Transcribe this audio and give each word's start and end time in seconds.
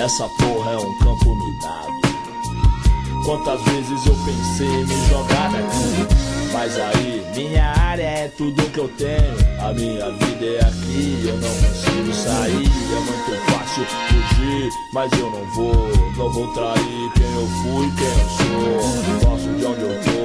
Essa 0.00 0.26
porra 0.30 0.72
é 0.72 0.78
um 0.78 0.98
campo 0.98 1.34
minado. 1.34 2.00
Quantas 3.22 3.60
vezes 3.64 4.06
eu 4.06 4.16
pensei 4.24 4.66
em 4.66 4.86
me 4.86 5.08
jogar 5.10 5.52
daqui, 5.52 6.50
mas 6.54 6.74
aí 6.78 7.22
minha 7.36 7.66
área 7.66 8.02
é 8.02 8.28
tudo 8.28 8.62
que 8.70 8.78
eu 8.78 8.88
tenho. 8.96 9.60
A 9.60 9.74
minha 9.74 10.10
vida 10.10 10.46
é 10.46 10.60
aqui, 10.60 11.22
eu 11.28 11.36
não 11.36 11.50
consigo 11.50 12.14
sair. 12.14 12.66
É 12.66 13.00
muito 13.00 13.52
fácil 13.52 13.84
fugir, 13.84 14.70
mas 14.94 15.12
eu 15.12 15.30
não 15.30 15.44
vou, 15.52 15.88
não 16.16 16.32
vou 16.32 16.48
trair 16.54 17.12
quem 17.14 17.34
eu 17.34 17.46
fui, 17.62 17.92
quem 17.98 18.08
eu 18.08 18.30
sou. 18.38 19.30
Gosto 19.30 19.54
de 19.58 19.66
onde 19.66 19.82
eu 19.82 20.00
tô 20.02 20.20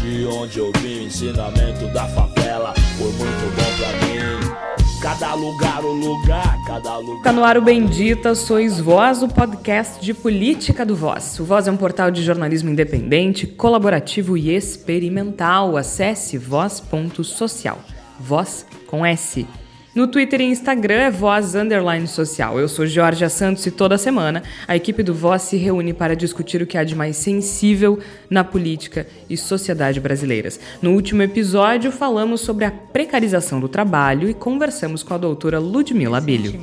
de 0.00 0.26
onde 0.26 0.58
eu 0.58 0.72
vim. 0.80 1.04
Ensinamento 1.04 1.86
da 1.88 2.08
favela 2.08 2.72
foi 2.96 3.12
muito 3.12 3.54
bom 3.54 3.76
pra 3.76 3.92
mim. 4.06 4.73
Cada 5.04 5.34
lugar, 5.34 5.84
o 5.84 5.92
lugar, 5.92 6.64
cada 6.66 6.96
lugar. 6.96 7.22
Tá 7.22 7.30
no 7.30 7.44
ar 7.44 7.58
o 7.58 7.60
Bendita, 7.60 8.34
sois 8.34 8.80
Voz, 8.80 9.22
o 9.22 9.28
podcast 9.28 10.02
de 10.02 10.14
política 10.14 10.82
do 10.82 10.96
Voz. 10.96 11.38
O 11.38 11.44
Voz 11.44 11.68
é 11.68 11.70
um 11.70 11.76
portal 11.76 12.10
de 12.10 12.22
jornalismo 12.22 12.70
independente, 12.70 13.46
colaborativo 13.46 14.34
e 14.34 14.56
experimental. 14.56 15.76
Acesse 15.76 16.38
voz.social. 16.38 17.80
Voz 18.18 18.66
com 18.86 19.04
S. 19.04 19.46
No 19.94 20.08
Twitter 20.08 20.40
e 20.40 20.44
Instagram 20.44 21.02
é 21.02 21.10
Voz 21.10 21.54
Underline 21.54 22.08
Social. 22.08 22.58
Eu 22.58 22.66
sou 22.68 22.84
Georgia 22.84 23.28
Santos 23.28 23.64
e 23.64 23.70
toda 23.70 23.96
semana 23.96 24.42
a 24.66 24.74
equipe 24.74 25.04
do 25.04 25.14
Voz 25.14 25.42
se 25.42 25.56
reúne 25.56 25.92
para 25.92 26.16
discutir 26.16 26.60
o 26.60 26.66
que 26.66 26.76
há 26.76 26.82
de 26.82 26.96
mais 26.96 27.16
sensível 27.16 28.00
na 28.28 28.42
política 28.42 29.06
e 29.30 29.36
sociedade 29.36 30.00
brasileiras. 30.00 30.58
No 30.82 30.94
último 30.94 31.22
episódio 31.22 31.92
falamos 31.92 32.40
sobre 32.40 32.64
a 32.64 32.72
precarização 32.72 33.60
do 33.60 33.68
trabalho 33.68 34.28
e 34.28 34.34
conversamos 34.34 35.04
com 35.04 35.14
a 35.14 35.18
doutora 35.18 35.60
Ludmila 35.60 36.20
Bilho. 36.20 36.58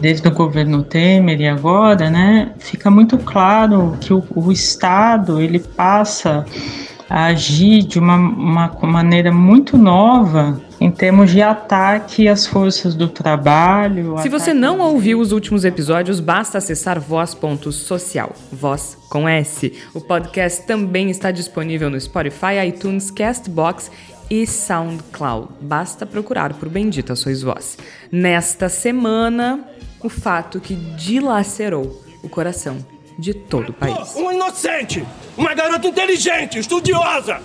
Desde 0.00 0.28
o 0.28 0.30
governo 0.30 0.84
Temer 0.84 1.40
e 1.40 1.48
agora, 1.48 2.08
né, 2.08 2.54
fica 2.60 2.88
muito 2.92 3.18
claro 3.18 3.98
que 4.00 4.14
o, 4.14 4.22
o 4.36 4.52
Estado 4.52 5.40
ele 5.40 5.58
passa 5.58 6.46
a 7.10 7.24
agir 7.24 7.82
de 7.82 7.98
uma, 7.98 8.14
uma 8.14 8.86
maneira 8.86 9.32
muito 9.32 9.76
nova 9.76 10.62
em 10.80 10.92
termos 10.92 11.32
de 11.32 11.42
ataque 11.42 12.28
às 12.28 12.46
forças 12.46 12.94
do 12.94 13.08
trabalho. 13.08 14.16
Se 14.18 14.28
você 14.28 14.54
não 14.54 14.78
ouviu 14.78 15.18
os 15.18 15.32
últimos 15.32 15.64
episódios, 15.64 16.20
basta 16.20 16.58
acessar 16.58 17.00
voz.social, 17.00 18.32
voz 18.52 18.96
com 19.10 19.28
S. 19.28 19.76
O 19.92 20.00
podcast 20.00 20.64
também 20.68 21.10
está 21.10 21.32
disponível 21.32 21.90
no 21.90 22.00
Spotify, 22.00 22.64
iTunes, 22.68 23.10
Castbox 23.10 23.90
e 24.30 24.46
SoundCloud. 24.46 25.48
Basta 25.60 26.06
procurar 26.06 26.54
por 26.54 26.68
Bendita 26.68 27.16
Sois 27.16 27.42
Voz. 27.42 27.76
Nesta 28.12 28.68
semana, 28.68 29.64
o 30.00 30.08
fato 30.08 30.60
que 30.60 30.76
dilacerou 30.76 32.00
o 32.22 32.28
coração 32.28 32.78
de 33.18 33.34
todo 33.34 33.70
o 33.70 33.72
país. 33.72 34.14
Um 34.16 34.32
inocente, 34.32 35.04
uma 35.40 35.54
garota 35.54 35.88
inteligente, 35.88 36.58
estudiosa, 36.58 37.40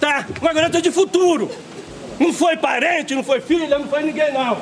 tá? 0.00 0.26
Uma 0.40 0.52
garota 0.52 0.80
de 0.80 0.90
futuro. 0.90 1.50
Não 2.18 2.32
foi 2.32 2.56
parente, 2.56 3.14
não 3.14 3.22
foi 3.22 3.40
filha, 3.40 3.78
não 3.78 3.86
foi 3.86 4.02
ninguém 4.02 4.32
não. 4.32 4.56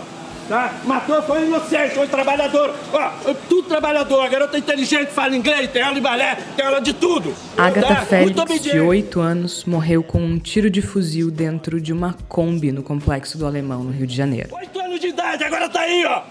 Tá? 0.49 0.75
Matou, 0.85 1.23
foi 1.23 1.47
inocente, 1.47 1.95
foi 1.95 2.09
trabalhador. 2.09 2.75
Ó, 2.93 3.35
tudo 3.49 3.69
trabalhador. 3.69 4.25
A 4.25 4.29
garota 4.29 4.59
inteligente, 4.59 5.11
fala 5.13 5.37
inglês, 5.37 5.71
tem 5.71 5.81
aula 5.81 5.95
de 5.95 6.01
balé, 6.01 6.37
tem 6.57 6.67
aula 6.67 6.81
de 6.81 6.93
tudo. 6.93 7.33
Agatha 7.57 7.95
tá? 7.95 8.03
Félix, 8.03 8.63
de 8.63 8.81
8 8.81 9.21
anos, 9.21 9.65
morreu 9.65 10.03
com 10.03 10.21
um 10.21 10.39
tiro 10.39 10.69
de 10.69 10.83
fuzil 10.83 11.31
dentro 11.31 11.81
de 11.81 11.93
uma 11.93 12.17
Kombi 12.29 12.73
no 12.73 12.83
Complexo 12.83 13.39
do 13.39 13.47
Alemão, 13.47 13.85
no 13.85 13.93
Rio 13.93 14.07
de 14.07 14.17
Janeiro. 14.17 14.49
8 14.53 14.81
anos 14.81 14.99
de 14.99 15.07
idade, 15.07 15.45
agora 15.45 15.69
tá 15.69 15.81
aí, 15.81 16.05
ó. 16.05 16.23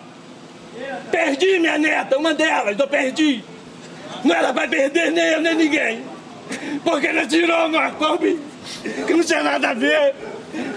Perdi 1.10 1.60
minha 1.60 1.78
neta, 1.78 2.18
uma 2.18 2.34
delas, 2.34 2.78
eu 2.78 2.88
perdi. 2.88 3.42
Não 4.26 4.36
ela 4.36 4.52
vai 4.52 4.68
perder 4.68 5.12
nem 5.12 5.24
eu, 5.24 5.42
nem 5.42 5.56
ninguém. 5.56 6.11
Porque 6.84 7.08
ela 7.08 7.26
tirou 7.28 7.68
uma 7.68 7.92
Kombi 7.92 8.40
que 9.06 9.14
não 9.14 9.24
tinha 9.24 9.44
nada 9.44 9.70
a 9.70 9.74
ver. 9.74 10.16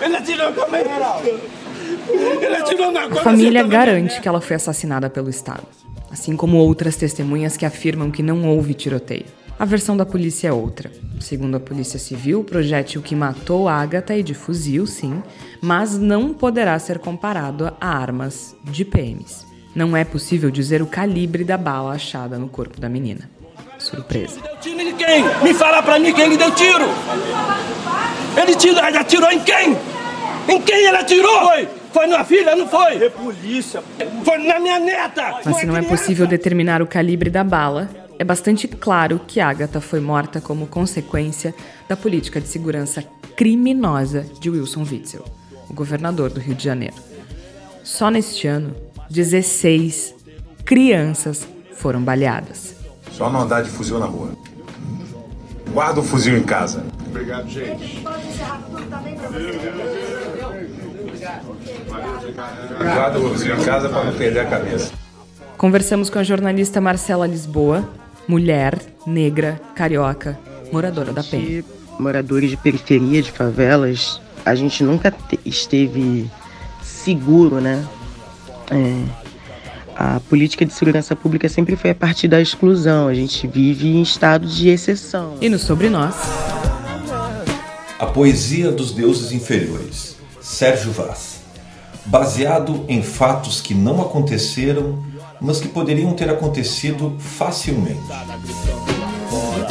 Ela 0.01 0.21
tirou 0.21 0.53
como 0.53 0.77
Ela 0.77 2.63
tirou 2.63 2.91
uma 2.91 3.05
A 3.05 3.15
família 3.17 3.63
garante 3.63 4.21
que 4.21 4.29
ela 4.29 4.41
foi 4.41 4.57
assassinada 4.57 5.11
pelo 5.11 5.31
Estado, 5.31 5.67
assim 6.11 6.37
como 6.37 6.59
outras 6.59 6.97
testemunhas 6.97 7.57
que 7.57 7.67
afirmam 7.67 8.11
que 8.11 8.23
não 8.23 8.49
houve 8.49 8.75
tiroteio. 8.75 9.27
A 9.57 9.65
versão 9.65 9.97
da 9.97 10.05
polícia 10.05 10.49
é 10.49 10.53
outra. 10.53 10.91
Segundo 11.21 11.57
a 11.57 11.61
Polícia 11.61 11.99
Civil, 11.99 12.41
o 12.41 12.45
projétil 12.45 13.01
que 13.01 13.15
matou 13.15 13.69
Agatha 13.69 14.19
é 14.19 14.21
de 14.21 14.35
fuzil, 14.35 14.85
sim, 14.85 15.23
mas 15.63 15.97
não 15.97 16.35
poderá 16.35 16.77
ser 16.79 16.99
comparado 16.99 17.73
a 17.81 17.89
armas 17.89 18.57
de 18.65 18.85
PMs. 18.85 19.47
Não 19.75 19.97
é 19.97 20.05
possível 20.05 20.51
dizer 20.51 20.83
o 20.83 20.87
calibre 20.87 21.45
da 21.45 21.57
bala 21.57 21.95
achada 21.95 22.37
no 22.37 22.49
corpo 22.49 22.81
da 22.81 22.89
menina. 22.89 23.31
Surpresa. 23.95 24.41
Deu 24.41 24.57
tiro 24.57 24.81
em 24.81 24.97
quem? 24.97 25.25
Me 25.43 25.55
fala 25.55 25.83
pra 25.83 25.99
mim 25.99 26.13
quem 26.13 26.29
lhe 26.29 26.37
deu 26.37 26.51
tiro! 26.53 26.85
Ele 28.37 28.55
tirou, 28.57 28.85
ele 28.85 28.99
atirou 28.99 29.31
em 29.31 29.41
quem? 29.41 29.77
Em 30.49 30.61
quem 30.61 30.87
ele 30.87 30.97
atirou? 30.97 31.41
Foi! 31.41 31.69
Foi 31.93 32.07
na 32.09 32.25
filha, 32.25 32.57
não 32.57 32.67
foi? 32.67 33.05
É 33.05 33.09
polícia. 33.09 33.83
Foi 34.25 34.39
na 34.39 34.59
minha 34.59 34.81
neta! 34.81 35.41
Mas 35.45 35.59
se 35.59 35.67
não 35.67 35.77
é 35.77 35.83
possível 35.83 36.27
determinar 36.27 36.83
o 36.83 36.87
calibre 36.87 37.31
da 37.31 37.45
bala, 37.45 37.89
é 38.19 38.25
bastante 38.25 38.67
claro 38.67 39.21
que 39.27 39.41
Agatha 39.41 39.81
foi 39.81 40.01
morta 40.01 40.41
como 40.41 40.67
consequência 40.67 41.55
da 41.89 41.97
política 41.97 42.41
de 42.41 42.49
segurança 42.49 43.05
criminosa 43.37 44.27
de 44.41 44.51
Wilson 44.51 44.85
Witzel, 44.91 45.25
o 45.71 45.75
governador 45.75 46.31
do 46.31 46.41
Rio 46.41 46.55
de 46.55 46.65
Janeiro. 46.65 46.97
Só 47.85 48.11
neste 48.11 48.47
ano, 48.49 48.75
16 49.11 50.15
crianças 50.65 51.47
foram 51.77 52.03
baleadas. 52.03 52.74
Só 53.17 53.31
não 53.31 53.43
andar 53.43 53.63
de 53.63 53.71
fuzil 53.71 54.01
na 54.01 54.07
rua. 54.07 54.31
Guarda 55.73 56.01
o 56.01 56.03
fuzil 56.03 56.37
em 56.37 56.43
casa. 56.43 56.85
Obrigado, 57.07 57.49
gente. 57.49 58.03
Guarda 62.77 63.21
o 63.21 63.31
fuzil 63.31 63.57
em 63.57 63.65
casa 63.65 63.89
para 63.89 64.05
não 64.05 64.13
perder 64.15 64.41
a 64.41 64.47
cabeça. 64.47 64.93
Conversamos 65.57 66.11
com 66.11 66.19
a 66.19 66.25
jornalista 66.25 66.81
Marcela 66.81 67.25
Lisboa, 67.25 67.89
mulher, 68.27 68.81
negra, 69.07 69.61
carioca, 69.77 70.37
moradora 70.73 71.13
da 71.13 71.23
Penha. 71.23 71.65
Moradores 72.01 72.51
de 72.51 72.57
periferia, 72.57 73.23
de 73.23 73.31
favelas, 73.31 74.21
a 74.45 74.57
gente 74.57 74.83
nunca 74.83 75.15
esteve 75.45 76.29
seguro, 76.83 77.61
né? 77.61 77.87
É, 78.73 79.24
a 79.97 80.21
política 80.21 80.65
de 80.65 80.73
segurança 80.73 81.15
pública 81.15 81.49
sempre 81.49 81.77
foi 81.77 81.91
a 81.91 81.95
partir 81.95 82.29
da 82.29 82.41
exclusão. 82.41 83.09
A 83.09 83.15
gente 83.15 83.47
vive 83.47 83.89
em 83.89 84.03
estado 84.03 84.47
de 84.47 84.69
exceção. 84.69 85.37
E 85.41 85.49
no 85.49 85.59
Sobre 85.59 85.89
Nós. 85.89 86.15
A 87.99 88.07
poesia 88.07 88.71
dos 88.71 88.93
deuses 88.93 89.33
inferiores. 89.33 90.17
Sérgio 90.41 90.93
Vaz. 90.93 91.43
Baseado 92.07 92.85
em 92.89 93.03
fatos 93.03 93.61
que 93.61 93.73
não 93.73 94.03
aconteceram, 94.03 95.03
mas 95.41 95.61
que 95.61 95.69
poderiam 95.69 96.13
ter 96.13 96.29
acontecido 96.29 97.17
facilmente. 97.19 98.01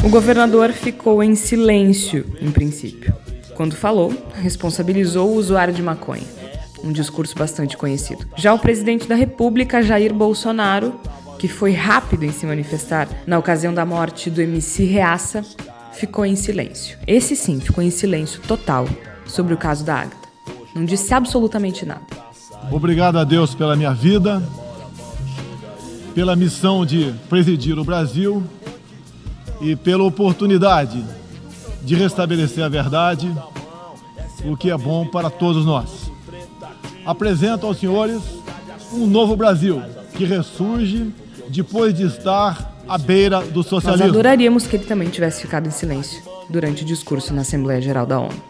O 0.02 0.08
governador 0.08 0.72
ficou 0.72 1.22
em 1.22 1.34
silêncio, 1.34 2.26
em 2.40 2.50
princípio. 2.50 3.14
Quando 3.54 3.76
falou, 3.76 4.12
responsabilizou 4.34 5.30
o 5.30 5.36
usuário 5.36 5.72
de 5.72 5.80
maconha 5.80 6.43
um 6.84 6.92
discurso 6.92 7.34
bastante 7.34 7.76
conhecido. 7.76 8.26
Já 8.36 8.52
o 8.52 8.58
presidente 8.58 9.08
da 9.08 9.14
República, 9.14 9.82
Jair 9.82 10.12
Bolsonaro, 10.12 10.94
que 11.38 11.48
foi 11.48 11.72
rápido 11.72 12.24
em 12.24 12.30
se 12.30 12.46
manifestar 12.46 13.08
na 13.26 13.38
ocasião 13.38 13.72
da 13.72 13.86
morte 13.86 14.30
do 14.30 14.40
MC 14.40 14.84
Reaça, 14.84 15.42
ficou 15.92 16.26
em 16.26 16.36
silêncio. 16.36 16.98
Esse 17.06 17.34
sim 17.34 17.58
ficou 17.58 17.82
em 17.82 17.90
silêncio 17.90 18.40
total 18.42 18.86
sobre 19.26 19.54
o 19.54 19.56
caso 19.56 19.84
da 19.84 19.96
Agatha. 19.96 20.28
Não 20.74 20.84
disse 20.84 21.14
absolutamente 21.14 21.86
nada. 21.86 22.02
Obrigado 22.70 23.18
a 23.18 23.24
Deus 23.24 23.54
pela 23.54 23.76
minha 23.76 23.92
vida, 23.92 24.42
pela 26.14 26.36
missão 26.36 26.84
de 26.84 27.14
presidir 27.28 27.78
o 27.78 27.84
Brasil 27.84 28.42
e 29.60 29.74
pela 29.76 30.04
oportunidade 30.04 31.04
de 31.82 31.94
restabelecer 31.94 32.64
a 32.64 32.68
verdade, 32.68 33.30
o 34.44 34.56
que 34.56 34.70
é 34.70 34.76
bom 34.76 35.06
para 35.06 35.28
todos 35.28 35.64
nós 35.64 36.03
apresento 37.04 37.66
aos 37.66 37.78
senhores 37.78 38.20
um 38.92 39.06
novo 39.06 39.36
Brasil 39.36 39.82
que 40.14 40.24
ressurge 40.24 41.12
depois 41.48 41.94
de 41.94 42.04
estar 42.04 42.74
à 42.88 42.98
beira 42.98 43.40
do 43.40 43.62
socialismo. 43.62 44.06
Nós 44.06 44.14
adoraríamos 44.14 44.66
que 44.66 44.76
ele 44.76 44.84
também 44.84 45.08
tivesse 45.08 45.42
ficado 45.42 45.66
em 45.66 45.70
silêncio 45.70 46.22
durante 46.48 46.82
o 46.82 46.86
discurso 46.86 47.32
na 47.34 47.42
Assembleia 47.42 47.80
Geral 47.80 48.06
da 48.06 48.20
ONU. 48.20 48.42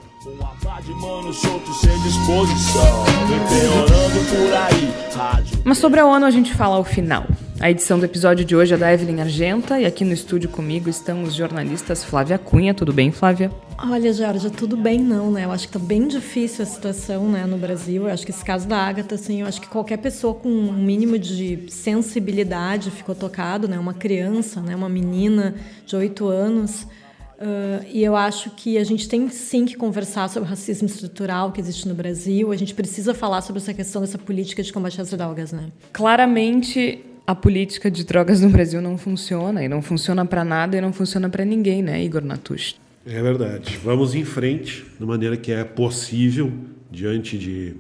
Mas 5.65 5.79
sobre 5.79 6.01
a 6.01 6.07
ONU 6.07 6.27
a 6.27 6.31
gente 6.31 6.55
fala 6.55 6.77
ao 6.77 6.85
final. 6.85 7.27
A 7.61 7.71
edição 7.71 7.99
do 7.99 8.05
episódio 8.05 8.45
de 8.45 8.57
hoje 8.57 8.75
é 8.75 8.77
da 8.77 8.93
Evelyn 8.93 9.21
Argenta 9.21 9.79
e 9.79 9.87
aqui 9.87 10.05
no 10.05 10.13
estúdio 10.13 10.51
comigo 10.51 10.91
estão 10.91 11.23
os 11.23 11.35
jornalistas 11.35 12.03
Flávia 12.03 12.37
Cunha. 12.37 12.75
Tudo 12.75 12.93
bem, 12.93 13.13
Flávia? 13.13 13.51
Olha, 13.79 14.13
Jorge, 14.13 14.51
tudo 14.51 14.77
bem 14.77 14.99
não, 14.99 15.31
né? 15.31 15.45
Eu 15.45 15.53
acho 15.53 15.69
que 15.69 15.73
tá 15.73 15.79
bem 15.79 16.09
difícil 16.09 16.65
a 16.65 16.67
situação, 16.67 17.31
né, 17.31 17.47
no 17.47 17.57
Brasil. 17.57 18.03
Eu 18.03 18.13
acho 18.13 18.25
que 18.25 18.33
esse 18.33 18.45
caso 18.45 18.67
da 18.67 18.77
Agatha, 18.77 19.15
assim, 19.15 19.41
eu 19.41 19.47
acho 19.47 19.61
que 19.61 19.69
qualquer 19.69 19.99
pessoa 19.99 20.35
com 20.35 20.49
um 20.49 20.73
mínimo 20.73 21.17
de 21.17 21.67
sensibilidade 21.69 22.91
ficou 22.91 23.15
tocado, 23.15 23.69
né? 23.69 23.79
Uma 23.79 23.95
criança, 23.95 24.61
né, 24.61 24.75
uma 24.75 24.89
menina 24.89 25.55
de 25.87 25.95
oito 25.95 26.27
anos. 26.27 26.83
Uh, 26.83 27.85
e 27.89 28.03
eu 28.03 28.17
acho 28.17 28.51
que 28.51 28.79
a 28.79 28.85
gente 28.85 29.09
tem 29.09 29.29
sim 29.29 29.65
que 29.65 29.77
conversar 29.77 30.29
sobre 30.29 30.49
o 30.49 30.51
racismo 30.51 30.87
estrutural 30.87 31.53
que 31.53 31.61
existe 31.61 31.87
no 31.87 31.95
Brasil. 31.95 32.51
A 32.51 32.57
gente 32.57 32.75
precisa 32.75 33.15
falar 33.15 33.43
sobre 33.43 33.63
essa 33.63 33.73
questão 33.73 34.03
dessa 34.03 34.19
política 34.19 34.63
de 34.63 34.73
combate 34.73 35.01
às 35.01 35.11
drogas, 35.11 35.53
né? 35.53 35.69
Claramente 35.93 37.14
a 37.27 37.35
política 37.35 37.91
de 37.91 38.05
drogas 38.05 38.41
no 38.41 38.51
Brasil 38.51 38.81
não 38.81 38.99
funciona 38.99 39.65
e 39.65 39.69
não 39.69 39.81
funciona 39.81 40.25
para 40.27 40.45
nada 40.45 40.77
e 40.77 40.81
não 40.81 40.93
funciona 40.93 41.29
para 41.29 41.45
ninguém, 41.45 41.83
né, 41.83 42.03
Igor 42.03 42.23
Natush? 42.23 42.77
É 43.07 43.23
verdade. 43.23 43.79
Vamos 43.83 44.15
em 44.15 44.25
frente 44.25 44.85
da 44.99 45.07
maneira 45.07 45.37
que 45.37 45.53
é 45.53 45.65
possível 45.65 46.53
diante 46.91 47.39
de 47.39 47.75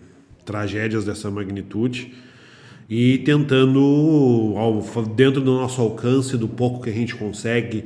tragédias 0.45 1.05
dessa 1.05 1.31
magnitude 1.31 2.13
e 2.89 3.19
tentando, 3.19 4.55
dentro 5.15 5.41
do 5.41 5.55
nosso 5.55 5.81
alcance, 5.81 6.37
do 6.37 6.49
pouco 6.49 6.83
que 6.83 6.91
a 6.91 6.93
gente 6.93 7.15
consegue 7.15 7.85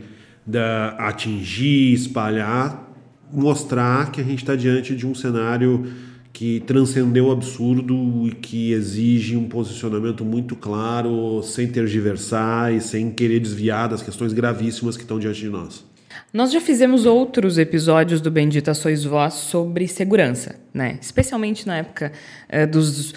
atingir, 0.99 1.93
espalhar, 1.93 2.89
mostrar 3.33 4.11
que 4.11 4.21
a 4.21 4.25
gente 4.25 4.39
está 4.39 4.57
diante 4.57 4.97
de 4.97 5.07
um 5.07 5.15
cenário 5.15 5.87
que 6.33 6.61
transcendeu 6.61 7.27
o 7.27 7.33
absurdo 7.33 8.27
e 8.27 8.33
que 8.33 8.73
exige 8.73 9.37
um 9.37 9.49
posicionamento 9.49 10.25
muito 10.25 10.55
claro, 10.55 11.43
sem 11.43 11.67
tergiversar 11.69 12.73
e 12.73 12.81
sem 12.81 13.11
querer 13.11 13.41
desviar 13.41 13.89
das 13.89 14.03
questões 14.03 14.33
gravíssimas 14.33 14.97
que 14.97 15.03
estão 15.03 15.19
diante 15.19 15.41
de 15.41 15.49
nós. 15.49 15.85
Nós 16.33 16.53
já 16.53 16.61
fizemos 16.61 17.07
outros 17.07 17.59
episódios 17.59 18.21
do 18.21 18.31
Bendita 18.31 18.75
Sois 18.75 19.05
Vós 19.05 19.35
sobre 19.35 19.89
segurança, 19.89 20.57
né? 20.73 20.99
Especialmente 21.01 21.67
na 21.67 21.79
época 21.79 22.13
é, 22.49 22.67
dos 22.67 23.15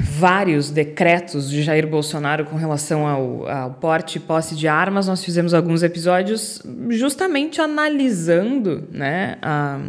vários 0.00 0.70
decretos 0.70 1.48
de 1.48 1.62
Jair 1.62 1.86
Bolsonaro 1.86 2.44
com 2.44 2.56
relação 2.56 3.06
ao, 3.06 3.48
ao, 3.48 3.70
porte 3.74 4.18
e 4.18 4.20
posse 4.20 4.54
de 4.54 4.68
armas. 4.68 5.06
Nós 5.06 5.24
fizemos 5.24 5.54
alguns 5.54 5.82
episódios 5.82 6.62
justamente 6.90 7.60
analisando, 7.60 8.86
né, 8.90 9.36
a, 9.40 9.80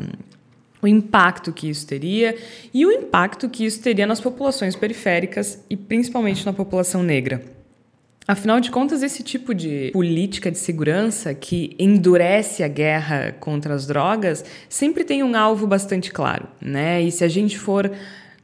o 0.82 0.88
impacto 0.88 1.52
que 1.52 1.70
isso 1.70 1.86
teria 1.86 2.36
e 2.74 2.86
o 2.86 2.92
impacto 2.92 3.50
que 3.50 3.66
isso 3.66 3.82
teria 3.82 4.08
nas 4.08 4.20
populações 4.20 4.76
periféricas 4.76 5.64
e 5.70 5.76
principalmente 5.76 6.46
na 6.46 6.54
população 6.54 7.04
negra. 7.04 7.42
Afinal 8.28 8.60
de 8.60 8.70
contas, 8.70 9.02
esse 9.02 9.24
tipo 9.24 9.56
de 9.56 9.90
política 9.92 10.52
de 10.52 10.60
segurança 10.60 11.34
que 11.34 11.76
endurece 11.80 12.62
a 12.62 12.68
guerra 12.68 13.36
contra 13.40 13.74
as 13.74 13.88
drogas 13.88 14.46
sempre 14.70 15.04
tem 15.04 15.24
um 15.24 15.36
alvo 15.36 15.66
bastante 15.66 16.12
claro, 16.12 16.48
né? 16.62 17.02
E 17.02 17.12
se 17.12 17.24
a 17.24 17.28
gente 17.28 17.58
for 17.58 17.92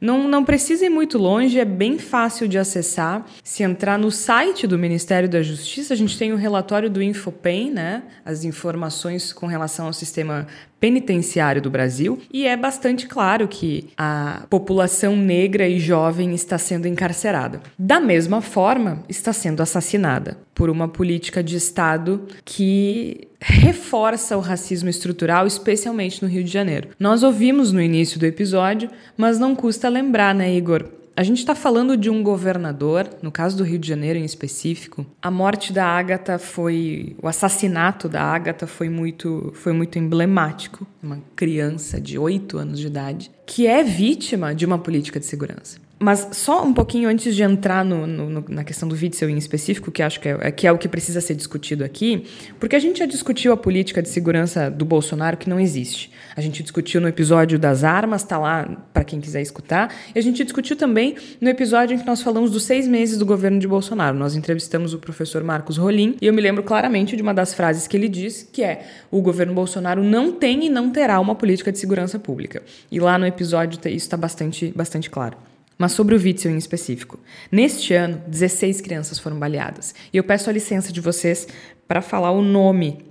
não, 0.00 0.28
não 0.28 0.44
precisa 0.44 0.84
ir 0.84 0.90
muito 0.90 1.16
longe, 1.16 1.58
é 1.58 1.64
bem 1.64 1.98
fácil 1.98 2.46
de 2.46 2.58
acessar. 2.58 3.24
Se 3.42 3.62
entrar 3.62 3.98
no 3.98 4.10
site 4.10 4.66
do 4.66 4.78
Ministério 4.78 5.28
da 5.28 5.42
Justiça, 5.42 5.94
a 5.94 5.96
gente 5.96 6.18
tem 6.18 6.32
o 6.32 6.36
relatório 6.36 6.90
do 6.90 7.02
Infopen, 7.02 7.70
né? 7.70 8.02
As 8.24 8.44
informações 8.44 9.32
com 9.32 9.46
relação 9.46 9.86
ao 9.86 9.92
sistema 9.92 10.46
penitenciário 10.78 11.62
do 11.62 11.70
Brasil, 11.70 12.18
e 12.32 12.46
é 12.46 12.56
bastante 12.56 13.06
claro 13.06 13.48
que 13.48 13.88
a 13.96 14.44
população 14.50 15.16
negra 15.16 15.68
e 15.68 15.78
jovem 15.78 16.34
está 16.34 16.58
sendo 16.58 16.86
encarcerada. 16.86 17.60
Da 17.78 17.98
mesma 17.98 18.40
forma, 18.40 19.02
está 19.08 19.32
sendo 19.32 19.62
assassinada 19.62 20.38
por 20.54 20.70
uma 20.70 20.88
política 20.88 21.42
de 21.42 21.56
Estado 21.56 22.26
que 22.44 23.28
reforça 23.40 24.36
o 24.36 24.40
racismo 24.40 24.88
estrutural, 24.88 25.46
especialmente 25.46 26.22
no 26.22 26.28
Rio 26.28 26.44
de 26.44 26.50
Janeiro. 26.50 26.88
Nós 26.98 27.22
ouvimos 27.22 27.72
no 27.72 27.80
início 27.80 28.18
do 28.18 28.26
episódio, 28.26 28.90
mas 29.16 29.38
não 29.38 29.54
custa 29.54 29.88
lembrar, 29.88 30.34
né, 30.34 30.54
Igor? 30.54 30.84
A 31.16 31.22
gente 31.22 31.38
está 31.38 31.54
falando 31.54 31.96
de 31.96 32.10
um 32.10 32.22
governador, 32.22 33.08
no 33.22 33.32
caso 33.32 33.56
do 33.56 33.64
Rio 33.64 33.78
de 33.78 33.88
Janeiro 33.88 34.18
em 34.18 34.24
específico. 34.24 35.06
A 35.22 35.30
morte 35.30 35.72
da 35.72 35.86
Ágata 35.86 36.38
foi. 36.38 37.16
O 37.22 37.26
assassinato 37.26 38.06
da 38.06 38.22
Ágata 38.22 38.66
foi 38.66 38.90
muito, 38.90 39.50
foi 39.54 39.72
muito 39.72 39.98
emblemático. 39.98 40.86
Uma 41.02 41.22
criança 41.34 41.98
de 41.98 42.18
8 42.18 42.58
anos 42.58 42.78
de 42.78 42.88
idade, 42.88 43.30
que 43.46 43.66
é 43.66 43.82
vítima 43.82 44.54
de 44.54 44.66
uma 44.66 44.78
política 44.78 45.18
de 45.18 45.24
segurança. 45.24 45.78
Mas 45.98 46.28
só 46.32 46.62
um 46.62 46.74
pouquinho 46.74 47.08
antes 47.08 47.34
de 47.34 47.42
entrar 47.42 47.82
no, 47.82 48.06
no, 48.06 48.44
na 48.48 48.62
questão 48.62 48.86
do 48.86 48.94
Witzel 48.94 49.30
em 49.30 49.38
específico, 49.38 49.90
que 49.90 50.02
acho 50.02 50.20
que 50.20 50.28
é, 50.28 50.50
que 50.50 50.66
é 50.66 50.72
o 50.72 50.76
que 50.76 50.88
precisa 50.88 51.22
ser 51.22 51.34
discutido 51.34 51.82
aqui, 51.82 52.24
porque 52.60 52.76
a 52.76 52.78
gente 52.78 52.98
já 52.98 53.06
discutiu 53.06 53.50
a 53.50 53.56
política 53.56 54.02
de 54.02 54.10
segurança 54.10 54.70
do 54.70 54.84
Bolsonaro 54.84 55.38
que 55.38 55.48
não 55.48 55.58
existe. 55.58 56.10
A 56.36 56.42
gente 56.42 56.62
discutiu 56.62 57.00
no 57.00 57.08
episódio 57.08 57.58
das 57.58 57.82
armas, 57.82 58.22
tá 58.22 58.36
lá 58.36 58.68
para 58.92 59.04
quem 59.04 59.22
quiser 59.22 59.40
escutar, 59.40 59.90
e 60.14 60.18
a 60.18 60.22
gente 60.22 60.44
discutiu 60.44 60.76
também 60.76 61.16
no 61.40 61.48
episódio 61.48 61.94
em 61.94 61.98
que 61.98 62.06
nós 62.06 62.20
falamos 62.20 62.50
dos 62.50 62.64
seis 62.64 62.86
meses 62.86 63.16
do 63.16 63.24
governo 63.24 63.58
de 63.58 63.66
Bolsonaro. 63.66 64.18
Nós 64.18 64.36
entrevistamos 64.36 64.92
o 64.92 64.98
professor 64.98 65.42
Marcos 65.42 65.78
Rolim 65.78 66.14
e 66.20 66.26
eu 66.26 66.34
me 66.34 66.42
lembro 66.42 66.62
claramente 66.62 67.16
de 67.16 67.22
uma 67.22 67.32
das 67.32 67.54
frases 67.54 67.86
que 67.86 67.96
ele 67.96 68.08
disse, 68.08 68.48
que 68.52 68.62
é: 68.62 68.86
o 69.10 69.22
governo 69.22 69.54
Bolsonaro 69.54 70.04
não 70.04 70.30
tem 70.30 70.66
e 70.66 70.68
não 70.68 70.90
terá 70.90 71.18
uma 71.20 71.34
política 71.34 71.72
de 71.72 71.78
segurança 71.78 72.18
pública. 72.18 72.62
E 72.92 73.00
lá 73.00 73.16
no 73.16 73.26
episódio 73.26 73.80
isso 73.86 73.94
está 73.94 74.16
bastante, 74.16 74.70
bastante 74.76 75.08
claro. 75.08 75.38
Mas 75.78 75.92
sobre 75.92 76.14
o 76.14 76.18
Witzel 76.18 76.52
em 76.52 76.56
específico. 76.56 77.18
Neste 77.52 77.92
ano, 77.92 78.22
16 78.26 78.80
crianças 78.80 79.18
foram 79.18 79.38
baleadas. 79.38 79.94
E 80.12 80.16
eu 80.16 80.24
peço 80.24 80.48
a 80.48 80.52
licença 80.52 80.92
de 80.92 81.00
vocês 81.00 81.46
para 81.86 82.00
falar 82.00 82.30
o 82.30 82.42
nome 82.42 83.04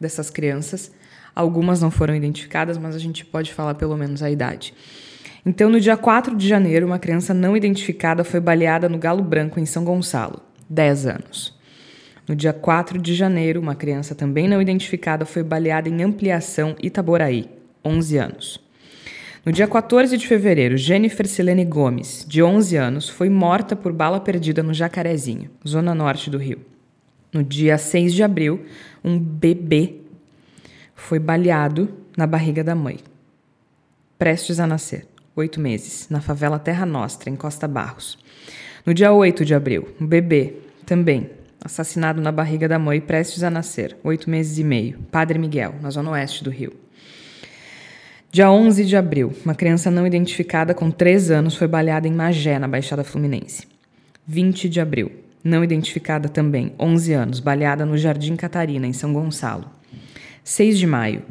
dessas 0.00 0.30
crianças. 0.30 0.92
Algumas 1.34 1.80
não 1.80 1.90
foram 1.90 2.14
identificadas, 2.14 2.78
mas 2.78 2.94
a 2.94 2.98
gente 2.98 3.24
pode 3.24 3.52
falar 3.52 3.74
pelo 3.74 3.96
menos 3.96 4.22
a 4.22 4.30
idade. 4.30 4.74
Então, 5.44 5.70
no 5.70 5.80
dia 5.80 5.96
4 5.96 6.36
de 6.36 6.46
janeiro, 6.46 6.86
uma 6.86 6.98
criança 6.98 7.32
não 7.32 7.56
identificada 7.56 8.22
foi 8.22 8.40
baleada 8.40 8.88
no 8.88 8.98
Galo 8.98 9.22
Branco, 9.22 9.58
em 9.58 9.66
São 9.66 9.84
Gonçalo, 9.84 10.40
10 10.68 11.06
anos. 11.06 11.58
No 12.28 12.36
dia 12.36 12.52
4 12.52 12.98
de 12.98 13.14
janeiro, 13.14 13.60
uma 13.60 13.74
criança 13.74 14.14
também 14.14 14.46
não 14.46 14.60
identificada 14.60 15.24
foi 15.24 15.42
baleada 15.42 15.88
em 15.88 16.02
Ampliação, 16.02 16.76
Itaboraí, 16.82 17.48
11 17.84 18.18
anos. 18.18 18.67
No 19.44 19.52
dia 19.52 19.68
14 19.68 20.16
de 20.16 20.26
fevereiro, 20.26 20.76
Jennifer 20.76 21.26
Silene 21.26 21.64
Gomes, 21.64 22.24
de 22.26 22.42
11 22.42 22.76
anos, 22.76 23.08
foi 23.08 23.28
morta 23.28 23.76
por 23.76 23.92
bala 23.92 24.20
perdida 24.20 24.62
no 24.62 24.74
Jacarezinho, 24.74 25.50
zona 25.66 25.94
norte 25.94 26.28
do 26.28 26.38
Rio. 26.38 26.58
No 27.32 27.42
dia 27.42 27.78
6 27.78 28.14
de 28.14 28.22
abril, 28.22 28.64
um 29.04 29.18
bebê 29.18 29.96
foi 30.94 31.18
baleado 31.18 31.88
na 32.16 32.26
barriga 32.26 32.64
da 32.64 32.74
mãe, 32.74 32.98
prestes 34.18 34.58
a 34.58 34.66
nascer, 34.66 35.06
oito 35.36 35.60
meses, 35.60 36.08
na 36.10 36.20
favela 36.20 36.58
Terra 36.58 36.84
Nostra, 36.84 37.30
em 37.30 37.36
Costa 37.36 37.68
Barros. 37.68 38.18
No 38.84 38.92
dia 38.92 39.12
8 39.12 39.44
de 39.44 39.54
abril, 39.54 39.88
um 40.00 40.06
bebê, 40.06 40.54
também, 40.84 41.30
assassinado 41.64 42.20
na 42.20 42.32
barriga 42.32 42.66
da 42.66 42.78
mãe, 42.78 43.00
prestes 43.00 43.42
a 43.44 43.50
nascer, 43.50 43.96
oito 44.02 44.28
meses 44.28 44.58
e 44.58 44.64
meio, 44.64 44.98
Padre 45.12 45.38
Miguel, 45.38 45.76
na 45.80 45.90
zona 45.90 46.10
oeste 46.10 46.42
do 46.42 46.50
Rio. 46.50 46.72
Dia 48.30 48.50
11 48.50 48.84
de 48.84 48.94
abril, 48.94 49.32
uma 49.42 49.54
criança 49.54 49.90
não 49.90 50.06
identificada 50.06 50.74
com 50.74 50.90
3 50.90 51.30
anos 51.30 51.56
foi 51.56 51.66
baleada 51.66 52.06
em 52.06 52.12
Magé, 52.12 52.58
na 52.58 52.68
Baixada 52.68 53.02
Fluminense. 53.02 53.66
20 54.26 54.68
de 54.68 54.80
abril, 54.82 55.10
não 55.42 55.64
identificada 55.64 56.28
também, 56.28 56.74
11 56.78 57.14
anos, 57.14 57.40
baleada 57.40 57.86
no 57.86 57.96
Jardim 57.96 58.36
Catarina, 58.36 58.86
em 58.86 58.92
São 58.92 59.14
Gonçalo. 59.14 59.64
6 60.44 60.78
de 60.78 60.86
maio, 60.86 61.22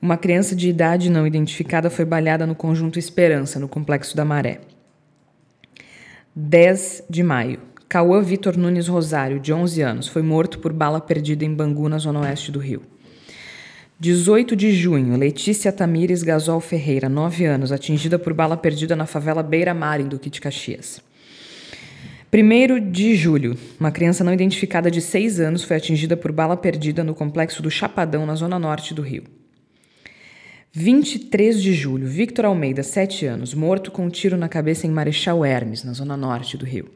uma 0.00 0.16
criança 0.16 0.56
de 0.56 0.70
idade 0.70 1.10
não 1.10 1.26
identificada 1.26 1.90
foi 1.90 2.06
baleada 2.06 2.46
no 2.46 2.54
Conjunto 2.54 2.98
Esperança, 2.98 3.60
no 3.60 3.68
Complexo 3.68 4.16
da 4.16 4.24
Maré. 4.24 4.62
10 6.34 7.04
de 7.10 7.22
maio, 7.22 7.60
Cauã 7.86 8.22
Vitor 8.22 8.56
Nunes 8.56 8.88
Rosário, 8.88 9.38
de 9.38 9.52
11 9.52 9.82
anos, 9.82 10.08
foi 10.08 10.22
morto 10.22 10.58
por 10.58 10.72
bala 10.72 11.02
perdida 11.02 11.44
em 11.44 11.54
Bangu, 11.54 11.86
na 11.86 11.98
zona 11.98 12.20
oeste 12.20 12.50
do 12.50 12.58
Rio. 12.58 12.80
18 14.00 14.56
de 14.56 14.72
junho, 14.72 15.14
Letícia 15.14 15.70
Tamires 15.70 16.22
Gasol 16.22 16.58
Ferreira, 16.58 17.06
9 17.06 17.44
anos, 17.44 17.70
atingida 17.70 18.18
por 18.18 18.32
bala 18.32 18.56
perdida 18.56 18.96
na 18.96 19.04
favela 19.04 19.42
Beira 19.42 19.74
Mar, 19.74 20.00
em 20.00 20.08
Duque 20.08 20.30
de 20.30 20.40
Caxias. 20.40 21.02
1 22.32 22.90
de 22.90 23.14
julho, 23.14 23.58
uma 23.78 23.90
criança 23.90 24.24
não 24.24 24.32
identificada 24.32 24.90
de 24.90 25.02
6 25.02 25.38
anos 25.38 25.64
foi 25.64 25.76
atingida 25.76 26.16
por 26.16 26.32
bala 26.32 26.56
perdida 26.56 27.04
no 27.04 27.14
complexo 27.14 27.62
do 27.62 27.70
Chapadão, 27.70 28.24
na 28.24 28.36
zona 28.36 28.58
norte 28.58 28.94
do 28.94 29.02
Rio. 29.02 29.24
23 30.72 31.60
de 31.60 31.74
julho, 31.74 32.08
Victor 32.08 32.46
Almeida, 32.46 32.82
7 32.82 33.26
anos, 33.26 33.52
morto 33.52 33.90
com 33.90 34.06
um 34.06 34.08
tiro 34.08 34.38
na 34.38 34.48
cabeça 34.48 34.86
em 34.86 34.90
Marechal 34.90 35.44
Hermes, 35.44 35.84
na 35.84 35.92
zona 35.92 36.16
norte 36.16 36.56
do 36.56 36.64
Rio. 36.64 36.88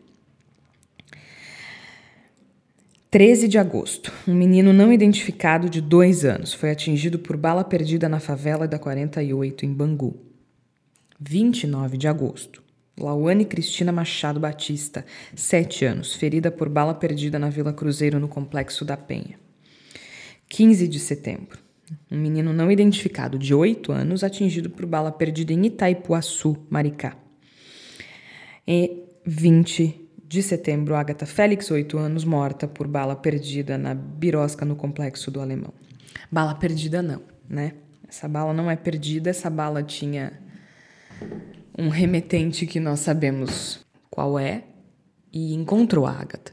13 3.14 3.46
de 3.46 3.58
agosto, 3.58 4.12
um 4.26 4.34
menino 4.34 4.72
não 4.72 4.92
identificado 4.92 5.70
de 5.70 5.80
dois 5.80 6.24
anos 6.24 6.52
foi 6.52 6.72
atingido 6.72 7.16
por 7.16 7.36
bala 7.36 7.62
perdida 7.62 8.08
na 8.08 8.18
favela 8.18 8.66
da 8.66 8.76
48, 8.76 9.64
em 9.64 9.72
Bangu. 9.72 10.20
29 11.20 11.96
de 11.96 12.08
agosto, 12.08 12.60
Lauane 12.98 13.44
Cristina 13.44 13.92
Machado 13.92 14.40
Batista, 14.40 15.06
7 15.32 15.84
anos, 15.84 16.16
ferida 16.16 16.50
por 16.50 16.68
bala 16.68 16.92
perdida 16.92 17.38
na 17.38 17.48
Vila 17.50 17.72
Cruzeiro, 17.72 18.18
no 18.18 18.26
Complexo 18.26 18.84
da 18.84 18.96
Penha. 18.96 19.38
15 20.48 20.88
de 20.88 20.98
setembro. 20.98 21.60
Um 22.10 22.18
menino 22.18 22.52
não 22.52 22.68
identificado 22.68 23.38
de 23.38 23.54
8 23.54 23.92
anos 23.92 24.24
atingido 24.24 24.70
por 24.70 24.86
bala 24.86 25.12
perdida 25.12 25.52
em 25.52 25.66
Itaipuaçu, 25.66 26.56
Maricá. 26.68 27.16
E 28.66 29.04
20 29.24 30.03
de 30.26 30.42
setembro, 30.42 30.94
Agatha 30.94 31.26
Félix, 31.26 31.70
8 31.70 31.98
anos, 31.98 32.24
morta 32.24 32.66
por 32.66 32.86
bala 32.86 33.14
perdida 33.14 33.76
na 33.78 33.94
Birosca, 33.94 34.64
no 34.64 34.74
Complexo 34.74 35.30
do 35.30 35.40
Alemão. 35.40 35.72
Bala 36.30 36.54
perdida 36.54 37.02
não, 37.02 37.22
né? 37.48 37.74
Essa 38.08 38.28
bala 38.28 38.52
não 38.52 38.70
é 38.70 38.76
perdida, 38.76 39.30
essa 39.30 39.50
bala 39.50 39.82
tinha 39.82 40.32
um 41.76 41.88
remetente 41.88 42.66
que 42.66 42.78
nós 42.78 43.00
sabemos 43.00 43.84
qual 44.10 44.38
é 44.38 44.64
e 45.32 45.54
encontrou 45.54 46.06
a 46.06 46.12
Agatha. 46.12 46.52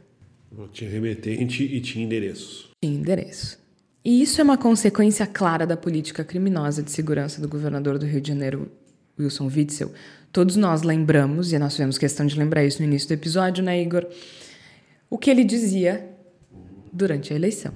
Tinha 0.72 0.90
remetente 0.90 1.64
e 1.64 1.80
tinha 1.80 2.04
endereço. 2.04 2.72
Tinha 2.84 2.98
endereço. 2.98 3.60
E 4.04 4.22
isso 4.22 4.42
é 4.42 4.44
uma 4.44 4.58
consequência 4.58 5.28
clara 5.28 5.66
da 5.66 5.78
política 5.78 6.24
criminosa 6.24 6.82
de 6.82 6.92
segurança 6.92 7.40
do 7.40 7.48
governador 7.48 8.00
do 8.00 8.06
Rio 8.06 8.20
de 8.20 8.30
Janeiro, 8.30 8.72
Wilson 9.20 9.46
Witzel. 9.46 9.92
Todos 10.32 10.56
nós 10.56 10.82
lembramos, 10.82 11.52
e 11.52 11.60
nós 11.60 11.74
tivemos 11.74 11.98
questão 11.98 12.26
de 12.26 12.40
lembrar 12.40 12.64
isso 12.64 12.80
no 12.82 12.88
início 12.88 13.10
do 13.10 13.14
episódio, 13.14 13.62
né, 13.62 13.82
Igor? 13.82 14.08
O 15.10 15.18
que 15.18 15.30
ele 15.30 15.44
dizia 15.44 16.10
durante 16.92 17.34
a 17.34 17.36
eleição, 17.36 17.74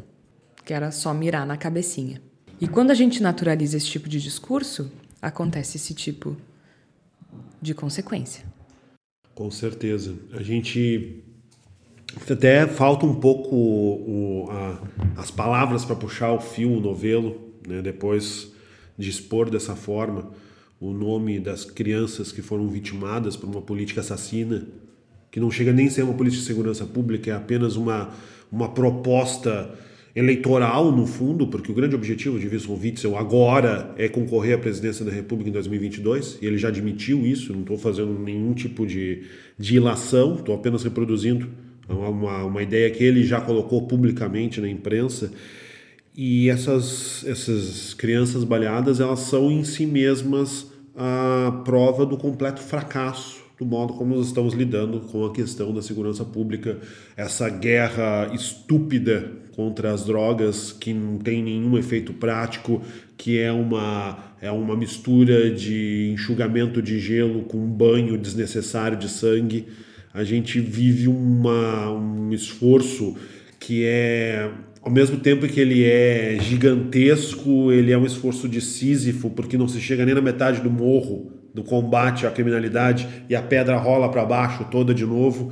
que 0.63 0.73
era 0.73 0.89
só 0.89 1.13
mirar 1.13 1.45
na 1.45 1.57
cabecinha. 1.57 2.21
E 2.59 2.65
quando 2.65 2.91
a 2.91 2.93
gente 2.93 3.21
naturaliza 3.21 3.75
esse 3.75 3.87
tipo 3.87 4.07
de 4.07 4.21
discurso, 4.21 4.89
acontece 5.21 5.75
esse 5.75 5.93
tipo 5.93 6.37
de 7.61 7.73
consequência. 7.73 8.45
Com 9.33 9.51
certeza. 9.51 10.15
A 10.31 10.41
gente 10.41 11.25
até 12.29 12.65
falta 12.67 13.05
um 13.05 13.15
pouco 13.15 13.53
o, 13.53 14.47
a, 14.49 14.81
as 15.17 15.29
palavras 15.29 15.83
para 15.83 15.97
puxar 15.97 16.31
o 16.31 16.39
fio, 16.39 16.71
o 16.71 16.79
novelo, 16.79 17.53
né? 17.67 17.81
depois 17.81 18.53
de 18.97 19.09
expor 19.09 19.49
dessa 19.49 19.75
forma 19.75 20.31
o 20.85 20.93
nome 20.93 21.39
das 21.39 21.65
crianças 21.65 22.31
que 22.31 22.41
foram 22.41 22.67
vitimadas 22.67 23.35
por 23.35 23.49
uma 23.49 23.61
política 23.61 24.01
assassina, 24.01 24.67
que 25.31 25.39
não 25.39 25.49
chega 25.49 25.73
nem 25.73 25.87
a 25.87 25.91
ser 25.91 26.03
uma 26.03 26.13
política 26.13 26.41
de 26.41 26.47
segurança 26.47 26.85
pública, 26.85 27.31
é 27.31 27.33
apenas 27.33 27.75
uma, 27.75 28.11
uma 28.51 28.69
proposta 28.69 29.73
eleitoral, 30.15 30.91
no 30.91 31.05
fundo, 31.07 31.47
porque 31.47 31.71
o 31.71 31.75
grande 31.75 31.95
objetivo 31.95 32.39
de 32.39 32.47
Wilson 32.47 32.79
Witzel 32.81 33.17
agora 33.17 33.93
é 33.97 34.07
concorrer 34.07 34.55
à 34.55 34.57
presidência 34.57 35.03
da 35.03 35.11
República 35.11 35.49
em 35.49 35.53
2022, 35.53 36.37
e 36.41 36.45
ele 36.45 36.57
já 36.57 36.69
admitiu 36.69 37.25
isso, 37.25 37.51
não 37.51 37.61
estou 37.61 37.77
fazendo 37.77 38.17
nenhum 38.17 38.53
tipo 38.53 38.85
de, 38.85 39.23
de 39.57 39.75
ilação, 39.75 40.35
estou 40.35 40.55
apenas 40.55 40.83
reproduzindo 40.83 41.49
uma, 41.89 42.43
uma 42.45 42.63
ideia 42.63 42.89
que 42.91 43.03
ele 43.03 43.23
já 43.23 43.41
colocou 43.41 43.87
publicamente 43.87 44.61
na 44.61 44.69
imprensa. 44.69 45.33
E 46.15 46.47
essas, 46.47 47.25
essas 47.27 47.93
crianças 47.93 48.45
baleadas, 48.45 49.01
elas 49.01 49.19
são 49.19 49.51
em 49.51 49.65
si 49.65 49.85
mesmas 49.85 50.73
a 50.95 51.61
prova 51.63 52.05
do 52.05 52.17
completo 52.17 52.61
fracasso 52.61 53.45
do 53.57 53.65
modo 53.65 53.93
como 53.93 54.15
nós 54.15 54.27
estamos 54.27 54.53
lidando 54.53 54.99
com 54.99 55.25
a 55.25 55.31
questão 55.31 55.73
da 55.73 55.81
segurança 55.81 56.25
pública, 56.25 56.77
essa 57.15 57.49
guerra 57.49 58.29
estúpida 58.33 59.31
contra 59.55 59.93
as 59.93 60.03
drogas 60.03 60.73
que 60.73 60.93
não 60.93 61.17
tem 61.17 61.41
nenhum 61.41 61.77
efeito 61.77 62.13
prático, 62.13 62.81
que 63.17 63.39
é 63.39 63.51
uma, 63.51 64.35
é 64.41 64.51
uma 64.51 64.75
mistura 64.75 65.49
de 65.49 66.11
enxugamento 66.13 66.81
de 66.81 66.99
gelo 66.99 67.43
com 67.43 67.57
um 67.57 67.69
banho 67.69 68.17
desnecessário 68.17 68.97
de 68.97 69.07
sangue. 69.07 69.67
A 70.13 70.25
gente 70.25 70.59
vive 70.59 71.07
uma, 71.07 71.89
um 71.91 72.33
esforço 72.33 73.15
que 73.57 73.85
é 73.85 74.51
ao 74.85 74.91
mesmo 74.91 75.17
tempo 75.17 75.47
que 75.47 75.59
ele 75.59 75.83
é 75.83 76.37
gigantesco, 76.39 77.71
ele 77.71 77.91
é 77.91 77.97
um 77.97 78.05
esforço 78.05 78.47
de 78.47 78.61
Sísifo, 78.61 79.31
porque 79.31 79.57
não 79.57 79.67
se 79.67 79.81
chega 79.81 80.05
nem 80.05 80.13
na 80.13 80.21
metade 80.21 80.61
do 80.61 80.69
morro 80.69 81.31
do 81.55 81.63
combate 81.63 82.27
à 82.27 82.31
criminalidade 82.31 83.07
e 83.27 83.35
a 83.35 83.41
pedra 83.41 83.77
rola 83.77 84.11
para 84.11 84.23
baixo 84.23 84.63
toda 84.69 84.93
de 84.93 85.03
novo. 85.03 85.51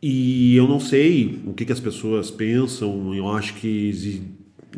E 0.00 0.54
eu 0.54 0.68
não 0.68 0.78
sei 0.78 1.42
o 1.44 1.52
que, 1.52 1.64
que 1.64 1.72
as 1.72 1.80
pessoas 1.80 2.30
pensam, 2.30 3.12
eu 3.12 3.28
acho 3.28 3.54
que 3.54 4.22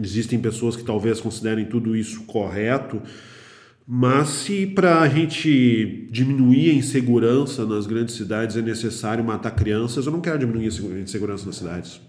existem 0.00 0.38
pessoas 0.38 0.74
que 0.74 0.82
talvez 0.82 1.20
considerem 1.20 1.66
tudo 1.66 1.94
isso 1.94 2.22
correto, 2.22 3.02
mas 3.86 4.28
se 4.28 4.66
para 4.66 5.00
a 5.00 5.08
gente 5.08 6.08
diminuir 6.10 6.70
a 6.70 6.74
insegurança 6.74 7.66
nas 7.66 7.86
grandes 7.86 8.14
cidades 8.14 8.56
é 8.56 8.62
necessário 8.62 9.22
matar 9.22 9.50
crianças, 9.50 10.06
eu 10.06 10.12
não 10.12 10.22
quero 10.22 10.38
diminuir 10.38 10.68
a 10.96 11.00
insegurança 11.00 11.44
nas 11.44 11.56
cidades. 11.56 12.00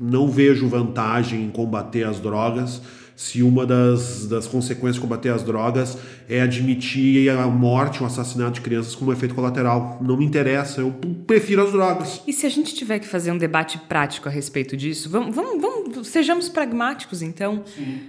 Não 0.00 0.28
vejo 0.28 0.66
vantagem 0.66 1.44
em 1.44 1.50
combater 1.50 2.04
as 2.04 2.18
drogas 2.18 2.80
se 3.20 3.42
uma 3.42 3.66
das, 3.66 4.26
das 4.26 4.46
consequências 4.46 4.94
de 4.94 5.02
combater 5.02 5.28
as 5.28 5.42
drogas 5.42 5.98
é 6.26 6.40
admitir 6.40 7.28
a 7.28 7.46
morte, 7.48 8.02
o 8.02 8.06
assassinato 8.06 8.52
de 8.52 8.60
crianças 8.62 8.94
como 8.94 9.12
efeito 9.12 9.34
colateral. 9.34 9.98
Não 10.00 10.16
me 10.16 10.24
interessa, 10.24 10.80
eu 10.80 10.90
prefiro 11.26 11.62
as 11.62 11.70
drogas. 11.70 12.22
E 12.26 12.32
se 12.32 12.46
a 12.46 12.48
gente 12.48 12.74
tiver 12.74 12.98
que 12.98 13.06
fazer 13.06 13.30
um 13.30 13.36
debate 13.36 13.76
prático 13.76 14.26
a 14.26 14.32
respeito 14.32 14.74
disso, 14.74 15.10
vamos, 15.10 15.36
vamos, 15.36 15.60
vamos 15.60 16.08
sejamos 16.08 16.48
pragmáticos 16.48 17.20
então. 17.20 17.62
Sim. 17.66 18.00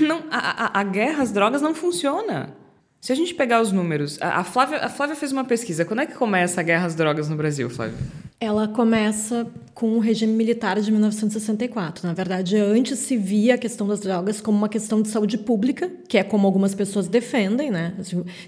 Não, 0.00 0.24
a, 0.32 0.78
a, 0.78 0.80
a 0.80 0.82
guerra 0.82 1.22
às 1.22 1.30
drogas 1.30 1.62
não 1.62 1.72
funciona. 1.72 2.52
Se 3.00 3.12
a 3.12 3.14
gente 3.14 3.34
pegar 3.34 3.62
os 3.62 3.70
números, 3.70 4.20
a, 4.20 4.40
a, 4.40 4.42
Flávia, 4.42 4.78
a 4.78 4.88
Flávia 4.88 5.14
fez 5.14 5.30
uma 5.30 5.44
pesquisa. 5.44 5.84
Quando 5.84 6.00
é 6.00 6.06
que 6.06 6.16
começa 6.16 6.60
a 6.60 6.64
guerra 6.64 6.86
às 6.86 6.96
drogas 6.96 7.28
no 7.28 7.36
Brasil, 7.36 7.70
Flávia? 7.70 7.96
Ela 8.38 8.68
começa 8.68 9.46
com 9.72 9.96
o 9.96 9.98
regime 9.98 10.34
militar 10.34 10.78
de 10.78 10.92
1964. 10.92 12.06
Na 12.06 12.12
verdade, 12.12 12.54
antes 12.58 12.98
se 12.98 13.16
via 13.16 13.54
a 13.54 13.58
questão 13.58 13.88
das 13.88 14.00
drogas 14.00 14.42
como 14.42 14.58
uma 14.58 14.68
questão 14.68 15.00
de 15.00 15.08
saúde 15.08 15.38
pública, 15.38 15.90
que 16.06 16.18
é 16.18 16.22
como 16.22 16.46
algumas 16.46 16.74
pessoas 16.74 17.08
defendem, 17.08 17.70
né? 17.70 17.94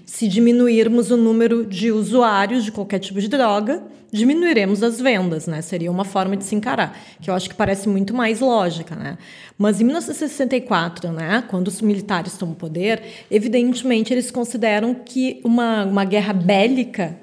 Se 0.05 0.27
diminuirmos 0.27 1.09
o 1.09 1.17
número 1.17 1.65
de 1.65 1.91
usuários 1.91 2.63
de 2.63 2.71
qualquer 2.71 2.99
tipo 2.99 3.19
de 3.19 3.27
droga, 3.27 3.81
diminuiremos 4.11 4.83
as 4.83 5.01
vendas, 5.01 5.47
né? 5.47 5.59
Seria 5.63 5.89
uma 5.89 6.05
forma 6.05 6.37
de 6.37 6.43
se 6.43 6.53
encarar, 6.53 6.95
que 7.19 7.27
eu 7.27 7.33
acho 7.33 7.49
que 7.49 7.55
parece 7.55 7.89
muito 7.89 8.13
mais 8.13 8.39
lógica, 8.39 8.95
né? 8.95 9.17
Mas 9.57 9.81
em 9.81 9.85
1964, 9.85 11.11
né, 11.11 11.43
quando 11.47 11.67
os 11.67 11.81
militares 11.81 12.37
tomam 12.37 12.53
poder, 12.53 13.01
evidentemente 13.29 14.13
eles 14.13 14.29
consideram 14.29 14.93
que 14.93 15.41
uma, 15.43 15.83
uma 15.83 16.05
guerra 16.05 16.33
bélica 16.33 17.17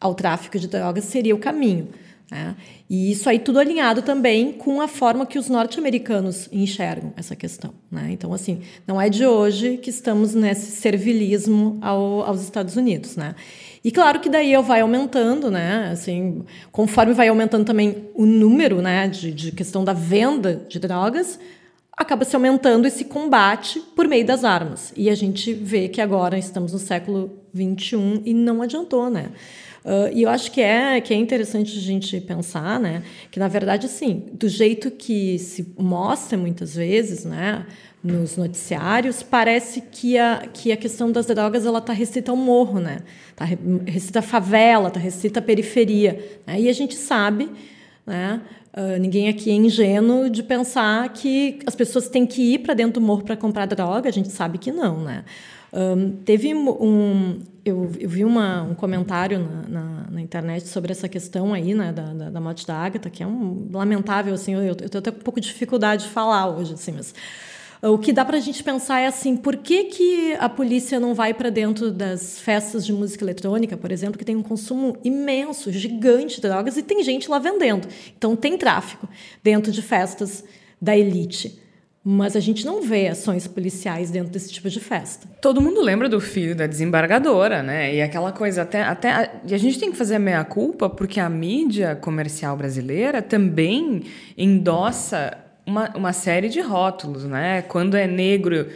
ao 0.00 0.14
tráfico 0.14 0.56
de 0.56 0.68
drogas 0.68 1.04
seria 1.04 1.34
o 1.34 1.38
caminho. 1.38 1.88
Né? 2.32 2.56
E 2.88 3.12
isso 3.12 3.28
aí 3.28 3.38
tudo 3.38 3.58
alinhado 3.58 4.00
também 4.00 4.52
com 4.52 4.80
a 4.80 4.88
forma 4.88 5.26
que 5.26 5.38
os 5.38 5.50
norte-americanos 5.50 6.48
enxergam 6.50 7.12
essa 7.14 7.36
questão. 7.36 7.74
Né? 7.90 8.08
Então, 8.12 8.32
assim, 8.32 8.62
não 8.86 8.98
é 8.98 9.10
de 9.10 9.26
hoje 9.26 9.76
que 9.76 9.90
estamos 9.90 10.32
nesse 10.32 10.70
servilismo 10.70 11.78
ao, 11.82 12.22
aos 12.22 12.40
Estados 12.40 12.74
Unidos. 12.74 13.16
Né? 13.16 13.34
E 13.84 13.92
claro 13.92 14.18
que 14.18 14.30
daí 14.30 14.56
vai 14.62 14.80
aumentando, 14.80 15.50
né? 15.50 15.90
Assim, 15.92 16.42
conforme 16.70 17.12
vai 17.12 17.28
aumentando 17.28 17.66
também 17.66 18.08
o 18.14 18.24
número 18.24 18.80
né, 18.80 19.06
de, 19.08 19.30
de 19.30 19.52
questão 19.52 19.84
da 19.84 19.92
venda 19.92 20.64
de 20.66 20.78
drogas, 20.78 21.38
acaba 21.94 22.24
se 22.24 22.34
aumentando 22.34 22.86
esse 22.86 23.04
combate 23.04 23.78
por 23.94 24.08
meio 24.08 24.24
das 24.24 24.42
armas. 24.42 24.90
E 24.96 25.10
a 25.10 25.14
gente 25.14 25.52
vê 25.52 25.86
que 25.86 26.00
agora 26.00 26.38
estamos 26.38 26.72
no 26.72 26.78
século 26.78 27.42
XXI 27.54 28.22
e 28.24 28.32
não 28.32 28.62
adiantou, 28.62 29.10
né? 29.10 29.32
Uh, 29.84 30.14
e 30.14 30.22
eu 30.22 30.30
acho 30.30 30.52
que 30.52 30.60
é, 30.60 31.00
que 31.00 31.12
é 31.12 31.16
interessante 31.16 31.76
a 31.76 31.80
gente 31.80 32.20
pensar, 32.20 32.78
né, 32.78 33.02
que 33.32 33.40
na 33.40 33.48
verdade, 33.48 33.86
assim, 33.86 34.22
do 34.32 34.48
jeito 34.48 34.92
que 34.92 35.36
se 35.40 35.74
mostra 35.76 36.38
muitas 36.38 36.76
vezes, 36.76 37.24
né, 37.24 37.66
nos 38.02 38.36
noticiários, 38.36 39.24
parece 39.24 39.80
que 39.80 40.16
a, 40.16 40.44
que 40.52 40.70
a 40.70 40.76
questão 40.76 41.10
das 41.10 41.26
drogas 41.26 41.66
ela 41.66 41.78
está 41.78 41.92
restrita 41.92 42.30
ao 42.30 42.36
morro, 42.36 42.78
né, 42.78 43.00
está 43.30 43.44
restrita 43.84 44.20
à 44.20 44.22
favela, 44.22 44.86
está 44.86 45.00
restrita 45.00 45.40
à 45.40 45.42
periferia, 45.42 46.40
né, 46.46 46.60
e 46.60 46.68
a 46.68 46.72
gente 46.72 46.94
sabe, 46.94 47.50
né, 48.06 48.40
uh, 48.76 49.00
ninguém 49.00 49.28
aqui 49.28 49.50
é 49.50 49.54
ingênuo 49.54 50.30
de 50.30 50.44
pensar 50.44 51.08
que 51.08 51.58
as 51.66 51.74
pessoas 51.74 52.08
têm 52.08 52.24
que 52.24 52.54
ir 52.54 52.60
para 52.60 52.74
dentro 52.74 53.00
do 53.00 53.04
morro 53.04 53.24
para 53.24 53.36
comprar 53.36 53.66
droga, 53.66 54.08
a 54.08 54.12
gente 54.12 54.28
sabe 54.28 54.58
que 54.58 54.70
não, 54.70 55.02
né. 55.02 55.24
Um, 55.72 56.16
teve 56.16 56.54
um, 56.54 57.40
eu, 57.64 57.90
eu 57.98 58.08
vi 58.08 58.24
uma, 58.24 58.62
um 58.62 58.74
comentário 58.74 59.38
na, 59.38 59.68
na, 59.68 60.10
na, 60.10 60.20
internet 60.20 60.68
sobre 60.68 60.92
essa 60.92 61.08
questão 61.08 61.54
aí, 61.54 61.74
né, 61.74 61.92
da, 61.92 62.12
da, 62.12 62.30
da 62.30 62.40
morte 62.40 62.66
da 62.66 62.74
Agatha, 62.74 63.08
que 63.08 63.22
é 63.22 63.26
um 63.26 63.68
lamentável, 63.72 64.34
assim, 64.34 64.52
eu, 64.52 64.62
eu 64.62 64.74
tenho 64.74 64.98
até 64.98 65.10
um 65.10 65.14
pouco 65.14 65.40
de 65.40 65.48
dificuldade 65.48 66.04
de 66.04 66.10
falar 66.10 66.46
hoje, 66.48 66.74
assim, 66.74 66.92
mas 66.92 67.14
o 67.80 67.98
que 67.98 68.12
dá 68.12 68.24
para 68.24 68.36
a 68.36 68.40
gente 68.40 68.62
pensar 68.62 69.00
é 69.00 69.06
assim, 69.06 69.36
por 69.36 69.56
que, 69.56 69.84
que 69.84 70.34
a 70.34 70.48
polícia 70.48 71.00
não 71.00 71.14
vai 71.14 71.34
para 71.34 71.50
dentro 71.50 71.90
das 71.90 72.38
festas 72.38 72.86
de 72.86 72.92
música 72.92 73.24
eletrônica, 73.24 73.76
por 73.76 73.90
exemplo, 73.90 74.18
que 74.18 74.24
tem 74.24 74.36
um 74.36 74.42
consumo 74.42 74.96
imenso, 75.02 75.72
gigante 75.72 76.36
de 76.36 76.42
drogas 76.42 76.76
e 76.76 76.82
tem 76.82 77.02
gente 77.02 77.28
lá 77.28 77.40
vendendo. 77.40 77.88
Então 78.16 78.36
tem 78.36 78.56
tráfico 78.56 79.08
dentro 79.42 79.72
de 79.72 79.82
festas 79.82 80.44
da 80.80 80.96
elite. 80.96 81.60
Mas 82.04 82.34
a 82.34 82.40
gente 82.40 82.66
não 82.66 82.82
vê 82.82 83.06
ações 83.06 83.46
policiais 83.46 84.10
dentro 84.10 84.32
desse 84.32 84.52
tipo 84.52 84.68
de 84.68 84.80
festa. 84.80 85.28
Todo 85.40 85.60
mundo 85.60 85.80
lembra 85.80 86.08
do 86.08 86.20
filho 86.20 86.54
da 86.54 86.66
desembargadora, 86.66 87.62
né? 87.62 87.94
E 87.94 88.02
aquela 88.02 88.32
coisa 88.32 88.62
até 88.62 88.82
até 88.82 89.40
e 89.46 89.54
a 89.54 89.58
gente 89.58 89.78
tem 89.78 89.92
que 89.92 89.96
fazer 89.96 90.16
a 90.16 90.18
meia 90.18 90.42
culpa 90.44 90.90
porque 90.90 91.20
a 91.20 91.28
mídia 91.28 91.94
comercial 91.94 92.56
brasileira 92.56 93.22
também 93.22 94.02
endossa 94.36 95.38
uma, 95.64 95.90
uma 95.96 96.12
série 96.12 96.48
de 96.48 96.60
rótulos, 96.60 97.24
né? 97.24 97.62
Quando 97.62 97.96
é 97.96 98.08
negro 98.08 98.66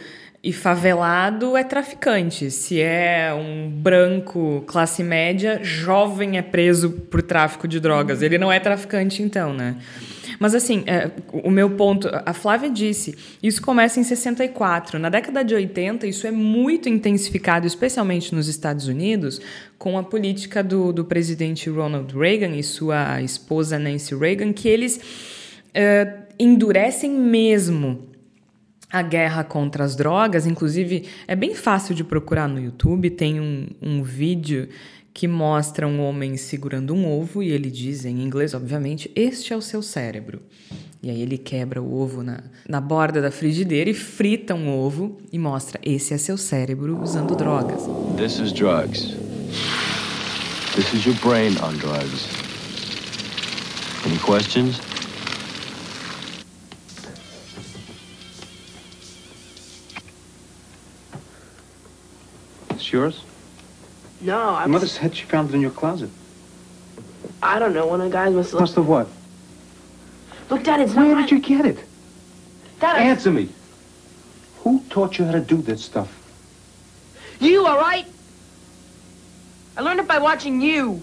e 0.41 0.53
favelado 0.53 1.57
é 1.57 1.63
traficante. 1.65 2.49
Se 2.49 2.79
é 2.79 3.33
um 3.33 3.69
branco 3.69 4.63
classe 4.67 5.03
média, 5.03 5.59
jovem 5.61 6.37
é 6.37 6.41
preso 6.41 6.89
por 6.89 7.21
tráfico 7.21 7.67
de 7.67 7.81
drogas. 7.81 8.21
Ele 8.21 8.37
não 8.37 8.49
é 8.49 8.57
traficante, 8.57 9.21
então, 9.21 9.53
né? 9.53 9.75
Mas 10.39 10.53
assim, 10.53 10.83
é, 10.85 11.11
o 11.31 11.49
meu 11.49 11.71
ponto, 11.71 12.09
a 12.25 12.33
Flávia 12.33 12.69
disse, 12.69 13.15
isso 13.41 13.61
começa 13.61 13.99
em 13.99 14.03
64. 14.03 14.99
Na 14.99 15.09
década 15.09 15.43
de 15.43 15.55
80, 15.55 16.05
isso 16.05 16.27
é 16.27 16.31
muito 16.31 16.87
intensificado, 16.87 17.65
especialmente 17.65 18.33
nos 18.33 18.47
Estados 18.47 18.87
Unidos, 18.87 19.41
com 19.77 19.97
a 19.97 20.03
política 20.03 20.63
do, 20.63 20.93
do 20.93 21.05
presidente 21.05 21.69
Ronald 21.69 22.15
Reagan 22.15 22.55
e 22.55 22.63
sua 22.63 23.21
esposa 23.21 23.79
Nancy 23.79 24.15
Reagan, 24.15 24.53
que 24.53 24.67
eles 24.67 24.99
é, 25.73 26.13
endurecem 26.39 27.11
mesmo 27.11 28.07
a 28.91 29.01
guerra 29.01 29.43
contra 29.43 29.83
as 29.83 29.95
drogas. 29.95 30.45
Inclusive, 30.45 31.05
é 31.27 31.35
bem 31.35 31.53
fácil 31.53 31.93
de 31.93 32.03
procurar 32.03 32.47
no 32.47 32.59
YouTube, 32.59 33.09
tem 33.09 33.39
um, 33.39 33.67
um 33.81 34.03
vídeo 34.03 34.69
que 35.17 35.27
mostra 35.27 35.87
um 35.87 35.99
homem 35.99 36.37
segurando 36.37 36.93
um 36.93 37.11
ovo 37.11 37.41
e 37.41 37.49
ele 37.49 37.71
diz 37.71 38.05
em 38.05 38.21
inglês, 38.21 38.53
obviamente, 38.53 39.11
este 39.15 39.51
é 39.51 39.57
o 39.57 39.61
seu 39.63 39.81
cérebro. 39.81 40.39
E 41.01 41.09
aí 41.09 41.19
ele 41.19 41.39
quebra 41.39 41.81
o 41.81 41.99
ovo 41.99 42.21
na, 42.21 42.43
na 42.69 42.79
borda 42.79 43.19
da 43.19 43.31
frigideira 43.31 43.89
e 43.89 43.95
frita 43.95 44.53
um 44.53 44.69
ovo 44.69 45.17
e 45.33 45.39
mostra, 45.39 45.81
esse 45.83 46.13
é 46.13 46.19
seu 46.19 46.37
cérebro 46.37 47.01
usando 47.01 47.35
drogas. 47.35 47.81
This 48.15 48.37
is 48.37 48.53
drugs. 48.53 49.15
This 50.75 50.93
is 50.93 51.03
your 51.03 51.15
brain 51.15 51.57
on 51.63 51.75
drugs. 51.79 52.27
Any 54.05 54.19
questions? 54.19 54.79
It's 62.69 62.93
yours? 62.93 63.26
No, 64.21 64.37
I 64.55 64.61
Your 64.61 64.69
mother 64.69 64.87
said 64.87 65.15
she 65.15 65.25
found 65.25 65.49
it 65.49 65.55
in 65.55 65.61
your 65.61 65.71
closet. 65.71 66.09
I 67.41 67.59
don't 67.59 67.73
know. 67.73 67.85
One 67.87 68.01
of 68.01 68.09
the 68.09 68.13
guys 68.17 68.33
must 68.33 68.51
have. 68.51 68.61
Must 68.61 68.75
have 68.75 68.87
what? 68.87 69.07
Look, 70.49 70.63
Dad, 70.63 70.79
it's 70.79 70.93
Where 70.95 71.13
not. 71.13 71.21
did 71.29 71.31
you 71.31 71.39
get 71.39 71.65
it? 71.65 71.77
Dad, 72.79 72.95
I- 72.95 73.03
Answer 73.03 73.31
me. 73.31 73.49
Who 74.63 74.81
taught 74.89 75.17
you 75.19 75.25
how 75.25 75.31
to 75.33 75.39
do 75.39 75.57
this 75.57 75.83
stuff? 75.83 76.09
You, 77.39 77.65
all 77.65 77.77
right? 77.77 78.05
I 79.77 79.81
learned 79.81 79.99
it 79.99 80.07
by 80.07 80.17
watching 80.19 80.61
you. 80.61 81.01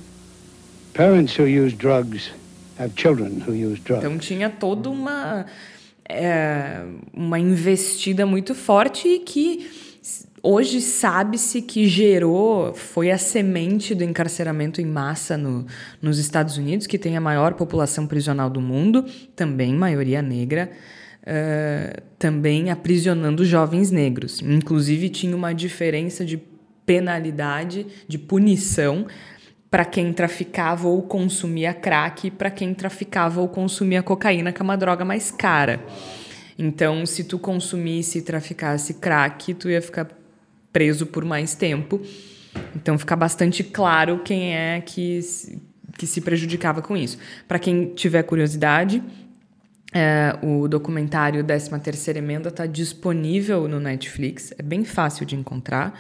Parents 0.95 1.35
who 1.37 1.45
use 1.45 1.73
drugs 1.73 2.31
have 2.79 2.97
children 2.97 3.41
who 3.41 3.53
use 3.53 3.79
drugs. 3.79 4.05
Então 4.05 4.19
tinha 4.19 4.51
toda 4.51 4.91
uma, 4.91 5.47
é, 6.09 6.83
uma 7.13 7.39
investida 7.39 8.27
muito 8.27 8.55
forte 8.55 9.07
e 9.09 9.19
que 9.21 9.71
hoje 10.45 10.83
sabe-se 10.83 11.63
que 11.63 11.89
gerou, 11.89 12.75
foi 12.75 13.11
a 13.11 13.17
semente 13.17 13.95
do 13.95 14.05
encarceramento 14.05 14.81
em 14.81 14.85
massa 14.85 15.39
no, 15.39 15.67
nos 16.03 16.19
Estados 16.19 16.59
Unidos, 16.59 16.87
que 16.87 16.99
tem 16.99 17.17
a 17.17 17.21
maior 17.21 17.55
população 17.55 18.07
prisional 18.07 18.51
do 18.51 18.61
mundo, 18.61 19.07
também 19.35 19.73
maioria 19.73 20.21
negra, 20.21 20.71
uh, 21.23 22.03
também 22.19 22.71
aprisionando 22.71 23.43
jovens 23.43 23.91
negros. 23.91 24.43
Inclusive 24.43 25.09
tinha 25.09 25.35
uma 25.35 25.55
diferença 25.55 26.27
de 26.27 26.37
penalidade, 26.85 27.87
de 28.07 28.19
punição 28.19 29.07
para 29.71 29.87
quem 29.87 30.13
traficava 30.13 30.87
ou 30.87 31.03
consumia 31.03 31.73
crack 31.73 32.27
e 32.27 32.31
para 32.31 32.51
quem 32.51 32.75
traficava 32.75 33.41
ou 33.41 33.49
consumia 33.49 34.03
cocaína, 34.03 34.53
que 34.53 34.61
é 34.61 34.63
uma 34.63 34.77
droga 34.77 35.07
mais 35.07 35.31
cara. 35.31 35.83
Então, 36.57 37.05
se 37.05 37.25
tu 37.25 37.39
consumisse 37.39 38.19
e 38.19 38.23
traficasse 38.23 38.95
crack, 38.95 39.55
tu 39.55 39.69
ia 39.69 39.83
ficar 39.83 40.07
preso 40.75 41.07
por 41.07 41.25
mais 41.25 41.55
tempo. 41.55 42.03
Então, 42.75 42.99
fica 42.99 43.15
bastante 43.15 43.63
claro 43.63 44.19
quem 44.25 44.55
é 44.55 44.83
que, 44.85 45.21
que 45.97 46.07
se 46.07 46.21
prejudicava 46.21 46.83
com 46.83 46.97
isso. 46.97 47.17
Para 47.47 47.61
quem 47.61 47.95
tiver 47.95 48.25
curiosidade, 48.25 49.01
é, 49.93 50.37
o 50.43 50.67
documentário 50.67 51.45
13ª 51.45 52.17
Emenda 52.17 52.49
está 52.49 52.67
disponível 52.67 53.69
no 53.69 53.79
Netflix, 53.79 54.53
é 54.59 54.63
bem 54.63 54.85
fácil 54.85 55.25
de 55.25 55.37
encontrar 55.37 55.97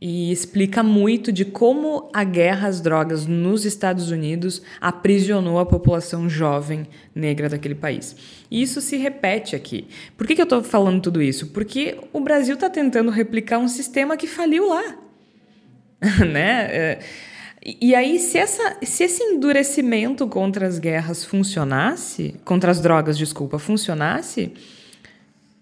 e 0.00 0.30
explica 0.30 0.82
muito 0.82 1.32
de 1.32 1.44
como 1.44 2.10
a 2.12 2.22
guerra 2.22 2.68
às 2.68 2.80
drogas 2.80 3.26
nos 3.26 3.64
Estados 3.64 4.10
Unidos 4.10 4.62
aprisionou 4.80 5.58
a 5.58 5.66
população 5.66 6.28
jovem 6.28 6.86
negra 7.14 7.48
daquele 7.48 7.74
país. 7.74 8.14
E 8.50 8.60
isso 8.60 8.80
se 8.80 8.96
repete 8.96 9.56
aqui. 9.56 9.88
Por 10.16 10.26
que, 10.26 10.34
que 10.34 10.40
eu 10.40 10.44
estou 10.44 10.62
falando 10.62 11.00
tudo 11.00 11.22
isso? 11.22 11.48
Porque 11.48 11.98
o 12.12 12.20
Brasil 12.20 12.54
está 12.54 12.68
tentando 12.68 13.10
replicar 13.10 13.58
um 13.58 13.68
sistema 13.68 14.16
que 14.16 14.26
faliu 14.26 14.68
lá. 14.68 14.96
né? 16.30 16.68
É, 16.70 16.98
e 17.80 17.94
aí, 17.94 18.20
se, 18.20 18.38
essa, 18.38 18.76
se 18.82 19.02
esse 19.02 19.22
endurecimento 19.22 20.28
contra 20.28 20.66
as 20.68 20.78
guerras 20.78 21.24
funcionasse, 21.24 22.36
contra 22.44 22.70
as 22.70 22.80
drogas, 22.80 23.18
desculpa, 23.18 23.58
funcionasse, 23.58 24.52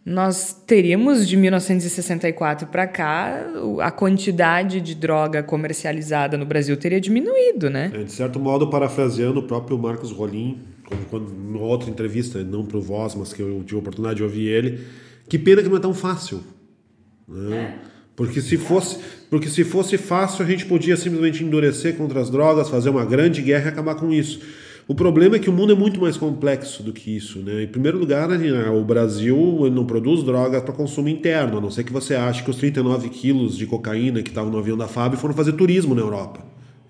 nós 0.05 0.53
teríamos 0.67 1.27
de 1.27 1.35
1964 1.35 2.69
para 2.69 2.87
cá 2.87 3.43
a 3.81 3.90
quantidade 3.90 4.81
de 4.81 4.95
droga 4.95 5.43
comercializada 5.43 6.37
no 6.37 6.45
Brasil 6.45 6.77
teria 6.77 7.01
diminuído, 7.01 7.71
né? 7.71 7.90
É, 7.95 8.03
de 8.03 8.12
certo 8.12 8.38
modo, 8.38 8.69
parafraseando 8.69 9.40
o 9.40 9.43
próprio 9.45 9.79
Marcos 9.79 10.11
Rolim, 10.11 10.61
quando, 10.87 11.07
quando, 11.09 11.31
numa 11.31 11.64
outra 11.64 11.88
entrevista, 11.88 12.45
não 12.45 12.67
para 12.67 12.77
o 12.77 12.83
Voz, 12.83 13.14
mas 13.14 13.33
que 13.33 13.40
eu 13.40 13.62
tive 13.64 13.77
a 13.77 13.79
oportunidade 13.79 14.17
de 14.17 14.23
ouvir 14.23 14.49
ele, 14.49 14.85
que 15.27 15.38
pena 15.38 15.62
que 15.62 15.71
não 15.71 15.79
é 15.79 15.81
tão 15.81 15.95
fácil. 15.95 16.43
Né? 17.27 17.57
É. 17.57 17.95
Porque 18.14 18.43
se 18.43 18.59
fosse, 18.59 18.99
porque 19.31 19.49
se 19.49 19.64
fosse 19.64 19.97
fácil, 19.97 20.45
a 20.45 20.49
gente 20.49 20.67
podia 20.67 20.97
simplesmente 20.99 21.43
endurecer 21.43 21.97
contra 21.97 22.21
as 22.21 22.29
drogas, 22.29 22.69
fazer 22.69 22.90
uma 22.90 23.07
grande 23.07 23.40
guerra 23.40 23.67
e 23.67 23.69
acabar 23.69 23.95
com 23.95 24.12
isso. 24.12 24.40
O 24.87 24.94
problema 24.94 25.37
é 25.37 25.38
que 25.38 25.49
o 25.49 25.53
mundo 25.53 25.73
é 25.73 25.77
muito 25.77 25.99
mais 25.99 26.18
complexo 26.18 26.83
do 26.83 26.92
que 26.92 27.16
isso. 27.16 27.38
Né? 27.38 27.62
Em 27.62 27.66
primeiro 27.66 27.99
lugar, 27.99 28.29
né, 28.29 28.68
o 28.68 28.85
Brasil 28.85 29.70
não 29.73 29.87
produz 29.87 30.23
drogas 30.23 30.62
para 30.62 30.75
consumo 30.75 31.09
interno, 31.09 31.57
a 31.57 31.61
não 31.61 31.70
ser 31.70 31.85
que 31.85 31.92
você 31.92 32.14
ache 32.14 32.42
que 32.42 32.51
os 32.51 32.57
39 32.57 33.09
quilos 33.09 33.57
de 33.57 33.66
cocaína 33.66 34.23
que 34.23 34.29
estavam 34.29 34.51
no 34.51 34.59
avião 34.59 34.77
da 34.77 34.87
FAB 34.87 35.16
foram 35.16 35.35
fazer 35.35 35.53
turismo 35.53 35.94
na 35.94 36.03
Europa. 36.03 36.40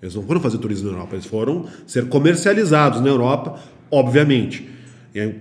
Eles 0.01 0.13
não 0.13 0.23
foram 0.23 0.41
fazer 0.41 0.57
turismo 0.57 0.89
na 0.89 0.95
Europa, 0.95 1.15
eles 1.15 1.25
foram 1.25 1.65
ser 1.87 2.09
comercializados 2.09 2.99
na 2.99 3.07
Europa, 3.07 3.59
obviamente. 3.89 4.74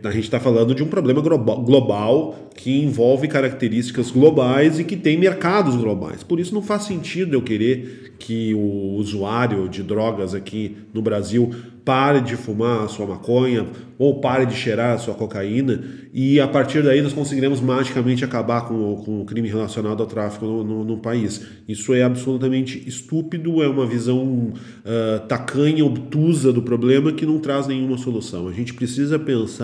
A 0.04 0.10
gente 0.10 0.24
está 0.24 0.38
falando 0.38 0.72
de 0.72 0.84
um 0.84 0.86
problema 0.86 1.20
global 1.20 2.36
que 2.54 2.82
envolve 2.82 3.26
características 3.26 4.10
globais 4.10 4.78
e 4.78 4.84
que 4.84 4.96
tem 4.96 5.18
mercados 5.18 5.74
globais. 5.74 6.22
Por 6.22 6.38
isso 6.38 6.54
não 6.54 6.62
faz 6.62 6.84
sentido 6.84 7.34
eu 7.34 7.42
querer 7.42 8.14
que 8.18 8.54
o 8.54 8.94
usuário 8.94 9.68
de 9.68 9.82
drogas 9.82 10.32
aqui 10.32 10.76
no 10.94 11.02
Brasil 11.02 11.50
pare 11.84 12.20
de 12.20 12.36
fumar 12.36 12.84
a 12.84 12.88
sua 12.88 13.06
maconha 13.06 13.66
ou 13.98 14.20
pare 14.20 14.46
de 14.46 14.54
cheirar 14.54 14.94
a 14.94 14.98
sua 14.98 15.14
cocaína 15.14 15.84
e 16.14 16.40
a 16.40 16.48
partir 16.48 16.82
daí 16.82 17.02
nós 17.02 17.12
conseguiremos 17.12 17.60
magicamente 17.60 18.24
acabar 18.24 18.62
com, 18.62 18.96
com 19.04 19.20
o 19.20 19.24
crime 19.24 19.48
relacionado 19.48 20.00
ao 20.00 20.06
tráfico 20.06 20.46
no, 20.46 20.64
no, 20.64 20.84
no, 20.84 20.98
país. 20.98 21.42
Isso 21.68 21.92
é 21.92 22.02
absolutamente 22.02 22.82
estúpido, 22.88 23.62
é 23.62 23.68
uma 23.68 23.86
visão 23.86 24.24
uh, 24.24 25.26
tacanha, 25.28 25.84
obtusa 25.84 26.52
do 26.52 26.62
problema 26.62 27.12
que 27.12 27.26
não 27.26 27.38
traz 27.38 27.66
nenhuma 27.66 27.98
solução. 27.98 28.48
A 28.48 28.52
gente 28.52 28.72
precisa 28.72 29.18
pensar 29.18 29.63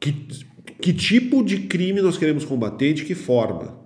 que, 0.00 0.12
que 0.80 0.92
tipo 0.92 1.44
de 1.44 1.58
crime 1.60 2.00
nós 2.00 2.16
queremos 2.16 2.44
combater 2.44 2.90
e 2.90 2.94
de 2.94 3.04
que 3.04 3.14
forma. 3.14 3.76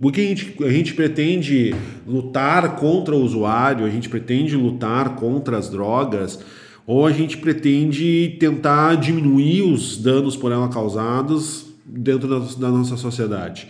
Porque 0.00 0.20
a 0.20 0.24
gente, 0.24 0.64
a 0.64 0.70
gente 0.70 0.94
pretende 0.94 1.74
lutar 2.06 2.76
contra 2.76 3.14
o 3.14 3.22
usuário, 3.22 3.84
a 3.84 3.90
gente 3.90 4.08
pretende 4.08 4.56
lutar 4.56 5.16
contra 5.16 5.58
as 5.58 5.68
drogas, 5.68 6.38
ou 6.86 7.04
a 7.04 7.12
gente 7.12 7.36
pretende 7.36 8.36
tentar 8.38 8.94
diminuir 8.94 9.62
os 9.62 9.98
danos 9.98 10.36
por 10.36 10.52
ela 10.52 10.68
causados 10.68 11.66
dentro 11.84 12.28
da, 12.28 12.38
da 12.38 12.70
nossa 12.70 12.96
sociedade. 12.96 13.68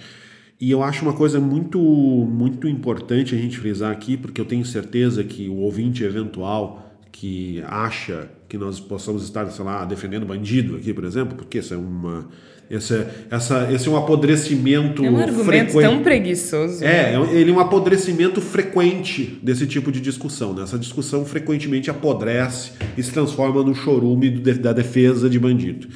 E 0.60 0.70
eu 0.70 0.82
acho 0.82 1.02
uma 1.02 1.12
coisa 1.14 1.40
muito, 1.40 1.78
muito 1.78 2.68
importante 2.68 3.34
a 3.34 3.38
gente 3.38 3.58
frisar 3.58 3.92
aqui, 3.92 4.16
porque 4.16 4.40
eu 4.40 4.44
tenho 4.44 4.64
certeza 4.64 5.24
que 5.24 5.48
o 5.48 5.56
ouvinte 5.58 6.04
eventual 6.04 6.87
que 7.12 7.62
acha 7.66 8.28
que 8.48 8.56
nós 8.56 8.78
possamos 8.80 9.24
estar, 9.24 9.48
sei 9.50 9.64
lá, 9.64 9.84
defendendo 9.84 10.26
bandido 10.26 10.76
aqui, 10.76 10.92
por 10.94 11.04
exemplo, 11.04 11.36
porque 11.36 11.58
isso 11.58 11.74
é 11.74 11.76
uma 11.76 12.28
esse, 12.70 13.06
essa, 13.30 13.72
esse 13.72 13.88
é 13.88 13.90
um 13.90 13.96
apodrecimento 13.96 15.02
É 15.02 15.10
um 15.10 15.16
argumento 15.16 15.72
frequente. 15.72 15.82
tão 15.82 16.02
preguiçoso. 16.02 16.84
É, 16.84 17.18
né? 17.18 17.34
ele 17.34 17.50
é 17.50 17.54
um 17.54 17.60
apodrecimento 17.60 18.42
frequente 18.42 19.38
desse 19.42 19.66
tipo 19.66 19.90
de 19.90 20.00
discussão. 20.00 20.52
Né? 20.52 20.62
Essa 20.62 20.78
discussão 20.78 21.24
frequentemente 21.24 21.90
apodrece 21.90 22.72
e 22.96 23.02
se 23.02 23.10
transforma 23.10 23.62
no 23.62 23.74
chorume 23.74 24.30
da 24.30 24.72
defesa 24.74 25.30
de 25.30 25.38
bandido. 25.38 25.88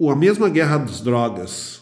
a 0.00 0.16
mesma 0.16 0.48
guerra 0.48 0.78
das 0.78 1.00
drogas 1.00 1.80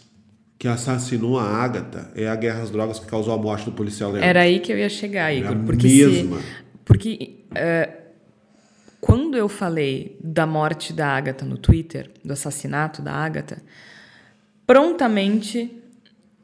que 0.59 0.69
assassinou 0.69 1.39
a 1.39 1.45
Ágata 1.45 2.11
é 2.15 2.29
a 2.29 2.37
guerra 2.37 2.61
das 2.61 2.71
drogas 2.71 2.99
que 2.99 3.07
causou 3.07 3.33
a 3.33 3.39
morte 3.39 3.65
do 3.65 3.73
policial 3.73 4.11
Leandro. 4.11 4.29
Era 4.29 4.41
aí 4.43 4.59
que 4.59 4.73
eu 4.73 4.79
ia 4.79 4.89
chegar, 4.91 5.33
Igor. 5.33 5.53
É 5.53 5.55
porque 5.55 5.87
mesma. 5.87 6.39
Se, 6.39 6.45
porque 6.85 7.45
uh, 7.51 8.06
quando 9.07 9.37
eu 9.37 9.49
falei 9.49 10.19
da 10.21 10.45
morte 10.45 10.93
da 10.93 11.07
Ágata 11.07 11.45
no 11.45 11.57
Twitter, 11.57 12.11
do 12.25 12.33
assassinato 12.33 13.01
da 13.01 13.13
Ágata, 13.13 13.63
prontamente 14.67 15.81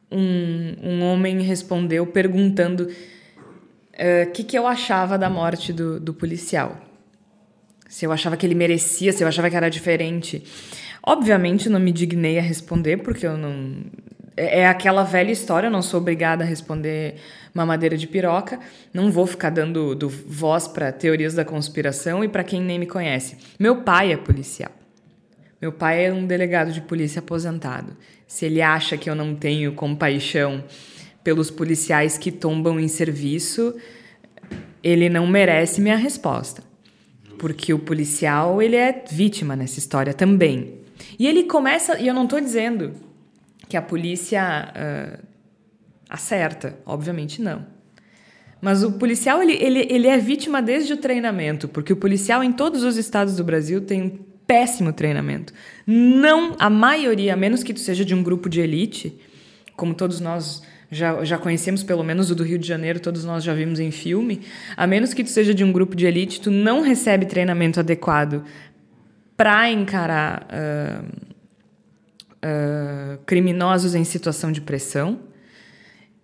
um, 0.09 0.77
um 0.81 1.03
homem 1.03 1.40
respondeu 1.40 2.07
perguntando 2.07 2.85
o 2.85 2.87
uh, 2.87 4.31
que, 4.33 4.44
que 4.44 4.57
eu 4.57 4.68
achava 4.68 5.18
da 5.18 5.29
morte 5.29 5.72
do, 5.72 5.98
do 5.98 6.14
policial. 6.14 6.81
Se 7.88 8.07
eu 8.07 8.12
achava 8.12 8.37
que 8.37 8.46
ele 8.46 8.55
merecia, 8.55 9.12
se 9.12 9.25
eu 9.25 9.29
achava 9.29 9.51
que 9.51 9.57
era 9.57 9.68
diferente. 9.68 10.44
Obviamente 11.03 11.68
não 11.68 11.81
me 11.81 11.90
dignei 11.90 12.38
a 12.38 12.42
responder, 12.42 12.98
porque 12.98 13.27
eu 13.27 13.37
não. 13.37 13.75
É, 14.37 14.61
é 14.61 14.68
aquela 14.68 15.03
velha 15.03 15.33
história, 15.33 15.66
eu 15.66 15.70
não 15.72 15.83
sou 15.83 15.98
obrigada 15.98 16.44
a 16.44 16.46
responder 16.46 17.16
mamadeira 17.55 17.97
de 17.97 18.07
piroca. 18.07 18.59
Não 18.93 19.11
vou 19.11 19.27
ficar 19.27 19.51
dando 19.51 19.95
do 19.95 20.09
voz 20.09 20.67
para 20.67 20.93
teorias 20.93 21.35
da 21.35 21.45
conspiração 21.45 22.25
e 22.25 22.29
para 22.29 22.45
quem 22.45 22.61
nem 22.61 22.79
me 22.79 22.87
conhece. 22.87 23.37
Meu 23.59 23.83
pai 23.83 24.12
é 24.12 24.17
policial. 24.17 24.73
Meu 25.61 25.73
pai 25.73 26.07
é 26.07 26.12
um 26.12 26.27
delegado 26.27 26.73
de 26.73 26.81
polícia 26.81 27.21
aposentado. 27.21 27.97
Se 28.27 28.47
ele 28.47 28.61
acha 28.61 28.97
que 28.97 29.09
eu 29.09 29.15
não 29.15 29.35
tenho 29.35 29.73
compaixão 29.75 30.65
pelos 31.23 31.51
policiais 31.51 32.19
que 32.19 32.33
tombam 32.33 32.81
em 32.81 32.88
serviço, 32.88 33.77
ele 34.83 35.09
não 35.09 35.27
merece 35.27 35.81
minha 35.81 35.97
resposta. 35.97 36.65
Porque 37.38 37.73
o 37.73 37.79
policial, 37.79 38.61
ele 38.61 38.77
é 38.77 39.05
vítima 39.11 39.55
nessa 39.55 39.79
história 39.79 40.12
também. 40.12 40.81
E 41.19 41.27
ele 41.27 41.45
começa, 41.45 41.99
e 41.99 42.09
eu 42.09 42.15
não 42.15 42.25
estou 42.25 42.41
dizendo 42.41 42.93
que 43.69 43.77
a 43.77 43.83
polícia 43.83 44.73
uh, 44.75 45.27
acerta, 46.12 46.79
obviamente 46.85 47.40
não. 47.40 47.64
Mas 48.61 48.85
o 48.85 48.92
policial, 48.92 49.42
ele, 49.42 49.55
ele, 49.55 49.88
ele 49.90 50.07
é 50.07 50.18
vítima 50.18 50.61
desde 50.61 50.92
o 50.92 50.96
treinamento, 50.96 51.66
porque 51.66 51.92
o 51.92 51.96
policial 51.96 52.44
em 52.44 52.53
todos 52.53 52.85
os 52.85 52.96
estados 52.96 53.35
do 53.35 53.42
Brasil 53.42 53.81
tem 53.81 54.03
um 54.03 54.18
péssimo 54.46 54.92
treinamento. 54.92 55.55
Não, 55.87 56.55
a 56.59 56.68
maioria, 56.68 57.33
a 57.33 57.37
menos 57.37 57.62
que 57.62 57.72
tu 57.72 57.81
seja 57.81 58.05
de 58.05 58.14
um 58.14 58.22
grupo 58.22 58.48
de 58.48 58.61
elite, 58.61 59.18
como 59.75 59.94
todos 59.94 60.20
nós 60.20 60.62
já, 60.90 61.25
já 61.25 61.38
conhecemos, 61.38 61.83
pelo 61.83 62.05
menos 62.05 62.31
o 62.31 62.35
do 62.35 62.44
Rio 62.44 62.59
de 62.59 62.68
Janeiro, 62.68 63.01
todos 63.01 63.25
nós 63.25 63.42
já 63.42 63.55
vimos 63.55 63.81
em 63.81 63.90
filme, 63.90 64.42
a 64.77 64.87
menos 64.87 65.14
que 65.14 65.25
tu 65.25 65.31
seja 65.31 65.55
de 65.55 65.64
um 65.64 65.72
grupo 65.72 65.96
de 65.96 66.05
elite, 66.05 66.40
tu 66.40 66.51
não 66.51 66.83
recebe 66.83 67.25
treinamento 67.25 67.81
adequado 67.81 68.44
para 69.35 69.70
encarar 69.70 70.46
uh, 70.53 71.05
uh, 72.44 73.18
criminosos 73.25 73.94
em 73.94 74.05
situação 74.05 74.53
de 74.53 74.61
pressão. 74.61 75.32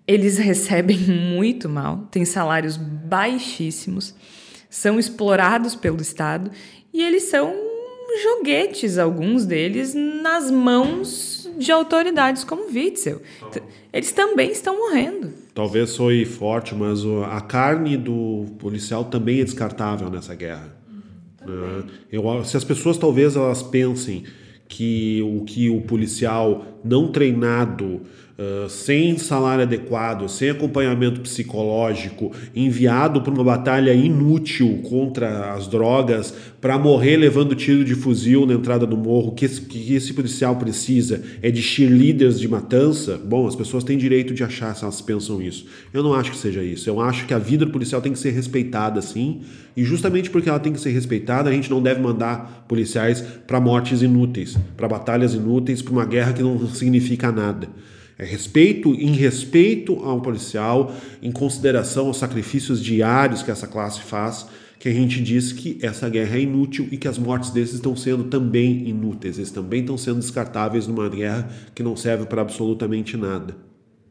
Eles 0.08 0.38
recebem 0.40 0.98
muito 0.98 1.68
mal, 1.68 2.08
têm 2.10 2.24
salários 2.24 2.78
baixíssimos, 2.78 4.14
são 4.70 4.98
explorados 4.98 5.76
pelo 5.76 6.00
Estado 6.00 6.50
e 6.92 7.02
eles 7.02 7.24
são 7.24 7.54
joguetes, 8.22 8.98
alguns 8.98 9.44
deles, 9.44 9.94
nas 9.94 10.50
mãos 10.50 11.48
de 11.58 11.70
autoridades 11.70 12.42
como 12.42 12.66
Witzel. 12.72 13.20
Eles 13.92 14.12
também 14.12 14.50
estão 14.50 14.78
morrendo. 14.78 15.32
Talvez 15.54 15.90
soe 15.90 16.24
forte, 16.24 16.74
mas 16.74 17.00
a 17.30 17.40
carne 17.40 17.96
do 17.96 18.46
policial 18.58 19.04
também 19.04 19.40
é 19.40 19.44
descartável 19.44 20.08
nessa 20.08 20.34
guerra. 20.34 20.74
Né? 21.44 21.84
Eu, 22.10 22.44
se 22.44 22.56
as 22.56 22.64
pessoas 22.64 22.96
talvez 22.96 23.36
elas 23.36 23.62
pensem 23.62 24.24
que 24.68 25.22
o 25.22 25.44
que 25.44 25.70
o 25.70 25.80
policial 25.80 26.64
não 26.84 27.10
treinado 27.10 28.02
Sem 28.68 29.18
salário 29.18 29.64
adequado, 29.64 30.28
sem 30.28 30.50
acompanhamento 30.50 31.20
psicológico, 31.20 32.30
enviado 32.54 33.20
para 33.20 33.34
uma 33.34 33.42
batalha 33.42 33.92
inútil 33.92 34.80
contra 34.88 35.54
as 35.54 35.66
drogas, 35.66 36.32
para 36.60 36.78
morrer 36.78 37.16
levando 37.16 37.56
tiro 37.56 37.84
de 37.84 37.96
fuzil 37.96 38.46
na 38.46 38.54
entrada 38.54 38.86
do 38.86 38.96
morro, 38.96 39.32
que 39.32 39.48
que 39.48 39.92
esse 39.92 40.14
policial 40.14 40.54
precisa 40.54 41.20
é 41.42 41.50
de 41.50 41.60
cheerleaders 41.60 42.38
de 42.38 42.46
matança, 42.46 43.16
bom, 43.16 43.44
as 43.44 43.56
pessoas 43.56 43.82
têm 43.82 43.98
direito 43.98 44.32
de 44.32 44.44
achar 44.44 44.72
se 44.76 44.84
elas 44.84 45.00
pensam 45.00 45.42
isso. 45.42 45.66
Eu 45.92 46.04
não 46.04 46.14
acho 46.14 46.30
que 46.30 46.36
seja 46.36 46.62
isso. 46.62 46.88
Eu 46.88 47.00
acho 47.00 47.26
que 47.26 47.34
a 47.34 47.38
vida 47.38 47.66
do 47.66 47.72
policial 47.72 48.00
tem 48.00 48.12
que 48.12 48.20
ser 48.20 48.30
respeitada, 48.30 49.02
sim, 49.02 49.40
e 49.76 49.82
justamente 49.82 50.30
porque 50.30 50.48
ela 50.48 50.60
tem 50.60 50.72
que 50.72 50.80
ser 50.80 50.90
respeitada, 50.90 51.50
a 51.50 51.52
gente 51.52 51.68
não 51.68 51.82
deve 51.82 52.00
mandar 52.00 52.64
policiais 52.68 53.20
para 53.48 53.60
mortes 53.60 54.00
inúteis, 54.00 54.56
para 54.76 54.86
batalhas 54.86 55.34
inúteis, 55.34 55.82
para 55.82 55.92
uma 55.92 56.04
guerra 56.04 56.32
que 56.32 56.42
não 56.42 56.68
significa 56.68 57.32
nada. 57.32 57.68
É 58.18 58.24
respeito, 58.24 58.92
em 58.94 59.12
respeito 59.12 59.94
ao 60.04 60.20
policial, 60.20 60.92
em 61.22 61.30
consideração 61.30 62.08
aos 62.08 62.16
sacrifícios 62.16 62.82
diários 62.82 63.44
que 63.44 63.50
essa 63.50 63.68
classe 63.68 64.00
faz, 64.02 64.46
que 64.78 64.88
a 64.88 64.92
gente 64.92 65.22
diz 65.22 65.52
que 65.52 65.78
essa 65.82 66.08
guerra 66.08 66.36
é 66.36 66.40
inútil 66.40 66.88
e 66.90 66.96
que 66.96 67.06
as 67.06 67.16
mortes 67.16 67.50
desses 67.50 67.76
estão 67.76 67.94
sendo 67.94 68.24
também 68.24 68.88
inúteis, 68.88 69.38
eles 69.38 69.52
também 69.52 69.80
estão 69.80 69.96
sendo 69.96 70.18
descartáveis 70.18 70.86
numa 70.86 71.08
guerra 71.08 71.48
que 71.74 71.82
não 71.82 71.96
serve 71.96 72.26
para 72.26 72.42
absolutamente 72.42 73.16
nada. 73.16 73.56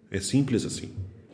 É 0.10 0.22
simples 0.22 0.65
assim. 0.65 0.89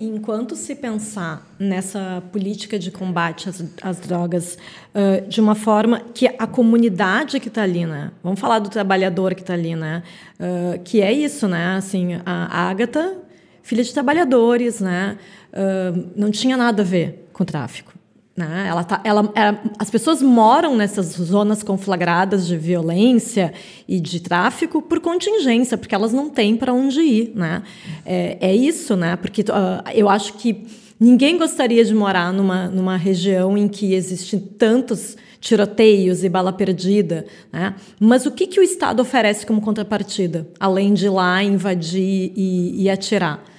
Enquanto 0.05 0.55
se 0.55 0.75
pensar 0.75 1.47
nessa 1.57 2.21
política 2.31 2.77
de 2.77 2.91
combate 2.91 3.47
às, 3.47 3.63
às 3.81 3.99
drogas 3.99 4.57
uh, 4.93 5.27
de 5.27 5.39
uma 5.39 5.55
forma 5.55 6.01
que 6.13 6.27
a 6.27 6.45
comunidade 6.45 7.39
que 7.39 7.47
está 7.47 7.63
ali, 7.63 7.85
né? 7.85 8.11
Vamos 8.21 8.39
falar 8.39 8.59
do 8.59 8.69
trabalhador 8.69 9.33
que 9.33 9.41
está 9.41 9.53
ali, 9.53 9.75
né? 9.75 10.03
Uh, 10.37 10.79
que 10.83 11.01
é 11.01 11.11
isso, 11.11 11.47
né? 11.47 11.75
Assim, 11.77 12.19
a 12.25 12.69
Ágata, 12.69 13.17
filha 13.61 13.83
de 13.83 13.93
trabalhadores, 13.93 14.81
né? 14.81 15.17
Uh, 15.53 16.09
não 16.15 16.29
tinha 16.29 16.57
nada 16.57 16.81
a 16.81 16.85
ver 16.85 17.29
com 17.31 17.43
o 17.43 17.45
tráfico. 17.45 17.93
Né? 18.35 18.65
Ela 18.67 18.83
tá, 18.83 18.99
ela, 19.03 19.31
ela, 19.35 19.61
as 19.77 19.91
pessoas 19.91 20.21
moram 20.21 20.75
nessas 20.75 21.05
zonas 21.13 21.61
conflagradas 21.61 22.47
de 22.47 22.57
violência 22.57 23.53
e 23.87 23.99
de 23.99 24.19
tráfico 24.19 24.81
por 24.81 24.99
contingência, 24.99 25.77
porque 25.77 25.93
elas 25.93 26.11
não 26.11 26.29
têm 26.29 26.57
para 26.57 26.73
onde 26.73 26.99
ir. 27.01 27.31
Né? 27.35 27.61
É, 28.03 28.37
é 28.41 28.55
isso, 28.55 28.95
né? 28.95 29.15
porque 29.15 29.41
uh, 29.41 29.87
eu 29.93 30.09
acho 30.09 30.33
que 30.33 30.65
ninguém 30.99 31.37
gostaria 31.37 31.85
de 31.85 31.93
morar 31.93 32.33
numa, 32.33 32.67
numa 32.67 32.97
região 32.97 33.55
em 33.55 33.67
que 33.67 33.93
existem 33.93 34.39
tantos 34.39 35.15
tiroteios 35.39 36.23
e 36.23 36.29
bala 36.29 36.51
perdida. 36.51 37.27
Né? 37.51 37.75
Mas 37.99 38.25
o 38.25 38.31
que, 38.31 38.47
que 38.47 38.59
o 38.59 38.63
Estado 38.63 39.01
oferece 39.01 39.45
como 39.45 39.61
contrapartida, 39.61 40.47
além 40.59 40.95
de 40.95 41.05
ir 41.05 41.09
lá 41.09 41.43
invadir 41.43 42.33
e, 42.35 42.83
e 42.83 42.89
atirar? 42.89 43.52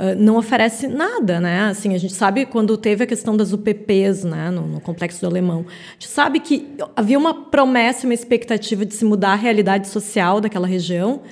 Ah, 0.00 0.14
não 0.14 0.36
oferece 0.36 0.86
nada, 0.86 1.40
né? 1.40 1.62
Assim, 1.62 1.92
a 1.92 1.98
gente 1.98 2.14
sabe 2.14 2.46
quando 2.46 2.76
teve 2.76 3.02
a 3.02 3.06
questão 3.06 3.36
das 3.36 3.52
UPPs, 3.52 4.22
né, 4.22 4.48
no, 4.48 4.64
no, 4.64 4.80
complexo 4.80 5.20
do 5.20 5.26
Alemão, 5.26 5.66
a 5.68 5.92
gente 5.94 6.06
sabe 6.06 6.38
que 6.38 6.68
havia 6.94 7.18
uma 7.18 7.34
promessa, 7.34 8.06
uma 8.06 8.14
expectativa 8.14 8.86
de 8.86 8.94
se 8.94 9.04
mudar 9.04 9.32
a 9.32 9.34
realidade 9.34 9.88
social 9.88 10.40
daquela 10.40 10.68
região 10.68 11.22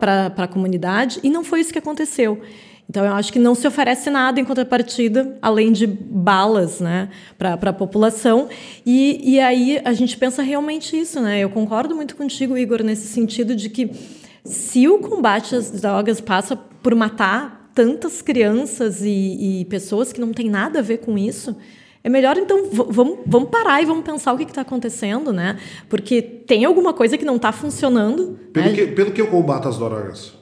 para 0.00 0.32
a 0.34 0.48
comunidade 0.48 1.20
e 1.22 1.28
não 1.28 1.44
foi 1.44 1.60
isso 1.60 1.70
que 1.70 1.78
aconteceu. 1.78 2.40
Então, 2.88 3.04
eu 3.04 3.12
acho 3.12 3.30
que 3.30 3.38
não 3.38 3.54
se 3.54 3.66
oferece 3.66 4.08
nada 4.08 4.40
em 4.40 4.44
contrapartida, 4.44 5.36
além 5.42 5.70
de 5.70 5.86
balas 5.86 6.80
né, 6.80 7.10
para 7.36 7.54
a 7.54 7.72
população. 7.72 8.48
E, 8.84 9.34
e 9.34 9.40
aí 9.40 9.80
a 9.84 9.92
gente 9.94 10.16
pensa 10.18 10.42
realmente 10.42 10.98
isso. 10.98 11.18
Né? 11.18 11.40
Eu 11.40 11.48
concordo 11.48 11.94
muito 11.94 12.14
contigo, 12.14 12.58
Igor, 12.58 12.82
nesse 12.82 13.06
sentido 13.06 13.56
de 13.56 13.70
que 13.70 13.90
se 14.44 14.86
o 14.86 14.98
combate 14.98 15.56
às 15.56 15.70
drogas 15.70 16.20
passa 16.20 16.54
por 16.56 16.94
matar 16.94 17.63
tantas 17.74 18.22
crianças 18.22 19.02
e, 19.02 19.60
e 19.60 19.64
pessoas 19.64 20.12
que 20.12 20.20
não 20.20 20.32
tem 20.32 20.48
nada 20.48 20.78
a 20.78 20.82
ver 20.82 20.98
com 20.98 21.18
isso. 21.18 21.56
É 22.02 22.08
melhor, 22.08 22.36
então, 22.36 22.68
vamos, 22.70 23.20
vamos 23.26 23.48
parar 23.48 23.82
e 23.82 23.86
vamos 23.86 24.04
pensar 24.04 24.34
o 24.34 24.36
que 24.36 24.44
está 24.44 24.60
acontecendo, 24.60 25.32
né? 25.32 25.58
Porque 25.88 26.20
tem 26.20 26.64
alguma 26.64 26.92
coisa 26.92 27.16
que 27.16 27.24
não 27.24 27.36
está 27.36 27.50
funcionando. 27.50 28.38
Pelo, 28.52 28.66
né? 28.66 28.72
que, 28.74 28.86
pelo 28.88 29.10
que 29.10 29.20
eu 29.20 29.26
combato 29.28 29.68
as 29.68 29.78
drogas? 29.78 30.34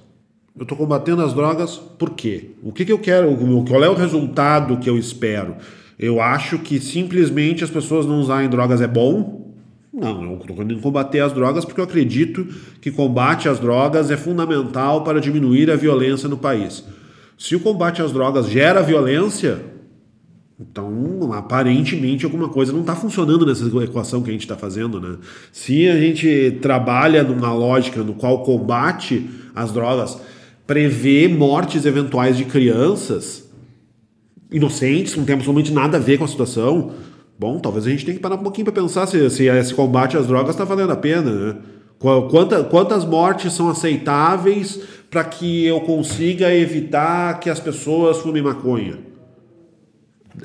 Eu 0.57 0.64
estou 0.64 0.77
combatendo 0.77 1.23
as 1.23 1.33
drogas 1.33 1.77
por 1.77 2.11
quê? 2.11 2.51
O 2.62 2.73
que, 2.73 2.85
que 2.85 2.92
eu 2.92 2.99
quero? 2.99 3.35
Qual 3.66 3.83
é 3.83 3.88
o 3.88 3.95
resultado 3.95 4.77
que 4.79 4.90
eu 4.90 4.99
espero? 4.99 5.57
Eu 5.99 6.21
acho 6.21 6.59
que 6.59 6.81
simplesmente 6.81 7.62
as 7.62 7.71
pessoas 7.71 8.07
não 8.07 8.21
usarem 8.21 8.51
drogas 8.51 8.81
é 8.81 8.88
bom. 8.88 9.55
Não, 9.95 10.25
eu 10.25 10.38
estou 10.38 10.57
querendo 10.57 10.81
combater 10.81 11.21
as 11.21 11.33
drogas 11.33 11.64
porque 11.64 11.81
eu 11.81 11.85
acredito 11.85 12.45
que 12.81 12.90
combate 12.90 13.49
às 13.49 13.61
drogas 13.61 14.11
é 14.11 14.16
fundamental 14.16 15.05
para 15.05 15.21
diminuir 15.21 15.71
a 15.71 15.77
violência 15.77 16.29
no 16.29 16.37
país. 16.37 16.85
Se 17.38 17.57
o 17.57 17.61
combate 17.61 18.03
às 18.03 18.12
drogas 18.12 18.49
gera 18.49 18.83
violência, 18.83 19.62
então 20.61 21.33
aparentemente 21.33 22.25
alguma 22.25 22.49
coisa 22.49 22.73
não 22.73 22.81
está 22.81 22.95
funcionando 22.95 23.45
nessa 23.45 23.64
equação 23.83 24.23
que 24.23 24.31
a 24.31 24.33
gente 24.33 24.42
está 24.42 24.57
fazendo, 24.57 25.01
né? 25.01 25.16
Se 25.51 25.88
a 25.88 25.99
gente 25.99 26.59
trabalha 26.62 27.23
numa 27.23 27.53
lógica 27.53 28.03
no 28.03 28.14
qual 28.14 28.42
combate 28.42 29.29
às 29.55 29.73
drogas 29.73 30.18
prevê 30.66 31.27
mortes 31.29 31.85
eventuais 31.85 32.37
de 32.37 32.45
crianças 32.45 33.51
inocentes, 34.51 35.14
que 35.14 35.18
não 35.18 35.27
tem 35.27 35.35
absolutamente 35.35 35.73
nada 35.73 35.97
a 35.97 36.01
ver 36.01 36.18
com 36.18 36.25
a 36.25 36.29
situação, 36.29 36.92
bom, 37.38 37.59
talvez 37.59 37.87
a 37.87 37.90
gente 37.90 38.05
tenha 38.05 38.16
que 38.16 38.23
parar 38.23 38.37
um 38.37 38.42
pouquinho 38.42 38.66
para 38.66 38.75
pensar 38.75 39.07
se, 39.07 39.29
se 39.31 39.45
esse 39.47 39.75
combate 39.75 40.16
às 40.16 40.27
drogas 40.27 40.51
está 40.51 40.64
valendo 40.64 40.92
a 40.92 40.97
pena, 40.97 41.31
né? 41.31 41.57
Quanta, 41.99 42.64
quantas 42.64 43.05
mortes 43.05 43.53
são 43.53 43.68
aceitáveis 43.68 44.81
para 45.12 45.25
que 45.25 45.66
eu 45.66 45.79
consiga 45.83 46.55
evitar 46.55 47.38
que 47.38 47.51
as 47.51 47.61
pessoas 47.61 48.16
fumem 48.20 48.42
maconha? 48.42 48.98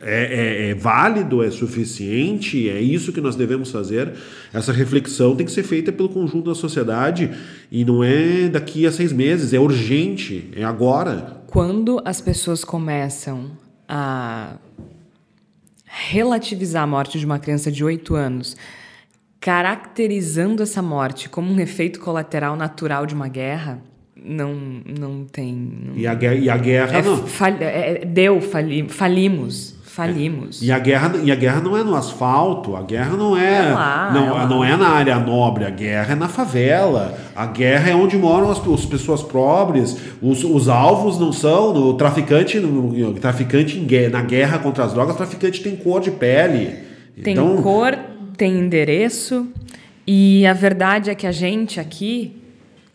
É, 0.01 0.65
é, 0.65 0.69
é, 0.69 0.75
válido, 0.75 1.41
é 1.41 1.49
suficiente, 1.49 2.69
é 2.69 2.82
isso 2.82 3.13
que 3.13 3.21
nós 3.21 3.38
devemos 3.38 3.71
fazer. 3.71 4.13
Essa 4.53 4.73
reflexão 4.73 5.38
tem 5.38 5.45
que 5.45 5.53
ser 5.53 5.63
feita 5.63 5.93
pelo 5.93 6.10
conjunto 6.10 6.49
da 6.49 6.56
sociedade 6.56 7.32
e 7.71 7.86
não 7.86 8.03
é 8.03 8.49
daqui 8.49 8.86
a 8.86 8.91
seis 8.91 9.13
meses, 9.13 9.53
é 9.53 9.60
urgente, 9.60 10.51
é 10.53 10.65
agora. 10.65 11.41
Quando 11.47 12.01
as 12.03 12.19
pessoas 12.19 12.65
começam 12.65 13.51
a 13.88 14.58
relativizar 15.86 16.84
a 16.84 16.88
morte 16.88 17.17
de 17.17 17.25
uma 17.25 17.39
criança 17.39 17.71
de 17.71 17.86
oito 17.86 18.15
anos, 18.15 18.58
caracterizando 19.39 20.62
essa 20.62 20.82
morte 20.82 21.30
como 21.30 21.49
um 21.49 21.58
efeito 21.58 22.01
colateral 22.01 22.58
natural 22.58 23.06
de 23.06 23.15
uma 23.15 23.30
guerra, 23.30 23.82
não, 24.27 24.53
não 24.99 25.25
tem. 25.25 25.53
Não... 25.53 25.95
E, 25.95 26.05
a 26.05 26.13
guerra, 26.13 26.35
e 26.35 26.49
a 26.49 26.57
guerra 26.57 26.97
é, 26.97 27.01
não. 27.01 27.17
Fal, 27.17 27.49
é, 27.59 28.05
deu, 28.05 28.41
fali, 28.41 28.87
falimos. 28.89 29.77
Falimos. 29.83 30.61
É. 30.61 30.65
E 30.65 30.71
a, 30.71 30.77
guerra, 30.77 31.11
e 31.23 31.31
a 31.31 31.35
guerra 31.35 31.59
não 31.59 31.75
é 31.75 31.83
no 31.83 31.95
asfalto, 31.95 32.75
a 32.75 32.83
guerra 32.83 33.17
não 33.17 33.35
é, 33.35 33.69
é 33.69 33.73
lá, 33.73 34.11
não, 34.13 34.41
é 34.41 34.47
não 34.47 34.63
é 34.63 34.77
na 34.77 34.89
área 34.89 35.17
nobre, 35.17 35.65
a 35.65 35.71
guerra 35.71 36.11
é 36.11 36.15
na 36.15 36.27
favela. 36.27 37.17
A 37.35 37.47
guerra 37.47 37.89
é 37.89 37.95
onde 37.95 38.15
moram 38.15 38.51
as, 38.51 38.59
as 38.67 38.85
pessoas 38.85 39.23
pobres. 39.23 39.97
Os, 40.21 40.43
os 40.43 40.69
alvos 40.69 41.17
não 41.19 41.33
são. 41.33 41.73
O 41.73 41.95
traficante, 41.95 42.59
no, 42.59 43.13
traficante 43.15 43.79
em, 43.79 44.09
na 44.09 44.21
guerra 44.21 44.59
contra 44.59 44.83
as 44.83 44.93
drogas, 44.93 45.15
o 45.15 45.17
traficante 45.17 45.63
tem 45.63 45.75
cor 45.75 45.99
de 45.99 46.11
pele. 46.11 46.75
Tem 47.23 47.33
então, 47.33 47.59
cor, 47.63 47.97
tem 48.37 48.59
endereço. 48.59 49.47
E 50.05 50.45
a 50.45 50.53
verdade 50.53 51.09
é 51.09 51.15
que 51.15 51.25
a 51.27 51.31
gente 51.33 51.79
aqui, 51.79 52.37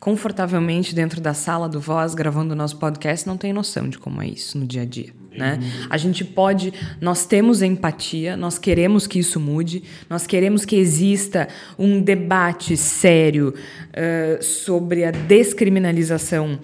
confortavelmente 0.02 0.96
dentro 0.96 1.20
da 1.20 1.32
sala 1.32 1.68
do 1.68 1.78
Voz, 1.78 2.12
gravando 2.12 2.54
o 2.54 2.56
nosso 2.56 2.76
podcast, 2.76 3.24
não 3.24 3.36
tem 3.36 3.52
noção 3.52 3.88
de 3.88 3.98
como 3.98 4.20
é 4.20 4.26
isso 4.26 4.58
no 4.58 4.66
dia 4.66 4.82
a 4.82 4.84
dia. 4.84 5.10
Né? 5.30 5.60
A 5.88 5.96
gente 5.96 6.24
pode, 6.24 6.74
nós 7.00 7.24
temos 7.24 7.62
empatia, 7.62 8.36
nós 8.36 8.58
queremos 8.58 9.06
que 9.06 9.20
isso 9.20 9.38
mude, 9.38 9.84
nós 10.10 10.26
queremos 10.26 10.64
que 10.64 10.74
exista 10.74 11.46
um 11.78 12.00
debate 12.00 12.76
sério 12.76 13.54
uh, 13.54 14.42
sobre 14.42 15.04
a 15.04 15.12
descriminalização 15.12 16.58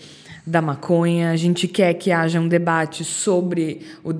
da 0.45 0.61
maconha, 0.61 1.31
a 1.31 1.37
gente 1.37 1.69
quer 1.69 1.95
que 1.95 2.11
haja 2.11 2.41
um 2.41 2.49
debate 2.49 3.05
sobre 3.05 3.83
o 4.03 4.13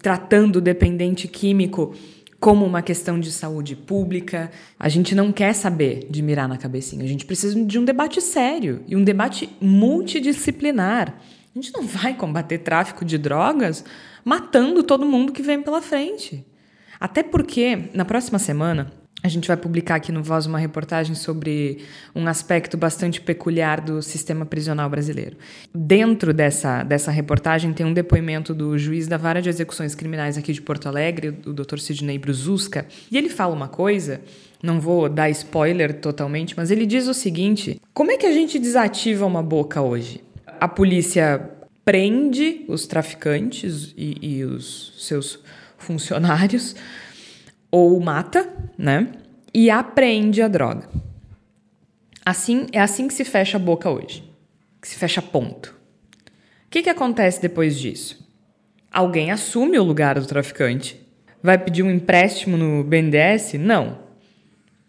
tratando 0.00 0.56
o 0.56 0.60
dependente 0.60 1.26
químico 1.26 1.96
como 2.40 2.64
uma 2.64 2.82
questão 2.82 3.18
de 3.18 3.32
saúde 3.32 3.74
pública. 3.74 4.50
A 4.78 4.88
gente 4.88 5.14
não 5.14 5.32
quer 5.32 5.54
saber 5.54 6.06
de 6.10 6.22
mirar 6.22 6.48
na 6.48 6.56
cabecinha, 6.56 7.04
a 7.04 7.08
gente 7.08 7.24
precisa 7.24 7.58
de 7.64 7.78
um 7.78 7.84
debate 7.84 8.20
sério 8.20 8.82
e 8.86 8.96
um 8.96 9.04
debate 9.04 9.48
multidisciplinar. 9.60 11.14
A 11.54 11.58
gente 11.58 11.72
não 11.72 11.86
vai 11.86 12.14
combater 12.14 12.58
tráfico 12.58 13.04
de 13.04 13.16
drogas 13.16 13.84
matando 14.24 14.82
todo 14.82 15.06
mundo 15.06 15.32
que 15.32 15.42
vem 15.42 15.62
pela 15.62 15.80
frente. 15.80 16.44
Até 17.00 17.22
porque, 17.22 17.90
na 17.94 18.04
próxima 18.04 18.38
semana, 18.38 18.92
a 19.26 19.30
gente 19.30 19.48
vai 19.48 19.56
publicar 19.56 19.96
aqui 19.96 20.10
no 20.10 20.22
Voz 20.22 20.46
uma 20.46 20.58
reportagem 20.58 21.14
sobre 21.14 21.78
um 22.14 22.26
aspecto 22.26 22.76
bastante 22.76 23.20
peculiar 23.20 23.80
do 23.80 24.00
sistema 24.02 24.46
prisional 24.46 24.88
brasileiro. 24.88 25.36
Dentro 25.74 26.32
dessa, 26.32 26.82
dessa 26.82 27.10
reportagem 27.10 27.72
tem 27.72 27.84
um 27.84 27.92
depoimento 27.92 28.54
do 28.54 28.78
juiz 28.78 29.06
da 29.06 29.16
Vara 29.16 29.42
de 29.42 29.48
Execuções 29.48 29.94
Criminais 29.94 30.38
aqui 30.38 30.52
de 30.52 30.62
Porto 30.62 30.88
Alegre, 30.88 31.38
o 31.46 31.52
Dr. 31.52 31.78
Sidney 31.78 32.18
Bruzuska, 32.18 32.86
e 33.10 33.18
ele 33.18 33.28
fala 33.28 33.54
uma 33.54 33.68
coisa, 33.68 34.20
não 34.62 34.80
vou 34.80 35.08
dar 35.08 35.28
spoiler 35.30 35.94
totalmente, 36.00 36.54
mas 36.56 36.70
ele 36.70 36.86
diz 36.86 37.06
o 37.08 37.14
seguinte: 37.14 37.80
como 37.92 38.10
é 38.10 38.16
que 38.16 38.26
a 38.26 38.32
gente 38.32 38.58
desativa 38.58 39.26
uma 39.26 39.42
boca 39.42 39.82
hoje? 39.82 40.24
a 40.60 40.68
polícia 40.68 41.50
prende 41.84 42.64
os 42.68 42.86
traficantes 42.86 43.94
e, 43.96 44.16
e 44.20 44.44
os 44.44 44.94
seus 44.98 45.38
funcionários 45.78 46.74
ou 47.70 47.98
mata, 48.00 48.48
né? 48.76 49.12
E 49.52 49.70
apreende 49.70 50.42
a 50.42 50.48
droga. 50.48 50.88
Assim 52.24 52.66
é 52.72 52.80
assim 52.80 53.06
que 53.06 53.14
se 53.14 53.24
fecha 53.24 53.56
a 53.56 53.60
boca 53.60 53.88
hoje, 53.88 54.24
que 54.80 54.88
se 54.88 54.96
fecha 54.96 55.22
ponto. 55.22 55.76
O 56.66 56.70
que, 56.70 56.82
que 56.82 56.90
acontece 56.90 57.40
depois 57.40 57.78
disso? 57.78 58.26
Alguém 58.92 59.30
assume 59.30 59.78
o 59.78 59.84
lugar 59.84 60.18
do 60.18 60.26
traficante. 60.26 61.00
Vai 61.42 61.58
pedir 61.58 61.82
um 61.82 61.90
empréstimo 61.90 62.56
no 62.56 62.82
BNDES? 62.82 63.54
Não. 63.54 63.98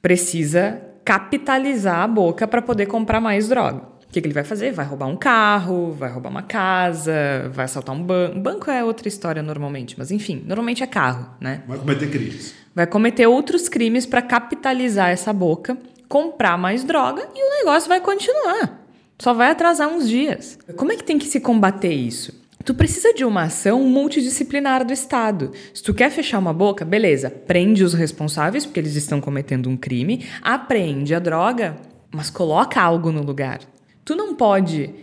Precisa 0.01 0.81
capitalizar 1.05 1.99
a 1.99 2.07
boca 2.07 2.47
para 2.47 2.61
poder 2.61 2.87
comprar 2.87 3.21
mais 3.21 3.47
droga. 3.47 3.83
O 4.07 4.11
que, 4.11 4.21
que, 4.21 4.27
ele 4.27 4.33
vai 4.33 4.43
fazer? 4.43 4.71
Vai 4.71 4.85
roubar 4.85 5.07
um 5.07 5.17
carro, 5.17 5.91
vai 5.91 6.09
roubar 6.09 6.29
uma 6.29 6.41
casa, 6.41 7.51
vai 7.53 7.65
assaltar 7.65 7.93
um 7.93 8.01
banco. 8.01 8.39
Banco 8.39 8.71
é 8.71 8.83
outra 8.83 9.07
história 9.07 9.43
normalmente, 9.43 9.95
mas 9.97 10.11
enfim, 10.11 10.43
normalmente 10.45 10.81
é 10.81 10.87
carro, 10.87 11.29
né? 11.39 11.61
Vai 11.67 11.77
cometer 11.77 12.09
crimes. 12.09 12.55
Vai 12.77 12.85
cometer 12.85 13.25
outros 13.25 13.67
crimes 13.67 14.05
para 14.05 14.21
capitalizar 14.21 15.09
essa 15.09 15.33
boca, 15.33 15.75
comprar 16.07 16.59
mais 16.59 16.83
droga 16.83 17.27
e 17.33 17.43
o 17.43 17.57
negócio 17.57 17.89
vai 17.89 17.99
continuar. 17.99 18.85
Só 19.17 19.33
vai 19.33 19.49
atrasar 19.49 19.87
uns 19.87 20.07
dias. 20.07 20.59
Como 20.75 20.91
é 20.91 20.95
que 20.95 21.03
tem 21.03 21.17
que 21.17 21.25
se 21.25 21.39
combater 21.39 21.91
isso? 21.91 22.39
Tu 22.63 22.75
precisa 22.75 23.15
de 23.15 23.25
uma 23.25 23.45
ação 23.45 23.81
multidisciplinar 23.81 24.85
do 24.85 24.93
Estado. 24.93 25.53
Se 25.73 25.81
tu 25.81 25.91
quer 25.91 26.11
fechar 26.11 26.37
uma 26.37 26.53
boca, 26.53 26.85
beleza, 26.85 27.31
prende 27.31 27.83
os 27.83 27.95
responsáveis 27.95 28.63
porque 28.63 28.79
eles 28.79 28.95
estão 28.95 29.19
cometendo 29.19 29.71
um 29.71 29.75
crime, 29.75 30.27
apreende 30.43 31.15
a 31.15 31.19
droga, 31.19 31.77
mas 32.11 32.29
coloca 32.29 32.79
algo 32.79 33.11
no 33.11 33.23
lugar. 33.23 33.59
Tu 34.05 34.15
não 34.15 34.35
pode 34.35 34.93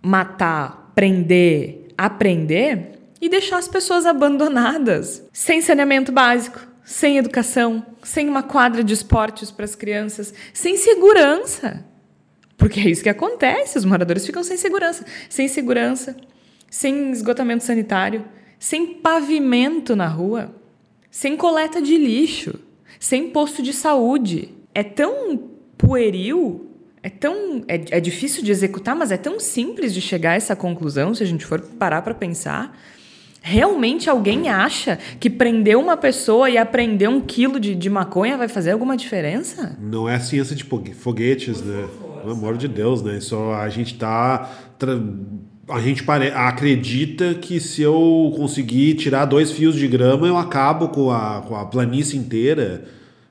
matar, 0.00 0.92
prender, 0.94 1.88
aprender 1.98 2.92
e 3.20 3.28
deixar 3.28 3.58
as 3.58 3.66
pessoas 3.66 4.06
abandonadas, 4.06 5.24
sem 5.32 5.60
saneamento 5.60 6.12
básico, 6.12 6.75
sem 6.86 7.18
educação, 7.18 7.84
sem 8.04 8.28
uma 8.28 8.44
quadra 8.44 8.84
de 8.84 8.94
esportes 8.94 9.50
para 9.50 9.64
as 9.64 9.74
crianças, 9.74 10.32
sem 10.54 10.76
segurança. 10.76 11.84
Porque 12.56 12.78
é 12.78 12.88
isso 12.88 13.02
que 13.02 13.08
acontece, 13.08 13.76
os 13.76 13.84
moradores 13.84 14.24
ficam 14.24 14.44
sem 14.44 14.56
segurança, 14.56 15.04
sem 15.28 15.48
segurança, 15.48 16.16
sem 16.70 17.10
esgotamento 17.10 17.64
sanitário, 17.64 18.24
sem 18.56 18.94
pavimento 18.94 19.96
na 19.96 20.06
rua, 20.06 20.54
sem 21.10 21.36
coleta 21.36 21.82
de 21.82 21.98
lixo, 21.98 22.54
sem 23.00 23.30
posto 23.30 23.62
de 23.62 23.72
saúde. 23.72 24.54
É 24.72 24.84
tão 24.84 25.50
pueril 25.76 26.70
é 27.02 27.08
tão 27.08 27.64
é, 27.68 27.98
é 27.98 28.00
difícil 28.00 28.42
de 28.42 28.50
executar, 28.50 28.96
mas 28.96 29.12
é 29.12 29.16
tão 29.16 29.38
simples 29.38 29.94
de 29.94 30.00
chegar 30.00 30.32
a 30.32 30.34
essa 30.34 30.56
conclusão 30.56 31.14
se 31.14 31.22
a 31.22 31.26
gente 31.26 31.46
for 31.46 31.60
parar 31.60 32.02
para 32.02 32.14
pensar. 32.14 32.76
Realmente 33.48 34.10
alguém 34.10 34.48
acha 34.48 34.98
que 35.20 35.30
prender 35.30 35.78
uma 35.78 35.96
pessoa 35.96 36.50
e 36.50 36.58
aprender 36.58 37.06
um 37.06 37.20
quilo 37.20 37.60
de, 37.60 37.76
de 37.76 37.88
maconha 37.88 38.36
vai 38.36 38.48
fazer 38.48 38.72
alguma 38.72 38.96
diferença? 38.96 39.78
Não 39.80 40.08
é 40.08 40.18
ciência 40.18 40.56
de 40.56 40.64
foguetes, 40.92 41.62
né? 41.62 41.86
Pelo 42.22 42.32
amor 42.32 42.56
de 42.56 42.66
Deus, 42.66 43.02
né? 43.02 43.20
Só 43.20 43.54
a 43.54 43.68
gente 43.68 43.94
tá. 43.94 44.50
A 45.68 45.80
gente 45.80 46.02
pare... 46.02 46.32
acredita 46.34 47.34
que 47.34 47.60
se 47.60 47.82
eu 47.82 48.34
conseguir 48.36 48.94
tirar 48.94 49.26
dois 49.26 49.52
fios 49.52 49.76
de 49.76 49.86
grama, 49.86 50.26
eu 50.26 50.36
acabo 50.36 50.88
com 50.88 51.12
a, 51.12 51.40
com 51.46 51.54
a 51.54 51.66
planície 51.66 52.18
inteira. 52.18 52.84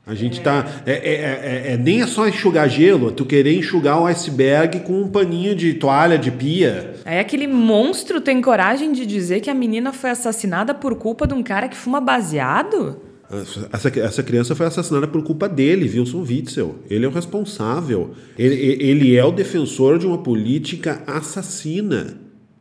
A 0.07 0.13
gente 0.13 0.39
tá. 0.41 0.83
É, 0.85 0.91
é, 0.91 1.13
é, 1.13 1.73
é, 1.73 1.77
nem 1.77 2.01
é 2.01 2.07
só 2.07 2.27
enxugar 2.27 2.69
gelo, 2.69 3.09
é 3.09 3.11
tu 3.11 3.25
querer 3.25 3.57
enxugar 3.57 3.99
o 3.99 4.05
iceberg 4.05 4.81
com 4.81 5.01
um 5.01 5.07
paninho 5.07 5.55
de 5.55 5.73
toalha 5.73 6.17
de 6.17 6.29
pia. 6.29 6.93
Aí 7.03 7.19
aquele 7.19 7.47
monstro 7.47 8.21
tem 8.21 8.39
coragem 8.39 8.91
de 8.91 9.03
dizer 9.03 9.41
que 9.41 9.49
a 9.49 9.53
menina 9.55 9.91
foi 9.91 10.11
assassinada 10.11 10.75
por 10.75 10.95
culpa 10.95 11.25
de 11.25 11.33
um 11.33 11.41
cara 11.41 11.67
que 11.67 11.75
fuma 11.75 11.99
baseado? 11.99 13.01
Essa, 13.73 13.99
essa 13.99 14.21
criança 14.21 14.55
foi 14.55 14.67
assassinada 14.67 15.07
por 15.07 15.23
culpa 15.23 15.49
dele, 15.49 15.89
Wilson 15.89 16.21
Witzel. 16.21 16.75
Ele 16.87 17.05
é 17.05 17.07
o 17.07 17.11
responsável. 17.11 18.11
Ele, 18.37 18.55
ele 18.55 19.15
é 19.15 19.25
o 19.25 19.31
defensor 19.31 19.97
de 19.97 20.05
uma 20.05 20.19
política 20.19 21.01
assassina. 21.07 22.19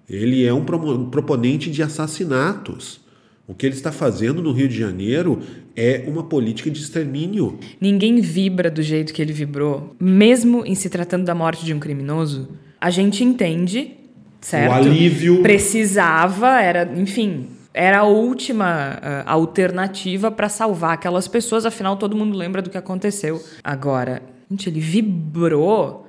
Ele 0.08 0.46
é 0.46 0.52
um 0.52 0.64
proponente 0.64 1.70
de 1.70 1.82
assassinatos. 1.82 3.03
O 3.46 3.54
que 3.54 3.66
ele 3.66 3.74
está 3.74 3.92
fazendo 3.92 4.42
no 4.42 4.52
Rio 4.52 4.66
de 4.68 4.78
Janeiro 4.78 5.40
é 5.76 6.04
uma 6.06 6.22
política 6.22 6.70
de 6.70 6.80
extermínio. 6.80 7.58
Ninguém 7.78 8.20
vibra 8.20 8.70
do 8.70 8.82
jeito 8.82 9.12
que 9.12 9.20
ele 9.20 9.34
vibrou, 9.34 9.94
mesmo 10.00 10.64
em 10.64 10.74
se 10.74 10.88
tratando 10.88 11.24
da 11.24 11.34
morte 11.34 11.64
de 11.64 11.74
um 11.74 11.78
criminoso. 11.78 12.48
A 12.80 12.88
gente 12.88 13.22
entende, 13.22 13.92
certo? 14.40 14.70
O 14.70 14.74
alívio. 14.74 15.42
Precisava, 15.42 16.58
era, 16.60 16.90
enfim, 16.96 17.48
era 17.74 17.98
a 17.98 18.04
última 18.04 18.94
uh, 18.94 19.28
alternativa 19.28 20.30
para 20.30 20.48
salvar 20.48 20.94
aquelas 20.94 21.28
pessoas, 21.28 21.66
afinal 21.66 21.98
todo 21.98 22.16
mundo 22.16 22.38
lembra 22.38 22.62
do 22.62 22.70
que 22.70 22.78
aconteceu. 22.78 23.42
Agora, 23.62 24.22
gente, 24.50 24.70
ele 24.70 24.80
vibrou 24.80 26.03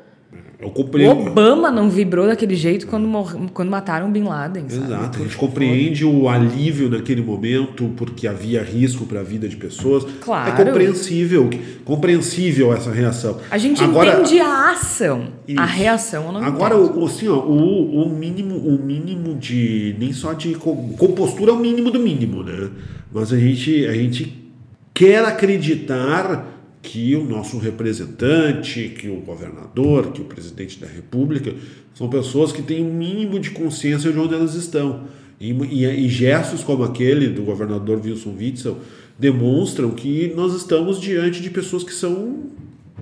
eu 0.59 0.69
compreendo. 0.69 1.27
Obama 1.27 1.69
não 1.69 1.89
vibrou 1.89 2.27
daquele 2.27 2.55
jeito 2.55 2.87
quando, 2.87 3.07
quando 3.53 3.69
mataram 3.69 4.11
Bin 4.11 4.23
Laden. 4.23 4.69
Sabe? 4.69 4.85
Exato, 4.85 5.19
a 5.19 5.21
gente 5.23 5.35
compreende 5.35 6.05
o 6.05 6.29
alívio 6.29 6.89
naquele 6.89 7.21
momento 7.21 7.91
porque 7.97 8.27
havia 8.27 8.63
risco 8.63 9.05
para 9.05 9.19
a 9.19 9.23
vida 9.23 9.47
de 9.49 9.57
pessoas. 9.57 10.05
Claro. 10.21 10.49
É 10.49 10.63
compreensível, 10.63 11.49
compreensível 11.83 12.73
essa 12.73 12.91
reação. 12.91 13.37
A 13.51 13.57
gente 13.57 13.83
Agora, 13.83 14.21
entende 14.21 14.39
a 14.39 14.71
ação, 14.71 15.27
isso. 15.47 15.59
a 15.59 15.65
reação 15.65 16.25
eu 16.27 16.31
não 16.31 16.43
Agora, 16.43 16.77
o, 16.77 17.05
assim, 17.05 17.27
ó, 17.27 17.37
o, 17.37 18.03
o 18.03 18.09
mínimo, 18.09 18.55
o 18.55 18.81
mínimo 18.81 19.35
de 19.35 19.95
nem 19.99 20.13
só 20.13 20.33
de 20.33 20.55
compostura 20.55 21.51
é 21.51 21.53
o 21.53 21.59
mínimo 21.59 21.91
do 21.91 21.99
mínimo, 21.99 22.43
né? 22.43 22.69
Mas 23.13 23.33
a 23.33 23.37
gente, 23.37 23.85
a 23.85 23.93
gente 23.93 24.45
quer 24.93 25.23
acreditar 25.25 26.54
que 26.85 27.15
o 27.15 27.25
nosso 27.25 27.57
representante, 27.57 28.89
que 28.89 29.09
o 29.09 29.15
governador, 29.15 30.11
que 30.11 30.21
o 30.21 30.25
presidente 30.25 30.79
da 30.79 30.85
República 30.85 31.53
são 31.95 32.07
pessoas 32.07 32.51
que 32.51 32.61
têm 32.61 32.85
um 32.85 32.93
mínimo 32.93 33.39
de 33.39 33.49
consciência 33.49 34.11
de 34.11 34.19
onde 34.19 34.35
elas 34.35 34.53
estão. 34.53 35.05
E, 35.39 35.51
e, 35.51 35.85
e 35.85 36.07
gestos 36.07 36.63
como 36.63 36.83
aquele 36.83 37.27
do 37.27 37.41
governador 37.41 37.99
Wilson 38.03 38.35
Witzel 38.37 38.77
demonstram 39.17 39.91
que 39.91 40.31
nós 40.35 40.53
estamos 40.53 41.01
diante 41.01 41.41
de 41.41 41.49
pessoas 41.49 41.83
que 41.83 41.93
são 41.93 42.51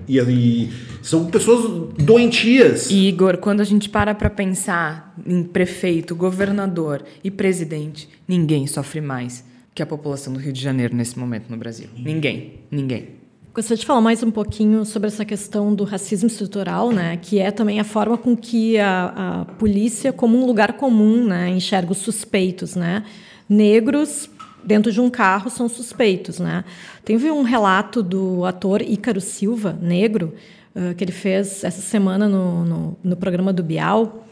e, 0.08 0.18
e, 0.18 0.70
são 1.02 1.26
pessoas 1.26 1.94
doentias. 1.98 2.90
Igor, 2.90 3.36
quando 3.38 3.60
a 3.60 3.64
gente 3.64 3.88
para 3.88 4.14
para 4.14 4.30
pensar 4.30 5.14
em 5.26 5.42
prefeito, 5.42 6.16
governador 6.16 7.04
e 7.22 7.30
presidente, 7.30 8.08
ninguém 8.26 8.66
sofre 8.66 9.00
mais 9.00 9.44
que 9.74 9.82
a 9.82 9.86
população 9.86 10.32
do 10.32 10.38
Rio 10.38 10.52
de 10.52 10.60
Janeiro 10.60 10.94
nesse 10.94 11.18
momento 11.18 11.50
no 11.50 11.56
Brasil. 11.56 11.88
Ninguém, 11.96 12.60
ninguém. 12.70 13.23
Gostaria 13.54 13.78
de 13.78 13.86
falar 13.86 14.00
mais 14.00 14.20
um 14.20 14.32
pouquinho 14.32 14.84
sobre 14.84 15.06
essa 15.06 15.24
questão 15.24 15.72
do 15.72 15.84
racismo 15.84 16.26
estrutural, 16.26 16.90
né, 16.90 17.16
que 17.16 17.38
é 17.38 17.52
também 17.52 17.78
a 17.78 17.84
forma 17.84 18.18
com 18.18 18.36
que 18.36 18.76
a, 18.80 19.42
a 19.42 19.44
polícia, 19.44 20.12
como 20.12 20.36
um 20.36 20.44
lugar 20.44 20.72
comum, 20.72 21.24
né, 21.24 21.50
enxerga 21.50 21.92
os 21.92 21.98
suspeitos, 21.98 22.74
né, 22.74 23.04
negros 23.48 24.28
dentro 24.64 24.90
de 24.90 25.00
um 25.00 25.08
carro 25.08 25.50
são 25.50 25.68
suspeitos, 25.68 26.40
né. 26.40 26.64
Teve 27.04 27.30
um 27.30 27.42
relato 27.42 28.02
do 28.02 28.44
ator 28.44 28.82
Ícaro 28.82 29.20
Silva, 29.20 29.78
negro, 29.80 30.34
uh, 30.74 30.92
que 30.96 31.04
ele 31.04 31.12
fez 31.12 31.62
essa 31.62 31.80
semana 31.80 32.28
no, 32.28 32.64
no, 32.64 32.96
no 33.04 33.16
programa 33.16 33.52
do 33.52 33.62
Bial, 33.62 34.26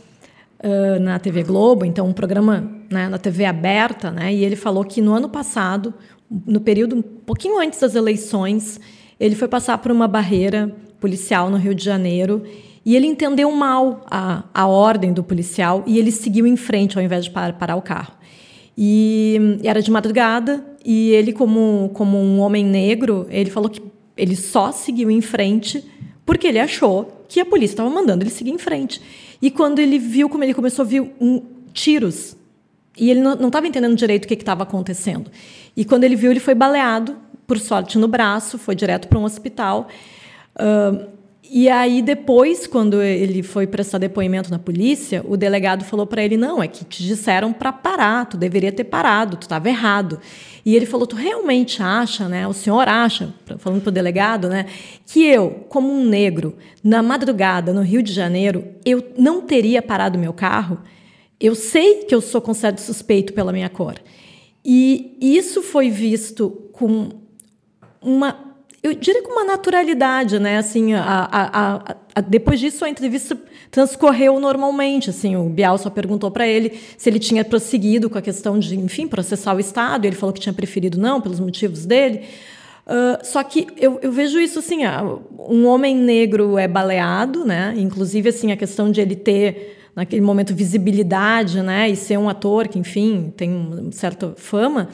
uh, 0.64 0.98
na 0.98 1.20
TV 1.20 1.44
Globo, 1.44 1.85
então 1.85 2.08
um 2.08 2.12
programa 2.12 2.68
né, 2.90 3.08
na 3.08 3.18
TV 3.18 3.44
aberta, 3.44 4.11
né, 4.11 4.35
e 4.35 4.44
ele 4.44 4.56
falou 4.56 4.85
que 4.85 5.00
no 5.00 5.14
ano 5.14 5.28
passado, 5.28 5.94
no 6.44 6.61
período 6.61 6.96
um 6.96 7.02
pouquinho 7.02 7.61
antes 7.61 7.78
das 7.78 7.94
eleições, 7.94 8.80
ele 9.22 9.37
foi 9.37 9.46
passar 9.46 9.78
por 9.78 9.92
uma 9.92 10.08
barreira 10.08 10.74
policial 10.98 11.48
no 11.48 11.56
Rio 11.56 11.76
de 11.76 11.85
Janeiro 11.85 12.42
e 12.85 12.96
ele 12.96 13.06
entendeu 13.06 13.52
mal 13.52 14.04
a, 14.11 14.42
a 14.52 14.66
ordem 14.66 15.12
do 15.12 15.22
policial 15.22 15.85
e 15.87 15.96
ele 15.96 16.11
seguiu 16.11 16.44
em 16.44 16.56
frente 16.56 16.98
ao 16.98 17.04
invés 17.04 17.26
de 17.26 17.30
parar, 17.30 17.52
parar 17.52 17.76
o 17.76 17.82
carro. 17.82 18.14
E 18.76 19.61
era 19.62 19.80
de 19.80 19.92
madrugada 19.92 20.66
e 20.85 21.11
ele, 21.11 21.32
como, 21.32 21.92
como 21.94 22.18
um 22.18 22.40
homem 22.40 22.64
negro, 22.64 23.24
ele 23.30 23.48
falou 23.48 23.70
que 23.70 23.80
ele 24.16 24.35
só 24.35 24.72
seguiu 24.72 25.08
em 25.08 25.20
frente 25.20 25.85
porque 26.26 26.48
ele 26.48 26.58
achou 26.58 27.24
que 27.28 27.38
a 27.38 27.44
polícia 27.44 27.74
estava 27.74 27.90
mandando 27.90 28.24
ele 28.24 28.30
seguir 28.30 28.50
em 28.50 28.58
frente. 28.58 29.00
E 29.40 29.52
quando 29.52 29.78
ele 29.78 30.00
viu 30.00 30.28
como 30.28 30.42
ele 30.42 30.52
começou 30.52 30.85
a 30.85 30.88
ver 30.88 31.14
um, 31.20 31.40
tiros, 31.72 32.37
e 32.98 33.08
ele 33.08 33.20
não 33.20 33.46
estava 33.46 33.68
entendendo 33.68 33.94
direito 33.94 34.24
o 34.24 34.28
que 34.28 34.35
estava 34.35 34.64
acontecendo. 34.64 35.30
E 35.76 35.85
quando 35.85 36.02
ele 36.02 36.16
viu, 36.16 36.32
ele 36.32 36.40
foi 36.40 36.56
baleado 36.56 37.16
por 37.46 37.59
sorte 37.59 37.98
no 37.98 38.09
braço, 38.09 38.59
foi 38.59 38.74
direto 38.74 39.09
para 39.09 39.18
um 39.18 39.24
hospital. 39.24 39.88
Uh, 40.57 41.22
e 41.55 41.68
aí 41.68 42.00
depois, 42.00 42.66
quando 42.66 43.02
ele 43.02 43.42
foi 43.42 43.66
prestar 43.66 43.98
depoimento 43.98 44.50
na 44.50 44.59
polícia, 44.59 45.22
o 45.28 45.37
delegado 45.37 45.85
falou 45.85 46.07
para 46.07 46.22
ele: 46.22 46.37
"Não, 46.37 46.62
é 46.62 46.66
que 46.66 46.83
te 46.83 47.02
disseram 47.02 47.52
para 47.52 47.70
parar, 47.70 48.24
tu 48.24 48.38
deveria 48.38 48.72
ter 48.72 48.85
parado, 48.85 49.37
tu 49.37 49.42
estava 49.42 49.68
errado". 49.68 50.18
E 50.64 50.74
ele 50.74 50.87
falou: 50.87 51.07
"Tu 51.07 51.14
realmente 51.14 51.83
acha, 51.83 52.26
né? 52.26 52.48
O 52.48 52.55
senhor 52.55 52.88
acha, 52.88 53.35
falando 53.59 53.83
para 53.83 53.90
o 53.90 53.92
delegado, 53.92 54.48
né, 54.48 54.64
que 55.05 55.26
eu, 55.26 55.66
como 55.68 55.92
um 55.92 56.02
negro, 56.07 56.57
na 56.83 57.02
madrugada 57.02 57.70
no 57.74 57.83
Rio 57.83 58.02
de 58.02 58.14
Janeiro, 58.14 58.64
eu 58.83 59.05
não 59.18 59.42
teria 59.42 59.83
parado 59.83 60.18
meu 60.18 60.33
carro? 60.33 60.78
Eu 61.38 61.55
sei 61.55 62.05
que 62.05 62.14
eu 62.14 62.22
sou 62.22 62.40
considerado 62.40 62.78
suspeito 62.78 63.35
pela 63.35 63.52
minha 63.52 63.68
cor". 63.68 63.96
E 64.64 65.18
isso 65.20 65.61
foi 65.61 65.90
visto 65.90 66.48
com 66.72 67.21
uma 68.02 68.52
eu 68.82 68.92
diria 68.94 69.22
com 69.22 69.30
uma 69.30 69.44
naturalidade, 69.44 70.40
né? 70.40 70.58
Assim, 70.58 70.92
a, 70.92 71.28
a, 71.30 71.94
a, 72.16 72.20
depois 72.20 72.58
disso 72.58 72.84
a 72.84 72.88
entrevista 72.88 73.38
transcorreu 73.70 74.40
normalmente. 74.40 75.08
Assim, 75.08 75.36
o 75.36 75.48
Bial 75.48 75.78
só 75.78 75.88
perguntou 75.88 76.32
para 76.32 76.48
ele 76.48 76.80
se 76.98 77.08
ele 77.08 77.20
tinha 77.20 77.44
prosseguido 77.44 78.10
com 78.10 78.18
a 78.18 78.22
questão 78.22 78.58
de, 78.58 78.76
enfim, 78.76 79.06
processar 79.06 79.54
o 79.54 79.60
Estado. 79.60 80.04
Ele 80.04 80.16
falou 80.16 80.32
que 80.32 80.40
tinha 80.40 80.52
preferido 80.52 80.98
não, 80.98 81.20
pelos 81.20 81.38
motivos 81.38 81.86
dele. 81.86 82.22
Uh, 82.84 83.24
só 83.24 83.40
que 83.44 83.68
eu, 83.76 84.00
eu, 84.02 84.10
vejo 84.10 84.40
isso 84.40 84.58
assim, 84.58 84.80
um 85.48 85.64
homem 85.66 85.94
negro 85.94 86.58
é 86.58 86.66
baleado, 86.66 87.44
né? 87.44 87.74
Inclusive 87.76 88.30
assim 88.30 88.50
a 88.50 88.56
questão 88.56 88.90
de 88.90 89.00
ele 89.00 89.14
ter 89.14 89.78
naquele 89.94 90.22
momento 90.22 90.52
visibilidade, 90.52 91.62
né? 91.62 91.88
E 91.88 91.94
ser 91.94 92.18
um 92.18 92.28
ator 92.28 92.66
que, 92.66 92.80
enfim, 92.80 93.32
tem 93.36 93.54
uma 93.54 93.92
certa 93.92 94.34
fama 94.36 94.88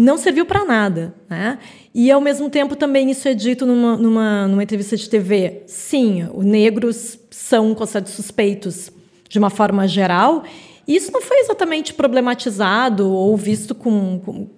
não 0.00 0.16
serviu 0.16 0.46
para 0.46 0.64
nada. 0.64 1.14
Né? 1.28 1.58
E, 1.94 2.10
ao 2.10 2.20
mesmo 2.20 2.48
tempo, 2.48 2.74
também 2.74 3.10
isso 3.10 3.28
é 3.28 3.34
dito 3.34 3.66
numa, 3.66 3.96
numa, 3.96 4.48
numa 4.48 4.62
entrevista 4.62 4.96
de 4.96 5.08
TV. 5.08 5.62
Sim, 5.66 6.26
os 6.32 6.44
negros 6.44 7.18
são 7.30 7.74
considerados 7.74 8.12
suspeitos 8.12 8.90
de 9.28 9.38
uma 9.38 9.50
forma 9.50 9.86
geral. 9.86 10.42
E 10.88 10.96
isso 10.96 11.12
não 11.12 11.20
foi 11.20 11.38
exatamente 11.40 11.92
problematizado 11.92 13.10
ou 13.10 13.36
visto 13.36 13.74
com, 13.74 14.18
com 14.24 14.48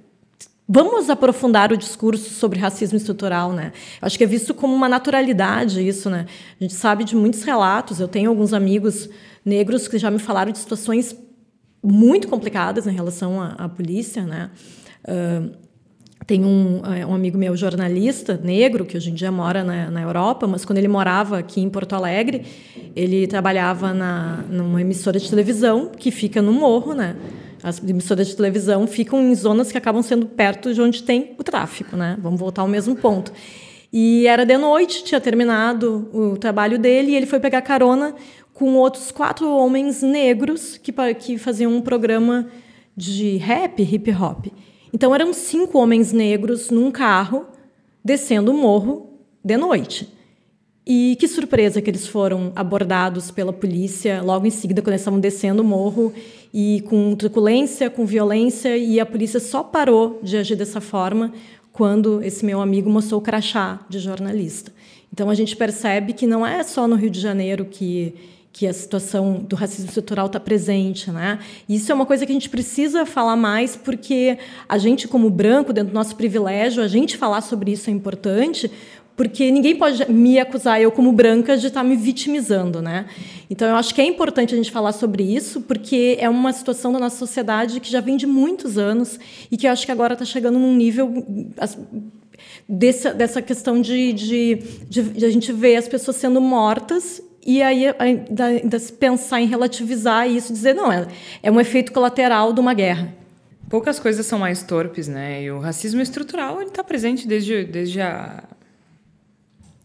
Vamos 0.68 1.10
aprofundar 1.10 1.72
o 1.72 1.76
discurso 1.76 2.30
sobre 2.30 2.58
racismo 2.58 2.96
estrutural, 2.96 3.52
né? 3.52 3.72
Acho 4.00 4.16
que 4.16 4.24
é 4.24 4.26
visto 4.26 4.54
como 4.54 4.72
uma 4.72 4.88
naturalidade 4.88 5.86
isso, 5.86 6.08
né? 6.08 6.24
A 6.58 6.62
gente 6.62 6.72
sabe 6.72 7.02
de 7.02 7.16
muitos 7.16 7.42
relatos. 7.42 7.98
Eu 7.98 8.08
tenho 8.08 8.30
alguns 8.30 8.54
amigos 8.54 9.08
negros 9.44 9.88
que 9.88 9.98
já 9.98 10.10
me 10.10 10.20
falaram 10.20 10.52
de 10.52 10.58
situações 10.58 11.16
muito 11.82 12.28
complicadas 12.28 12.86
em 12.86 12.92
relação 12.92 13.42
à, 13.42 13.48
à 13.58 13.68
polícia, 13.68 14.22
né? 14.22 14.50
Tem 16.26 16.44
um, 16.44 16.80
é, 16.94 17.04
um, 17.04 17.14
amigo 17.14 17.36
meu 17.36 17.56
jornalista 17.56 18.40
negro 18.42 18.84
que 18.84 18.96
hoje 18.96 19.10
em 19.10 19.14
dia 19.14 19.32
mora 19.32 19.64
na, 19.64 19.90
na, 19.90 20.02
Europa, 20.02 20.46
mas 20.46 20.64
quando 20.64 20.78
ele 20.78 20.86
morava 20.86 21.38
aqui 21.38 21.60
em 21.60 21.68
Porto 21.68 21.94
Alegre, 21.94 22.44
ele 22.94 23.26
trabalhava 23.26 23.92
na, 23.92 24.44
numa 24.48 24.80
emissora 24.80 25.18
de 25.18 25.28
televisão 25.28 25.90
que 25.96 26.10
fica 26.10 26.40
no 26.40 26.52
morro, 26.52 26.94
né? 26.94 27.16
As 27.62 27.82
emissoras 27.82 28.28
de 28.28 28.36
televisão 28.36 28.86
ficam 28.86 29.20
em 29.20 29.34
zonas 29.34 29.72
que 29.72 29.78
acabam 29.78 30.02
sendo 30.02 30.26
perto 30.26 30.72
de 30.72 30.80
onde 30.80 31.02
tem 31.02 31.34
o 31.38 31.42
tráfico, 31.42 31.96
né? 31.96 32.16
Vamos 32.20 32.38
voltar 32.38 32.62
ao 32.62 32.68
mesmo 32.68 32.94
ponto. 32.94 33.32
E 33.92 34.26
era 34.26 34.46
de 34.46 34.56
noite, 34.56 35.04
tinha 35.04 35.20
terminado 35.20 36.08
o 36.12 36.36
trabalho 36.36 36.78
dele 36.78 37.12
e 37.12 37.16
ele 37.16 37.26
foi 37.26 37.40
pegar 37.40 37.62
carona 37.62 38.14
com 38.54 38.74
outros 38.76 39.10
quatro 39.10 39.48
homens 39.54 40.02
negros 40.02 40.78
que, 40.78 40.92
que 41.18 41.36
faziam 41.36 41.72
um 41.72 41.80
programa 41.80 42.46
de 42.96 43.36
rap, 43.38 43.82
hip 43.82 44.10
hop. 44.12 44.46
Então 44.92 45.14
eram 45.14 45.32
cinco 45.32 45.78
homens 45.78 46.12
negros 46.12 46.70
num 46.70 46.90
carro 46.90 47.46
descendo 48.04 48.50
o 48.50 48.54
morro 48.54 49.10
de 49.44 49.56
noite. 49.56 50.08
E 50.84 51.16
que 51.20 51.28
surpresa 51.28 51.80
que 51.80 51.88
eles 51.88 52.06
foram 52.08 52.52
abordados 52.56 53.30
pela 53.30 53.52
polícia 53.52 54.20
logo 54.20 54.46
em 54.46 54.50
seguida, 54.50 54.82
quando 54.82 54.94
eles 54.94 55.00
estavam 55.00 55.20
descendo 55.20 55.62
o 55.62 55.64
morro, 55.64 56.12
e 56.52 56.80
com 56.88 57.14
truculência, 57.14 57.88
com 57.88 58.04
violência, 58.04 58.76
e 58.76 58.98
a 58.98 59.06
polícia 59.06 59.38
só 59.38 59.62
parou 59.62 60.18
de 60.22 60.36
agir 60.36 60.56
dessa 60.56 60.80
forma 60.80 61.32
quando 61.72 62.20
esse 62.22 62.44
meu 62.44 62.60
amigo 62.60 62.90
mostrou 62.90 63.20
o 63.20 63.24
crachá 63.24 63.80
de 63.88 63.98
jornalista. 64.00 64.72
Então 65.12 65.30
a 65.30 65.34
gente 65.34 65.56
percebe 65.56 66.12
que 66.12 66.26
não 66.26 66.44
é 66.44 66.62
só 66.64 66.88
no 66.88 66.96
Rio 66.96 67.10
de 67.10 67.20
Janeiro 67.20 67.64
que 67.64 68.14
que 68.52 68.66
a 68.66 68.72
situação 68.72 69.44
do 69.48 69.56
racismo 69.56 69.86
estrutural 69.86 70.26
está 70.26 70.38
presente, 70.38 71.10
né? 71.10 71.38
Isso 71.66 71.90
é 71.90 71.94
uma 71.94 72.04
coisa 72.04 72.26
que 72.26 72.32
a 72.32 72.34
gente 72.34 72.50
precisa 72.50 73.06
falar 73.06 73.34
mais, 73.34 73.76
porque 73.76 74.38
a 74.68 74.76
gente, 74.76 75.08
como 75.08 75.30
branco, 75.30 75.72
dentro 75.72 75.90
do 75.92 75.94
nosso 75.94 76.14
privilégio, 76.14 76.82
a 76.82 76.88
gente 76.88 77.16
falar 77.16 77.40
sobre 77.40 77.72
isso 77.72 77.88
é 77.88 77.92
importante, 77.92 78.70
porque 79.16 79.50
ninguém 79.50 79.74
pode 79.74 80.10
me 80.10 80.38
acusar, 80.38 80.80
eu 80.80 80.92
como 80.92 81.12
branca, 81.12 81.56
de 81.56 81.68
estar 81.68 81.80
tá 81.80 81.84
me 81.84 81.96
vitimizando, 81.96 82.82
né? 82.82 83.06
Então, 83.48 83.68
eu 83.68 83.76
acho 83.76 83.94
que 83.94 84.02
é 84.02 84.04
importante 84.04 84.52
a 84.52 84.56
gente 84.56 84.70
falar 84.70 84.92
sobre 84.92 85.22
isso, 85.22 85.62
porque 85.62 86.18
é 86.20 86.28
uma 86.28 86.52
situação 86.52 86.92
da 86.92 86.98
nossa 86.98 87.16
sociedade 87.16 87.80
que 87.80 87.90
já 87.90 88.00
vem 88.00 88.18
de 88.18 88.26
muitos 88.26 88.76
anos 88.76 89.18
e 89.50 89.56
que 89.56 89.66
eu 89.66 89.72
acho 89.72 89.86
que 89.86 89.92
agora 89.92 90.12
está 90.12 90.26
chegando 90.26 90.58
num 90.58 90.74
nível 90.74 91.24
dessa, 92.68 93.14
dessa 93.14 93.40
questão 93.40 93.80
de, 93.80 94.12
de, 94.12 94.54
de, 94.90 95.02
de 95.02 95.24
a 95.24 95.30
gente 95.30 95.52
ver 95.54 95.76
as 95.76 95.88
pessoas 95.88 96.18
sendo 96.18 96.40
mortas 96.40 97.22
e 97.44 97.62
aí 97.62 97.92
ainda, 97.98 98.44
ainda 98.44 98.78
se 98.78 98.92
pensar 98.92 99.40
em 99.40 99.46
relativizar 99.46 100.28
isso, 100.28 100.52
dizer, 100.52 100.74
não, 100.74 100.92
é, 100.92 101.06
é 101.42 101.50
um 101.50 101.60
efeito 101.60 101.92
colateral 101.92 102.52
de 102.52 102.60
uma 102.60 102.72
guerra. 102.72 103.12
Poucas 103.68 103.98
coisas 103.98 104.26
são 104.26 104.38
mais 104.38 104.62
torpes, 104.62 105.08
né? 105.08 105.42
E 105.42 105.50
o 105.50 105.58
racismo 105.58 106.00
estrutural 106.00 106.60
ele 106.60 106.68
está 106.68 106.84
presente 106.84 107.26
desde, 107.26 107.64
desde 107.64 108.00
a... 108.00 108.44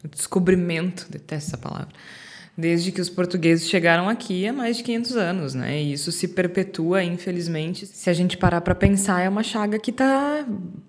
o 0.03 0.08
descobrimento, 0.08 1.08
detesto 1.10 1.55
essa 1.55 1.58
palavra, 1.58 1.88
desde 2.58 2.91
que 2.91 2.99
os 2.99 3.08
portugueses 3.08 3.70
chegaram 3.70 4.10
aqui 4.10 4.47
há 4.47 4.51
mais 4.51 4.78
de 4.78 4.84
500 4.84 5.16
anos, 5.16 5.53
né? 5.53 5.80
E 5.80 5.93
isso 5.93 6.12
se 6.12 6.28
perpetua, 6.28 7.03
infelizmente. 7.03 7.86
Se 7.86 8.10
a 8.10 8.14
gente 8.14 8.36
parar 8.36 8.62
para 8.62 8.74
pensar, 8.74 9.22
é 9.22 9.30
uma 9.30 9.43
chaga 9.43 9.78
que 9.78 9.91
está 9.91 10.43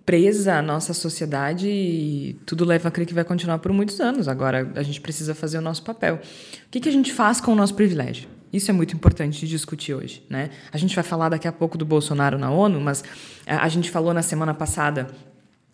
presa 0.07 0.55
à 0.55 0.63
nossa 0.63 0.95
sociedade 0.95 1.69
e 1.69 2.41
tudo 2.47 2.65
leva 2.65 2.89
a 2.89 2.91
crer 2.91 3.07
que 3.07 3.13
vai 3.13 3.23
continuar 3.23 3.59
por 3.59 3.71
muitos 3.71 4.01
anos. 4.01 4.29
Agora, 4.29 4.73
a 4.77 4.83
gente 4.83 4.99
precisa 4.99 5.35
fazer 5.35 5.59
o 5.59 5.61
nosso 5.61 5.83
papel. 5.83 6.15
O 6.15 6.71
que, 6.71 6.81
que 6.81 6.89
a 6.89 6.93
gente 6.93 7.13
faz 7.13 7.39
com 7.39 7.53
o 7.53 7.55
nosso 7.55 7.75
privilégio? 7.75 8.31
Isso 8.51 8.71
é 8.71 8.75
muito 8.75 8.97
importante 8.97 9.41
de 9.41 9.47
discutir 9.47 9.93
hoje, 9.93 10.25
né? 10.31 10.49
A 10.73 10.79
gente 10.79 10.95
vai 10.95 11.05
falar 11.05 11.29
daqui 11.29 11.47
a 11.47 11.53
pouco 11.53 11.77
do 11.77 11.85
Bolsonaro 11.85 12.39
na 12.39 12.51
ONU, 12.51 12.81
mas 12.81 13.05
a 13.47 13.69
gente 13.69 13.91
falou 13.91 14.15
na 14.15 14.23
semana 14.23 14.55
passada, 14.55 15.09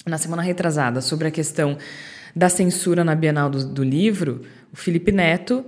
na 0.04 0.18
semana 0.18 0.42
retrasada, 0.42 1.00
sobre 1.00 1.28
a 1.28 1.30
questão 1.30 1.78
da 2.34 2.48
censura 2.48 3.04
na 3.04 3.14
Bienal 3.14 3.48
do, 3.48 3.64
do 3.64 3.84
livro. 3.84 4.42
O 4.72 4.76
Felipe 4.76 5.12
Neto 5.12 5.64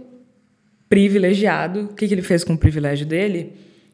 privilegiado. 0.88 1.84
O 1.84 1.94
que, 1.94 2.06
que 2.06 2.14
ele 2.14 2.22
fez 2.22 2.44
com 2.44 2.54
o 2.54 2.58
privilégio 2.58 3.06
dele? 3.06 3.52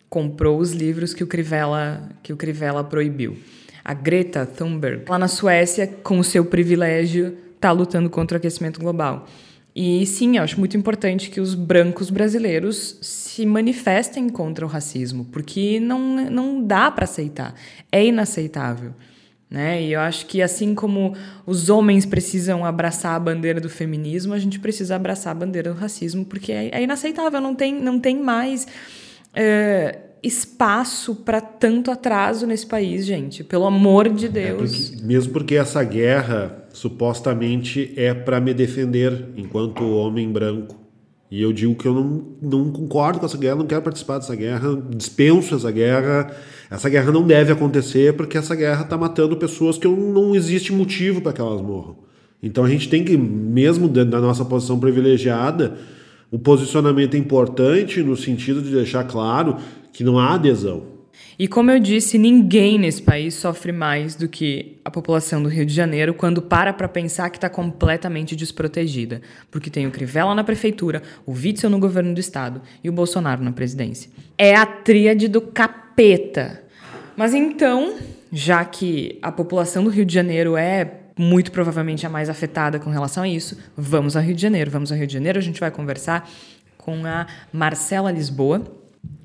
Comprou 0.08 0.58
os 0.58 0.72
livros 0.72 1.14
que 1.14 1.24
o 1.24 1.26
Crivella, 1.26 2.08
que 2.22 2.32
o 2.32 2.36
Crivella 2.36 2.84
proibiu. 2.84 3.36
A 3.84 3.94
Greta 3.94 4.46
Thunberg, 4.46 5.04
lá 5.08 5.18
na 5.18 5.28
Suécia, 5.28 5.86
com 5.86 6.18
o 6.18 6.24
seu 6.24 6.44
privilégio, 6.44 7.36
está 7.54 7.72
lutando 7.72 8.08
contra 8.08 8.36
o 8.36 8.38
aquecimento 8.38 8.80
global. 8.80 9.26
E 9.74 10.04
sim, 10.04 10.36
eu 10.36 10.42
acho 10.42 10.58
muito 10.58 10.76
importante 10.76 11.30
que 11.30 11.40
os 11.40 11.54
brancos 11.54 12.10
brasileiros 12.10 12.98
se 13.00 13.46
manifestem 13.46 14.28
contra 14.28 14.66
o 14.66 14.68
racismo, 14.68 15.24
porque 15.32 15.80
não, 15.80 16.30
não 16.30 16.62
dá 16.62 16.90
para 16.90 17.04
aceitar. 17.04 17.54
É 17.90 18.04
inaceitável. 18.04 18.92
Né? 19.52 19.82
E 19.82 19.92
eu 19.92 20.00
acho 20.00 20.24
que 20.24 20.40
assim 20.40 20.74
como 20.74 21.14
os 21.44 21.68
homens 21.68 22.06
precisam 22.06 22.64
abraçar 22.64 23.14
a 23.14 23.18
bandeira 23.18 23.60
do 23.60 23.68
feminismo, 23.68 24.32
a 24.32 24.38
gente 24.38 24.58
precisa 24.58 24.96
abraçar 24.96 25.32
a 25.32 25.34
bandeira 25.34 25.74
do 25.74 25.78
racismo, 25.78 26.24
porque 26.24 26.50
é, 26.50 26.70
é 26.72 26.82
inaceitável, 26.82 27.38
não 27.38 27.54
tem, 27.54 27.74
não 27.74 28.00
tem 28.00 28.18
mais 28.18 28.66
é, 29.34 29.98
espaço 30.22 31.16
para 31.16 31.38
tanto 31.42 31.90
atraso 31.90 32.46
nesse 32.46 32.64
país, 32.66 33.04
gente. 33.04 33.44
Pelo 33.44 33.66
amor 33.66 34.08
de 34.08 34.26
Deus. 34.26 34.72
É 34.72 34.90
porque, 34.90 35.06
mesmo 35.06 35.32
porque 35.34 35.56
essa 35.56 35.84
guerra 35.84 36.66
supostamente 36.72 37.92
é 37.94 38.14
para 38.14 38.40
me 38.40 38.54
defender 38.54 39.28
enquanto 39.36 39.84
homem 39.84 40.32
branco. 40.32 40.81
E 41.32 41.40
eu 41.40 41.50
digo 41.50 41.74
que 41.74 41.88
eu 41.88 41.94
não, 41.94 42.22
não 42.42 42.70
concordo 42.70 43.18
com 43.18 43.24
essa 43.24 43.38
guerra, 43.38 43.56
não 43.56 43.66
quero 43.66 43.80
participar 43.80 44.18
dessa 44.18 44.36
guerra, 44.36 44.68
dispenso 44.94 45.54
essa 45.54 45.70
guerra. 45.70 46.30
Essa 46.70 46.90
guerra 46.90 47.10
não 47.10 47.26
deve 47.26 47.50
acontecer 47.50 48.12
porque 48.12 48.36
essa 48.36 48.54
guerra 48.54 48.82
está 48.82 48.98
matando 48.98 49.34
pessoas 49.38 49.78
que 49.78 49.88
não 49.88 50.36
existe 50.36 50.74
motivo 50.74 51.22
para 51.22 51.32
que 51.32 51.40
elas 51.40 51.62
morram. 51.62 51.96
Então 52.42 52.66
a 52.66 52.68
gente 52.68 52.86
tem 52.86 53.02
que, 53.02 53.16
mesmo 53.16 53.88
da 53.88 54.20
nossa 54.20 54.44
posição 54.44 54.78
privilegiada, 54.78 55.78
o 56.30 56.38
posicionamento 56.38 57.14
é 57.14 57.18
importante 57.18 58.02
no 58.02 58.14
sentido 58.14 58.60
de 58.60 58.70
deixar 58.70 59.04
claro 59.04 59.56
que 59.90 60.04
não 60.04 60.18
há 60.18 60.34
adesão. 60.34 60.82
E 61.38 61.48
como 61.48 61.70
eu 61.70 61.78
disse, 61.78 62.18
ninguém 62.18 62.78
nesse 62.78 63.02
país 63.02 63.34
sofre 63.34 63.72
mais 63.72 64.14
do 64.14 64.28
que 64.28 64.78
a 64.84 64.90
população 64.90 65.42
do 65.42 65.48
Rio 65.48 65.64
de 65.64 65.72
Janeiro 65.72 66.12
quando 66.14 66.42
para 66.42 66.72
para 66.72 66.88
pensar 66.88 67.30
que 67.30 67.38
está 67.38 67.48
completamente 67.48 68.36
desprotegida, 68.36 69.22
porque 69.50 69.70
tem 69.70 69.86
o 69.86 69.90
Crivella 69.90 70.34
na 70.34 70.44
prefeitura, 70.44 71.02
o 71.24 71.32
Witzel 71.32 71.70
no 71.70 71.78
governo 71.78 72.14
do 72.14 72.20
estado 72.20 72.60
e 72.84 72.88
o 72.88 72.92
Bolsonaro 72.92 73.42
na 73.42 73.52
presidência. 73.52 74.10
É 74.36 74.54
a 74.54 74.66
tríade 74.66 75.28
do 75.28 75.40
capeta. 75.40 76.62
Mas 77.16 77.34
então, 77.34 77.94
já 78.32 78.64
que 78.64 79.18
a 79.22 79.30
população 79.30 79.84
do 79.84 79.90
Rio 79.90 80.04
de 80.04 80.14
Janeiro 80.14 80.56
é 80.56 81.00
muito 81.16 81.52
provavelmente 81.52 82.06
a 82.06 82.10
mais 82.10 82.28
afetada 82.28 82.78
com 82.78 82.90
relação 82.90 83.22
a 83.22 83.28
isso, 83.28 83.58
vamos 83.76 84.16
ao 84.16 84.22
Rio 84.22 84.34
de 84.34 84.42
Janeiro. 84.42 84.70
Vamos 84.70 84.90
ao 84.90 84.98
Rio 84.98 85.06
de 85.06 85.12
Janeiro, 85.12 85.38
a 85.38 85.42
gente 85.42 85.60
vai 85.60 85.70
conversar 85.70 86.28
com 86.78 87.06
a 87.06 87.26
Marcela 87.52 88.10
Lisboa, 88.10 88.62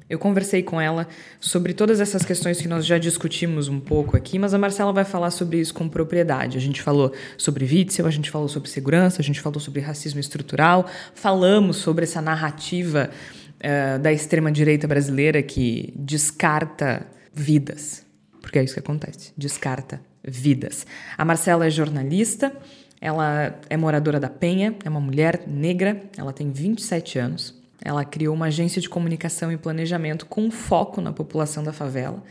eu 0.10 0.18
conversei 0.18 0.64
com 0.64 0.80
ela 0.80 1.08
sobre 1.40 1.74
todas 1.74 2.00
essas 2.00 2.24
questões 2.24 2.62
que 2.62 2.68
nós 2.68 2.86
já 2.86 2.98
discutimos 2.98 3.68
um 3.68 3.80
pouco 3.80 4.16
aqui, 4.16 4.40
mas 4.40 4.54
a 4.54 4.58
Marcela 4.58 4.94
vai 4.94 5.04
falar 5.04 5.32
sobre 5.32 5.60
isso 5.60 5.74
com 5.74 5.90
propriedade. 5.90 6.58
A 6.58 6.62
gente 6.62 6.82
falou 6.82 7.12
sobre 7.38 7.66
Witzel, 7.66 8.06
a 8.06 8.12
gente 8.12 8.32
falou 8.32 8.48
sobre 8.48 8.70
segurança, 8.70 9.22
a 9.22 9.24
gente 9.24 9.42
falou 9.42 9.60
sobre 9.60 9.82
racismo 9.82 10.20
estrutural, 10.20 10.88
falamos 11.14 11.78
sobre 11.78 12.06
essa 12.06 12.22
narrativa 12.22 13.10
uh, 13.58 14.00
da 14.00 14.14
extrema-direita 14.14 14.88
brasileira 14.88 15.44
que 15.44 15.94
descarta 15.96 17.06
vidas, 17.34 18.06
porque 18.42 18.60
é 18.60 18.64
isso 18.64 18.76
que 18.76 18.80
acontece, 18.80 19.34
descarta 19.38 20.00
vidas. 20.24 20.88
A 21.18 21.26
Marcela 21.26 21.68
é 21.68 21.70
jornalista, 21.70 22.54
ela 23.02 23.60
é 23.70 23.76
moradora 23.76 24.20
da 24.22 24.30
Penha, 24.30 24.74
é 24.84 24.90
uma 24.90 25.02
mulher 25.02 25.44
negra, 25.48 26.02
ela 26.18 26.32
tem 26.32 26.50
27 26.50 27.20
anos. 27.20 27.57
Ela 27.88 28.04
criou 28.04 28.36
uma 28.36 28.48
agência 28.48 28.82
de 28.82 28.90
comunicação 28.90 29.50
e 29.50 29.56
planejamento 29.56 30.26
com 30.26 30.52
foco 30.52 31.00
na 31.00 31.14
população 31.14 31.64
da 31.64 31.72
favela. 31.72 32.22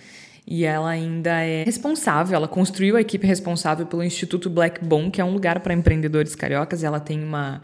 E 0.46 0.66
ela 0.66 0.90
ainda 0.90 1.40
é 1.40 1.64
responsável, 1.64 2.36
ela 2.36 2.46
construiu 2.46 2.94
a 2.94 3.00
equipe 3.00 3.26
responsável 3.26 3.86
pelo 3.86 4.04
Instituto 4.04 4.50
Black 4.50 4.84
Bone, 4.84 5.10
que 5.10 5.18
é 5.18 5.24
um 5.24 5.32
lugar 5.32 5.60
para 5.60 5.72
empreendedores 5.72 6.34
cariocas. 6.34 6.84
Ela 6.84 7.00
tem 7.00 7.24
uma, 7.24 7.62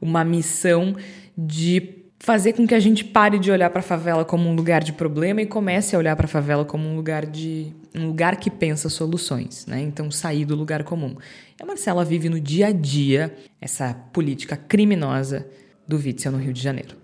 uma 0.00 0.24
missão 0.24 0.96
de 1.36 2.06
fazer 2.18 2.54
com 2.54 2.66
que 2.66 2.74
a 2.74 2.80
gente 2.80 3.04
pare 3.04 3.38
de 3.38 3.50
olhar 3.50 3.68
para 3.68 3.80
a 3.80 3.82
favela 3.82 4.24
como 4.24 4.48
um 4.48 4.54
lugar 4.54 4.82
de 4.82 4.94
problema 4.94 5.42
e 5.42 5.46
comece 5.46 5.94
a 5.94 5.98
olhar 5.98 6.16
para 6.16 6.24
a 6.24 6.28
favela 6.28 6.64
como 6.64 6.88
um 6.88 6.96
lugar 6.96 7.26
de 7.26 7.74
um 7.94 8.06
lugar 8.06 8.36
que 8.36 8.50
pensa 8.50 8.88
soluções, 8.88 9.66
né? 9.66 9.82
Então 9.82 10.10
sair 10.10 10.46
do 10.46 10.56
lugar 10.56 10.82
comum. 10.82 11.14
E 11.60 11.62
a 11.62 11.66
Marcela 11.66 12.06
vive 12.06 12.30
no 12.30 12.40
dia 12.40 12.68
a 12.68 12.72
dia 12.72 13.36
essa 13.60 13.92
política 14.14 14.56
criminosa 14.56 15.46
do 15.86 15.98
Witzel 15.98 16.32
no 16.32 16.38
Rio 16.38 16.54
de 16.54 16.62
Janeiro. 16.62 17.03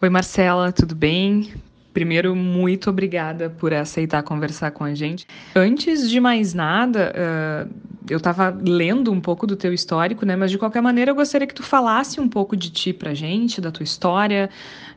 Oi, 0.00 0.08
Marcela, 0.08 0.70
tudo 0.70 0.94
bem? 0.94 1.52
Primeiro, 1.92 2.36
muito 2.36 2.90
obrigada 2.90 3.50
por 3.50 3.74
aceitar 3.74 4.22
conversar 4.22 4.70
com 4.70 4.84
a 4.84 4.94
gente. 4.94 5.26
Antes 5.56 6.08
de 6.08 6.20
mais 6.20 6.54
nada, 6.54 7.12
uh, 7.12 7.74
eu 8.08 8.18
estava 8.18 8.56
lendo 8.64 9.10
um 9.10 9.20
pouco 9.20 9.46
do 9.46 9.56
teu 9.56 9.72
histórico, 9.72 10.24
né? 10.24 10.36
Mas 10.36 10.52
de 10.52 10.58
qualquer 10.58 10.80
maneira, 10.80 11.10
eu 11.10 11.14
gostaria 11.16 11.46
que 11.46 11.54
tu 11.54 11.64
falasse 11.64 12.20
um 12.20 12.28
pouco 12.28 12.56
de 12.56 12.70
ti 12.70 12.92
pra 12.92 13.14
gente, 13.14 13.60
da 13.60 13.72
tua 13.72 13.82
história, 13.82 14.48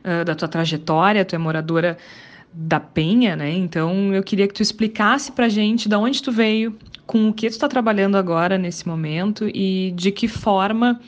uh, 0.04 0.24
da 0.24 0.36
tua 0.36 0.46
trajetória. 0.46 1.24
Tu 1.24 1.34
é 1.34 1.38
moradora 1.38 1.98
da 2.52 2.78
Penha, 2.78 3.34
né? 3.34 3.50
Então, 3.50 4.14
eu 4.14 4.22
queria 4.22 4.46
que 4.46 4.54
tu 4.54 4.62
explicasse 4.62 5.32
pra 5.32 5.48
gente 5.48 5.88
de 5.88 5.96
onde 5.96 6.22
tu 6.22 6.30
veio, 6.30 6.76
com 7.06 7.28
o 7.28 7.32
que 7.32 7.48
tu 7.48 7.52
está 7.52 7.66
trabalhando 7.66 8.16
agora 8.16 8.56
nesse 8.56 8.86
momento 8.86 9.50
e 9.52 9.92
de 9.96 10.12
que 10.12 10.28
forma 10.28 11.00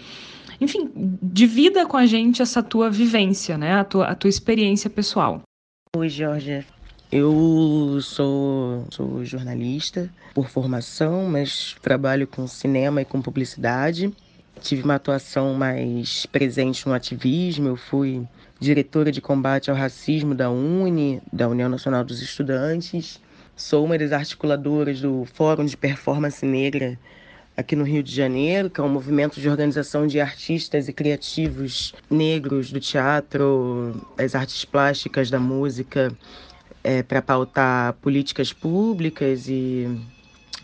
enfim, 0.64 0.90
divida 1.22 1.86
com 1.86 1.96
a 1.96 2.06
gente 2.06 2.42
essa 2.42 2.62
tua 2.62 2.90
vivência, 2.90 3.56
né? 3.56 3.74
A 3.74 3.84
tua, 3.84 4.06
a 4.06 4.14
tua 4.14 4.28
experiência 4.28 4.90
pessoal. 4.90 5.42
Oi, 5.96 6.08
Georgia. 6.08 6.64
Eu 7.12 7.98
sou, 8.00 8.84
sou 8.90 9.24
jornalista 9.24 10.10
por 10.34 10.48
formação, 10.48 11.28
mas 11.28 11.76
trabalho 11.80 12.26
com 12.26 12.46
cinema 12.48 13.02
e 13.02 13.04
com 13.04 13.22
publicidade. 13.22 14.12
Tive 14.60 14.82
uma 14.82 14.96
atuação 14.96 15.54
mais 15.54 16.26
presente 16.26 16.86
no 16.88 16.94
ativismo. 16.94 17.68
Eu 17.68 17.76
fui 17.76 18.26
diretora 18.58 19.12
de 19.12 19.20
combate 19.20 19.70
ao 19.70 19.76
racismo 19.76 20.34
da 20.34 20.50
UNE, 20.50 21.20
da 21.32 21.48
União 21.48 21.68
Nacional 21.68 22.02
dos 22.02 22.20
Estudantes. 22.20 23.20
Sou 23.54 23.84
uma 23.84 23.96
das 23.96 24.10
articuladoras 24.10 25.00
do 25.00 25.24
Fórum 25.34 25.64
de 25.64 25.76
Performance 25.76 26.44
Negra 26.44 26.98
aqui 27.56 27.76
no 27.76 27.84
Rio 27.84 28.02
de 28.02 28.14
Janeiro, 28.14 28.68
que 28.68 28.80
é 28.80 28.84
um 28.84 28.88
movimento 28.88 29.40
de 29.40 29.48
organização 29.48 30.06
de 30.06 30.20
artistas 30.20 30.88
e 30.88 30.92
criativos 30.92 31.94
negros 32.10 32.72
do 32.72 32.80
teatro, 32.80 34.04
das 34.16 34.34
artes 34.34 34.64
plásticas, 34.64 35.30
da 35.30 35.38
música, 35.38 36.12
é, 36.82 37.02
para 37.02 37.22
pautar 37.22 37.94
políticas 37.94 38.52
públicas 38.52 39.48
e 39.48 40.00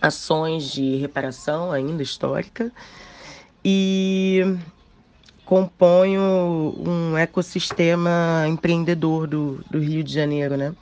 ações 0.01 0.73
de 0.73 0.97
reparação 0.97 1.71
ainda 1.71 2.03
histórica. 2.03 2.73
E 3.65 4.57
componho 5.45 6.75
um 6.87 7.17
ecossistema 7.17 8.45
empreendedor 8.49 9.27
do, 9.27 9.65
do 9.71 9.79
Rio 9.79 10.03
de 10.03 10.13
Janeiro, 10.13 10.57
né? 10.57 10.75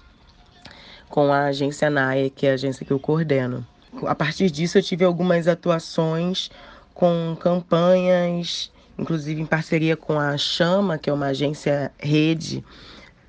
Com 1.09 1.32
a 1.32 1.46
agência 1.46 1.90
NAE, 1.90 2.30
que 2.30 2.46
é 2.46 2.52
a 2.52 2.54
agência 2.54 2.86
que 2.86 2.92
eu 2.92 2.98
coordeno 2.98 3.66
a 4.07 4.14
partir 4.14 4.51
disso 4.51 4.78
eu 4.78 4.82
tive 4.82 5.05
algumas 5.05 5.49
atuações 5.49 6.51
com 6.95 7.36
campanhas, 7.41 8.72
inclusive 8.99 9.41
em 9.41 9.47
parceria 9.47 9.97
com 9.97 10.18
a 10.18 10.36
Chama, 10.36 10.99
que 10.99 11.09
é 11.09 11.12
uma 11.12 11.26
agência 11.26 11.93
rede 11.99 12.64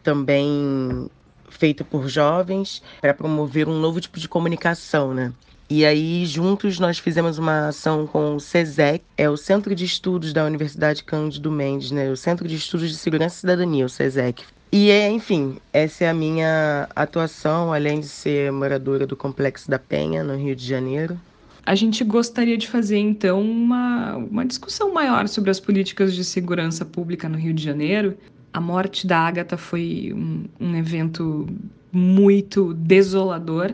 também 0.04 1.10
feita 1.50 1.84
por 1.84 2.08
jovens, 2.08 2.82
para 3.02 3.14
promover 3.14 3.68
um 3.68 3.80
novo 3.80 4.00
tipo 4.00 4.20
de 4.20 4.28
comunicação, 4.28 5.14
né? 5.14 5.34
E 5.70 5.86
aí, 5.86 6.26
juntos, 6.26 6.80
nós 6.80 6.98
fizemos 6.98 7.38
uma 7.38 7.68
ação 7.68 8.08
com 8.08 8.36
o 8.36 8.40
CESEC, 8.40 9.04
é 9.16 9.30
o 9.30 9.38
Centro 9.38 9.76
de 9.76 9.86
Estudos 9.86 10.34
da 10.34 10.44
Universidade 10.44 11.04
Cândido 11.04 11.52
Mendes, 11.52 11.92
né? 11.92 12.10
O 12.10 12.18
Centro 12.18 12.48
de 12.48 12.56
Estudos 12.56 12.90
de 12.90 12.96
Segurança 12.96 13.36
e 13.36 13.40
Cidadania, 13.42 13.86
o 13.86 13.90
CESEC. 13.90 14.44
E, 14.72 14.92
é, 14.92 15.10
enfim, 15.10 15.58
essa 15.74 16.04
é 16.04 16.10
a 16.10 16.14
minha 16.14 16.88
atuação, 16.96 17.74
além 17.74 18.00
de 18.02 18.08
ser 18.08 18.52
moradora 18.52 19.08
do 19.08 19.16
Complexo 19.16 19.70
da 19.70 19.80
Penha, 19.80 20.24
no 20.24 20.36
Rio 20.36 20.56
de 20.56 20.66
Janeiro. 20.66 21.20
a 21.66 21.76
gente 21.76 22.04
gostaria 22.04 22.58
de 22.58 22.68
fazer 22.68 22.98
então 22.98 23.42
uma, 23.42 24.16
uma 24.16 24.46
discussão 24.46 24.94
maior 24.94 25.28
sobre 25.28 25.52
as 25.52 25.60
políticas 25.60 26.16
de 26.16 26.24
segurança 26.24 26.86
pública 26.86 27.28
no 27.30 27.38
Rio 27.38 27.54
de 27.54 27.64
Janeiro. 27.64 28.18
A 28.54 28.60
morte 28.60 29.06
da 29.06 29.20
Agatha 29.20 29.58
foi 29.58 30.12
um, 30.16 30.46
um 30.60 30.76
evento 30.76 31.48
muito 31.92 32.74
desolador, 32.74 33.74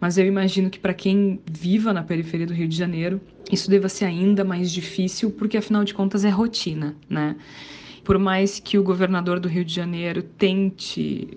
mas 0.00 0.18
eu 0.18 0.26
imagino 0.26 0.70
que 0.70 0.78
para 0.78 0.94
quem 0.94 1.40
viva 1.50 1.92
na 1.92 2.02
periferia 2.02 2.46
do 2.46 2.54
Rio 2.54 2.68
de 2.68 2.76
Janeiro, 2.76 3.20
isso 3.50 3.70
deva 3.70 3.88
ser 3.88 4.04
ainda 4.04 4.44
mais 4.44 4.70
difícil, 4.70 5.30
porque 5.30 5.56
afinal 5.56 5.84
de 5.84 5.94
contas 5.94 6.24
é 6.24 6.30
rotina, 6.30 6.96
né? 7.08 7.36
Por 8.06 8.20
mais 8.20 8.60
que 8.60 8.78
o 8.78 8.84
governador 8.84 9.40
do 9.40 9.48
Rio 9.48 9.64
de 9.64 9.74
Janeiro 9.74 10.22
tente 10.22 11.36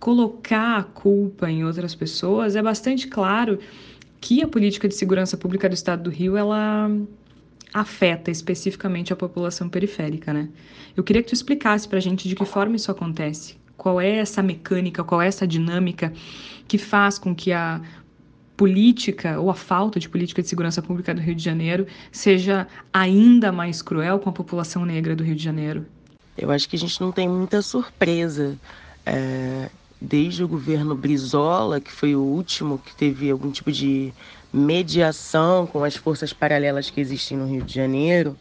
colocar 0.00 0.78
a 0.78 0.82
culpa 0.82 1.48
em 1.48 1.64
outras 1.64 1.94
pessoas, 1.94 2.56
é 2.56 2.62
bastante 2.62 3.06
claro 3.06 3.60
que 4.20 4.42
a 4.42 4.48
política 4.48 4.88
de 4.88 4.94
segurança 4.96 5.36
pública 5.36 5.68
do 5.68 5.76
Estado 5.76 6.02
do 6.02 6.10
Rio 6.10 6.36
ela 6.36 6.90
afeta 7.72 8.28
especificamente 8.28 9.12
a 9.12 9.16
população 9.16 9.68
periférica, 9.68 10.32
né? 10.32 10.48
Eu 10.96 11.04
queria 11.04 11.22
que 11.22 11.28
tu 11.28 11.34
explicasse 11.34 11.86
para 11.88 11.98
a 11.98 12.02
gente 12.02 12.28
de 12.28 12.34
que 12.34 12.44
forma 12.44 12.74
isso 12.74 12.90
acontece, 12.90 13.56
qual 13.76 14.00
é 14.00 14.16
essa 14.16 14.42
mecânica, 14.42 15.04
qual 15.04 15.22
é 15.22 15.28
essa 15.28 15.46
dinâmica 15.46 16.12
que 16.66 16.76
faz 16.76 17.20
com 17.20 17.32
que 17.32 17.52
a 17.52 17.80
política 18.58 19.38
ou 19.38 19.48
a 19.50 19.54
falta 19.54 20.00
de 20.00 20.08
política 20.08 20.42
de 20.42 20.48
segurança 20.48 20.82
pública 20.82 21.14
do 21.14 21.20
Rio 21.20 21.34
de 21.34 21.42
Janeiro 21.42 21.86
seja 22.10 22.66
ainda 22.92 23.52
mais 23.52 23.80
cruel 23.80 24.18
com 24.18 24.28
a 24.28 24.32
população 24.32 24.84
negra 24.84 25.14
do 25.14 25.22
Rio 25.22 25.36
de 25.36 25.44
Janeiro? 25.44 25.86
Eu 26.36 26.50
acho 26.50 26.68
que 26.68 26.74
a 26.74 26.78
gente 26.78 27.00
não 27.00 27.12
tem 27.12 27.28
muita 27.28 27.62
surpresa. 27.62 28.58
É, 29.06 29.70
desde 30.00 30.42
o 30.42 30.48
governo 30.48 30.96
Brizola, 30.96 31.80
que 31.80 31.92
foi 31.92 32.16
o 32.16 32.20
último 32.20 32.78
que 32.78 32.94
teve 32.96 33.30
algum 33.30 33.50
tipo 33.52 33.70
de 33.70 34.12
mediação 34.52 35.64
com 35.64 35.84
as 35.84 35.94
forças 35.94 36.32
paralelas 36.32 36.90
que 36.90 37.00
existem 37.00 37.38
no 37.38 37.46
Rio 37.46 37.62
de 37.62 37.72
Janeiro, 37.72 38.36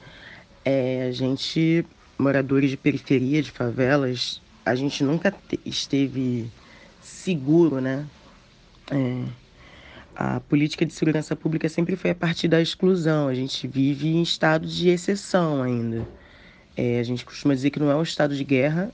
é, 0.65 1.07
a 1.07 1.11
gente, 1.11 1.85
moradores 2.17 2.71
de 2.71 2.77
periferia, 2.77 3.41
de 3.43 3.51
favelas, 3.51 4.41
a 4.65 4.73
gente 4.73 5.03
nunca 5.03 5.31
esteve 5.63 6.49
seguro, 7.01 7.79
né? 7.79 8.05
É, 8.89 9.23
a 10.19 10.39
política 10.39 10.83
de 10.83 10.91
segurança 10.93 11.35
pública 11.35 11.69
sempre 11.69 11.95
foi 11.95 12.09
a 12.09 12.15
partir 12.15 12.47
da 12.47 12.59
exclusão. 12.59 13.27
A 13.27 13.35
gente 13.35 13.67
vive 13.67 14.07
em 14.07 14.23
estado 14.23 14.65
de 14.65 14.89
exceção 14.89 15.61
ainda. 15.61 16.07
É, 16.75 16.99
a 16.99 17.03
gente 17.03 17.23
costuma 17.23 17.53
dizer 17.53 17.69
que 17.69 17.79
não 17.79 17.91
é 17.91 17.95
um 17.95 18.01
estado 18.01 18.35
de 18.35 18.43
guerra, 18.43 18.89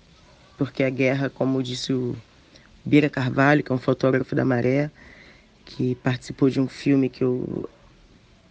porque 0.57 0.83
a 0.83 0.89
guerra, 0.89 1.29
como 1.29 1.63
disse 1.63 1.93
o 1.93 2.13
Bira 2.83 3.09
Carvalho, 3.09 3.63
que 3.63 3.71
é 3.71 3.75
um 3.75 3.77
fotógrafo 3.77 4.35
da 4.35 4.43
Maré, 4.43 4.91
que 5.63 5.95
participou 5.95 6.49
de 6.49 6.59
um 6.59 6.67
filme 6.67 7.07
que 7.07 7.23
eu 7.23 7.69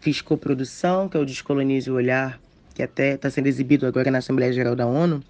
fiz 0.01 0.23
coprodução, 0.23 1.11
que 1.11 1.17
é 1.19 1.21
o 1.21 1.27
Descolonize 1.27 1.91
o 1.91 1.95
Olhar, 1.95 2.41
que 2.75 2.83
até 2.83 3.17
está 3.17 3.29
sendo 3.29 3.49
exibido 3.49 3.87
agora 3.87 4.11
na 4.11 4.17
Assembleia 4.17 4.51
Geral 4.51 4.75
da 4.75 4.87
ONU, 4.87 5.23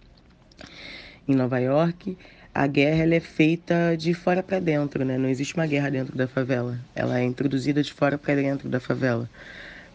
em 1.26 1.34
Nova 1.34 1.58
York. 1.58 2.16
A 2.54 2.66
guerra 2.66 3.02
ela 3.02 3.14
é 3.14 3.20
feita 3.20 3.96
de 3.96 4.12
fora 4.12 4.42
para 4.42 4.60
dentro, 4.60 5.04
né? 5.04 5.16
Não 5.16 5.28
existe 5.28 5.54
uma 5.54 5.66
guerra 5.66 5.90
dentro 5.90 6.16
da 6.16 6.28
favela. 6.28 6.78
Ela 6.94 7.18
é 7.18 7.24
introduzida 7.24 7.82
de 7.82 7.92
fora 7.92 8.18
para 8.18 8.34
dentro 8.34 8.68
da 8.68 8.78
favela, 8.78 9.28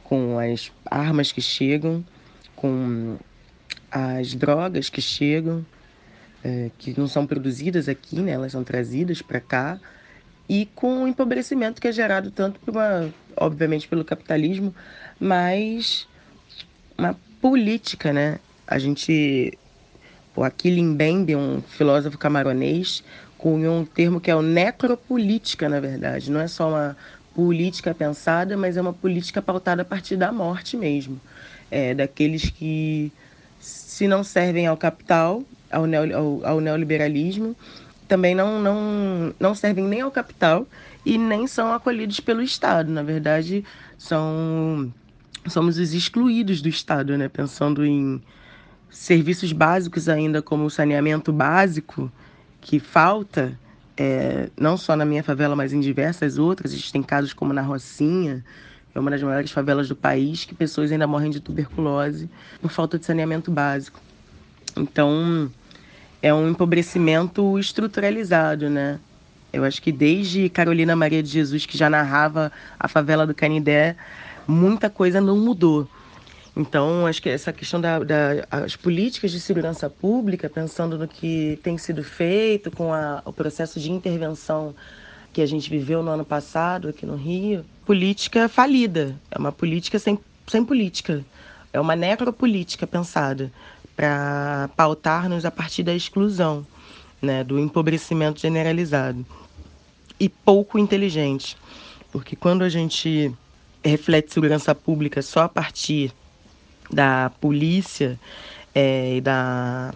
com 0.03 0.39
as 0.39 0.71
armas 0.85 1.31
que 1.31 1.41
chegam, 1.41 2.03
com 2.55 3.17
as 3.91 4.33
drogas 4.33 4.89
que 4.89 5.01
chegam, 5.01 5.65
é, 6.43 6.71
que 6.77 6.97
não 6.99 7.07
são 7.07 7.27
produzidas 7.27 7.87
aqui, 7.87 8.19
né? 8.19 8.31
elas 8.31 8.51
são 8.51 8.63
trazidas 8.63 9.21
para 9.21 9.39
cá, 9.39 9.79
e 10.49 10.65
com 10.75 11.03
o 11.03 11.07
empobrecimento 11.07 11.81
que 11.81 11.87
é 11.87 11.91
gerado 11.91 12.31
tanto 12.31 12.59
por 12.59 12.71
uma, 12.71 13.13
obviamente 13.35 13.87
pelo 13.87 14.05
capitalismo, 14.05 14.73
mas 15.19 16.07
uma 16.97 17.15
política, 17.41 18.13
né? 18.13 18.39
A 18.65 18.79
gente, 18.79 19.57
o 20.37 20.43
Achille 20.43 20.83
Mbembe, 20.83 21.35
um 21.35 21.61
filósofo 21.63 22.15
camaronês, 22.15 23.03
cunhou 23.39 23.79
um 23.79 23.83
termo 23.83 24.21
que 24.21 24.29
é 24.29 24.35
o 24.35 24.41
necropolítica, 24.43 25.67
na 25.67 25.79
verdade. 25.79 26.29
Não 26.29 26.39
é 26.39 26.47
só 26.47 26.69
uma 26.69 26.95
política 27.33 27.93
pensada, 27.93 28.55
mas 28.55 28.77
é 28.77 28.81
uma 28.81 28.93
política 28.93 29.41
pautada 29.41 29.81
a 29.81 29.85
partir 29.85 30.15
da 30.15 30.31
morte 30.31 30.77
mesmo. 30.77 31.19
É, 31.71 31.95
daqueles 31.95 32.51
que, 32.51 33.11
se 33.59 34.07
não 34.07 34.23
servem 34.23 34.67
ao 34.67 34.77
capital, 34.77 35.41
ao, 35.71 35.87
neo, 35.87 36.15
ao, 36.15 36.45
ao 36.45 36.61
neoliberalismo, 36.61 37.55
também 38.07 38.35
não, 38.35 38.61
não, 38.61 39.33
não 39.39 39.55
servem 39.55 39.85
nem 39.85 40.01
ao 40.01 40.11
capital 40.11 40.67
e 41.03 41.17
nem 41.17 41.47
são 41.47 41.73
acolhidos 41.73 42.19
pelo 42.19 42.43
Estado. 42.43 42.91
Na 42.91 43.01
verdade, 43.01 43.65
são 43.97 44.93
somos 45.47 45.79
os 45.79 45.93
excluídos 45.93 46.61
do 46.61 46.69
Estado, 46.69 47.17
né? 47.17 47.27
Pensando 47.27 47.83
em 47.83 48.21
serviços 48.89 49.51
básicos 49.51 50.09
ainda 50.09 50.41
como 50.41 50.65
o 50.65 50.69
saneamento 50.69 51.31
básico 51.31 52.11
que 52.61 52.79
falta, 52.79 53.57
é, 53.95 54.49
não 54.59 54.77
só 54.77 54.95
na 54.95 55.05
minha 55.05 55.23
favela, 55.23 55.55
mas 55.55 55.73
em 55.73 55.79
diversas 55.79 56.37
outras. 56.37 56.73
A 56.73 56.75
gente 56.75 56.91
tem 56.91 57.03
casos 57.03 57.33
como 57.33 57.53
na 57.53 57.61
Rocinha, 57.61 58.43
é 58.93 58.99
uma 58.99 59.11
das 59.11 59.21
maiores 59.21 59.51
favelas 59.51 59.87
do 59.87 59.95
país, 59.95 60.43
que 60.43 60.55
pessoas 60.55 60.91
ainda 60.91 61.07
morrem 61.07 61.29
de 61.29 61.39
tuberculose 61.39 62.29
por 62.61 62.71
falta 62.71 62.97
de 62.97 63.05
saneamento 63.05 63.51
básico. 63.51 63.99
Então, 64.75 65.51
é 66.21 66.33
um 66.33 66.49
empobrecimento 66.49 67.57
estruturalizado, 67.59 68.69
né? 68.69 68.99
Eu 69.53 69.63
acho 69.63 69.81
que 69.81 69.91
desde 69.91 70.49
Carolina 70.49 70.95
Maria 70.95 71.23
de 71.23 71.29
Jesus, 71.29 71.65
que 71.65 71.77
já 71.77 71.89
narrava 71.89 72.51
a 72.79 72.87
favela 72.87 73.25
do 73.25 73.33
Canindé, 73.33 73.95
muita 74.47 74.89
coisa 74.89 75.21
não 75.21 75.37
mudou. 75.37 75.87
Então, 76.59 77.05
acho 77.05 77.21
que 77.21 77.29
essa 77.29 77.53
questão 77.53 77.79
das 77.79 78.03
da, 78.03 78.67
políticas 78.81 79.29
de 79.29 79.39
segurança 79.39 79.87
pública, 79.87 80.49
pensando 80.49 80.97
no 80.97 81.07
que 81.07 81.59
tem 81.61 81.77
sido 81.77 82.03
feito 82.03 82.71
com 82.71 82.91
a, 82.91 83.21
o 83.23 83.31
processo 83.31 83.79
de 83.79 83.91
intervenção 83.91 84.73
que 85.31 85.39
a 85.39 85.45
gente 85.45 85.69
viveu 85.69 86.01
no 86.01 86.09
ano 86.09 86.25
passado 86.25 86.89
aqui 86.89 87.05
no 87.05 87.15
Rio, 87.15 87.63
política 87.85 88.49
falida. 88.49 89.15
É 89.29 89.37
uma 89.37 89.51
política 89.51 89.99
sem, 89.99 90.17
sem 90.47 90.65
política. 90.65 91.23
É 91.71 91.79
uma 91.79 91.95
necropolítica 91.95 92.87
pensada 92.87 93.51
para 93.95 94.67
pautar-nos 94.75 95.45
a 95.45 95.51
partir 95.51 95.83
da 95.83 95.93
exclusão, 95.93 96.65
né, 97.21 97.43
do 97.43 97.59
empobrecimento 97.59 98.41
generalizado. 98.41 99.23
E 100.19 100.27
pouco 100.27 100.79
inteligente, 100.79 101.55
porque 102.11 102.35
quando 102.35 102.63
a 102.63 102.69
gente 102.69 103.31
reflete 103.83 104.33
segurança 104.33 104.73
pública 104.73 105.21
só 105.21 105.41
a 105.41 105.49
partir 105.49 106.11
da 106.91 107.31
polícia 107.41 108.19
é, 108.73 109.17
e 109.17 109.21
da, 109.21 109.93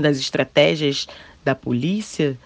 das 0.00 0.18
estratégias 0.18 1.06
da 1.44 1.54
polícia, 1.54 2.38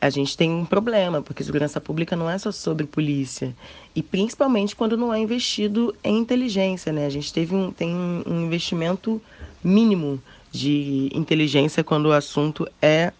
a 0.00 0.10
gente 0.10 0.36
tem 0.36 0.50
um 0.50 0.64
problema, 0.64 1.22
porque 1.22 1.42
segurança 1.42 1.80
pública 1.80 2.14
não 2.14 2.28
é 2.28 2.38
só 2.38 2.52
sobre 2.52 2.86
polícia. 2.86 3.54
E 3.94 4.02
principalmente 4.02 4.76
quando 4.76 4.96
não 4.96 5.12
é 5.12 5.18
investido 5.18 5.94
em 6.04 6.18
inteligência, 6.18 6.92
né? 6.92 7.06
A 7.06 7.10
gente 7.10 7.32
teve 7.32 7.54
um, 7.54 7.70
tem 7.72 7.94
um 7.94 8.44
investimento 8.44 9.20
mínimo 9.64 10.22
de 10.52 11.10
inteligência 11.12 11.82
quando 11.82 12.06
o 12.06 12.12
assunto 12.12 12.68
é 12.80 13.12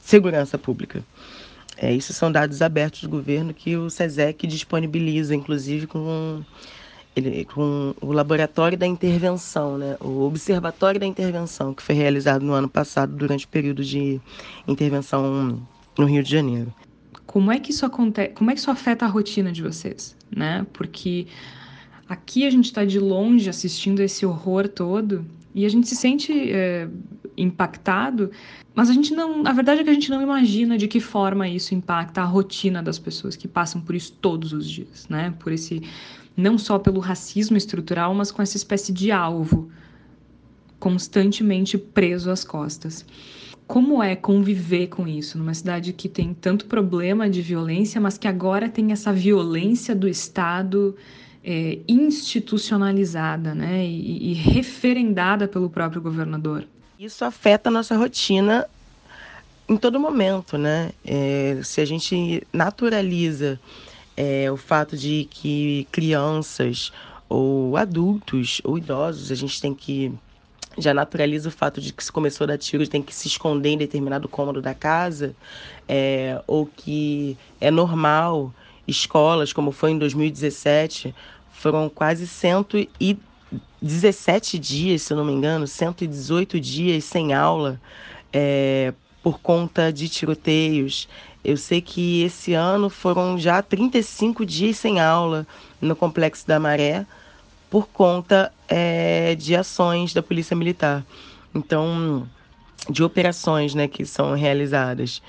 segurança 0.00 0.58
pública. 0.58 1.02
É, 1.76 1.92
isso 1.92 2.12
são 2.12 2.30
dados 2.30 2.62
abertos 2.62 3.02
do 3.02 3.08
governo 3.08 3.52
que 3.52 3.76
o 3.76 3.90
SESEC 3.90 4.46
disponibiliza, 4.46 5.34
inclusive 5.34 5.86
com, 5.86 6.42
ele, 7.16 7.44
com 7.44 7.94
o 8.00 8.12
Laboratório 8.12 8.76
da 8.76 8.86
Intervenção, 8.86 9.78
né? 9.78 9.96
o 10.00 10.22
Observatório 10.22 10.98
da 10.98 11.06
Intervenção, 11.06 11.72
que 11.72 11.82
foi 11.82 11.94
realizado 11.94 12.44
no 12.44 12.52
ano 12.52 12.68
passado 12.68 13.14
durante 13.14 13.46
o 13.46 13.48
período 13.48 13.84
de 13.84 14.20
intervenção 14.66 15.60
no 15.96 16.04
Rio 16.06 16.22
de 16.22 16.30
Janeiro. 16.30 16.72
Como 17.26 17.50
é 17.50 17.58
que 17.58 17.70
isso 17.70 17.86
acontece? 17.86 18.32
Como 18.34 18.50
é 18.50 18.54
que 18.54 18.60
isso 18.60 18.70
afeta 18.70 19.04
a 19.04 19.08
rotina 19.08 19.50
de 19.50 19.62
vocês, 19.62 20.16
né? 20.34 20.66
Porque 20.72 21.26
aqui 22.08 22.46
a 22.46 22.50
gente 22.50 22.66
está 22.66 22.84
de 22.84 22.98
longe 22.98 23.48
assistindo 23.48 24.00
esse 24.00 24.26
horror 24.26 24.68
todo 24.68 25.24
e 25.54 25.64
a 25.64 25.68
gente 25.68 25.88
se 25.88 25.96
sente 25.96 26.32
é, 26.52 26.88
impactado, 27.36 28.30
mas 28.74 28.90
a 28.90 28.92
gente 28.92 29.14
não. 29.14 29.46
A 29.46 29.52
verdade 29.52 29.80
é 29.80 29.84
que 29.84 29.90
a 29.90 29.94
gente 29.94 30.10
não 30.10 30.20
imagina 30.20 30.76
de 30.76 30.88
que 30.88 31.00
forma 31.00 31.48
isso 31.48 31.74
impacta 31.74 32.22
a 32.22 32.24
rotina 32.24 32.82
das 32.82 32.98
pessoas 32.98 33.36
que 33.36 33.46
passam 33.46 33.80
por 33.80 33.94
isso 33.94 34.12
todos 34.20 34.52
os 34.52 34.68
dias, 34.68 35.08
né? 35.08 35.32
Por 35.38 35.52
esse. 35.52 35.82
Não 36.36 36.58
só 36.58 36.78
pelo 36.78 37.00
racismo 37.00 37.56
estrutural, 37.56 38.14
mas 38.14 38.30
com 38.30 38.42
essa 38.42 38.56
espécie 38.56 38.92
de 38.92 39.12
alvo 39.12 39.70
constantemente 40.78 41.78
preso 41.78 42.30
às 42.30 42.44
costas. 42.44 43.06
Como 43.66 44.02
é 44.02 44.14
conviver 44.14 44.88
com 44.88 45.08
isso 45.08 45.38
numa 45.38 45.54
cidade 45.54 45.92
que 45.92 46.08
tem 46.08 46.34
tanto 46.34 46.66
problema 46.66 47.30
de 47.30 47.40
violência, 47.40 47.98
mas 48.00 48.18
que 48.18 48.28
agora 48.28 48.68
tem 48.68 48.92
essa 48.92 49.10
violência 49.12 49.94
do 49.94 50.06
Estado 50.06 50.94
é, 51.42 51.78
institucionalizada 51.88 53.54
né, 53.54 53.84
e, 53.86 54.32
e 54.32 54.34
referendada 54.34 55.48
pelo 55.48 55.70
próprio 55.70 56.02
governador. 56.02 56.66
Isso 56.98 57.24
afeta 57.24 57.70
a 57.70 57.72
nossa 57.72 57.96
rotina 57.96 58.66
em 59.68 59.76
todo 59.76 59.98
momento, 59.98 60.58
né? 60.58 60.92
É, 61.04 61.60
se 61.64 61.80
a 61.80 61.84
gente 61.84 62.46
naturaliza 62.52 63.58
é 64.16 64.50
o 64.50 64.56
fato 64.56 64.96
de 64.96 65.28
que 65.30 65.86
crianças 65.90 66.92
ou 67.28 67.76
adultos 67.76 68.60
ou 68.64 68.78
idosos, 68.78 69.32
a 69.32 69.34
gente 69.34 69.60
tem 69.60 69.74
que 69.74 70.12
já 70.76 70.92
naturaliza 70.92 71.48
o 71.48 71.52
fato 71.52 71.80
de 71.80 71.92
que 71.92 72.02
se 72.02 72.10
começou 72.10 72.42
a 72.44 72.48
dar 72.48 72.58
tiro 72.58 72.84
tem 72.88 73.00
que 73.00 73.14
se 73.14 73.28
esconder 73.28 73.68
em 73.70 73.78
determinado 73.78 74.28
cômodo 74.28 74.60
da 74.60 74.74
casa, 74.74 75.36
é, 75.88 76.42
ou 76.46 76.66
que 76.66 77.38
é 77.60 77.70
normal 77.70 78.52
escolas, 78.86 79.50
como 79.52 79.72
foi 79.72 79.90
em 79.92 79.98
2017, 79.98 81.14
foram 81.52 81.88
quase 81.88 82.26
117 82.26 84.58
dias, 84.58 85.00
se 85.02 85.12
eu 85.12 85.16
não 85.16 85.24
me 85.24 85.32
engano, 85.32 85.64
118 85.66 86.60
dias 86.60 87.04
sem 87.04 87.32
aula 87.32 87.80
é, 88.32 88.92
por 89.24 89.40
conta 89.40 89.90
de 89.90 90.06
tiroteios. 90.06 91.08
Eu 91.42 91.56
sei 91.56 91.80
que 91.80 92.22
esse 92.22 92.52
ano 92.52 92.90
foram 92.90 93.38
já 93.38 93.62
35 93.62 94.44
dias 94.44 94.76
sem 94.76 95.00
aula 95.00 95.46
no 95.80 95.96
Complexo 95.96 96.46
da 96.46 96.60
Maré 96.60 97.06
por 97.70 97.88
conta 97.88 98.52
é, 98.68 99.34
de 99.34 99.56
ações 99.56 100.12
da 100.12 100.22
Polícia 100.22 100.54
Militar. 100.54 101.02
Então, 101.54 102.28
de 102.90 103.02
operações 103.02 103.74
né, 103.74 103.88
que 103.88 104.04
são 104.04 104.34
realizadas. 104.34 105.22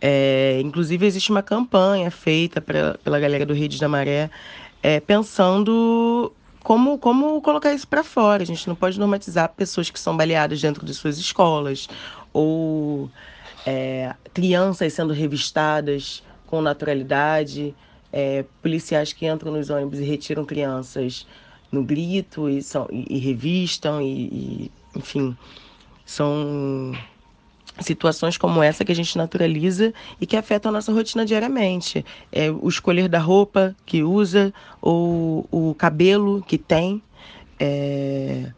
É, 0.00 0.60
inclusive, 0.62 1.06
existe 1.06 1.30
uma 1.30 1.42
campanha 1.42 2.10
feita 2.10 2.60
pra, 2.60 2.98
pela 3.02 3.18
galera 3.18 3.46
do 3.46 3.54
Redes 3.54 3.80
da 3.80 3.88
Maré, 3.88 4.28
é, 4.82 5.00
pensando 5.00 6.30
como, 6.62 6.98
como 6.98 7.40
colocar 7.40 7.72
isso 7.72 7.88
para 7.88 8.04
fora. 8.04 8.42
A 8.42 8.46
gente 8.46 8.68
não 8.68 8.74
pode 8.74 8.98
normatizar 8.98 9.48
pessoas 9.56 9.88
que 9.88 9.98
são 9.98 10.14
baleadas 10.14 10.60
dentro 10.60 10.84
de 10.84 10.92
suas 10.92 11.16
escolas, 11.16 11.88
ou 12.34 13.08
é, 13.64 14.14
crianças 14.34 14.92
sendo 14.92 15.14
revistadas 15.14 16.22
com 16.46 16.60
naturalidade, 16.60 17.74
é, 18.12 18.44
policiais 18.60 19.12
que 19.12 19.26
entram 19.26 19.52
nos 19.52 19.70
ônibus 19.70 19.98
e 19.98 20.04
retiram 20.04 20.44
crianças 20.44 21.26
no 21.72 21.82
grito 21.82 22.48
e, 22.48 22.62
são, 22.62 22.86
e, 22.92 23.06
e 23.08 23.18
revistam, 23.18 24.02
e, 24.02 24.26
e, 24.26 24.70
enfim, 24.94 25.36
são 26.04 26.92
situações 27.80 28.38
como 28.38 28.62
essa 28.62 28.84
que 28.84 28.92
a 28.92 28.94
gente 28.94 29.18
naturaliza 29.18 29.92
e 30.20 30.26
que 30.26 30.36
afetam 30.36 30.70
a 30.70 30.74
nossa 30.74 30.92
rotina 30.92 31.24
diariamente. 31.24 32.04
É 32.30 32.50
o 32.50 32.68
escolher 32.68 33.08
da 33.08 33.18
roupa 33.18 33.74
que 33.84 34.02
usa, 34.02 34.52
ou 34.80 35.48
o 35.50 35.74
cabelo 35.74 36.42
que 36.46 36.56
tem. 36.56 37.02
É, 37.58 38.52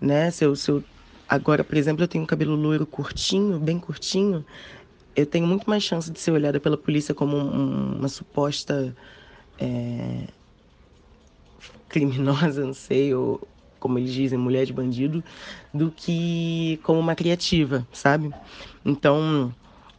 né? 0.00 0.30
Se 0.30 0.44
eu, 0.44 0.54
se 0.54 0.70
eu, 0.70 0.84
agora, 1.28 1.64
por 1.64 1.76
exemplo, 1.76 2.02
eu 2.04 2.08
tenho 2.08 2.24
um 2.24 2.26
cabelo 2.26 2.54
loiro 2.54 2.86
curtinho, 2.86 3.58
bem 3.58 3.78
curtinho, 3.78 4.44
eu 5.16 5.26
tenho 5.26 5.46
muito 5.46 5.68
mais 5.68 5.82
chance 5.82 6.10
de 6.10 6.18
ser 6.18 6.32
olhada 6.32 6.58
pela 6.58 6.76
polícia 6.76 7.14
como 7.14 7.36
um, 7.36 7.98
uma 7.98 8.08
suposta 8.08 8.94
é, 9.58 10.26
criminosa, 11.88 12.64
não 12.64 12.74
sei, 12.74 13.14
ou 13.14 13.40
como 13.78 13.98
eles 13.98 14.12
dizem, 14.12 14.38
mulher 14.38 14.64
de 14.64 14.72
bandido, 14.72 15.22
do 15.72 15.90
que 15.90 16.80
como 16.82 16.98
uma 16.98 17.14
criativa, 17.14 17.86
sabe? 17.92 18.30
Então, 18.84 19.54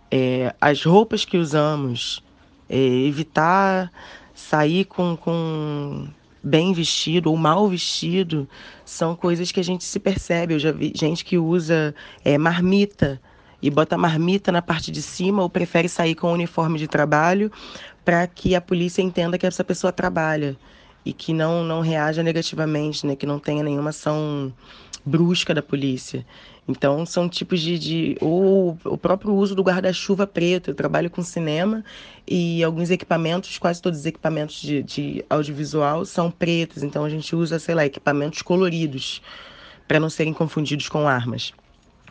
é, 0.10 0.54
as 0.60 0.84
roupas 0.84 1.24
que 1.24 1.38
usamos, 1.38 2.24
é, 2.68 2.78
evitar 2.78 3.92
sair 4.34 4.86
com, 4.86 5.16
com 5.16 6.08
bem 6.46 6.72
vestido 6.74 7.32
ou 7.32 7.36
mal 7.36 7.68
vestido, 7.68 8.48
são 8.86 9.16
coisas 9.16 9.52
que 9.52 9.60
a 9.60 9.64
gente 9.64 9.84
se 9.84 10.00
percebe. 10.00 10.54
Eu 10.54 10.60
já 10.60 10.72
vi 10.72 10.94
gente 10.96 11.26
que 11.26 11.40
usa 11.40 11.96
é, 12.24 12.38
marmita 12.38 13.20
e 13.60 13.72
bota 13.72 13.98
marmita 13.98 14.52
na 14.52 14.62
parte 14.62 14.92
de 14.92 15.02
cima 15.02 15.42
ou 15.42 15.50
prefere 15.50 15.90
sair 15.90 16.14
com 16.14 16.28
o 16.28 16.34
uniforme 16.34 16.78
de 16.78 16.88
trabalho 16.88 17.52
para 18.06 18.28
que 18.28 18.54
a 18.54 18.62
polícia 18.62 19.02
entenda 19.02 19.40
que 19.40 19.48
essa 19.48 19.64
pessoa 19.64 19.92
trabalha 19.92 20.56
e 21.04 21.12
que 21.12 21.34
não, 21.34 21.64
não 21.64 21.82
reaja 21.82 22.22
negativamente, 22.22 23.08
né? 23.08 23.16
que 23.16 23.26
não 23.26 23.40
tenha 23.40 23.64
nenhuma 23.64 23.90
ação 23.90 24.54
brusca 25.06 25.54
da 25.54 25.62
polícia. 25.62 26.26
Então, 26.68 27.06
são 27.06 27.30
tipos 27.30 27.62
de. 27.62 27.78
de 27.78 28.18
ou 28.20 28.78
o 28.84 28.98
próprio 28.98 29.34
uso 29.34 29.54
do 29.54 29.62
guarda-chuva 29.62 30.26
preto. 30.26 30.72
Eu 30.72 30.76
trabalho 30.76 31.10
com 31.10 31.22
cinema 31.22 31.84
e 32.28 32.64
alguns 32.64 32.90
equipamentos, 32.90 33.58
quase 33.60 33.82
todos 33.82 34.00
os 34.00 34.06
equipamentos 34.06 34.60
de, 34.60 34.82
de 34.82 35.26
audiovisual 35.30 36.06
são 36.06 36.32
pretos. 36.32 36.82
Então, 36.82 37.06
a 37.06 37.10
gente 37.10 37.36
usa, 37.36 37.60
sei 37.60 37.76
lá, 37.76 37.86
equipamentos 37.86 38.42
coloridos 38.42 39.22
para 39.88 40.00
não 40.00 40.10
serem 40.10 40.34
confundidos 40.34 40.90
com 40.90 41.08
armas. 41.08 41.54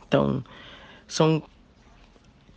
Então, 0.07 0.45
são 1.09 1.43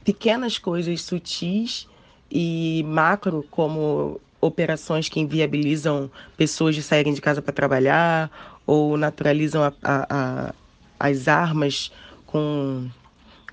pequenas 0.03 0.59
coisas 0.59 1.01
sutis 1.01 1.87
e 2.29 2.83
macro, 2.87 3.43
como 3.49 4.21
operações 4.39 5.09
que 5.09 5.19
inviabilizam 5.19 6.11
pessoas 6.37 6.75
de 6.75 6.83
saírem 6.83 7.13
de 7.13 7.21
casa 7.21 7.41
para 7.41 7.53
trabalhar 7.53 8.56
ou 8.67 8.97
naturalizam 8.97 9.63
a, 9.63 9.73
a, 9.81 10.05
a, 10.09 10.53
as 10.99 11.29
armas 11.29 11.89
com, 12.25 12.89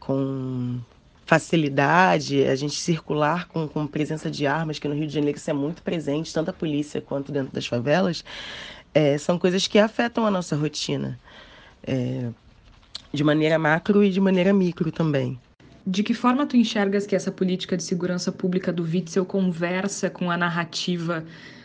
com 0.00 0.80
facilidade, 1.24 2.44
a 2.44 2.56
gente 2.56 2.74
circular 2.74 3.46
com, 3.48 3.68
com 3.68 3.86
presença 3.86 4.28
de 4.28 4.46
armas, 4.46 4.80
que 4.80 4.88
no 4.88 4.94
Rio 4.94 5.06
de 5.06 5.14
Janeiro 5.14 5.38
isso 5.38 5.48
é 5.48 5.54
muito 5.54 5.82
presente, 5.82 6.34
tanto 6.34 6.50
a 6.50 6.52
polícia 6.52 7.00
quanto 7.00 7.30
dentro 7.30 7.52
das 7.52 7.66
favelas, 7.66 8.24
é, 8.92 9.16
são 9.16 9.38
coisas 9.38 9.66
que 9.68 9.78
afetam 9.78 10.26
a 10.26 10.30
nossa 10.30 10.56
rotina, 10.56 11.18
é, 11.86 12.28
de 13.12 13.22
maneira 13.22 13.58
macro 13.58 14.02
e 14.02 14.10
de 14.10 14.20
maneira 14.20 14.52
micro 14.52 14.90
também. 14.90 15.38
De 15.86 16.02
que 16.02 16.14
forma 16.14 16.46
tu 16.46 16.56
enxergas 16.56 17.06
que 17.06 17.14
essa 17.14 17.30
política 17.30 17.76
de 17.76 17.82
segurança 17.82 18.32
pública 18.32 18.72
do 18.72 18.82
Witzel 18.82 19.24
conversa 19.24 20.08
com 20.08 20.30
a 20.30 20.36
narrativa 20.36 21.24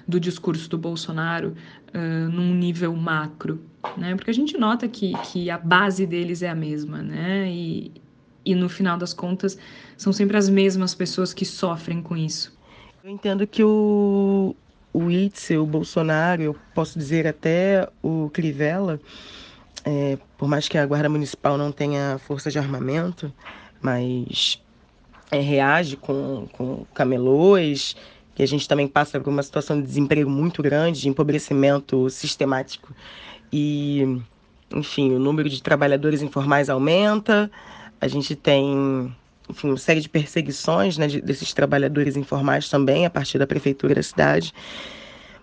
do 0.10 0.20
discurso 0.20 0.70
do 0.70 0.78
Bolsonaro 0.78 1.55
uh, 1.93 2.30
num 2.32 2.53
nível 2.53 2.95
macro? 2.95 3.62
Né? 3.95 4.16
Porque 4.16 4.32
a 4.32 4.34
gente 4.34 4.57
nota 4.57 4.88
que, 4.88 5.14
que 5.32 5.49
a 5.49 5.57
base 5.57 6.05
deles 6.05 6.41
é 6.41 6.49
a 6.49 6.55
mesma, 6.55 7.01
né? 7.01 7.49
E, 7.49 7.91
e 8.43 8.55
no 8.55 8.68
final 8.68 8.97
das 8.97 9.14
contas 9.14 9.57
são 9.95 10.12
sempre 10.12 10.36
as 10.36 10.49
mesmas 10.49 10.95
pessoas 10.95 11.34
que 11.34 11.45
sofrem 11.45 12.01
com 12.01 12.18
isso. 12.18 12.57
Eu 13.03 13.10
entendo 13.12 13.45
que 13.47 13.64
o, 13.64 14.55
o 14.91 14.99
Witzel, 15.05 15.64
o 15.64 15.68
Bolsonaro, 15.68 16.41
eu 16.41 16.55
posso 16.74 16.97
dizer 16.97 17.28
até 17.28 17.88
o 18.01 18.30
Crivella, 18.34 18.99
é, 19.86 20.18
por 20.38 20.49
mais 20.49 20.68
que 20.68 20.78
a 20.78 20.86
Guarda 20.86 21.07
Municipal 21.07 21.57
não 21.57 21.72
tenha 21.72 22.20
força 22.20 22.51
de 22.51 22.60
armamento, 22.60 23.32
mas 23.82 24.62
é, 25.32 25.39
reage 25.39 25.95
com, 25.95 26.47
com 26.51 26.86
camelôs, 26.93 27.95
que 28.39 28.43
a 28.43 28.47
gente 28.47 28.69
também 28.69 28.87
passa 28.87 29.19
por 29.19 29.29
uma 29.29 29.43
situação 29.43 29.81
de 29.81 29.85
desemprego 29.85 30.29
muito 30.29 30.63
grande, 30.63 31.01
de 31.01 31.09
empobrecimento 31.09 32.09
sistemático. 32.09 32.95
E, 33.51 34.17
enfim, 34.73 35.13
o 35.13 35.19
número 35.19 35.49
de 35.49 35.61
trabalhadores 35.61 36.21
informais 36.21 36.69
aumenta, 36.69 37.51
a 37.99 38.07
gente 38.07 38.37
tem 38.37 39.13
enfim, 39.49 39.67
uma 39.67 39.77
série 39.77 39.99
de 39.99 40.07
perseguições 40.07 40.97
né, 40.97 41.09
desses 41.09 41.53
trabalhadores 41.53 42.15
informais 42.15 42.69
também, 42.69 43.05
a 43.05 43.09
partir 43.09 43.37
da 43.37 43.45
prefeitura 43.45 43.93
da 43.93 44.01
cidade. 44.01 44.53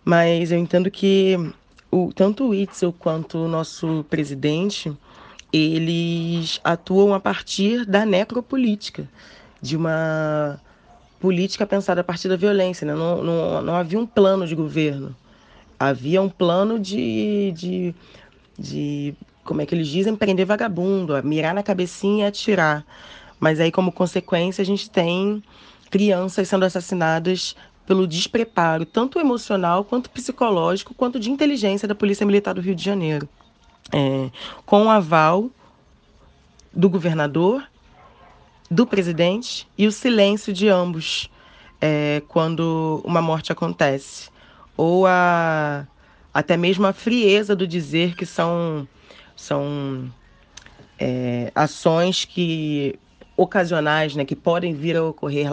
Mas 0.03 0.51
eu 0.51 0.57
entendo 0.57 0.91
que 0.91 1.37
o, 1.91 2.11
tanto 2.15 2.49
o 2.49 2.55
Itzel 2.55 2.95
quanto 2.95 3.37
o 3.37 3.47
nosso 3.47 4.07
presidente 4.09 4.91
eles 5.53 6.63
atuam 6.65 7.13
a 7.13 7.21
partir 7.21 7.85
da 7.85 8.07
necropolítica, 8.07 9.07
de 9.61 9.77
uma 9.77 10.59
política 11.21 11.67
pensada 11.67 12.01
a 12.01 12.05
partir 12.05 12.29
da 12.29 12.37
violência. 12.37 12.87
Né? 12.87 12.95
Não, 12.95 13.23
não, 13.23 13.63
não 13.63 13.75
havia 13.75 13.99
um 13.99 14.07
plano 14.07 14.47
de 14.47 14.55
governo, 14.55 15.15
havia 15.79 16.21
um 16.23 16.29
plano 16.29 16.79
de, 16.79 17.53
de, 17.53 17.95
de, 18.59 19.15
como 19.45 19.63
é 19.63 19.67
que 19.67 19.75
eles 19.75 19.89
dizem, 19.89 20.17
prender 20.17 20.47
vagabundo, 20.47 21.21
mirar 21.25 21.55
na 21.55 21.63
cabecinha 21.63 22.25
e 22.25 22.29
atirar. 22.29 22.85
Mas 23.39 23.61
aí, 23.61 23.71
como 23.71 23.93
consequência, 23.93 24.63
a 24.63 24.67
gente 24.67 24.89
tem 24.89 25.43
crianças 25.91 26.49
sendo 26.49 26.65
assassinadas 26.65 27.55
pelo 27.87 28.07
despreparo, 28.07 28.85
tanto 28.85 29.21
emocional 29.21 29.85
quanto 29.85 30.11
psicológico, 30.11 30.95
quanto 30.95 31.21
de 31.21 31.31
inteligência 31.31 31.87
da 31.87 31.95
Polícia 31.95 32.27
Militar 32.27 32.55
do 32.55 32.61
Rio 32.61 32.75
de 32.75 32.83
Janeiro 32.83 33.29
é, 33.93 34.31
com 34.65 34.87
o 34.87 34.91
aval 34.91 35.51
do 36.73 36.89
governador, 36.89 37.65
do 38.71 38.87
presidente 38.87 39.69
e 39.77 39.87
o 39.87 39.93
silêncio 39.93 40.53
de 40.53 40.69
ambos 40.69 41.31
é, 41.81 42.23
quando 42.29 43.01
uma 43.05 43.23
morte 43.23 43.53
acontece. 43.53 44.31
Ou 44.77 45.07
a, 45.07 45.87
até 46.33 46.57
mesmo 46.57 46.87
a 46.87 46.93
frieza 46.93 47.57
do 47.57 47.67
dizer 47.67 48.15
que 48.15 48.27
são, 48.27 48.87
são 49.35 50.13
é, 50.99 51.51
ações 51.55 52.25
que 52.25 52.99
ocasionais, 53.37 54.17
né, 54.17 54.25
que 54.25 54.35
podem 54.35 54.73
vir 54.73 54.97
a 54.97 55.05
ocorrer, 55.05 55.51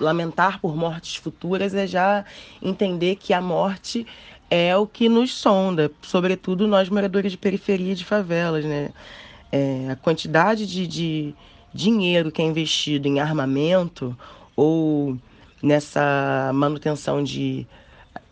lamentar 0.00 0.58
por 0.58 0.74
mortes 0.74 1.16
futuras 1.16 1.74
é 1.74 1.86
já 1.86 2.24
entender 2.62 3.16
que 3.16 3.34
a 3.34 3.42
morte 3.42 4.06
é 4.50 4.74
o 4.76 4.86
que 4.86 5.08
nos 5.08 5.34
sonda, 5.34 5.90
sobretudo 6.00 6.66
nós 6.66 6.88
moradores 6.88 7.32
de 7.32 7.38
periferia 7.38 7.94
de 7.94 8.04
favelas, 8.04 8.64
né? 8.64 8.90
É, 9.52 9.88
a 9.90 9.96
quantidade 9.96 10.66
de, 10.66 10.86
de 10.86 11.34
dinheiro 11.76 12.32
que 12.32 12.42
é 12.42 12.44
investido 12.44 13.06
em 13.06 13.20
armamento 13.20 14.16
ou 14.56 15.16
nessa 15.62 16.50
manutenção 16.54 17.22
de 17.22 17.66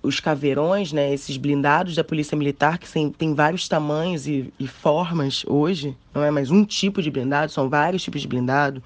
os 0.03 0.21
caveirões, 0.21 0.93
né, 0.93 1.13
esses 1.15 1.39
blindados 1.39 1.97
da 1.97 2.05
Polícia 2.05 2.37
Militar, 2.37 2.79
que 2.79 2.91
tem, 2.91 3.11
tem 3.11 3.35
vários 3.35 3.67
tamanhos 3.67 4.27
e, 4.27 4.53
e, 4.61 4.69
formas 4.69 5.45
hoje, 5.47 5.97
não 6.15 6.23
é 6.23 6.31
mais 6.31 6.51
um 6.51 6.63
tipo 6.63 7.01
de 7.01 7.11
blindado, 7.11 7.51
são 7.51 7.71
vários 7.71 8.03
tipos 8.03 8.21
de 8.21 8.29
blindado, 8.29 8.83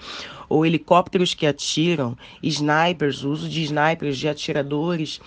ou 0.49 0.65
helicópteros 0.65 1.35
que 1.35 1.45
atiram, 1.45 2.17
snipers, 2.41 3.25
o 3.25 3.31
uso 3.31 3.49
de 3.49 3.65
snipers, 3.65 4.17
de 4.17 4.29
atiradores 4.29 5.21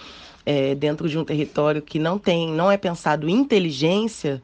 é, 0.45 0.73
dentro 0.75 1.09
de 1.09 1.17
um 1.17 1.25
território 1.25 1.81
que 1.81 1.99
não 1.99 2.17
tem, 2.17 2.49
não 2.49 2.71
é 2.71 2.77
pensado 2.77 3.29
inteligência, 3.29 4.41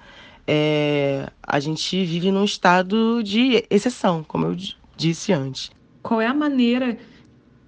é, 0.48 1.30
a 1.44 1.60
gente 1.60 2.06
vive 2.06 2.32
num 2.32 2.46
estado 2.46 3.22
de 3.22 3.66
exceção, 3.70 4.24
como 4.24 4.46
eu 4.46 4.58
disse 4.96 5.34
antes. 5.34 5.70
Qual 6.02 6.22
é 6.22 6.26
a 6.26 6.34
maneira 6.34 6.98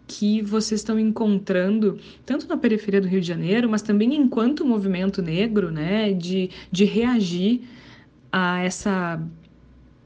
que 0.08 0.42
vocês 0.42 0.82
estão 0.82 0.98
encontrando, 0.98 2.00
tanto 2.26 2.48
na 2.48 2.58
periferia 2.58 3.00
do 3.00 3.08
Rio 3.08 3.22
de 3.22 3.28
Janeiro, 3.28 3.70
mas 3.70 3.84
também 3.84 4.16
enquanto 4.16 4.66
movimento 4.66 5.22
negro, 5.22 5.70
né, 5.70 6.14
de, 6.14 6.50
de 6.72 6.84
reagir 6.84 7.62
a 8.32 8.60
essa 8.62 9.22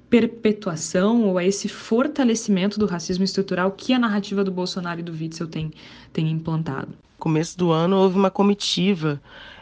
perpetuação 0.10 1.24
ou 1.24 1.38
a 1.38 1.46
esse 1.46 1.70
fortalecimento 1.70 2.78
do 2.80 2.86
racismo 2.86 3.24
estrutural 3.24 3.72
que 3.72 3.94
a 3.94 4.00
narrativa 4.00 4.44
do 4.44 4.52
Bolsonaro 4.52 5.00
e 5.00 5.04
do 5.04 5.12
Witzel 5.12 5.48
tem, 5.48 5.72
tem 6.12 6.30
implantado? 6.30 6.90
Começo 7.18 7.58
do 7.58 7.72
ano 7.72 7.96
houve 7.98 8.18
uma 8.18 8.30
comitiva 8.30 9.22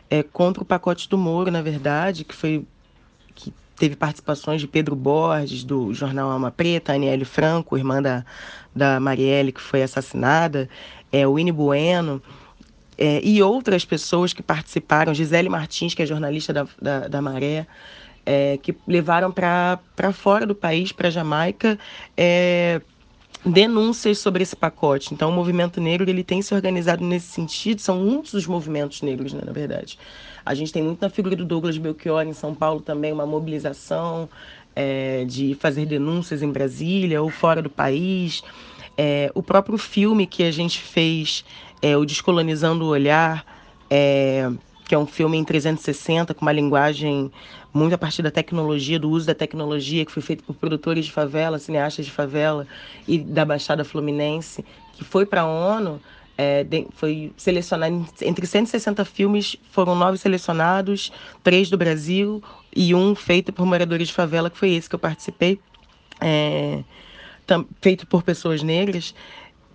é, 0.09 0.23
contra 0.23 0.63
o 0.63 0.65
pacote 0.65 1.07
do 1.07 1.17
Moro, 1.17 1.51
na 1.51 1.61
verdade, 1.61 2.25
que 2.25 2.35
foi 2.35 2.65
teve 3.81 3.95
participações 3.95 4.61
de 4.61 4.67
Pedro 4.67 4.95
Borges, 4.95 5.63
do 5.63 5.91
jornal 5.91 6.29
Alma 6.29 6.51
Preta, 6.51 6.93
Aniele 6.93 7.25
Franco, 7.25 7.75
irmã 7.75 7.99
da, 7.99 8.23
da 8.75 8.99
Marielle, 8.99 9.51
que 9.51 9.59
foi 9.59 9.81
assassinada, 9.81 10.69
é, 11.11 11.25
Winnie 11.25 11.51
Bueno, 11.51 12.21
é, 12.95 13.19
e 13.23 13.41
outras 13.41 13.83
pessoas 13.83 14.33
que 14.33 14.43
participaram, 14.43 15.15
Gisele 15.15 15.49
Martins, 15.49 15.95
que 15.95 16.03
é 16.03 16.05
jornalista 16.05 16.53
da, 16.53 16.67
da, 16.79 17.07
da 17.07 17.21
Maré, 17.23 17.65
é, 18.23 18.59
que 18.61 18.75
levaram 18.87 19.31
para 19.31 19.79
fora 20.13 20.45
do 20.45 20.53
país, 20.53 20.91
para 20.91 21.09
Jamaica, 21.09 21.79
é, 22.15 22.81
denúncias 23.45 24.19
sobre 24.19 24.43
esse 24.43 24.55
pacote. 24.55 25.13
Então, 25.13 25.29
o 25.29 25.33
movimento 25.33 25.81
negro 25.81 26.09
ele 26.09 26.23
tem 26.23 26.41
se 26.41 26.53
organizado 26.53 27.03
nesse 27.03 27.27
sentido, 27.27 27.81
são 27.81 27.97
muitos 27.97 28.33
os 28.33 28.45
movimentos 28.45 29.01
negros, 29.01 29.33
né, 29.33 29.41
na 29.43 29.51
verdade. 29.51 29.97
A 30.45 30.53
gente 30.53 30.71
tem 30.71 30.83
muito 30.83 31.01
na 31.01 31.09
figura 31.09 31.35
do 31.35 31.45
Douglas 31.45 31.77
Belchior 31.77 32.23
em 32.23 32.33
São 32.33 32.53
Paulo 32.53 32.81
também, 32.81 33.11
uma 33.11 33.25
mobilização 33.25 34.29
é, 34.75 35.25
de 35.25 35.55
fazer 35.59 35.85
denúncias 35.85 36.41
em 36.41 36.51
Brasília 36.51 37.21
ou 37.21 37.29
fora 37.29 37.61
do 37.61 37.69
país. 37.69 38.43
É, 38.97 39.31
o 39.33 39.41
próprio 39.41 39.77
filme 39.77 40.27
que 40.27 40.43
a 40.43 40.51
gente 40.51 40.79
fez, 40.79 41.43
é, 41.81 41.95
o 41.97 42.05
Descolonizando 42.05 42.85
o 42.85 42.89
Olhar, 42.89 43.45
é, 43.89 44.49
que 44.91 44.95
é 44.95 44.99
um 44.99 45.07
filme 45.07 45.37
em 45.37 45.43
360 45.45 46.33
com 46.33 46.41
uma 46.41 46.51
linguagem 46.51 47.31
muito 47.73 47.95
a 47.95 47.97
partir 47.97 48.21
da 48.21 48.29
tecnologia, 48.29 48.99
do 48.99 49.09
uso 49.09 49.25
da 49.25 49.33
tecnologia, 49.33 50.03
que 50.03 50.11
foi 50.11 50.21
feito 50.21 50.43
por 50.43 50.53
produtores 50.53 51.05
de 51.05 51.13
favela, 51.13 51.57
cineastas 51.59 52.05
de 52.05 52.11
favela 52.11 52.67
e 53.07 53.17
da 53.17 53.45
Baixada 53.45 53.85
Fluminense, 53.85 54.65
que 54.91 55.05
foi 55.05 55.25
para 55.25 55.43
a 55.43 55.45
ONU, 55.45 56.01
é, 56.37 56.65
foi 56.93 57.31
selecionado 57.37 58.05
entre 58.21 58.45
160 58.45 59.05
filmes, 59.05 59.55
foram 59.71 59.95
nove 59.95 60.17
selecionados, 60.17 61.09
três 61.41 61.69
do 61.69 61.77
Brasil 61.77 62.43
e 62.75 62.93
um 62.93 63.15
feito 63.15 63.53
por 63.53 63.65
moradores 63.65 64.09
de 64.09 64.13
favela, 64.13 64.49
que 64.49 64.57
foi 64.57 64.71
esse 64.71 64.89
que 64.89 64.95
eu 64.95 64.99
participei, 64.99 65.57
é, 66.19 66.83
feito 67.79 68.05
por 68.05 68.23
pessoas 68.23 68.61
negras 68.61 69.15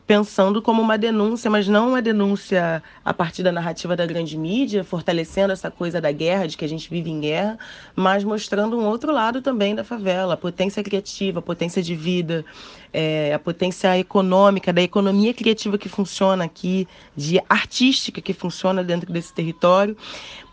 pensando 0.07 0.62
como 0.62 0.80
uma 0.80 0.96
denúncia, 0.96 1.50
mas 1.50 1.66
não 1.66 1.88
uma 1.88 2.00
denúncia 2.00 2.82
a 3.04 3.12
partir 3.12 3.42
da 3.42 3.50
narrativa 3.50 3.96
da 3.96 4.07
grande 4.07 4.38
mídia, 4.38 4.84
fortalecendo 4.84 5.52
essa 5.52 5.68
coisa 5.68 6.00
da 6.00 6.12
guerra, 6.12 6.46
de 6.46 6.57
que 6.57 6.64
a 6.64 6.68
gente 6.68 6.88
vive 6.88 7.11
em 7.11 7.20
guerra, 7.20 7.59
mas 7.94 8.22
mostrando 8.22 8.78
um 8.78 8.86
outro 8.86 9.12
lado 9.12 9.42
também 9.42 9.74
da 9.74 9.82
favela, 9.82 10.34
a 10.34 10.36
potência 10.36 10.82
criativa, 10.82 11.40
a 11.40 11.42
potência 11.42 11.82
de 11.82 11.96
vida, 11.96 12.44
é, 12.92 13.34
a 13.34 13.38
potência 13.38 13.98
econômica, 13.98 14.72
da 14.72 14.80
economia 14.80 15.34
criativa 15.34 15.76
que 15.76 15.88
funciona 15.88 16.44
aqui, 16.44 16.86
de 17.16 17.40
artística 17.48 18.20
que 18.20 18.32
funciona 18.32 18.84
dentro 18.84 19.12
desse 19.12 19.32
território, 19.32 19.96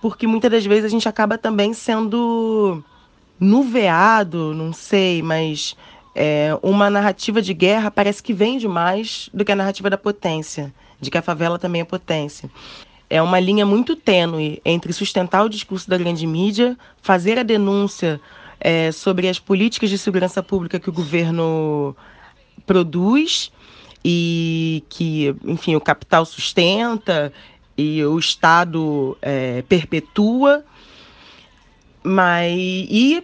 porque 0.01 0.25
muitas 0.25 0.49
das 0.49 0.65
vezes 0.65 0.85
a 0.85 0.89
gente 0.89 1.07
acaba 1.07 1.37
também 1.37 1.73
sendo 1.73 2.83
nuveado, 3.39 4.53
não 4.55 4.73
sei, 4.73 5.21
mas 5.21 5.75
é, 6.15 6.57
uma 6.61 6.89
narrativa 6.89 7.41
de 7.41 7.53
guerra 7.53 7.89
parece 7.89 8.21
que 8.21 8.33
vende 8.33 8.67
mais 8.67 9.29
do 9.33 9.43
que 9.43 9.51
a 9.51 9.55
narrativa 9.55 9.89
da 9.89 9.97
potência, 9.97 10.73
de 10.99 11.09
que 11.09 11.17
a 11.17 11.21
favela 11.21 11.57
também 11.57 11.81
é 11.81 11.85
potência. 11.85 12.49
É 13.09 13.21
uma 13.21 13.39
linha 13.39 13.65
muito 13.65 13.95
tênue 13.95 14.61
entre 14.63 14.93
sustentar 14.93 15.43
o 15.43 15.49
discurso 15.49 15.89
da 15.89 15.97
grande 15.97 16.25
mídia, 16.25 16.77
fazer 17.01 17.37
a 17.37 17.43
denúncia 17.43 18.19
é, 18.59 18.91
sobre 18.91 19.27
as 19.27 19.39
políticas 19.39 19.89
de 19.89 19.97
segurança 19.97 20.41
pública 20.41 20.79
que 20.79 20.89
o 20.89 20.93
governo 20.93 21.95
produz 22.65 23.51
e 24.03 24.83
que, 24.89 25.35
enfim, 25.45 25.75
o 25.75 25.81
capital 25.81 26.25
sustenta 26.25 27.31
e 27.77 28.03
o 28.05 28.17
Estado 28.19 29.17
é, 29.21 29.63
perpetua, 29.63 30.63
mas 32.03 32.53
e 32.55 33.23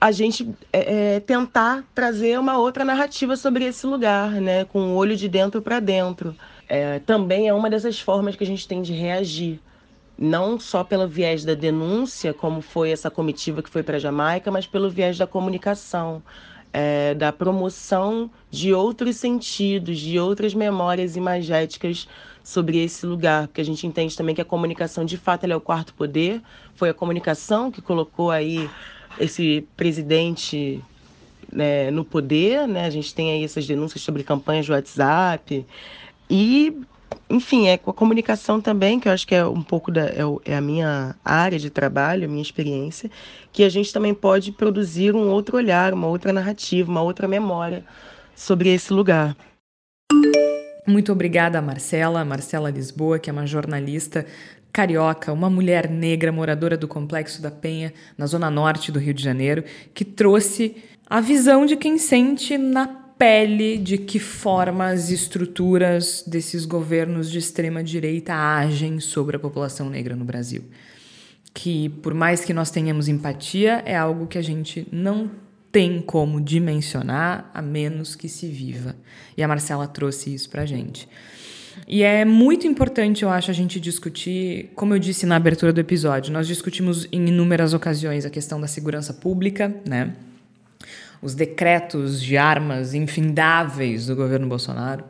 a 0.00 0.12
gente 0.12 0.48
é, 0.72 1.14
é, 1.16 1.20
tentar 1.20 1.84
trazer 1.94 2.38
uma 2.38 2.58
outra 2.58 2.84
narrativa 2.84 3.36
sobre 3.36 3.64
esse 3.64 3.86
lugar, 3.86 4.30
né, 4.32 4.64
com 4.64 4.80
o 4.80 4.94
olho 4.94 5.16
de 5.16 5.28
dentro 5.28 5.62
para 5.62 5.80
dentro. 5.80 6.34
É, 6.68 6.98
também 7.00 7.48
é 7.48 7.54
uma 7.54 7.70
dessas 7.70 7.98
formas 7.98 8.36
que 8.36 8.44
a 8.44 8.46
gente 8.46 8.66
tem 8.66 8.82
de 8.82 8.92
reagir, 8.92 9.60
não 10.18 10.58
só 10.58 10.82
pelo 10.82 11.06
viés 11.06 11.44
da 11.44 11.54
denúncia, 11.54 12.34
como 12.34 12.60
foi 12.60 12.90
essa 12.90 13.10
comitiva 13.10 13.62
que 13.62 13.70
foi 13.70 13.82
para 13.82 13.98
Jamaica, 13.98 14.50
mas 14.50 14.66
pelo 14.66 14.90
viés 14.90 15.16
da 15.16 15.26
comunicação, 15.26 16.22
é, 16.72 17.14
da 17.14 17.32
promoção 17.32 18.30
de 18.50 18.74
outros 18.74 19.16
sentidos, 19.16 19.98
de 19.98 20.18
outras 20.18 20.52
memórias 20.54 21.16
imagéticas 21.16 22.06
sobre 22.42 22.82
esse 22.82 23.04
lugar, 23.06 23.48
porque 23.48 23.60
a 23.60 23.64
gente 23.64 23.86
entende 23.86 24.16
também 24.16 24.34
que 24.34 24.40
a 24.40 24.44
comunicação, 24.44 25.04
de 25.04 25.16
fato, 25.16 25.44
é 25.44 25.56
o 25.56 25.60
quarto 25.60 25.92
poder. 25.94 26.40
Foi 26.74 26.88
a 26.88 26.94
comunicação 26.94 27.72
que 27.72 27.82
colocou 27.82 28.30
aí 28.30 28.70
esse 29.18 29.66
presidente 29.76 30.82
né, 31.52 31.90
no 31.90 32.04
poder, 32.04 32.66
né? 32.66 32.84
A 32.86 32.90
gente 32.90 33.14
tem 33.14 33.32
aí 33.32 33.44
essas 33.44 33.66
denúncias 33.66 34.02
sobre 34.02 34.22
campanhas 34.22 34.66
de 34.66 34.72
WhatsApp 34.72 35.64
e, 36.28 36.76
enfim, 37.30 37.68
é 37.68 37.78
com 37.78 37.90
a 37.90 37.94
comunicação 37.94 38.60
também, 38.60 38.98
que 38.98 39.08
eu 39.08 39.12
acho 39.12 39.26
que 39.26 39.34
é 39.34 39.46
um 39.46 39.62
pouco 39.62 39.90
da 39.90 40.06
é, 40.06 40.22
é 40.44 40.56
a 40.56 40.60
minha 40.60 41.14
área 41.24 41.58
de 41.58 41.70
trabalho, 41.70 42.24
a 42.24 42.28
minha 42.28 42.42
experiência, 42.42 43.10
que 43.52 43.62
a 43.62 43.68
gente 43.68 43.92
também 43.92 44.14
pode 44.14 44.52
produzir 44.52 45.14
um 45.14 45.30
outro 45.30 45.56
olhar, 45.56 45.94
uma 45.94 46.08
outra 46.08 46.32
narrativa, 46.32 46.90
uma 46.90 47.02
outra 47.02 47.28
memória 47.28 47.84
sobre 48.34 48.68
esse 48.68 48.92
lugar. 48.92 49.36
Muito 50.86 51.10
obrigada, 51.10 51.60
Marcela, 51.60 52.24
Marcela 52.24 52.70
Lisboa, 52.70 53.18
que 53.18 53.28
é 53.28 53.32
uma 53.32 53.46
jornalista 53.46 54.24
carioca, 54.72 55.32
uma 55.32 55.50
mulher 55.50 55.90
negra 55.90 56.30
moradora 56.30 56.76
do 56.76 56.86
Complexo 56.86 57.42
da 57.42 57.50
Penha, 57.50 57.92
na 58.16 58.26
zona 58.26 58.50
norte 58.50 58.92
do 58.92 58.98
Rio 58.98 59.14
de 59.14 59.22
Janeiro, 59.22 59.64
que 59.92 60.04
trouxe 60.04 60.76
a 61.08 61.20
visão 61.20 61.66
de 61.66 61.76
quem 61.76 61.98
sente 61.98 62.56
na 62.58 62.86
pele 62.86 63.78
de 63.78 63.96
que 63.98 64.18
forma 64.18 64.88
as 64.88 65.10
estruturas 65.10 66.22
desses 66.26 66.64
governos 66.64 67.30
de 67.30 67.38
extrema 67.38 67.82
direita 67.82 68.34
agem 68.34 69.00
sobre 69.00 69.36
a 69.36 69.40
população 69.40 69.88
negra 69.88 70.14
no 70.14 70.24
Brasil. 70.24 70.62
Que 71.54 71.88
por 71.88 72.12
mais 72.12 72.44
que 72.44 72.52
nós 72.52 72.70
tenhamos 72.70 73.08
empatia, 73.08 73.82
é 73.86 73.96
algo 73.96 74.26
que 74.26 74.36
a 74.36 74.42
gente 74.42 74.86
não 74.92 75.30
tem 75.76 76.00
como 76.00 76.40
dimensionar 76.40 77.50
a 77.52 77.60
menos 77.60 78.16
que 78.16 78.30
se 78.30 78.48
viva. 78.48 78.96
E 79.36 79.42
a 79.42 79.46
Marcela 79.46 79.86
trouxe 79.86 80.32
isso 80.32 80.48
pra 80.48 80.64
gente. 80.64 81.06
E 81.86 82.02
é 82.02 82.24
muito 82.24 82.66
importante, 82.66 83.22
eu 83.22 83.28
acho, 83.28 83.50
a 83.50 83.54
gente 83.54 83.78
discutir, 83.78 84.70
como 84.74 84.94
eu 84.94 84.98
disse 84.98 85.26
na 85.26 85.36
abertura 85.36 85.74
do 85.74 85.78
episódio, 85.78 86.32
nós 86.32 86.46
discutimos 86.46 87.06
em 87.12 87.28
inúmeras 87.28 87.74
ocasiões 87.74 88.24
a 88.24 88.30
questão 88.30 88.58
da 88.58 88.66
segurança 88.66 89.12
pública, 89.12 89.76
né? 89.86 90.14
Os 91.20 91.34
decretos 91.34 92.22
de 92.22 92.38
armas 92.38 92.94
infindáveis 92.94 94.06
do 94.06 94.16
governo 94.16 94.46
Bolsonaro. 94.46 95.04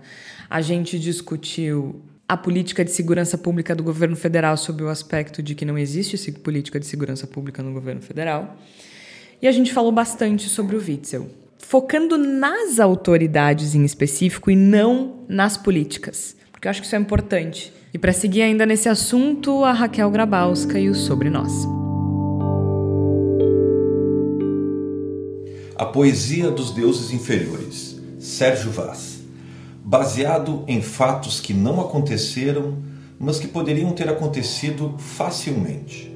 A 0.50 0.60
gente 0.60 0.98
discutiu 0.98 2.02
a 2.28 2.36
política 2.36 2.84
de 2.84 2.90
segurança 2.90 3.38
pública 3.38 3.72
do 3.72 3.84
governo 3.84 4.16
federal 4.16 4.56
sob 4.56 4.82
o 4.82 4.88
aspecto 4.88 5.44
de 5.44 5.54
que 5.54 5.64
não 5.64 5.78
existe 5.78 6.32
política 6.32 6.80
de 6.80 6.86
segurança 6.86 7.24
pública 7.24 7.62
no 7.62 7.72
governo 7.72 8.02
federal. 8.02 8.58
E 9.40 9.46
a 9.46 9.52
gente 9.52 9.72
falou 9.72 9.92
bastante 9.92 10.48
sobre 10.48 10.76
o 10.76 10.80
Witzel, 10.80 11.28
focando 11.58 12.16
nas 12.16 12.80
autoridades 12.80 13.74
em 13.74 13.84
específico 13.84 14.50
e 14.50 14.56
não 14.56 15.24
nas 15.28 15.56
políticas 15.56 16.36
porque 16.56 16.68
eu 16.68 16.70
acho 16.70 16.80
que 16.80 16.86
isso 16.86 16.96
é 16.96 16.98
importante. 16.98 17.72
E 17.92 17.98
para 17.98 18.14
seguir 18.14 18.40
ainda 18.40 18.64
nesse 18.64 18.88
assunto, 18.88 19.62
a 19.62 19.72
Raquel 19.72 20.10
Grabowska 20.10 20.80
e 20.80 20.88
o 20.88 20.94
Sobre 20.94 21.28
Nós. 21.28 21.52
A 25.76 25.84
Poesia 25.84 26.50
dos 26.50 26.70
Deuses 26.70 27.12
Inferiores, 27.12 28.00
Sérgio 28.18 28.70
Vaz. 28.70 29.16
baseado 29.84 30.64
em 30.66 30.82
fatos 30.82 31.38
que 31.38 31.54
não 31.54 31.80
aconteceram, 31.80 32.78
mas 33.20 33.38
que 33.38 33.46
poderiam 33.46 33.92
ter 33.92 34.08
acontecido 34.08 34.96
facilmente. 34.98 36.15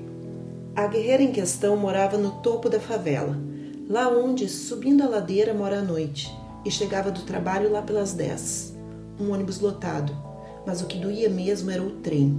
A 0.81 0.87
guerreira 0.87 1.23
em 1.23 1.31
questão 1.31 1.77
morava 1.77 2.17
no 2.17 2.31
topo 2.31 2.71
da 2.71 2.81
favela, 2.81 3.37
lá 3.87 4.09
onde, 4.09 4.49
subindo 4.49 5.03
a 5.03 5.09
ladeira, 5.09 5.53
mora 5.53 5.81
à 5.81 5.83
noite, 5.83 6.35
e 6.65 6.71
chegava 6.71 7.11
do 7.11 7.21
trabalho 7.21 7.71
lá 7.71 7.83
pelas 7.83 8.15
10. 8.15 8.77
Um 9.21 9.31
ônibus 9.31 9.61
lotado, 9.61 10.17
mas 10.67 10.81
o 10.81 10.87
que 10.87 10.97
doía 10.97 11.29
mesmo 11.29 11.71
era 11.71 11.83
o 11.83 11.91
trem. 11.97 12.35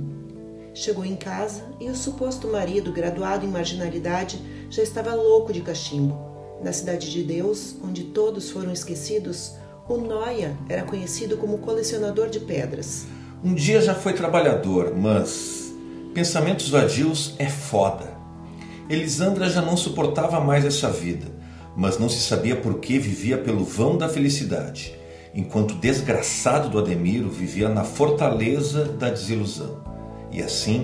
Chegou 0.73 1.05
em 1.05 1.15
casa 1.15 1.61
e 1.79 1.87
o 1.87 1.95
suposto 1.95 2.47
marido, 2.47 2.91
graduado 2.91 3.45
em 3.45 3.47
marginalidade, 3.47 4.41
já 4.71 4.81
estava 4.81 5.13
louco 5.13 5.53
de 5.53 5.61
cachimbo. 5.61 6.17
Na 6.63 6.73
Cidade 6.73 7.11
de 7.11 7.21
Deus, 7.21 7.75
onde 7.83 8.05
todos 8.05 8.49
foram 8.49 8.71
esquecidos, 8.71 9.53
o 9.87 9.97
Noia 9.97 10.57
era 10.67 10.81
conhecido 10.81 11.37
como 11.37 11.59
colecionador 11.59 12.27
de 12.27 12.39
pedras. 12.39 13.05
Um 13.43 13.53
dia 13.53 13.79
já 13.81 13.93
foi 13.93 14.13
trabalhador, 14.13 14.95
mas 14.97 15.71
pensamentos 16.15 16.69
vadios 16.69 17.35
é 17.37 17.47
foda. 17.47 18.20
Elisandra 18.91 19.49
já 19.49 19.61
não 19.61 19.77
suportava 19.77 20.41
mais 20.41 20.65
essa 20.65 20.89
vida, 20.89 21.25
mas 21.77 21.97
não 21.97 22.09
se 22.09 22.19
sabia 22.19 22.57
por 22.57 22.79
que 22.79 22.99
vivia 22.99 23.37
pelo 23.37 23.63
vão 23.63 23.97
da 23.97 24.09
felicidade, 24.09 24.93
enquanto 25.33 25.71
o 25.71 25.79
desgraçado 25.79 26.67
do 26.67 26.77
Ademiro 26.77 27.29
vivia 27.29 27.69
na 27.69 27.85
fortaleza 27.85 28.83
da 28.83 29.09
desilusão. 29.09 29.81
E 30.29 30.41
assim 30.41 30.83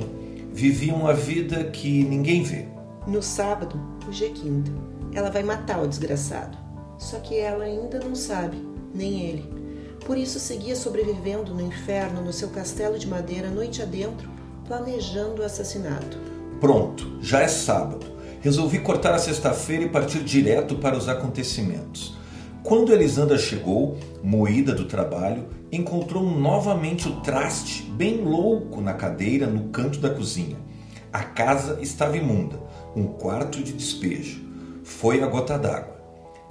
viviam 0.53 1.05
a 1.05 1.11
vida 1.11 1.65
que 1.65 2.05
ninguém 2.05 2.43
vê. 2.43 2.65
No 3.05 3.21
sábado, 3.21 3.77
hoje 4.07 4.25
é 4.25 4.29
quinta, 4.29 4.71
ela 5.13 5.29
vai 5.29 5.43
matar 5.43 5.83
o 5.83 5.87
desgraçado. 5.87 6.57
Só 6.97 7.19
que 7.19 7.37
ela 7.37 7.65
ainda 7.65 7.99
não 7.99 8.15
sabe, 8.15 8.57
nem 8.95 9.21
ele. 9.21 9.53
Por 10.05 10.17
isso 10.17 10.39
seguia 10.39 10.77
sobrevivendo 10.77 11.53
no 11.53 11.61
inferno 11.61 12.21
no 12.21 12.31
seu 12.31 12.47
castelo 12.47 12.97
de 12.97 13.05
madeira 13.05 13.49
noite 13.49 13.81
adentro, 13.81 14.29
planejando 14.65 15.41
o 15.41 15.45
assassinato. 15.45 16.26
Pronto, 16.59 17.17
já 17.21 17.41
é 17.41 17.47
sábado. 17.47 18.05
Resolvi 18.41 18.79
cortar 18.79 19.13
a 19.13 19.19
sexta-feira 19.19 19.83
e 19.83 19.89
partir 19.89 20.23
direto 20.23 20.75
para 20.75 20.97
os 20.97 21.07
acontecimentos. 21.07 22.17
Quando 22.63 22.91
Elisandra 22.91 23.37
chegou, 23.37 23.97
moída 24.23 24.73
do 24.73 24.85
trabalho, 24.85 25.45
encontrou 25.71 26.23
novamente 26.23 27.07
o 27.07 27.21
traste 27.21 27.83
bem 27.83 28.23
louco 28.23 28.81
na 28.81 28.93
cadeira 28.93 29.47
no 29.47 29.69
canto 29.69 29.99
da 29.99 30.09
cozinha. 30.09 30.57
A 31.13 31.23
casa 31.23 31.79
estava 31.81 32.17
imunda, 32.17 32.59
um 32.95 33.05
quarto 33.05 33.63
de 33.63 33.73
despejo. 33.73 34.41
Foi 34.83 35.21
a 35.21 35.27
gota 35.27 35.57
d'água. 35.57 35.95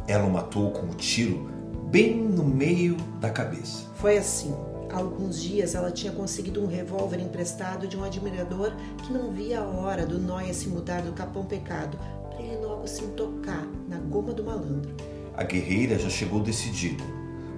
Ela 0.06 0.24
o 0.24 0.32
matou 0.32 0.70
com 0.70 0.86
um 0.86 0.94
tiro 0.94 1.50
bem 1.90 2.16
no 2.16 2.44
meio 2.44 2.96
da 3.20 3.30
cabeça. 3.30 3.84
Foi 3.96 4.16
assim. 4.16 4.54
Há 4.90 4.98
alguns 4.98 5.42
dias 5.42 5.74
ela 5.74 5.90
tinha 5.90 6.12
conseguido 6.12 6.62
um 6.62 6.66
revólver 6.66 7.20
emprestado 7.20 7.86
de 7.86 7.96
um 7.96 8.04
admirador 8.04 8.72
que 9.04 9.12
não 9.12 9.32
via 9.32 9.60
a 9.60 9.66
hora 9.66 10.06
do 10.06 10.18
Noia 10.18 10.54
se 10.54 10.68
mudar 10.68 11.02
do 11.02 11.12
Capão 11.12 11.44
Pecado 11.44 11.98
para 12.30 12.40
ele 12.42 12.64
logo 12.64 12.86
se 12.86 13.02
tocar 13.08 13.66
na 13.88 13.98
goma 13.98 14.32
do 14.32 14.44
malandro. 14.44 14.94
A 15.36 15.42
guerreira 15.42 15.98
já 15.98 16.08
chegou 16.08 16.40
decidida. 16.40 17.04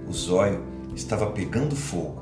O 0.07 0.11
zóio 0.11 0.63
estava 0.95 1.27
pegando 1.27 1.75
fogo. 1.75 2.21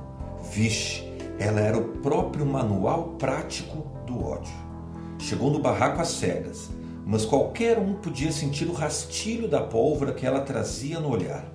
Vixe, 0.51 1.03
ela 1.39 1.60
era 1.60 1.78
o 1.78 1.99
próprio 1.99 2.45
manual 2.45 3.16
prático 3.18 3.88
do 4.05 4.24
ódio. 4.24 4.53
Chegou 5.20 5.49
no 5.49 5.60
barraco 5.60 6.01
às 6.01 6.10
cegas, 6.10 6.70
mas 7.05 7.26
qualquer 7.26 7.80
um 7.80 7.93
podia 7.93 8.32
sentir 8.32 8.66
o 8.66 8.74
rastilho 8.74 9.47
da 9.47 9.62
pólvora 9.62 10.14
que 10.14 10.26
ela 10.26 10.41
trazia 10.41 10.99
no 10.99 11.10
olhar. 11.10 11.45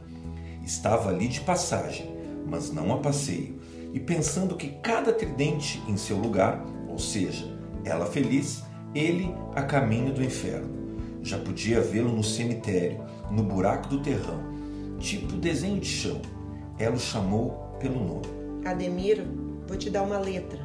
Estava 0.64 1.10
ali 1.10 1.28
de 1.28 1.40
passagem, 1.40 2.11
mas 2.46 2.72
não 2.72 2.92
a 2.92 2.98
passeio, 2.98 3.58
e 3.92 4.00
pensando 4.00 4.56
que 4.56 4.68
cada 4.82 5.12
tridente 5.12 5.82
em 5.88 5.96
seu 5.96 6.16
lugar, 6.16 6.64
ou 6.88 6.98
seja, 6.98 7.46
ela 7.84 8.06
feliz, 8.06 8.62
ele 8.94 9.34
a 9.54 9.62
caminho 9.62 10.12
do 10.12 10.22
inferno. 10.22 10.82
Já 11.22 11.38
podia 11.38 11.80
vê-lo 11.80 12.10
no 12.10 12.24
cemitério, 12.24 13.04
no 13.30 13.42
buraco 13.42 13.88
do 13.88 14.00
terrão, 14.00 14.40
tipo 14.98 15.36
desenho 15.36 15.80
de 15.80 15.86
chão. 15.86 16.20
Ela 16.78 16.96
o 16.96 17.00
chamou 17.00 17.76
pelo 17.78 18.02
nome. 18.02 18.26
Ademiro, 18.64 19.24
vou 19.66 19.76
te 19.76 19.90
dar 19.90 20.02
uma 20.02 20.18
letra. 20.18 20.60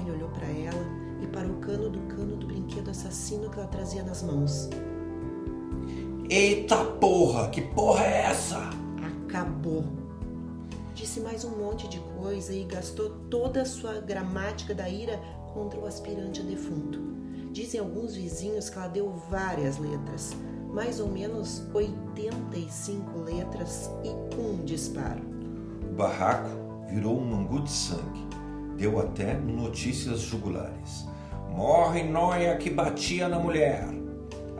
Ele 0.00 0.12
olhou 0.12 0.28
para 0.30 0.46
ela 0.46 0.86
e 1.22 1.26
para 1.26 1.46
o 1.46 1.56
cano 1.56 1.90
do 1.90 2.00
cano 2.14 2.36
do 2.36 2.46
brinquedo 2.46 2.90
assassino 2.90 3.50
que 3.50 3.58
ela 3.58 3.68
trazia 3.68 4.02
nas 4.02 4.22
mãos. 4.22 4.68
Eita 6.28 6.76
porra, 6.76 7.48
que 7.48 7.60
porra 7.60 8.04
é 8.04 8.22
essa? 8.26 8.70
Acabou. 9.26 9.99
Disse 11.00 11.18
mais 11.20 11.46
um 11.46 11.56
monte 11.56 11.88
de 11.88 11.98
coisa 12.20 12.52
e 12.52 12.62
gastou 12.64 13.08
toda 13.30 13.62
a 13.62 13.64
sua 13.64 14.02
gramática 14.02 14.74
da 14.74 14.86
ira 14.86 15.18
contra 15.54 15.80
o 15.80 15.86
aspirante 15.86 16.42
a 16.42 16.44
defunto. 16.44 17.00
Dizem 17.50 17.80
alguns 17.80 18.14
vizinhos 18.14 18.68
que 18.68 18.76
ela 18.76 18.86
deu 18.86 19.10
várias 19.30 19.78
letras, 19.78 20.36
mais 20.70 21.00
ou 21.00 21.08
menos 21.08 21.62
85 21.72 23.18
letras 23.18 23.90
e 24.04 24.10
um 24.38 24.62
disparo. 24.62 25.22
O 25.90 25.94
barraco 25.94 26.50
virou 26.90 27.18
um 27.18 27.24
mangu 27.24 27.62
de 27.62 27.70
sangue. 27.70 28.28
Deu 28.76 29.00
até 29.00 29.32
notícias 29.38 30.20
jugulares. 30.20 31.06
Morre 31.48 32.02
Noia 32.02 32.58
que 32.58 32.68
batia 32.68 33.26
na 33.26 33.38
mulher. 33.38 33.88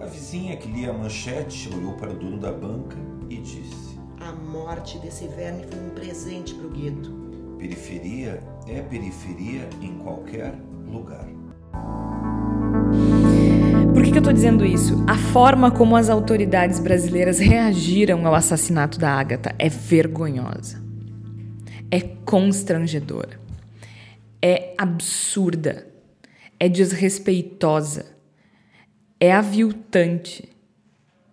A 0.00 0.06
vizinha 0.06 0.56
que 0.56 0.72
lia 0.72 0.88
a 0.88 0.94
manchete 0.94 1.68
olhou 1.68 1.98
para 1.98 2.12
o 2.12 2.18
dono 2.18 2.38
da 2.38 2.50
banca 2.50 2.96
e 3.28 3.36
disse: 3.36 3.79
A 4.30 4.32
morte 4.32 4.96
desse 5.00 5.26
verme 5.26 5.64
foi 5.68 5.80
um 5.80 5.90
presente 5.90 6.54
para 6.54 6.64
o 6.64 6.70
gueto. 6.70 7.10
Periferia 7.58 8.40
é 8.68 8.80
periferia 8.80 9.68
em 9.82 9.98
qualquer 9.98 10.54
lugar. 10.86 11.28
Por 13.92 14.04
que, 14.04 14.12
que 14.12 14.18
eu 14.18 14.20
estou 14.20 14.32
dizendo 14.32 14.64
isso? 14.64 15.04
A 15.08 15.16
forma 15.16 15.72
como 15.72 15.96
as 15.96 16.08
autoridades 16.08 16.78
brasileiras 16.78 17.40
reagiram 17.40 18.24
ao 18.24 18.32
assassinato 18.32 19.00
da 19.00 19.10
Ágata 19.10 19.52
é 19.58 19.68
vergonhosa, 19.68 20.80
é 21.90 22.00
constrangedora, 22.00 23.40
é 24.40 24.74
absurda, 24.78 25.88
é 26.60 26.68
desrespeitosa, 26.68 28.06
é 29.18 29.32
aviltante. 29.32 30.49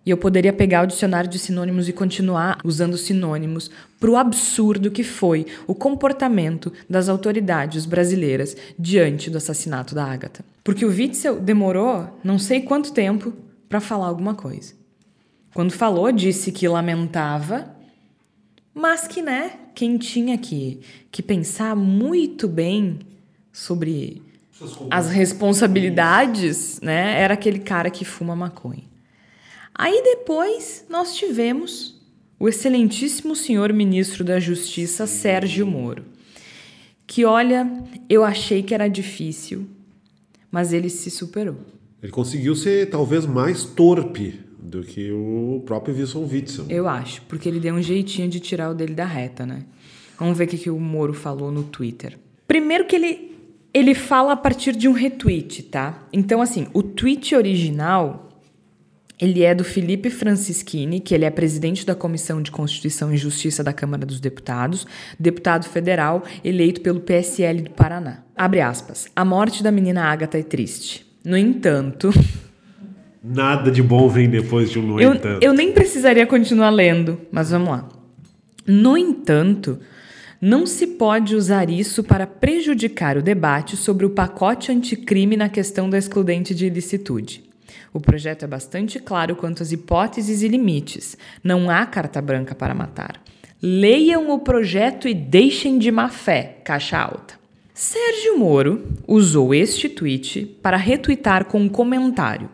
E 0.08 0.10
eu 0.10 0.16
poderia 0.16 0.54
pegar 0.54 0.84
o 0.84 0.86
dicionário 0.86 1.28
de 1.28 1.38
sinônimos 1.38 1.86
e 1.86 1.92
continuar 1.92 2.60
usando 2.64 2.96
sinônimos 2.96 3.70
para 4.00 4.10
o 4.10 4.16
absurdo 4.16 4.90
que 4.90 5.04
foi 5.04 5.44
o 5.66 5.74
comportamento 5.74 6.72
das 6.88 7.10
autoridades 7.10 7.84
brasileiras 7.84 8.56
diante 8.78 9.28
do 9.28 9.36
assassinato 9.36 9.94
da 9.94 10.06
Ágata. 10.06 10.42
Porque 10.64 10.82
o 10.82 10.88
Witzel 10.88 11.38
demorou 11.38 12.08
não 12.24 12.38
sei 12.38 12.62
quanto 12.62 12.90
tempo 12.90 13.34
para 13.68 13.80
falar 13.80 14.06
alguma 14.06 14.34
coisa. 14.34 14.72
Quando 15.52 15.72
falou, 15.72 16.10
disse 16.10 16.52
que 16.52 16.66
lamentava, 16.66 17.76
mas 18.74 19.06
que, 19.06 19.20
né, 19.20 19.58
quem 19.74 19.98
tinha 19.98 20.38
que, 20.38 20.80
que 21.12 21.22
pensar 21.22 21.76
muito 21.76 22.48
bem 22.48 23.00
sobre 23.52 24.22
as 24.90 25.10
responsabilidades, 25.10 26.80
né, 26.80 27.20
era 27.20 27.34
aquele 27.34 27.58
cara 27.58 27.90
que 27.90 28.06
fuma 28.06 28.34
maconha. 28.34 28.87
Aí 29.78 30.02
depois 30.02 30.84
nós 30.90 31.14
tivemos 31.14 31.94
o 32.36 32.48
excelentíssimo 32.48 33.36
senhor 33.36 33.72
ministro 33.72 34.24
da 34.24 34.40
Justiça, 34.40 35.06
Sérgio 35.06 35.64
Moro, 35.64 36.04
que 37.06 37.24
olha, 37.24 37.70
eu 38.08 38.24
achei 38.24 38.60
que 38.60 38.74
era 38.74 38.88
difícil, 38.88 39.68
mas 40.50 40.72
ele 40.72 40.90
se 40.90 41.12
superou. 41.12 41.58
Ele 42.02 42.10
conseguiu 42.10 42.56
ser 42.56 42.90
talvez 42.90 43.24
mais 43.24 43.64
torpe 43.64 44.40
do 44.58 44.82
que 44.82 45.12
o 45.12 45.62
próprio 45.64 45.94
Wilson 45.94 46.28
Witzel. 46.28 46.66
Eu 46.68 46.88
acho, 46.88 47.22
porque 47.22 47.48
ele 47.48 47.60
deu 47.60 47.74
um 47.74 47.82
jeitinho 47.82 48.28
de 48.28 48.40
tirar 48.40 48.70
o 48.70 48.74
dele 48.74 48.94
da 48.94 49.06
reta, 49.06 49.46
né? 49.46 49.64
Vamos 50.18 50.36
ver 50.36 50.44
o 50.44 50.48
que, 50.48 50.58
que 50.58 50.70
o 50.70 50.78
Moro 50.80 51.14
falou 51.14 51.52
no 51.52 51.62
Twitter. 51.62 52.18
Primeiro 52.48 52.84
que 52.84 52.96
ele, 52.96 53.36
ele 53.72 53.94
fala 53.94 54.32
a 54.32 54.36
partir 54.36 54.74
de 54.74 54.88
um 54.88 54.92
retweet, 54.92 55.62
tá? 55.62 56.06
Então, 56.12 56.42
assim, 56.42 56.66
o 56.74 56.82
tweet 56.82 57.36
original 57.36 58.27
ele 59.20 59.42
é 59.42 59.54
do 59.54 59.64
Felipe 59.64 60.10
Francischini, 60.10 61.00
que 61.00 61.14
ele 61.14 61.24
é 61.24 61.30
presidente 61.30 61.84
da 61.84 61.94
Comissão 61.94 62.40
de 62.40 62.50
Constituição 62.50 63.12
e 63.12 63.16
Justiça 63.16 63.64
da 63.64 63.72
Câmara 63.72 64.06
dos 64.06 64.20
Deputados, 64.20 64.86
deputado 65.18 65.66
federal 65.66 66.22
eleito 66.44 66.80
pelo 66.80 67.00
PSL 67.00 67.62
do 67.62 67.70
Paraná. 67.70 68.22
Abre 68.36 68.60
aspas. 68.60 69.08
A 69.16 69.24
morte 69.24 69.62
da 69.62 69.72
menina 69.72 70.04
Agatha 70.04 70.38
é 70.38 70.42
triste. 70.42 71.04
No 71.24 71.36
entanto. 71.36 72.10
Nada 73.22 73.70
de 73.70 73.82
bom 73.82 74.08
vem 74.08 74.30
depois 74.30 74.70
de 74.70 74.78
um 74.78 74.82
no 74.82 75.00
eu, 75.00 75.12
entanto. 75.14 75.42
Eu 75.42 75.52
nem 75.52 75.72
precisaria 75.72 76.26
continuar 76.26 76.70
lendo, 76.70 77.20
mas 77.32 77.50
vamos 77.50 77.68
lá. 77.68 77.88
No 78.64 78.96
entanto, 78.96 79.80
não 80.40 80.64
se 80.64 80.86
pode 80.86 81.34
usar 81.34 81.68
isso 81.68 82.04
para 82.04 82.26
prejudicar 82.26 83.16
o 83.16 83.22
debate 83.22 83.76
sobre 83.76 84.06
o 84.06 84.10
pacote 84.10 84.70
anticrime 84.70 85.36
na 85.36 85.48
questão 85.48 85.90
da 85.90 85.98
excludente 85.98 86.54
de 86.54 86.66
ilicitude. 86.66 87.47
O 87.98 88.00
projeto 88.00 88.44
é 88.44 88.46
bastante 88.46 89.00
claro 89.00 89.34
quanto 89.34 89.60
às 89.60 89.72
hipóteses 89.72 90.42
e 90.42 90.46
limites. 90.46 91.18
Não 91.42 91.68
há 91.68 91.84
carta 91.84 92.22
branca 92.22 92.54
para 92.54 92.72
matar. 92.72 93.20
Leiam 93.60 94.30
o 94.30 94.38
projeto 94.38 95.08
e 95.08 95.14
deixem 95.14 95.80
de 95.80 95.90
má 95.90 96.08
fé, 96.08 96.60
caixa 96.64 96.96
alta. 96.96 97.34
Sérgio 97.74 98.38
Moro 98.38 98.86
usou 99.04 99.52
este 99.52 99.88
tweet 99.88 100.46
para 100.62 100.76
retweetar 100.76 101.46
com 101.46 101.58
um 101.58 101.68
comentário. 101.68 102.48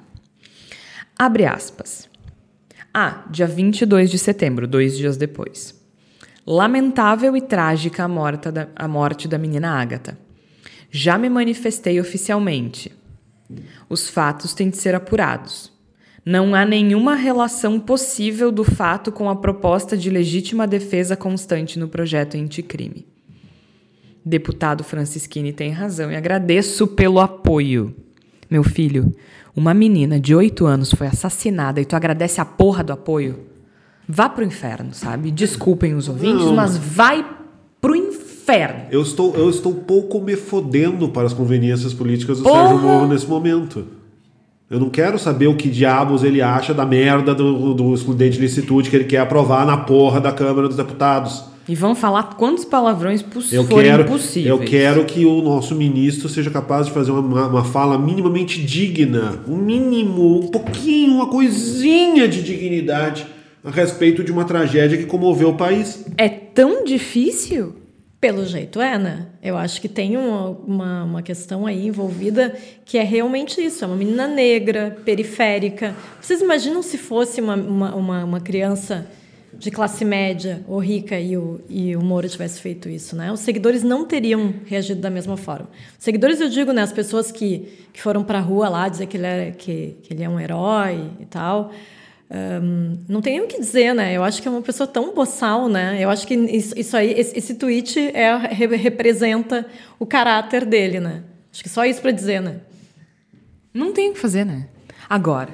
Abre 1.14 1.44
aspas. 1.44 2.08
Ah, 2.92 3.26
dia 3.30 3.46
22 3.46 4.10
de 4.10 4.18
setembro, 4.18 4.66
dois 4.66 4.96
dias 4.96 5.18
depois. 5.18 5.78
Lamentável 6.46 7.36
e 7.36 7.42
trágica 7.42 8.04
a, 8.04 8.08
morta 8.08 8.50
da, 8.50 8.68
a 8.74 8.88
morte 8.88 9.28
da 9.28 9.36
menina 9.36 9.78
Ágata. 9.78 10.16
Já 10.90 11.18
me 11.18 11.28
manifestei 11.28 12.00
oficialmente. 12.00 13.03
Os 13.88 14.08
fatos 14.08 14.54
têm 14.54 14.70
de 14.70 14.76
ser 14.76 14.94
apurados. 14.94 15.72
Não 16.24 16.54
há 16.54 16.64
nenhuma 16.64 17.14
relação 17.14 17.78
possível 17.78 18.50
do 18.50 18.64
fato 18.64 19.12
com 19.12 19.28
a 19.28 19.36
proposta 19.36 19.96
de 19.96 20.08
legítima 20.08 20.66
defesa 20.66 21.16
constante 21.16 21.78
no 21.78 21.88
projeto 21.88 22.36
anticrime. 22.36 23.06
Deputado 24.24 24.82
Francisquini 24.82 25.52
tem 25.52 25.70
razão 25.70 26.10
e 26.10 26.16
agradeço 26.16 26.86
pelo 26.86 27.20
apoio. 27.20 27.94
Meu 28.50 28.64
filho, 28.64 29.14
uma 29.54 29.74
menina 29.74 30.18
de 30.18 30.34
8 30.34 30.64
anos 30.64 30.92
foi 30.92 31.06
assassinada 31.06 31.80
e 31.80 31.84
tu 31.84 31.94
agradece 31.94 32.40
a 32.40 32.44
porra 32.44 32.82
do 32.82 32.92
apoio? 32.92 33.40
Vá 34.08 34.28
pro 34.28 34.44
inferno, 34.44 34.94
sabe? 34.94 35.30
Desculpem 35.30 35.94
os 35.94 36.08
ouvintes, 36.08 36.46
Não. 36.46 36.54
mas 36.56 36.76
vai 36.76 37.24
pro 37.80 37.94
inferno. 37.94 38.33
Eu 38.90 39.02
estou, 39.02 39.34
eu 39.34 39.48
estou 39.48 39.74
pouco 39.74 40.20
me 40.20 40.36
fodendo 40.36 41.08
para 41.08 41.26
as 41.26 41.32
conveniências 41.32 41.94
políticas 41.94 42.38
do 42.38 42.44
Porra! 42.44 42.68
Sérgio 42.68 42.78
Moro 42.78 43.08
nesse 43.08 43.26
momento. 43.26 43.86
Eu 44.70 44.80
não 44.80 44.88
quero 44.90 45.18
saber 45.18 45.46
o 45.46 45.56
que 45.56 45.68
diabos 45.68 46.24
ele 46.24 46.40
acha 46.40 46.72
da 46.72 46.86
merda 46.86 47.34
do, 47.34 47.74
do 47.74 47.94
excludente 47.94 48.38
licitude 48.38 48.88
que 48.90 48.96
ele 48.96 49.04
quer 49.04 49.18
aprovar 49.18 49.66
na 49.66 49.76
porra 49.76 50.20
da 50.20 50.32
Câmara 50.32 50.66
dos 50.66 50.76
Deputados. 50.76 51.44
E 51.68 51.74
vão 51.74 51.94
falar 51.94 52.34
quantos 52.36 52.64
palavrões 52.64 53.22
poss 53.22 53.52
Eu 53.52 53.64
forem 53.64 53.90
quero, 53.90 54.04
possíveis. 54.04 54.46
eu 54.46 54.58
quero 54.58 55.04
que 55.04 55.24
o 55.24 55.40
nosso 55.40 55.74
ministro 55.74 56.28
seja 56.28 56.50
capaz 56.50 56.86
de 56.86 56.92
fazer 56.92 57.10
uma, 57.10 57.46
uma 57.46 57.64
fala 57.64 57.98
minimamente 57.98 58.62
digna, 58.62 59.40
um 59.48 59.56
mínimo, 59.56 60.40
um 60.40 60.48
pouquinho, 60.48 61.14
uma 61.14 61.28
coisinha 61.28 62.28
de 62.28 62.42
dignidade 62.42 63.26
a 63.64 63.70
respeito 63.70 64.22
de 64.22 64.30
uma 64.30 64.44
tragédia 64.44 64.98
que 64.98 65.06
comoveu 65.06 65.50
o 65.50 65.54
país. 65.54 66.04
É 66.18 66.28
tão 66.28 66.84
difícil? 66.84 67.83
Pelo 68.24 68.46
jeito 68.46 68.80
é, 68.80 68.96
né? 68.96 69.26
Eu 69.42 69.54
acho 69.54 69.78
que 69.82 69.86
tem 69.86 70.16
uma, 70.16 70.48
uma, 70.48 71.04
uma 71.04 71.22
questão 71.22 71.66
aí 71.66 71.88
envolvida 71.88 72.56
que 72.82 72.96
é 72.96 73.02
realmente 73.02 73.62
isso. 73.62 73.84
É 73.84 73.86
uma 73.86 73.96
menina 73.98 74.26
negra, 74.26 74.96
periférica. 75.04 75.94
Vocês 76.22 76.40
imaginam 76.40 76.82
se 76.82 76.96
fosse 76.96 77.42
uma, 77.42 77.54
uma, 77.54 78.24
uma, 78.24 78.40
criança 78.40 79.06
de 79.52 79.70
classe 79.70 80.06
média 80.06 80.64
ou 80.66 80.78
rica 80.78 81.20
e 81.20 81.36
o, 81.36 81.60
e 81.68 81.94
o 81.94 82.02
Moro 82.02 82.26
tivesse 82.26 82.62
feito 82.62 82.88
isso, 82.88 83.14
né? 83.14 83.30
Os 83.30 83.40
seguidores 83.40 83.82
não 83.82 84.06
teriam 84.06 84.54
reagido 84.64 85.02
da 85.02 85.10
mesma 85.10 85.36
forma. 85.36 85.68
Os 85.98 86.02
seguidores, 86.02 86.40
eu 86.40 86.48
digo, 86.48 86.72
né? 86.72 86.80
As 86.80 86.94
pessoas 86.94 87.30
que, 87.30 87.86
que 87.92 88.00
foram 88.00 88.24
para 88.24 88.38
a 88.38 88.40
rua 88.40 88.70
lá 88.70 88.88
dizer 88.88 89.04
que 89.04 89.18
ele, 89.18 89.26
era, 89.26 89.50
que, 89.50 89.98
que 90.02 90.14
ele 90.14 90.22
é 90.22 90.28
um 90.30 90.40
herói 90.40 91.10
e 91.20 91.26
tal... 91.26 91.70
Um, 92.30 92.98
não 93.08 93.20
tem 93.20 93.40
o 93.40 93.46
que 93.46 93.60
dizer, 93.60 93.94
né? 93.94 94.12
Eu 94.16 94.24
acho 94.24 94.40
que 94.42 94.48
é 94.48 94.50
uma 94.50 94.62
pessoa 94.62 94.86
tão 94.86 95.14
boçal, 95.14 95.68
né? 95.68 95.98
Eu 96.00 96.08
acho 96.10 96.26
que 96.26 96.34
isso, 96.34 96.76
isso 96.78 96.96
aí, 96.96 97.12
esse, 97.12 97.38
esse 97.38 97.54
tweet 97.54 97.98
é, 98.14 98.34
re- 98.36 98.76
representa 98.76 99.66
o 99.98 100.06
caráter 100.06 100.64
dele, 100.64 100.98
né? 101.00 101.22
Acho 101.52 101.62
que 101.62 101.68
só 101.68 101.84
isso 101.84 102.00
para 102.00 102.10
dizer, 102.10 102.40
né? 102.40 102.60
Não 103.72 103.92
tem 103.92 104.10
o 104.10 104.14
que 104.14 104.18
fazer, 104.20 104.44
né? 104.44 104.68
Agora, 105.08 105.52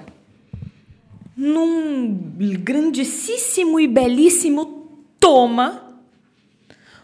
num 1.36 2.16
grandíssimo 2.60 3.80
e 3.80 3.88
belíssimo 3.88 4.88
toma, 5.18 5.89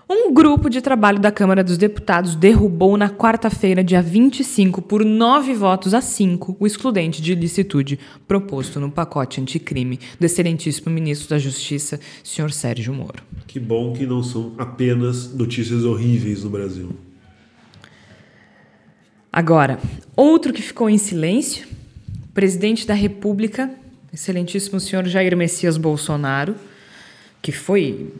um 0.08 0.32
grupo 0.32 0.70
de 0.70 0.80
trabalho 0.80 1.18
da 1.18 1.32
Câmara 1.32 1.64
dos 1.64 1.76
Deputados 1.76 2.36
derrubou 2.36 2.96
na 2.96 3.10
quarta-feira, 3.10 3.82
dia 3.82 4.00
25, 4.00 4.80
por 4.80 5.04
nove 5.04 5.52
votos 5.52 5.94
a 5.94 6.00
cinco, 6.00 6.56
o 6.60 6.66
excludente 6.66 7.20
de 7.20 7.32
ilicitude 7.32 7.98
proposto 8.26 8.78
no 8.78 8.90
pacote 8.90 9.40
anticrime 9.40 9.98
do 10.18 10.24
excelentíssimo 10.24 10.92
ministro 10.92 11.30
da 11.30 11.38
Justiça, 11.38 11.98
senhor 12.22 12.52
Sérgio 12.52 12.94
Moro. 12.94 13.22
Que 13.48 13.58
bom 13.58 13.92
que 13.92 14.06
não 14.06 14.22
são 14.22 14.52
apenas 14.58 15.34
notícias 15.34 15.82
horríveis 15.84 16.44
no 16.44 16.50
Brasil. 16.50 16.90
Agora, 19.32 19.78
outro 20.14 20.52
que 20.52 20.62
ficou 20.62 20.88
em 20.88 20.98
silêncio, 20.98 21.66
o 22.30 22.32
presidente 22.32 22.86
da 22.86 22.94
República, 22.94 23.70
excelentíssimo 24.12 24.78
senhor 24.78 25.04
Jair 25.06 25.36
Messias 25.36 25.76
Bolsonaro, 25.76 26.54
que 27.42 27.52
foi 27.52 28.12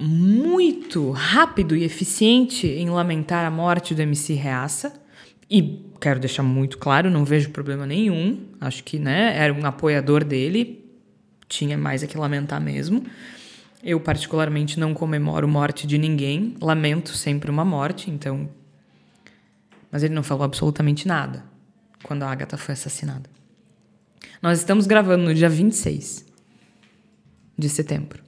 muito 0.00 1.10
rápido 1.10 1.74
e 1.74 1.82
eficiente 1.82 2.68
em 2.68 2.88
lamentar 2.88 3.44
a 3.44 3.50
morte 3.50 3.94
do 3.94 4.02
MC 4.02 4.34
Reaça. 4.34 4.92
E 5.50 5.84
quero 6.00 6.20
deixar 6.20 6.44
muito 6.44 6.78
claro, 6.78 7.10
não 7.10 7.24
vejo 7.24 7.50
problema 7.50 7.84
nenhum. 7.84 8.46
Acho 8.60 8.84
que 8.84 8.98
né, 8.98 9.36
era 9.36 9.52
um 9.52 9.66
apoiador 9.66 10.22
dele, 10.22 10.84
tinha 11.48 11.76
mais 11.76 12.04
a 12.04 12.06
que 12.06 12.16
lamentar 12.16 12.60
mesmo. 12.60 13.04
Eu, 13.82 13.98
particularmente, 13.98 14.78
não 14.78 14.94
comemoro 14.94 15.48
morte 15.48 15.86
de 15.86 15.98
ninguém, 15.98 16.54
lamento 16.60 17.10
sempre 17.16 17.50
uma 17.50 17.64
morte, 17.64 18.10
então. 18.10 18.48
Mas 19.90 20.02
ele 20.02 20.14
não 20.14 20.22
falou 20.22 20.44
absolutamente 20.44 21.08
nada 21.08 21.44
quando 22.02 22.22
a 22.22 22.30
Agatha 22.30 22.56
foi 22.56 22.74
assassinada. 22.74 23.28
Nós 24.40 24.58
estamos 24.58 24.86
gravando 24.86 25.24
no 25.24 25.34
dia 25.34 25.48
26 25.48 26.24
de 27.56 27.68
setembro. 27.68 28.22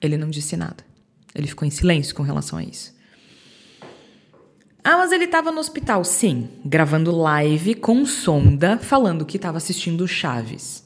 Ele 0.00 0.16
não 0.16 0.30
disse 0.30 0.56
nada. 0.56 0.93
Ele 1.34 1.46
ficou 1.46 1.66
em 1.66 1.70
silêncio 1.70 2.14
com 2.14 2.22
relação 2.22 2.58
a 2.58 2.62
isso. 2.62 2.94
Ah, 4.82 4.98
mas 4.98 5.12
ele 5.12 5.24
estava 5.24 5.50
no 5.50 5.60
hospital, 5.60 6.04
sim, 6.04 6.48
gravando 6.64 7.10
live 7.10 7.74
com 7.74 8.04
sonda, 8.04 8.78
falando 8.78 9.24
que 9.24 9.36
estava 9.38 9.56
assistindo 9.56 10.06
Chaves. 10.06 10.84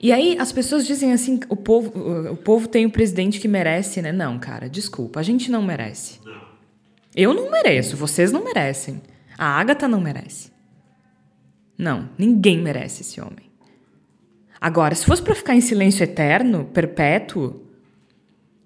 E 0.00 0.12
aí 0.12 0.36
as 0.38 0.50
pessoas 0.50 0.86
dizem 0.86 1.12
assim, 1.12 1.38
o 1.48 1.54
povo, 1.54 1.92
o 2.32 2.36
povo 2.36 2.66
tem 2.66 2.84
o 2.84 2.90
presidente 2.90 3.38
que 3.38 3.46
merece, 3.46 4.02
né? 4.02 4.10
Não, 4.10 4.38
cara, 4.38 4.68
desculpa, 4.68 5.20
a 5.20 5.22
gente 5.22 5.50
não 5.50 5.62
merece. 5.62 6.18
Eu 7.14 7.32
não 7.32 7.50
mereço, 7.50 7.96
vocês 7.96 8.32
não 8.32 8.42
merecem. 8.42 9.00
A 9.38 9.46
Agatha 9.46 9.86
não 9.86 10.00
merece. 10.00 10.50
Não, 11.78 12.08
ninguém 12.18 12.58
merece 12.60 13.02
esse 13.02 13.20
homem. 13.20 13.50
Agora, 14.60 14.94
se 14.94 15.06
fosse 15.06 15.22
para 15.22 15.34
ficar 15.34 15.54
em 15.54 15.60
silêncio 15.60 16.02
eterno, 16.02 16.64
perpétuo, 16.66 17.69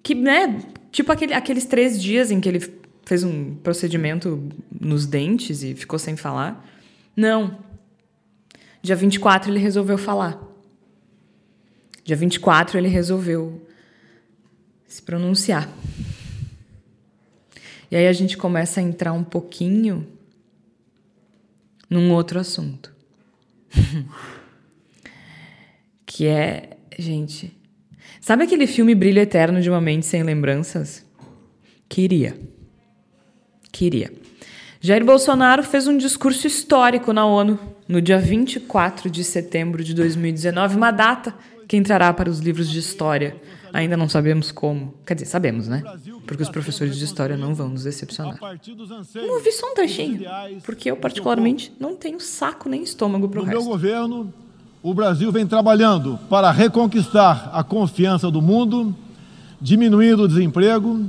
que, 0.05 0.13
né, 0.13 0.61
tipo 0.91 1.11
aquele, 1.11 1.33
aqueles 1.33 1.65
três 1.65 1.99
dias 1.99 2.29
em 2.29 2.39
que 2.39 2.47
ele 2.47 2.59
fez 3.05 3.23
um 3.23 3.55
procedimento 3.55 4.47
nos 4.79 5.07
dentes 5.07 5.63
e 5.63 5.73
ficou 5.73 5.97
sem 5.97 6.15
falar. 6.15 6.63
Não. 7.15 7.57
Dia 8.83 8.95
24 8.95 9.49
ele 9.49 9.57
resolveu 9.57 9.97
falar. 9.97 10.39
Dia 12.03 12.15
24 12.15 12.77
ele 12.77 12.87
resolveu 12.87 13.67
se 14.87 15.01
pronunciar. 15.01 15.67
E 17.89 17.95
aí 17.95 18.07
a 18.07 18.13
gente 18.13 18.37
começa 18.37 18.79
a 18.79 18.83
entrar 18.83 19.11
um 19.11 19.23
pouquinho 19.23 20.07
num 21.89 22.11
outro 22.11 22.39
assunto. 22.39 22.93
que 26.05 26.27
é, 26.27 26.77
gente, 26.95 27.64
sabe 28.25 28.43
aquele 28.43 28.65
filme 28.65 28.95
Brilho 28.95 29.21
Eterno 29.21 29.61
de 29.61 29.69
uma 29.69 29.79
Mente 29.79 30.03
Sem 30.07 30.23
Lembranças? 30.23 31.05
Queria. 31.87 32.35
Queria. 33.71 34.11
Jair 34.81 35.05
Bolsonaro 35.05 35.61
fez 35.61 35.85
um 35.85 35.95
discurso 35.95 36.47
histórico 36.47 37.13
na 37.13 37.23
ONU 37.23 37.59
no 37.87 38.01
dia 38.01 38.17
24 38.17 39.11
de 39.11 39.23
setembro 39.23 39.83
de 39.83 39.93
2019, 39.93 40.75
uma 40.75 40.89
data 40.89 41.35
que 41.67 41.77
entrará 41.77 42.11
para 42.11 42.27
os 42.27 42.39
livros 42.39 42.67
de 42.67 42.79
história. 42.79 43.39
Ainda 43.71 43.95
não 43.95 44.09
sabemos 44.09 44.51
como. 44.51 44.95
Quer 45.05 45.13
dizer, 45.13 45.27
sabemos, 45.27 45.67
né? 45.67 45.83
Porque 46.25 46.41
os 46.41 46.49
professores 46.49 46.97
de 46.97 47.05
história 47.05 47.37
não 47.37 47.53
vão 47.53 47.69
nos 47.69 47.83
decepcionar. 47.83 48.39
Vamos 48.39 49.29
ouvir 49.35 49.51
só 49.51 49.69
um 49.69 49.75
trechinho, 49.75 50.21
porque 50.63 50.89
eu, 50.89 50.97
particularmente, 50.97 51.71
não 51.79 51.95
tenho 51.95 52.19
saco 52.19 52.69
nem 52.69 52.81
estômago 52.81 53.29
para 53.29 53.41
o 53.41 53.43
No 53.43 53.49
meu 53.49 53.59
resto. 53.59 53.69
governo, 53.69 54.33
o 54.85 54.93
Brasil 54.93 55.31
vem 55.31 55.47
trabalhando 55.47 56.19
para 56.29 56.51
reconquistar 56.51 57.49
a 57.51 57.63
confiança 57.63 58.29
do 58.29 58.39
mundo, 58.39 58.95
diminuindo 59.59 60.21
o 60.21 60.27
desemprego, 60.27 61.07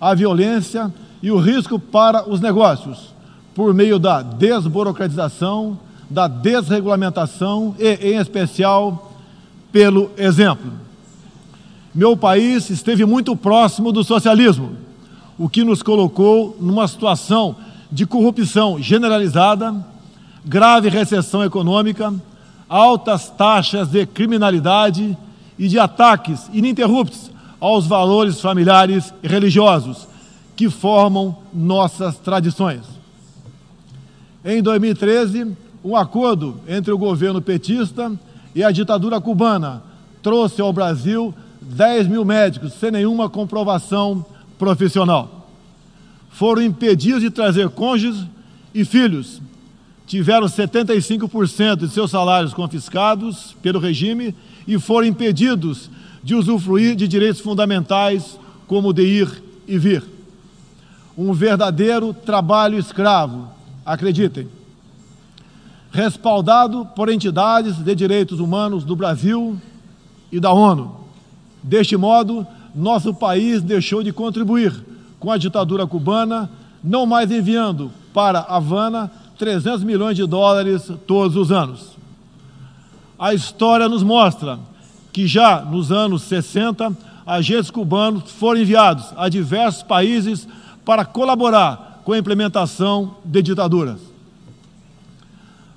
a 0.00 0.12
violência 0.12 0.92
e 1.22 1.30
o 1.30 1.38
risco 1.38 1.78
para 1.78 2.28
os 2.28 2.40
negócios, 2.40 3.14
por 3.54 3.72
meio 3.72 4.00
da 4.00 4.22
desburocratização, 4.22 5.78
da 6.10 6.26
desregulamentação 6.26 7.76
e, 7.78 7.94
em 7.94 8.16
especial, 8.16 9.12
pelo 9.70 10.10
exemplo. 10.16 10.72
Meu 11.94 12.16
país 12.16 12.70
esteve 12.70 13.04
muito 13.04 13.36
próximo 13.36 13.92
do 13.92 14.02
socialismo, 14.02 14.72
o 15.38 15.48
que 15.48 15.62
nos 15.62 15.80
colocou 15.80 16.56
numa 16.60 16.88
situação 16.88 17.54
de 17.88 18.04
corrupção 18.04 18.82
generalizada, 18.82 19.72
grave 20.44 20.88
recessão 20.88 21.44
econômica, 21.44 22.12
altas 22.68 23.30
taxas 23.30 23.88
de 23.88 24.04
criminalidade 24.06 25.16
e 25.58 25.68
de 25.68 25.78
ataques 25.78 26.50
ininterruptos 26.52 27.30
aos 27.60 27.86
valores 27.86 28.40
familiares 28.40 29.12
e 29.22 29.28
religiosos 29.28 30.06
que 30.54 30.68
formam 30.68 31.36
nossas 31.52 32.16
tradições. 32.16 32.82
Em 34.44 34.62
2013, 34.62 35.56
um 35.84 35.96
acordo 35.96 36.60
entre 36.68 36.92
o 36.92 36.98
governo 36.98 37.40
petista 37.40 38.12
e 38.54 38.62
a 38.62 38.70
ditadura 38.70 39.20
cubana 39.20 39.82
trouxe 40.22 40.60
ao 40.60 40.72
Brasil 40.72 41.34
10 41.60 42.08
mil 42.08 42.24
médicos 42.24 42.74
sem 42.74 42.90
nenhuma 42.90 43.28
comprovação 43.28 44.24
profissional. 44.58 45.48
Foram 46.30 46.62
impedidos 46.62 47.20
de 47.20 47.30
trazer 47.30 47.68
cônjuges 47.70 48.24
e 48.74 48.84
filhos. 48.84 49.40
Tiveram 50.06 50.46
75% 50.46 51.76
de 51.76 51.88
seus 51.88 52.12
salários 52.12 52.54
confiscados 52.54 53.56
pelo 53.60 53.80
regime 53.80 54.34
e 54.66 54.78
foram 54.78 55.08
impedidos 55.08 55.90
de 56.22 56.34
usufruir 56.34 56.94
de 56.94 57.08
direitos 57.08 57.40
fundamentais 57.40 58.38
como 58.66 58.92
de 58.92 59.02
ir 59.02 59.42
e 59.66 59.76
vir. 59.78 60.04
Um 61.18 61.32
verdadeiro 61.32 62.14
trabalho 62.14 62.78
escravo, 62.78 63.48
acreditem. 63.84 64.48
Respaldado 65.90 66.86
por 66.94 67.08
entidades 67.08 67.76
de 67.76 67.94
direitos 67.94 68.38
humanos 68.38 68.84
do 68.84 68.94
Brasil 68.94 69.60
e 70.30 70.38
da 70.38 70.52
ONU. 70.52 71.00
Deste 71.62 71.96
modo, 71.96 72.46
nosso 72.74 73.14
país 73.14 73.62
deixou 73.62 74.02
de 74.02 74.12
contribuir 74.12 74.72
com 75.18 75.32
a 75.32 75.38
ditadura 75.38 75.86
cubana, 75.86 76.50
não 76.84 77.06
mais 77.06 77.30
enviando 77.30 77.90
para 78.12 78.40
Havana 78.40 79.10
300 79.38 79.84
milhões 79.84 80.16
de 80.16 80.26
dólares 80.26 80.90
todos 81.06 81.36
os 81.36 81.52
anos. 81.52 81.96
A 83.18 83.34
história 83.34 83.88
nos 83.88 84.02
mostra 84.02 84.58
que 85.12 85.26
já 85.26 85.60
nos 85.62 85.90
anos 85.90 86.22
60, 86.22 86.96
agentes 87.26 87.70
cubanos 87.70 88.30
foram 88.32 88.60
enviados 88.60 89.06
a 89.16 89.28
diversos 89.28 89.82
países 89.82 90.46
para 90.84 91.04
colaborar 91.04 92.02
com 92.04 92.12
a 92.12 92.18
implementação 92.18 93.16
de 93.24 93.42
ditaduras. 93.42 93.98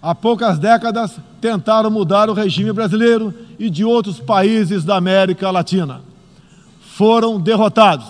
Há 0.01 0.13
poucas 0.13 0.59
décadas, 0.59 1.19
tentaram 1.41 1.89
mudar 1.89 2.29
o 2.29 2.33
regime 2.33 2.71
brasileiro 2.71 3.33
e 3.57 3.69
de 3.69 3.83
outros 3.83 4.19
países 4.19 4.83
da 4.85 4.95
América 4.95 5.51
Latina. 5.51 6.01
Foram 6.95 7.39
derrotados. 7.39 8.07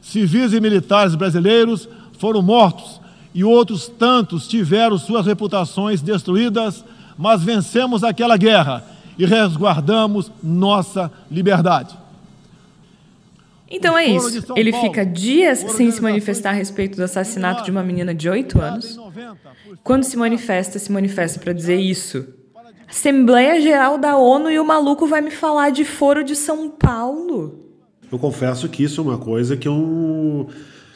Civis 0.00 0.52
e 0.52 0.60
militares 0.60 1.14
brasileiros 1.14 1.88
foram 2.18 2.40
mortos 2.40 3.00
e 3.34 3.42
outros 3.42 3.88
tantos 3.88 4.46
tiveram 4.46 4.96
suas 4.96 5.26
reputações 5.26 6.00
destruídas, 6.00 6.84
mas 7.18 7.42
vencemos 7.42 8.04
aquela 8.04 8.36
guerra 8.36 8.84
e 9.18 9.26
resguardamos 9.26 10.30
nossa 10.42 11.10
liberdade. 11.30 11.96
Então 13.68 13.98
é 13.98 14.06
isso. 14.06 14.52
Ele 14.54 14.72
fica 14.72 15.04
dias 15.04 15.58
sem 15.58 15.90
se 15.90 16.00
manifestar 16.00 16.50
a 16.50 16.52
respeito 16.52 16.96
do 16.96 17.02
assassinato 17.02 17.64
de 17.64 17.70
uma 17.72 17.82
menina 17.82 18.14
de 18.14 18.28
8 18.28 18.60
anos. 18.60 18.98
Quando 19.82 20.04
se 20.04 20.16
manifesta, 20.16 20.78
se 20.78 20.92
manifesta 20.92 21.40
para 21.40 21.52
dizer 21.52 21.76
isso. 21.76 22.24
Assembleia 22.88 23.60
Geral 23.60 23.98
da 23.98 24.16
ONU 24.16 24.50
e 24.50 24.60
o 24.60 24.64
maluco 24.64 25.06
vai 25.06 25.20
me 25.20 25.30
falar 25.30 25.70
de 25.70 25.84
Foro 25.84 26.22
de 26.22 26.36
São 26.36 26.70
Paulo. 26.70 27.64
Eu 28.12 28.18
confesso 28.18 28.68
que 28.68 28.84
isso 28.84 29.00
é 29.00 29.04
uma 29.04 29.18
coisa 29.18 29.56
que 29.56 29.66
eu 29.66 30.48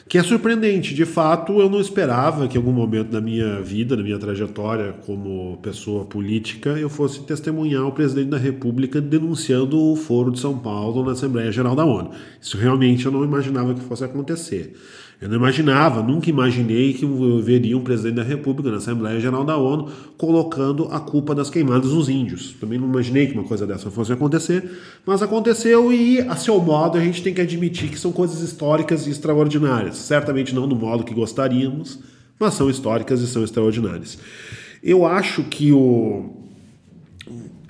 que 0.09 0.17
é 0.17 0.23
surpreendente. 0.23 0.95
De 0.95 1.05
fato, 1.05 1.59
eu 1.61 1.69
não 1.69 1.79
esperava 1.79 2.47
que 2.47 2.57
em 2.57 2.59
algum 2.59 2.71
momento 2.71 3.11
da 3.11 3.21
minha 3.21 3.61
vida, 3.61 3.95
da 3.95 4.01
minha 4.01 4.17
trajetória 4.17 4.91
como 5.05 5.59
pessoa 5.61 6.03
política, 6.03 6.71
eu 6.71 6.89
fosse 6.89 7.21
testemunhar 7.21 7.85
o 7.85 7.91
presidente 7.91 8.29
da 8.29 8.37
República 8.37 8.99
denunciando 8.99 9.79
o 9.79 9.95
Foro 9.95 10.31
de 10.31 10.39
São 10.39 10.57
Paulo 10.57 11.05
na 11.05 11.11
Assembleia 11.11 11.51
Geral 11.51 11.75
da 11.75 11.85
ONU. 11.85 12.09
Isso 12.41 12.57
realmente 12.57 13.05
eu 13.05 13.11
não 13.11 13.23
imaginava 13.23 13.75
que 13.75 13.81
fosse 13.81 14.03
acontecer. 14.03 14.75
Eu 15.21 15.27
não 15.27 15.35
imaginava, 15.35 16.01
nunca 16.01 16.29
imaginei 16.29 16.93
que 16.93 17.03
eu 17.03 17.41
veria 17.41 17.77
um 17.77 17.83
presidente 17.83 18.15
da 18.15 18.23
República 18.23 18.71
na 18.71 18.77
Assembleia 18.77 19.19
Geral 19.19 19.43
da 19.43 19.57
ONU 19.57 19.89
colocando 20.17 20.87
a 20.91 20.99
culpa 20.99 21.35
das 21.35 21.49
queimadas 21.49 21.91
nos 21.91 22.07
índios. 22.07 22.55
Também 22.57 22.79
não 22.79 22.87
imaginei 22.87 23.27
que 23.27 23.33
uma 23.33 23.43
coisa 23.43 23.67
dessa 23.67 23.91
fosse 23.91 24.13
acontecer, 24.13 24.63
mas 25.05 25.21
aconteceu 25.21 25.91
e, 25.91 26.21
a 26.21 26.37
seu 26.37 26.61
modo, 26.61 26.97
a 26.97 27.01
gente 27.01 27.21
tem 27.21 27.33
que 27.33 27.41
admitir 27.41 27.89
que 27.89 27.99
são 27.99 28.13
coisas 28.13 28.39
históricas 28.39 29.07
e 29.07 29.09
extraordinárias. 29.09 29.97
Certamente 29.97 30.55
não 30.55 30.69
do 30.69 30.75
modo 30.75 31.03
que 31.03 31.13
gostaríamos, 31.13 31.99
mas 32.39 32.53
são 32.53 32.69
históricas 32.69 33.19
e 33.19 33.27
são 33.27 33.43
extraordinárias. 33.43 34.17
Eu 34.81 35.05
acho 35.05 35.43
que 35.43 35.73
o, 35.73 36.48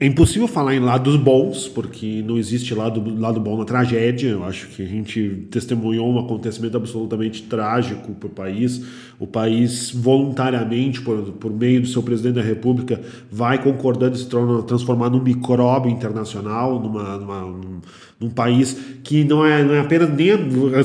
é 0.01 0.05
impossível 0.05 0.47
falar 0.47 0.75
em 0.75 0.79
lados 0.79 1.17
bons, 1.17 1.67
porque 1.67 2.23
não 2.25 2.37
existe 2.37 2.73
lado, 2.73 3.03
lado 3.19 3.37
bom 3.37 3.57
na 3.57 3.65
tragédia. 3.65 4.29
Eu 4.29 4.45
acho 4.45 4.69
que 4.69 4.81
a 4.81 4.85
gente 4.85 5.47
testemunhou 5.51 6.09
um 6.09 6.17
acontecimento 6.17 6.77
absolutamente 6.77 7.43
trágico 7.43 8.13
para 8.13 8.27
o 8.27 8.29
país. 8.29 8.81
O 9.19 9.27
país, 9.27 9.91
voluntariamente, 9.91 11.01
por, 11.01 11.33
por 11.33 11.51
meio 11.51 11.81
do 11.81 11.87
seu 11.87 12.01
presidente 12.01 12.35
da 12.35 12.41
República, 12.41 13.01
vai 13.29 13.61
concordando 13.61 14.15
se 14.15 14.25
transformar 14.65 15.09
num 15.09 15.21
micróbio 15.21 15.91
internacional, 15.91 16.79
numa, 16.79 17.17
numa, 17.17 17.41
num, 17.41 17.81
num, 18.17 18.29
país 18.29 18.77
que 19.03 19.25
não 19.25 19.45
é, 19.45 19.61
não 19.61 19.73
é 19.73 19.81
apenas. 19.81 20.09
Nem, 20.15 20.29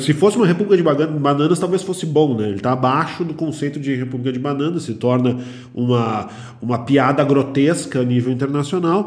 se 0.01 0.12
fosse 0.12 0.37
uma 0.37 0.47
república 0.47 0.77
de 0.77 0.83
bananas, 1.21 1.61
talvez 1.61 1.83
fosse 1.83 2.05
bom, 2.05 2.37
né? 2.37 2.49
Ele 2.49 2.57
está 2.57 2.73
abaixo 2.73 3.23
do 3.23 3.35
conceito 3.35 3.79
de 3.79 3.95
república 3.95 4.33
de 4.33 4.41
bananas, 4.41 4.83
se 4.83 4.95
torna 4.95 5.39
uma, 5.73 6.29
uma 6.61 6.79
piada 6.81 7.23
grotesca 7.23 8.01
a 8.01 8.05
nível 8.05 8.33
internacional. 8.33 9.04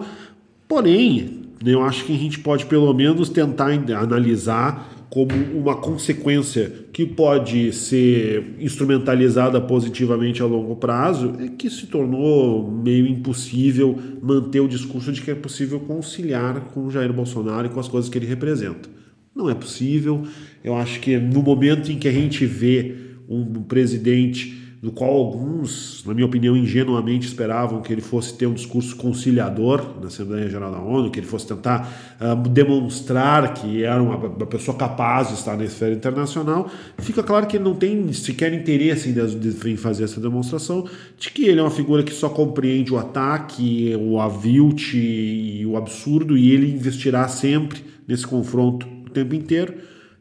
Porém, 0.67 1.43
eu 1.65 1.81
acho 1.81 2.05
que 2.05 2.13
a 2.13 2.17
gente 2.17 2.39
pode 2.39 2.65
pelo 2.65 2.93
menos 2.93 3.29
tentar 3.29 3.71
analisar 3.71 4.93
como 5.09 5.31
uma 5.55 5.75
consequência 5.75 6.71
que 6.91 7.05
pode 7.05 7.71
ser 7.71 8.55
instrumentalizada 8.59 9.59
positivamente 9.61 10.41
a 10.41 10.45
longo 10.45 10.75
prazo, 10.75 11.33
é 11.39 11.47
que 11.47 11.69
se 11.69 11.87
tornou 11.87 12.69
meio 12.69 13.07
impossível 13.07 13.97
manter 14.21 14.59
o 14.59 14.67
discurso 14.67 15.11
de 15.11 15.21
que 15.21 15.31
é 15.31 15.35
possível 15.35 15.79
conciliar 15.79 16.59
com 16.73 16.85
o 16.85 16.91
Jair 16.91 17.13
Bolsonaro 17.13 17.67
e 17.67 17.69
com 17.69 17.79
as 17.79 17.87
coisas 17.87 18.09
que 18.09 18.17
ele 18.17 18.25
representa. 18.25 18.89
Não 19.33 19.49
é 19.49 19.55
possível. 19.55 20.23
Eu 20.63 20.75
acho 20.75 20.99
que 20.99 21.17
no 21.17 21.41
momento 21.41 21.91
em 21.91 21.97
que 21.97 22.07
a 22.07 22.11
gente 22.11 22.45
vê 22.45 22.95
um 23.29 23.63
presidente 23.63 24.66
do 24.81 24.91
qual 24.91 25.09
alguns, 25.09 26.03
na 26.05 26.13
minha 26.13 26.25
opinião, 26.25 26.55
ingenuamente 26.55 27.27
esperavam 27.27 27.81
que 27.81 27.91
ele 27.91 28.01
fosse 28.01 28.37
ter 28.37 28.45
um 28.45 28.53
discurso 28.53 28.95
conciliador 28.95 29.99
na 29.99 30.07
Assembleia 30.07 30.47
Geral 30.47 30.71
da 30.71 30.79
ONU, 30.79 31.09
que 31.09 31.19
ele 31.19 31.25
fosse 31.25 31.47
tentar 31.47 32.17
uh, 32.21 32.35
demonstrar 32.49 33.55
que 33.55 33.83
era 33.83 34.01
uma, 34.01 34.15
uma, 34.17 34.45
pessoa 34.45 34.77
capaz 34.77 35.29
de 35.29 35.33
estar 35.33 35.57
na 35.57 35.63
esfera 35.63 35.95
internacional, 35.95 36.69
fica 36.99 37.23
claro 37.23 37.47
que 37.47 37.57
ele 37.57 37.63
não 37.63 37.73
tem 37.73 38.13
sequer 38.13 38.53
interesse 38.53 39.09
em, 39.09 39.71
em 39.71 39.77
fazer 39.77 40.03
essa 40.03 40.21
demonstração 40.21 40.87
de 41.17 41.31
que 41.31 41.45
ele 41.45 41.59
é 41.59 41.63
uma 41.63 41.71
figura 41.71 42.03
que 42.03 42.13
só 42.13 42.29
compreende 42.29 42.93
o 42.93 42.97
ataque, 42.99 43.95
o 43.99 44.19
avilte 44.19 44.97
e 44.97 45.65
o 45.65 45.75
absurdo, 45.75 46.37
e 46.37 46.51
ele 46.51 46.71
investirá 46.71 47.27
sempre 47.27 47.83
nesse 48.07 48.27
confronto 48.27 48.87
o 49.07 49.09
tempo 49.09 49.33
inteiro 49.33 49.73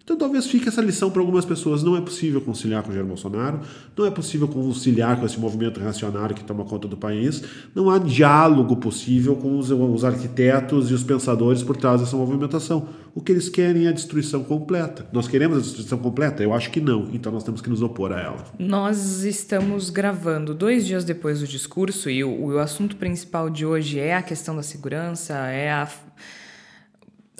então 0.07 0.17
talvez 0.17 0.47
fique 0.47 0.69
essa 0.69 0.81
lição 0.81 1.11
para 1.11 1.21
algumas 1.21 1.45
pessoas. 1.45 1.83
Não 1.83 1.97
é 1.97 2.01
possível 2.01 2.41
conciliar 2.41 2.81
com 2.85 2.91
o 2.91 2.95
Jair 2.95 3.05
Bolsonaro, 3.05 3.59
não 3.97 4.07
é 4.07 4.11
possível 4.11 4.47
conciliar 4.47 5.19
com 5.19 5.27
esse 5.27 5.37
movimento 5.37 5.81
reacionário 5.81 6.33
que 6.33 6.45
toma 6.45 6.65
conta 6.65 6.87
do 6.87 6.97
país, 6.97 7.43
não 7.75 7.91
há 7.91 7.99
diálogo 7.99 8.77
possível 8.77 9.35
com 9.35 9.59
os, 9.59 9.73
os 9.73 10.05
arquitetos 10.05 10.93
e 10.93 10.95
os 10.95 11.03
pensadores 11.03 11.61
por 11.65 11.77
trás 11.77 12.01
dessa 12.01 12.17
movimentação. 12.17 12.89
O 13.17 13.21
que 13.21 13.33
eles 13.33 13.49
querem 13.49 13.87
é 13.87 13.89
a 13.89 13.93
destruição 13.93 14.45
completa. 14.45 15.09
Nós 15.13 15.27
queremos 15.27 15.59
a 15.59 15.61
destruição 15.61 15.99
completa? 15.99 16.41
Eu 16.41 16.55
acho 16.55 16.71
que 16.71 16.81
não, 16.81 17.09
então 17.13 17.33
nós 17.33 17.43
temos 17.43 17.61
que 17.61 17.69
nos 17.69 17.83
opor 17.83 18.13
a 18.13 18.21
ela. 18.21 18.45
Nós 18.61 19.25
estamos 19.25 19.91
gravando 19.91 20.55
dois 20.55 20.87
dias 20.87 21.05
depois 21.05 21.41
do 21.41 21.49
discurso 21.49 22.09
e 22.09 22.23
o, 22.23 22.53
o 22.53 22.59
assunto 22.61 22.95
principal 22.95 23.51
de 23.51 23.67
hoje 23.67 23.99
é 23.99 24.15
a 24.15 24.23
questão 24.23 24.55
da 24.55 24.63
segurança, 24.63 25.35
é 25.49 25.69
a, 25.69 25.89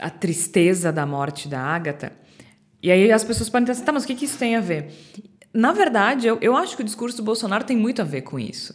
a 0.01 0.11
tristeza 0.11 0.93
da 0.93 1.07
morte 1.07 1.47
da 1.47 1.61
Ágata. 1.61 2.26
E 2.83 2.91
aí 2.91 3.11
as 3.11 3.25
pessoas 3.25 3.49
podem 3.49 3.67
pensar, 3.67 3.85
tá, 3.85 3.93
mas 3.93 4.05
o 4.05 4.07
que, 4.07 4.15
que 4.15 4.25
isso 4.25 4.39
tem 4.39 4.57
a 4.57 4.61
ver? 4.61 4.91
Na 5.53 5.73
verdade, 5.73 6.27
eu, 6.27 6.39
eu 6.41 6.55
acho 6.55 6.77
que 6.77 6.83
o 6.83 6.85
discurso 6.85 7.17
do 7.17 7.23
Bolsonaro 7.23 7.65
tem 7.65 7.77
muito 7.77 8.03
a 8.03 8.05
ver 8.05 8.23
com 8.23 8.39
isso. 8.39 8.75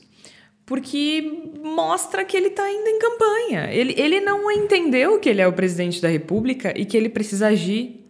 Porque 0.65 1.53
mostra 1.63 2.23
que 2.23 2.35
ele 2.35 2.47
está 2.47 2.69
indo 2.71 2.87
em 2.87 2.99
campanha. 2.99 3.71
Ele, 3.71 3.93
ele 3.97 4.21
não 4.21 4.49
entendeu 4.49 5.19
que 5.19 5.29
ele 5.29 5.41
é 5.41 5.47
o 5.47 5.53
presidente 5.53 6.01
da 6.01 6.07
República 6.07 6.73
e 6.75 6.85
que 6.85 6.95
ele 6.95 7.09
precisa 7.09 7.47
agir 7.47 8.05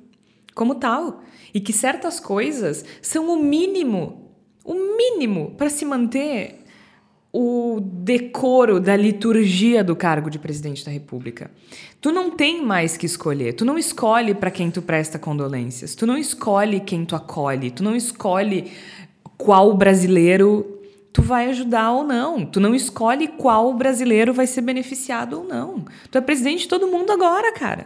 como 0.53 0.76
tal. 0.76 1.23
E 1.53 1.59
que 1.59 1.73
certas 1.73 2.19
coisas 2.19 2.85
são 3.01 3.30
o 3.30 3.43
mínimo, 3.43 4.31
o 4.63 4.73
mínimo 4.73 5.55
para 5.57 5.69
se 5.69 5.84
manter 5.84 6.60
o 7.33 7.79
decoro 7.79 8.79
da 8.79 8.95
liturgia 8.95 9.83
do 9.83 9.95
cargo 9.95 10.29
de 10.29 10.37
presidente 10.37 10.83
da 10.83 10.91
República. 10.91 11.49
Tu 12.01 12.11
não 12.11 12.31
tem 12.31 12.61
mais 12.63 12.97
que 12.97 13.05
escolher. 13.05 13.53
Tu 13.53 13.63
não 13.63 13.77
escolhe 13.77 14.33
para 14.33 14.51
quem 14.51 14.69
tu 14.69 14.81
presta 14.81 15.17
condolências. 15.17 15.95
Tu 15.95 16.05
não 16.05 16.17
escolhe 16.17 16.81
quem 16.81 17.05
tu 17.05 17.15
acolhe. 17.15 17.71
Tu 17.71 17.83
não 17.83 17.95
escolhe 17.95 18.71
qual 19.37 19.75
brasileiro 19.77 20.79
tu 21.13 21.21
vai 21.21 21.47
ajudar 21.49 21.91
ou 21.91 22.03
não. 22.03 22.45
Tu 22.45 22.59
não 22.59 22.75
escolhe 22.75 23.27
qual 23.27 23.73
brasileiro 23.73 24.33
vai 24.33 24.47
ser 24.47 24.61
beneficiado 24.61 25.39
ou 25.39 25.43
não. 25.45 25.85
Tu 26.09 26.17
é 26.17 26.21
presidente 26.21 26.61
de 26.61 26.67
todo 26.67 26.87
mundo 26.87 27.11
agora, 27.11 27.53
cara. 27.53 27.85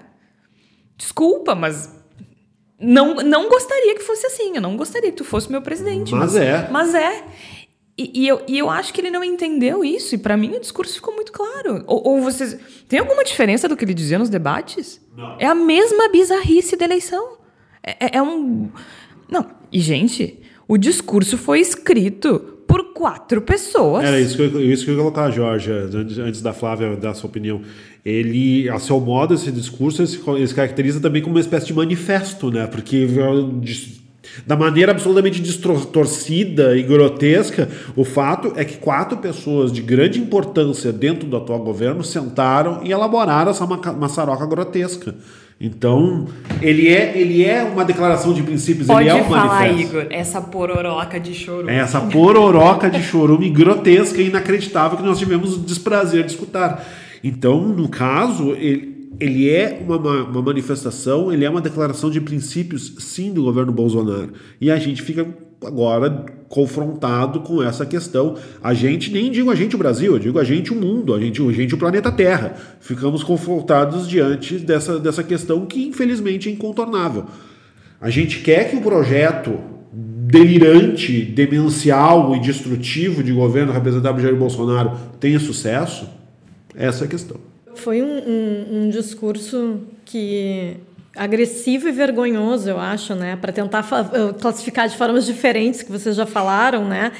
Desculpa, 0.97 1.53
mas 1.53 1.93
não, 2.79 3.15
não 3.15 3.47
gostaria 3.47 3.95
que 3.95 4.01
fosse 4.01 4.25
assim. 4.25 4.55
Eu 4.55 4.61
não 4.61 4.75
gostaria 4.75 5.11
que 5.11 5.17
tu 5.17 5.23
fosse 5.23 5.51
meu 5.51 5.61
presidente. 5.61 6.13
Mas, 6.13 6.33
mas 6.33 6.35
é. 6.35 6.69
Mas 6.71 6.95
é. 6.95 7.23
E, 7.97 8.23
e, 8.23 8.27
eu, 8.27 8.41
e 8.47 8.57
eu 8.57 8.69
acho 8.69 8.93
que 8.93 8.99
ele 8.99 9.09
não 9.09 9.23
entendeu 9.23 9.83
isso. 9.83 10.15
E 10.15 10.17
para 10.17 10.35
mim 10.35 10.55
o 10.55 10.59
discurso 10.59 10.95
ficou 10.95 11.15
muito 11.15 11.31
claro. 11.31 11.83
Ou, 11.87 12.07
ou, 12.07 12.21
vocês. 12.21 12.57
Tem 12.89 12.99
alguma 12.99 13.23
diferença 13.23 13.69
do 13.69 13.77
que 13.77 13.85
ele 13.85 13.93
dizia 13.93 14.19
nos 14.19 14.29
debates? 14.29 15.01
Não. 15.15 15.37
É 15.39 15.45
a 15.45 15.55
mesma 15.55 16.09
bizarrice 16.09 16.75
da 16.75 16.85
eleição. 16.85 17.37
É, 17.81 18.05
é, 18.05 18.17
é 18.17 18.21
um. 18.21 18.69
Não. 19.29 19.49
E, 19.71 19.79
gente, 19.79 20.39
o 20.67 20.77
discurso 20.77 21.37
foi 21.37 21.61
escrito 21.61 22.55
por 22.67 22.93
quatro 22.93 23.41
pessoas. 23.41 24.03
Era 24.03 24.19
isso 24.19 24.35
que 24.35 24.41
eu, 24.41 24.71
isso 24.71 24.83
que 24.83 24.91
eu 24.91 24.95
ia 24.95 24.99
colocar, 24.99 25.29
Jorge, 25.29 25.71
antes, 25.71 26.17
antes 26.17 26.41
da 26.41 26.51
Flávia 26.51 26.97
dar 26.97 27.13
sua 27.13 27.29
opinião. 27.29 27.61
Ele, 28.03 28.67
a 28.69 28.77
seu 28.77 28.99
modo, 28.99 29.35
esse 29.35 29.51
discurso, 29.51 30.01
ele 30.01 30.07
se, 30.07 30.29
ele 30.29 30.47
se 30.47 30.53
caracteriza 30.53 30.99
também 30.99 31.21
como 31.21 31.35
uma 31.35 31.41
espécie 31.41 31.67
de 31.67 31.73
manifesto, 31.73 32.51
né? 32.51 32.67
Porque 32.67 33.07
da 34.45 34.55
maneira 34.55 34.91
absolutamente 34.91 35.41
distorcida 35.41 36.77
e 36.77 36.83
grotesca, 36.83 37.69
o 37.95 38.03
fato 38.03 38.53
é 38.55 38.65
que 38.65 38.77
quatro 38.77 39.17
pessoas 39.17 39.71
de 39.71 39.81
grande 39.81 40.19
importância 40.19 40.91
dentro 40.91 41.27
do 41.27 41.37
atual 41.37 41.59
governo 41.59 42.03
sentaram 42.03 42.81
e 42.83 42.91
elaboraram 42.91 43.51
essa 43.51 43.65
maçaroca 43.65 44.45
grotesca. 44.45 45.15
Então, 45.59 46.27
ele 46.61 46.89
é, 46.89 47.17
ele 47.17 47.45
é 47.45 47.63
uma 47.63 47.85
declaração 47.85 48.33
de 48.33 48.43
princípios, 48.43 48.87
Pode 48.87 49.07
ele 49.07 49.17
é 49.17 49.21
um 49.21 49.25
falar, 49.25 49.61
manifesto. 49.61 49.95
Igor, 49.95 50.07
essa 50.09 50.41
pororoca 50.41 51.17
de 51.17 51.33
chorume. 51.33 51.71
É 51.71 51.77
essa 51.77 52.01
pororoca 52.01 52.89
de 52.89 53.01
chorume 53.01 53.49
grotesca 53.49 54.21
e 54.21 54.27
inacreditável 54.27 54.97
que 54.97 55.03
nós 55.03 55.17
tivemos 55.17 55.55
o 55.55 55.59
desprazer 55.59 56.23
de 56.25 56.31
escutar. 56.31 56.85
Então, 57.23 57.61
no 57.61 57.87
caso, 57.87 58.51
ele, 58.51 58.94
ele 59.19 59.49
é 59.49 59.81
uma, 59.85 59.97
uma, 59.97 60.41
manifestação, 60.41 61.31
ele 61.31 61.45
é 61.45 61.49
uma 61.49 61.61
declaração 61.61 62.09
de 62.09 62.19
princípios, 62.19 62.95
sim, 62.99 63.33
do 63.33 63.43
governo 63.43 63.71
Bolsonaro. 63.71 64.33
E 64.59 64.69
a 64.69 64.77
gente 64.77 65.01
fica 65.01 65.27
agora 65.63 66.25
confrontado 66.49 67.41
com 67.41 67.61
essa 67.63 67.85
questão. 67.85 68.35
A 68.63 68.73
gente, 68.73 69.11
nem 69.11 69.31
digo 69.31 69.49
a 69.49 69.55
gente 69.55 69.75
o 69.75 69.79
Brasil, 69.79 70.13
eu 70.13 70.19
digo 70.19 70.39
a 70.39 70.43
gente 70.43 70.71
o 70.71 70.75
mundo, 70.75 71.13
a 71.13 71.19
gente, 71.19 71.41
a 71.41 71.51
gente 71.51 71.73
o 71.73 71.77
planeta 71.77 72.11
Terra. 72.11 72.55
Ficamos 72.79 73.23
confrontados 73.23 74.07
diante 74.07 74.59
dessa, 74.59 74.99
dessa 74.99 75.23
questão 75.23 75.65
que 75.65 75.87
infelizmente 75.87 76.49
é 76.49 76.51
incontornável. 76.51 77.25
A 77.99 78.09
gente 78.09 78.39
quer 78.41 78.69
que 78.69 78.75
o 78.75 78.81
projeto 78.81 79.59
delirante, 79.91 81.21
demencial 81.21 82.35
e 82.35 82.39
destrutivo 82.39 83.23
de 83.23 83.31
governo 83.31 83.71
representado 83.71 84.15
por 84.15 84.21
Jair 84.21 84.35
Bolsonaro 84.35 84.91
tenha 85.19 85.39
sucesso? 85.39 86.09
Essa 86.75 87.05
é 87.05 87.07
a 87.07 87.09
questão. 87.09 87.54
Foi 87.75 88.01
um, 88.01 88.17
um, 88.17 88.65
um 88.71 88.89
discurso 88.89 89.81
que 90.03 90.77
agressivo 91.15 91.87
e 91.87 91.91
vergonhoso, 91.91 92.69
eu 92.69 92.79
acho, 92.79 93.15
né? 93.15 93.35
Para 93.35 93.53
tentar 93.53 93.85
classificar 94.39 94.87
de 94.89 94.97
formas 94.97 95.25
diferentes 95.25 95.81
que 95.81 95.91
vocês 95.91 96.15
já 96.15 96.25
falaram, 96.25 96.85
né? 96.85 97.11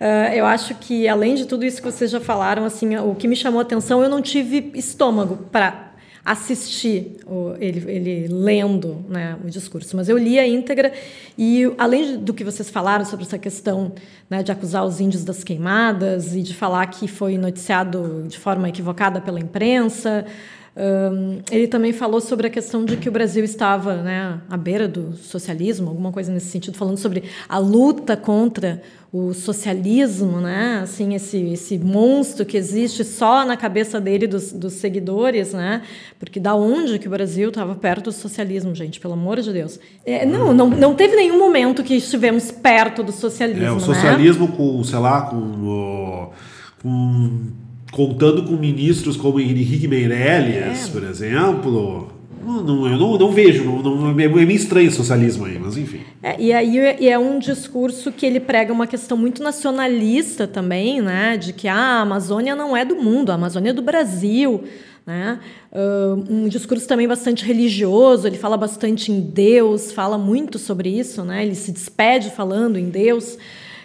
Uh, 0.00 0.34
eu 0.34 0.44
acho 0.44 0.74
que 0.74 1.06
além 1.06 1.36
de 1.36 1.46
tudo 1.46 1.64
isso 1.64 1.80
que 1.80 1.88
vocês 1.90 2.10
já 2.10 2.18
falaram, 2.18 2.64
assim, 2.64 2.96
o 2.96 3.14
que 3.14 3.28
me 3.28 3.36
chamou 3.36 3.60
a 3.60 3.62
atenção, 3.62 4.02
eu 4.02 4.08
não 4.08 4.20
tive 4.20 4.72
estômago 4.74 5.46
para 5.52 5.91
assistir 6.24 7.16
o, 7.26 7.54
ele, 7.58 7.90
ele 7.90 8.28
lendo 8.28 9.04
né, 9.08 9.36
o 9.44 9.50
discurso, 9.50 9.96
mas 9.96 10.08
eu 10.08 10.16
li 10.16 10.38
a 10.38 10.46
íntegra 10.46 10.92
e 11.36 11.64
além 11.76 12.16
do 12.16 12.32
que 12.32 12.44
vocês 12.44 12.70
falaram 12.70 13.04
sobre 13.04 13.24
essa 13.24 13.38
questão 13.38 13.92
né, 14.30 14.42
de 14.42 14.52
acusar 14.52 14.84
os 14.84 15.00
índios 15.00 15.24
das 15.24 15.42
queimadas 15.42 16.36
e 16.36 16.42
de 16.42 16.54
falar 16.54 16.86
que 16.86 17.08
foi 17.08 17.36
noticiado 17.36 18.24
de 18.28 18.38
forma 18.38 18.68
equivocada 18.68 19.20
pela 19.20 19.40
imprensa, 19.40 20.24
um, 20.74 21.42
ele 21.50 21.68
também 21.68 21.92
falou 21.92 22.20
sobre 22.20 22.46
a 22.46 22.50
questão 22.50 22.82
de 22.84 22.96
que 22.96 23.08
o 23.08 23.12
Brasil 23.12 23.44
estava 23.44 23.96
né, 23.96 24.40
à 24.48 24.56
beira 24.56 24.88
do 24.88 25.14
socialismo, 25.16 25.90
alguma 25.90 26.10
coisa 26.10 26.32
nesse 26.32 26.46
sentido, 26.46 26.78
falando 26.78 26.96
sobre 26.96 27.24
a 27.46 27.58
luta 27.58 28.16
contra 28.16 28.82
o 29.12 29.34
socialismo, 29.34 30.40
né? 30.40 30.80
Assim, 30.82 31.14
esse, 31.14 31.36
esse 31.52 31.78
monstro 31.78 32.46
que 32.46 32.56
existe 32.56 33.04
só 33.04 33.44
na 33.44 33.58
cabeça 33.58 34.00
dele 34.00 34.26
dos, 34.26 34.50
dos 34.50 34.72
seguidores, 34.72 35.52
né? 35.52 35.82
Porque 36.18 36.40
da 36.40 36.54
onde 36.54 36.98
que 36.98 37.06
o 37.06 37.10
Brasil 37.10 37.50
estava 37.50 37.74
perto 37.74 38.04
do 38.04 38.12
socialismo, 38.12 38.74
gente? 38.74 38.98
Pelo 38.98 39.12
amor 39.12 39.38
de 39.42 39.52
Deus. 39.52 39.78
É, 40.06 40.24
não, 40.24 40.54
não, 40.54 40.70
não 40.70 40.94
teve 40.94 41.14
nenhum 41.14 41.38
momento 41.38 41.82
que 41.82 41.94
estivemos 41.94 42.50
perto 42.50 43.02
do 43.02 43.12
socialismo. 43.12 43.66
É 43.66 43.70
o 43.70 43.74
né? 43.74 43.80
socialismo 43.80 44.46
né? 44.48 44.54
com, 44.56 44.82
sei 44.82 44.98
lá, 44.98 45.20
com, 45.26 46.30
com 46.82 47.52
contando 47.92 48.42
com 48.42 48.54
ministros 48.54 49.16
como 49.16 49.38
Henrique 49.38 49.86
Meirelles, 49.86 50.88
é. 50.88 50.90
por 50.90 51.04
exemplo. 51.04 52.08
Não, 52.44 52.60
não, 52.60 52.88
eu 52.88 52.98
não, 52.98 53.16
não 53.16 53.30
vejo, 53.30 53.64
não, 53.64 53.80
não, 53.82 54.10
é 54.10 54.26
meio 54.26 54.50
estranho 54.50 54.88
o 54.88 54.92
socialismo 54.92 55.44
aí, 55.44 55.60
mas 55.60 55.76
enfim. 55.76 56.00
É, 56.20 56.34
e 56.40 56.52
aí 56.52 56.76
e 56.98 57.08
é 57.08 57.16
um 57.16 57.38
discurso 57.38 58.10
que 58.10 58.26
ele 58.26 58.40
prega 58.40 58.72
uma 58.72 58.86
questão 58.86 59.16
muito 59.16 59.40
nacionalista 59.40 60.48
também, 60.48 61.00
né? 61.00 61.36
De 61.36 61.52
que 61.52 61.68
ah, 61.68 61.76
a 61.76 62.00
Amazônia 62.00 62.56
não 62.56 62.76
é 62.76 62.84
do 62.84 62.96
mundo, 62.96 63.30
a 63.30 63.36
Amazônia 63.36 63.70
é 63.70 63.72
do 63.72 63.82
Brasil. 63.82 64.64
Né? 65.04 65.40
Um 66.30 66.46
discurso 66.46 66.86
também 66.86 67.08
bastante 67.08 67.44
religioso, 67.44 68.24
ele 68.24 68.38
fala 68.38 68.56
bastante 68.56 69.10
em 69.10 69.20
Deus, 69.20 69.90
fala 69.90 70.16
muito 70.16 70.60
sobre 70.60 70.96
isso, 70.96 71.24
né? 71.24 71.44
ele 71.44 71.56
se 71.56 71.72
despede 71.72 72.30
falando 72.30 72.78
em 72.78 72.88
Deus 72.88 73.36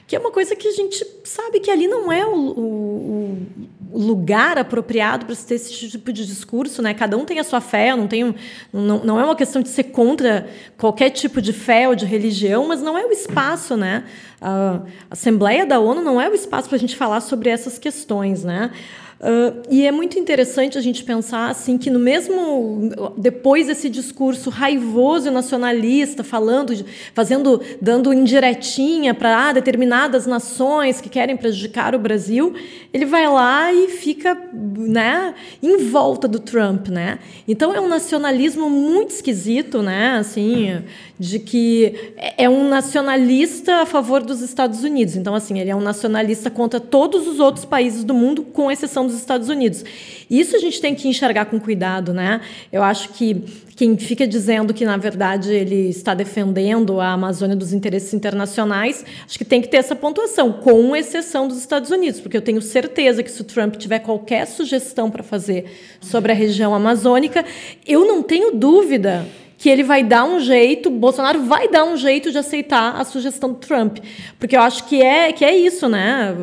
que 0.08 0.16
é 0.16 0.20
uma 0.20 0.32
coisa 0.32 0.56
que 0.56 0.68
a 0.70 0.72
gente 0.72 1.06
sabe 1.26 1.60
que 1.60 1.70
ali 1.70 1.86
não 1.86 2.10
é 2.10 2.26
o, 2.26 2.34
o, 2.34 2.62
o 2.62 3.77
lugar 3.92 4.58
apropriado 4.58 5.26
para 5.26 5.36
se 5.36 5.46
ter 5.46 5.56
esse 5.56 5.90
tipo 5.90 6.12
de 6.12 6.26
discurso, 6.26 6.82
né? 6.82 6.94
Cada 6.94 7.18
um 7.18 7.26
tem 7.26 7.40
a 7.40 7.44
sua 7.44 7.62
fé, 7.62 7.96
não, 7.96 8.08
tem, 8.08 8.36
não, 8.72 9.04
não 9.04 9.20
é 9.20 9.24
uma 9.24 9.36
questão 9.36 9.62
de 9.62 9.70
ser 9.70 9.86
contra 9.86 10.48
qualquer 10.78 11.10
tipo 11.10 11.42
de 11.42 11.54
fé 11.54 11.88
ou 11.88 11.96
de 11.96 12.06
religião, 12.06 12.68
mas 12.68 12.82
não 12.82 12.98
é 12.98 13.06
o 13.06 13.12
espaço, 13.12 13.78
né? 13.78 14.04
A 14.42 14.82
Assembleia 15.10 15.66
da 15.66 15.80
ONU 15.80 16.02
não 16.02 16.22
é 16.22 16.30
o 16.30 16.34
espaço 16.34 16.70
para 16.70 16.76
a 16.76 16.80
gente 16.80 16.96
falar 16.96 17.22
sobre 17.22 17.50
essas 17.50 17.78
questões, 17.80 18.44
né? 18.44 18.72
Uh, 19.20 19.64
e 19.68 19.84
é 19.84 19.92
muito 19.92 20.20
interessante 20.20 20.78
a 20.78 20.82
gente 20.82 21.04
pensar 21.04 21.50
assim 21.50 21.76
que 21.76 21.90
no 21.90 21.98
mesmo 21.98 22.92
depois 23.18 23.66
desse 23.66 23.90
discurso 23.90 24.52
raivoso 24.52 25.28
e 25.28 25.32
nacionalista 25.32 26.24
falando 26.24 26.86
fazendo 27.16 27.60
dando 27.82 28.14
indiretinha 28.14 29.16
para 29.16 29.48
ah, 29.48 29.54
determinadas 29.54 30.28
nações 30.28 31.02
que 31.02 31.10
querem 31.10 31.36
prejudicar 31.36 31.96
o 31.96 32.00
Brasil 32.00 32.54
ele 32.94 33.06
vai 33.06 33.28
lá 33.28 33.74
e 33.74 33.88
fica 33.88 34.38
né 34.54 35.34
em 35.64 35.78
volta 35.78 36.28
do 36.28 36.40
Trump 36.40 36.90
né 36.90 37.18
então 37.48 37.74
é 37.74 37.82
um 37.82 37.88
nacionalismo 37.88 38.70
muito 38.70 39.10
esquisito 39.10 39.82
né 39.82 40.18
assim 40.20 40.84
de 41.20 41.40
que 41.40 42.14
é, 42.16 42.44
é 42.44 42.50
um 42.50 42.68
nacionalista 42.68 43.78
a 43.82 43.86
favor 43.86 44.22
dos 44.22 44.42
Estados 44.42 44.84
Unidos. 44.84 45.16
Então, 45.16 45.34
assim, 45.34 45.60
ele 45.60 45.70
é 45.70 45.76
um 45.76 45.82
nacionalista 45.82 46.50
contra 46.50 46.80
todos 46.80 47.28
os 47.28 47.40
outros 47.40 47.66
países 47.66 48.04
do 48.04 48.14
mundo, 48.14 48.44
com 48.44 48.72
exceção 48.72 49.07
dos 49.08 49.16
Estados 49.16 49.50
Unidos. 49.50 49.84
Isso 50.30 50.56
a 50.56 50.60
gente 50.60 50.80
tem 50.80 50.94
que 50.94 51.08
enxergar 51.08 51.46
com 51.46 51.60
cuidado, 51.60 52.14
né? 52.14 52.42
Eu 52.72 52.84
acho 52.84 53.10
que 53.10 53.44
quem 53.76 53.98
fica 53.98 54.28
dizendo 54.28 54.74
que, 54.74 54.86
na 54.86 54.98
verdade, 54.98 55.54
ele 55.54 55.90
está 55.90 56.14
defendendo 56.14 57.00
a 57.00 57.14
Amazônia 57.14 57.56
dos 57.56 57.74
interesses 57.74 58.14
internacionais, 58.14 59.06
acho 59.26 59.38
que 59.38 59.46
tem 59.46 59.62
que 59.62 59.68
ter 59.68 59.78
essa 59.78 59.96
pontuação, 59.96 60.52
com 60.52 60.96
exceção 60.96 61.48
dos 61.48 61.58
Estados 61.58 61.92
Unidos, 61.92 62.20
porque 62.20 62.36
eu 62.36 62.42
tenho 62.42 62.62
certeza 62.62 63.22
que 63.22 63.32
se 63.32 63.40
o 63.42 63.44
Trump 63.44 63.76
tiver 63.76 64.00
qualquer 64.00 64.48
sugestão 64.48 65.12
para 65.12 65.24
fazer 65.24 65.66
sobre 66.02 66.32
a 66.32 66.36
região 66.36 66.74
amazônica, 66.74 67.46
eu 67.86 68.06
não 68.06 68.24
tenho 68.24 68.52
dúvida 68.52 69.26
que 69.58 69.70
ele 69.70 69.84
vai 69.84 70.04
dar 70.04 70.24
um 70.24 70.40
jeito, 70.40 70.90
Bolsonaro 70.90 71.44
vai 71.44 71.68
dar 71.68 71.84
um 71.84 71.98
jeito 71.98 72.32
de 72.32 72.38
aceitar 72.38 73.00
a 73.00 73.04
sugestão 73.04 73.50
do 73.50 73.60
Trump. 73.60 73.98
Porque 74.40 74.56
eu 74.56 74.62
acho 74.62 74.86
que 74.86 75.02
é, 75.02 75.32
que 75.32 75.44
é 75.44 75.56
isso, 75.56 75.90
né? 75.90 76.36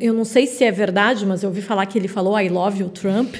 Eu 0.00 0.12
não 0.12 0.24
sei 0.24 0.46
se 0.46 0.64
é 0.64 0.70
verdade, 0.70 1.24
mas 1.24 1.42
eu 1.42 1.48
ouvi 1.48 1.62
falar 1.62 1.86
que 1.86 1.98
ele 1.98 2.08
falou 2.08 2.38
I 2.38 2.48
love 2.48 2.80
you, 2.80 2.88
Trump. 2.90 3.36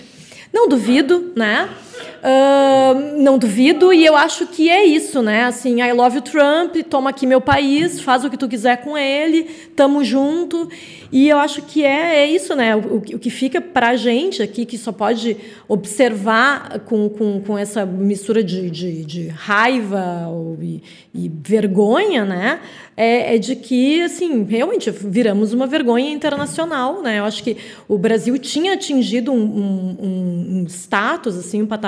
Não 0.52 0.68
duvido, 0.68 1.32
né? 1.36 1.68
Uh, 1.96 3.22
não 3.22 3.38
duvido, 3.38 3.92
e 3.92 4.04
eu 4.04 4.16
acho 4.16 4.46
que 4.46 4.68
é 4.68 4.84
isso, 4.84 5.22
né? 5.22 5.44
Assim, 5.44 5.80
I 5.80 5.92
love 5.92 6.16
you, 6.16 6.22
Trump, 6.22 6.76
toma 6.88 7.10
aqui 7.10 7.26
meu 7.26 7.40
país, 7.40 8.00
faz 8.00 8.24
o 8.24 8.30
que 8.30 8.36
tu 8.36 8.48
quiser 8.48 8.82
com 8.82 8.96
ele, 8.98 9.44
tamo 9.76 10.02
junto. 10.02 10.68
E 11.12 11.28
eu 11.28 11.38
acho 11.38 11.62
que 11.62 11.84
é, 11.84 12.16
é 12.16 12.26
isso, 12.26 12.54
né? 12.54 12.74
O, 12.74 12.96
o 12.96 13.00
que 13.00 13.30
fica 13.30 13.60
para 13.60 13.90
a 13.90 13.96
gente 13.96 14.42
aqui, 14.42 14.64
que 14.64 14.76
só 14.76 14.92
pode 14.92 15.36
observar 15.68 16.80
com, 16.80 17.08
com, 17.08 17.40
com 17.40 17.56
essa 17.56 17.86
mistura 17.86 18.42
de, 18.42 18.70
de, 18.70 19.04
de 19.04 19.28
raiva 19.28 20.26
e, 20.60 20.82
e, 21.14 21.28
vergonha, 21.28 22.24
né? 22.24 22.60
É, 22.96 23.34
é, 23.34 23.38
de 23.38 23.54
que, 23.54 24.02
assim, 24.02 24.42
realmente 24.44 24.90
viramos 24.90 25.52
uma 25.52 25.66
vergonha 25.66 26.10
internacional, 26.10 27.02
né? 27.02 27.18
Eu 27.18 27.24
acho 27.24 27.42
que 27.42 27.56
o 27.86 27.98
Brasil 27.98 28.38
tinha 28.38 28.72
atingido 28.72 29.32
um, 29.32 29.36
um, 29.36 29.96
um, 30.00 30.60
um 30.60 30.66
status, 30.66 31.36
assim, 31.36 31.62
um 31.62 31.66
patamar 31.66 31.85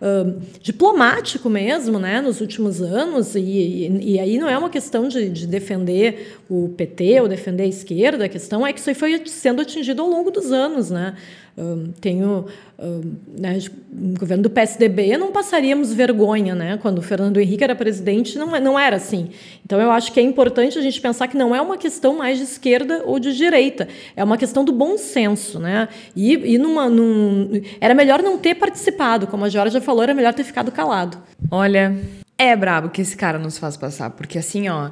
uh, 0.00 0.40
diplomático 0.60 1.48
mesmo, 1.48 1.98
né, 1.98 2.20
nos 2.20 2.40
últimos 2.40 2.80
anos, 2.80 3.34
e, 3.34 3.40
e, 3.40 4.12
e 4.14 4.20
aí 4.20 4.38
não 4.38 4.48
é 4.48 4.56
uma 4.56 4.70
questão 4.70 5.08
de, 5.08 5.28
de, 5.28 5.46
defender 5.46 6.38
o 6.48 6.68
PT 6.76 7.20
ou 7.20 7.28
defender 7.28 7.64
a 7.64 7.66
esquerda, 7.66 8.24
a 8.24 8.28
questão 8.28 8.66
é 8.66 8.72
que 8.72 8.80
isso 8.80 8.94
foi 8.94 9.20
sendo 9.26 9.62
atingido 9.62 10.02
ao 10.02 10.08
longo 10.08 10.30
dos 10.30 10.52
anos, 10.52 10.90
né, 10.90 11.14
um, 11.56 11.92
tenho 12.00 12.46
um, 12.78 13.14
né, 13.38 13.58
no 13.92 14.18
governo 14.18 14.42
do 14.42 14.50
PSDB 14.50 15.16
não 15.18 15.32
passaríamos 15.32 15.92
vergonha, 15.92 16.54
né? 16.54 16.78
Quando 16.80 16.98
o 16.98 17.02
Fernando 17.02 17.38
Henrique 17.38 17.64
era 17.64 17.74
presidente, 17.74 18.38
não, 18.38 18.48
não 18.60 18.78
era 18.78 18.96
assim. 18.96 19.30
Então 19.64 19.80
eu 19.80 19.90
acho 19.90 20.12
que 20.12 20.20
é 20.20 20.22
importante 20.22 20.78
a 20.78 20.82
gente 20.82 21.00
pensar 21.00 21.28
que 21.28 21.36
não 21.36 21.54
é 21.54 21.60
uma 21.60 21.76
questão 21.76 22.16
mais 22.16 22.38
de 22.38 22.44
esquerda 22.44 23.02
ou 23.04 23.18
de 23.18 23.36
direita, 23.36 23.88
é 24.16 24.24
uma 24.24 24.36
questão 24.36 24.64
do 24.64 24.72
bom 24.72 24.96
senso, 24.96 25.58
né? 25.58 25.88
E, 26.14 26.54
e 26.54 26.58
numa, 26.58 26.88
num, 26.88 27.50
era 27.80 27.94
melhor 27.94 28.22
não 28.22 28.38
ter 28.38 28.54
participado, 28.54 29.26
como 29.26 29.44
a 29.44 29.48
Georgia 29.48 29.80
falou, 29.80 30.02
era 30.02 30.14
melhor 30.14 30.32
ter 30.32 30.44
ficado 30.44 30.72
calado. 30.72 31.18
Olha, 31.50 31.96
é 32.38 32.56
brabo 32.56 32.88
que 32.88 33.02
esse 33.02 33.16
cara 33.16 33.38
nos 33.38 33.58
faz 33.58 33.76
passar, 33.76 34.10
porque 34.10 34.38
assim, 34.38 34.68
ó, 34.68 34.90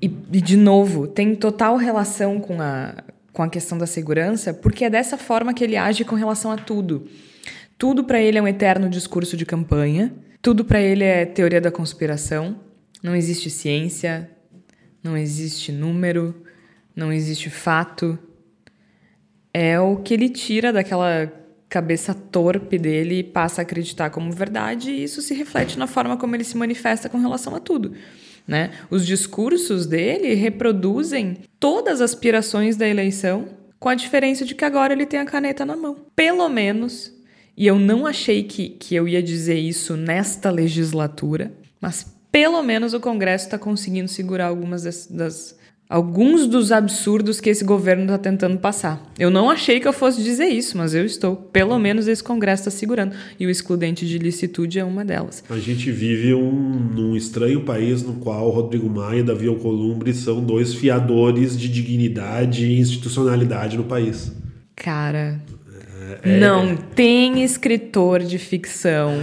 e, 0.00 0.06
e 0.06 0.40
de 0.40 0.56
novo, 0.56 1.08
tem 1.08 1.34
total 1.34 1.76
relação 1.76 2.38
com 2.38 2.60
a 2.60 2.94
com 3.38 3.44
a 3.44 3.48
questão 3.48 3.78
da 3.78 3.86
segurança, 3.86 4.52
porque 4.52 4.84
é 4.84 4.90
dessa 4.90 5.16
forma 5.16 5.54
que 5.54 5.62
ele 5.62 5.76
age 5.76 6.04
com 6.04 6.16
relação 6.16 6.50
a 6.50 6.56
tudo. 6.56 7.06
Tudo 7.78 8.02
para 8.02 8.20
ele 8.20 8.36
é 8.36 8.42
um 8.42 8.48
eterno 8.48 8.90
discurso 8.90 9.36
de 9.36 9.46
campanha, 9.46 10.12
tudo 10.42 10.64
para 10.64 10.80
ele 10.80 11.04
é 11.04 11.24
teoria 11.24 11.60
da 11.60 11.70
conspiração. 11.70 12.58
Não 13.00 13.14
existe 13.14 13.48
ciência, 13.48 14.28
não 15.04 15.16
existe 15.16 15.70
número, 15.70 16.34
não 16.96 17.12
existe 17.12 17.48
fato. 17.48 18.18
É 19.54 19.78
o 19.78 19.98
que 19.98 20.14
ele 20.14 20.28
tira 20.28 20.72
daquela 20.72 21.32
cabeça 21.68 22.12
torpe 22.12 22.76
dele 22.76 23.20
e 23.20 23.22
passa 23.22 23.60
a 23.60 23.62
acreditar 23.62 24.10
como 24.10 24.32
verdade, 24.32 24.90
e 24.90 25.04
isso 25.04 25.22
se 25.22 25.32
reflete 25.32 25.78
na 25.78 25.86
forma 25.86 26.16
como 26.16 26.34
ele 26.34 26.42
se 26.42 26.56
manifesta 26.56 27.08
com 27.08 27.18
relação 27.18 27.54
a 27.54 27.60
tudo. 27.60 27.94
Né? 28.48 28.70
Os 28.88 29.06
discursos 29.06 29.84
dele 29.84 30.32
reproduzem 30.32 31.36
todas 31.60 32.00
as 32.00 32.12
aspirações 32.12 32.76
da 32.76 32.88
eleição, 32.88 33.50
com 33.78 33.90
a 33.90 33.94
diferença 33.94 34.42
de 34.42 34.54
que 34.54 34.64
agora 34.64 34.94
ele 34.94 35.04
tem 35.04 35.20
a 35.20 35.26
caneta 35.26 35.66
na 35.66 35.76
mão. 35.76 35.98
Pelo 36.16 36.48
menos, 36.48 37.12
e 37.54 37.66
eu 37.66 37.78
não 37.78 38.06
achei 38.06 38.42
que, 38.42 38.70
que 38.70 38.94
eu 38.94 39.06
ia 39.06 39.22
dizer 39.22 39.58
isso 39.58 39.98
nesta 39.98 40.50
legislatura, 40.50 41.52
mas 41.78 42.16
pelo 42.32 42.62
menos 42.62 42.94
o 42.94 43.00
Congresso 43.00 43.44
está 43.44 43.58
conseguindo 43.58 44.08
segurar 44.08 44.46
algumas 44.46 44.82
das, 44.82 45.06
das 45.06 45.57
alguns 45.88 46.46
dos 46.46 46.70
absurdos 46.70 47.40
que 47.40 47.48
esse 47.48 47.64
governo 47.64 48.02
está 48.04 48.18
tentando 48.18 48.58
passar. 48.58 49.02
Eu 49.18 49.30
não 49.30 49.48
achei 49.48 49.80
que 49.80 49.88
eu 49.88 49.92
fosse 49.92 50.22
dizer 50.22 50.46
isso, 50.46 50.76
mas 50.76 50.94
eu 50.94 51.04
estou. 51.04 51.34
Pelo 51.36 51.78
menos 51.78 52.06
esse 52.06 52.22
Congresso 52.22 52.68
está 52.68 52.70
segurando. 52.70 53.14
E 53.40 53.46
o 53.46 53.50
excludente 53.50 54.06
de 54.06 54.18
licitude 54.18 54.78
é 54.78 54.84
uma 54.84 55.04
delas. 55.04 55.42
A 55.48 55.58
gente 55.58 55.90
vive 55.90 56.34
um, 56.34 56.50
num 56.50 57.16
estranho 57.16 57.62
país 57.62 58.02
no 58.02 58.14
qual 58.14 58.50
Rodrigo 58.50 58.88
Maia 58.88 59.20
e 59.20 59.22
Davi 59.22 59.48
Alcolumbre 59.48 60.12
são 60.12 60.44
dois 60.44 60.74
fiadores 60.74 61.58
de 61.58 61.68
dignidade 61.68 62.66
e 62.66 62.78
institucionalidade 62.78 63.76
no 63.76 63.84
país. 63.84 64.32
Cara, 64.76 65.40
é, 66.22 66.36
é... 66.36 66.38
não 66.38 66.76
tem 66.76 67.42
escritor 67.42 68.22
de 68.22 68.38
ficção 68.38 69.18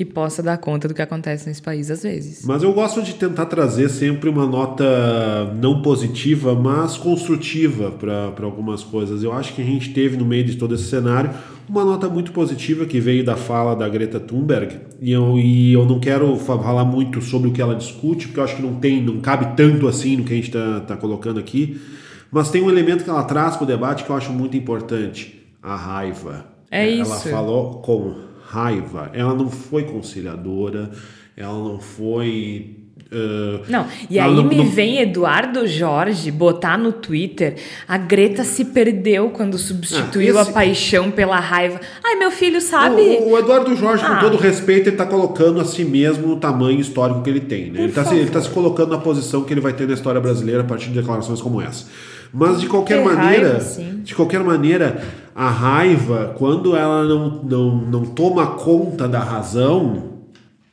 que 0.00 0.04
possa 0.06 0.42
dar 0.42 0.56
conta 0.56 0.88
do 0.88 0.94
que 0.94 1.02
acontece 1.02 1.46
nesse 1.46 1.60
país 1.60 1.90
às 1.90 2.02
vezes. 2.02 2.42
Mas 2.46 2.62
eu 2.62 2.72
gosto 2.72 3.02
de 3.02 3.12
tentar 3.12 3.44
trazer 3.44 3.90
sempre 3.90 4.30
uma 4.30 4.46
nota 4.46 5.52
não 5.60 5.82
positiva, 5.82 6.54
mas 6.54 6.96
construtiva 6.96 7.90
para 7.90 8.46
algumas 8.46 8.82
coisas. 8.82 9.22
Eu 9.22 9.30
acho 9.30 9.54
que 9.54 9.60
a 9.60 9.64
gente 9.64 9.92
teve 9.92 10.16
no 10.16 10.24
meio 10.24 10.42
de 10.42 10.56
todo 10.56 10.74
esse 10.74 10.84
cenário 10.84 11.28
uma 11.68 11.84
nota 11.84 12.08
muito 12.08 12.32
positiva 12.32 12.86
que 12.86 12.98
veio 12.98 13.22
da 13.22 13.36
fala 13.36 13.76
da 13.76 13.86
Greta 13.90 14.18
Thunberg. 14.18 14.74
E 15.02 15.12
eu, 15.12 15.38
e 15.38 15.74
eu 15.74 15.84
não 15.84 16.00
quero 16.00 16.34
falar 16.36 16.86
muito 16.86 17.20
sobre 17.20 17.50
o 17.50 17.52
que 17.52 17.60
ela 17.60 17.74
discute, 17.74 18.28
porque 18.28 18.40
eu 18.40 18.44
acho 18.44 18.56
que 18.56 18.62
não 18.62 18.76
tem, 18.76 19.02
não 19.02 19.20
cabe 19.20 19.54
tanto 19.54 19.86
assim 19.86 20.16
no 20.16 20.24
que 20.24 20.32
a 20.32 20.36
gente 20.36 20.48
está 20.48 20.80
tá 20.80 20.96
colocando 20.96 21.38
aqui. 21.38 21.78
Mas 22.32 22.50
tem 22.50 22.62
um 22.62 22.70
elemento 22.70 23.04
que 23.04 23.10
ela 23.10 23.24
traz 23.24 23.54
para 23.54 23.64
o 23.64 23.66
debate 23.66 24.04
que 24.04 24.08
eu 24.08 24.16
acho 24.16 24.32
muito 24.32 24.56
importante: 24.56 25.46
a 25.62 25.76
raiva. 25.76 26.46
É 26.70 26.90
ela 26.90 27.02
isso. 27.02 27.28
Ela 27.28 27.36
falou 27.36 27.82
com 27.82 28.29
raiva. 28.50 29.10
Ela 29.14 29.32
não 29.32 29.48
foi 29.48 29.84
conciliadora, 29.84 30.90
ela 31.36 31.54
não 31.54 31.78
foi. 31.78 32.76
Uh, 33.12 33.64
não, 33.68 33.86
e 34.08 34.20
aí 34.20 34.32
não, 34.32 34.44
me 34.44 34.56
não... 34.56 34.66
vem 34.66 35.00
Eduardo 35.00 35.66
Jorge 35.66 36.30
botar 36.30 36.78
no 36.78 36.92
Twitter 36.92 37.56
a 37.88 37.98
Greta 37.98 38.44
se 38.44 38.66
perdeu 38.66 39.30
quando 39.30 39.58
substituiu 39.58 40.38
ah, 40.38 40.42
esse... 40.42 40.50
a 40.50 40.52
paixão 40.52 41.10
pela 41.10 41.40
raiva. 41.40 41.80
Ai, 42.04 42.14
meu 42.14 42.30
filho 42.30 42.60
sabe. 42.60 43.00
O, 43.00 43.30
o 43.30 43.38
Eduardo 43.38 43.74
Jorge, 43.74 44.04
ah. 44.04 44.14
com 44.14 44.20
todo 44.20 44.36
respeito, 44.36 44.88
ele 44.88 44.96
tá 44.96 45.06
colocando 45.06 45.60
a 45.60 45.64
si 45.64 45.84
mesmo 45.84 46.28
no 46.28 46.36
tamanho 46.36 46.78
histórico 46.78 47.22
que 47.22 47.30
ele 47.30 47.40
tem. 47.40 47.70
Né? 47.70 47.82
Ele, 47.82 47.92
tá, 47.92 48.14
ele 48.14 48.30
tá 48.30 48.40
se 48.40 48.50
colocando 48.50 48.90
na 48.90 48.98
posição 48.98 49.42
que 49.42 49.52
ele 49.52 49.60
vai 49.60 49.72
ter 49.72 49.88
na 49.88 49.94
história 49.94 50.20
brasileira 50.20 50.60
a 50.62 50.64
partir 50.64 50.88
de 50.88 50.94
declarações 50.94 51.40
como 51.40 51.60
essa. 51.60 51.86
Mas 52.32 52.60
de 52.60 52.68
qualquer 52.68 53.04
maneira, 53.04 53.54
raiva, 53.54 53.96
de 54.04 54.14
qualquer 54.14 54.40
maneira, 54.40 55.02
a 55.34 55.50
raiva, 55.50 56.34
quando 56.36 56.76
ela 56.76 57.04
não, 57.04 57.42
não, 57.42 57.76
não 57.76 58.04
toma 58.04 58.46
conta 58.48 59.08
da 59.08 59.20
razão, 59.20 60.10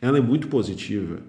ela 0.01 0.17
é 0.17 0.21
muito 0.21 0.47
positiva. 0.47 1.19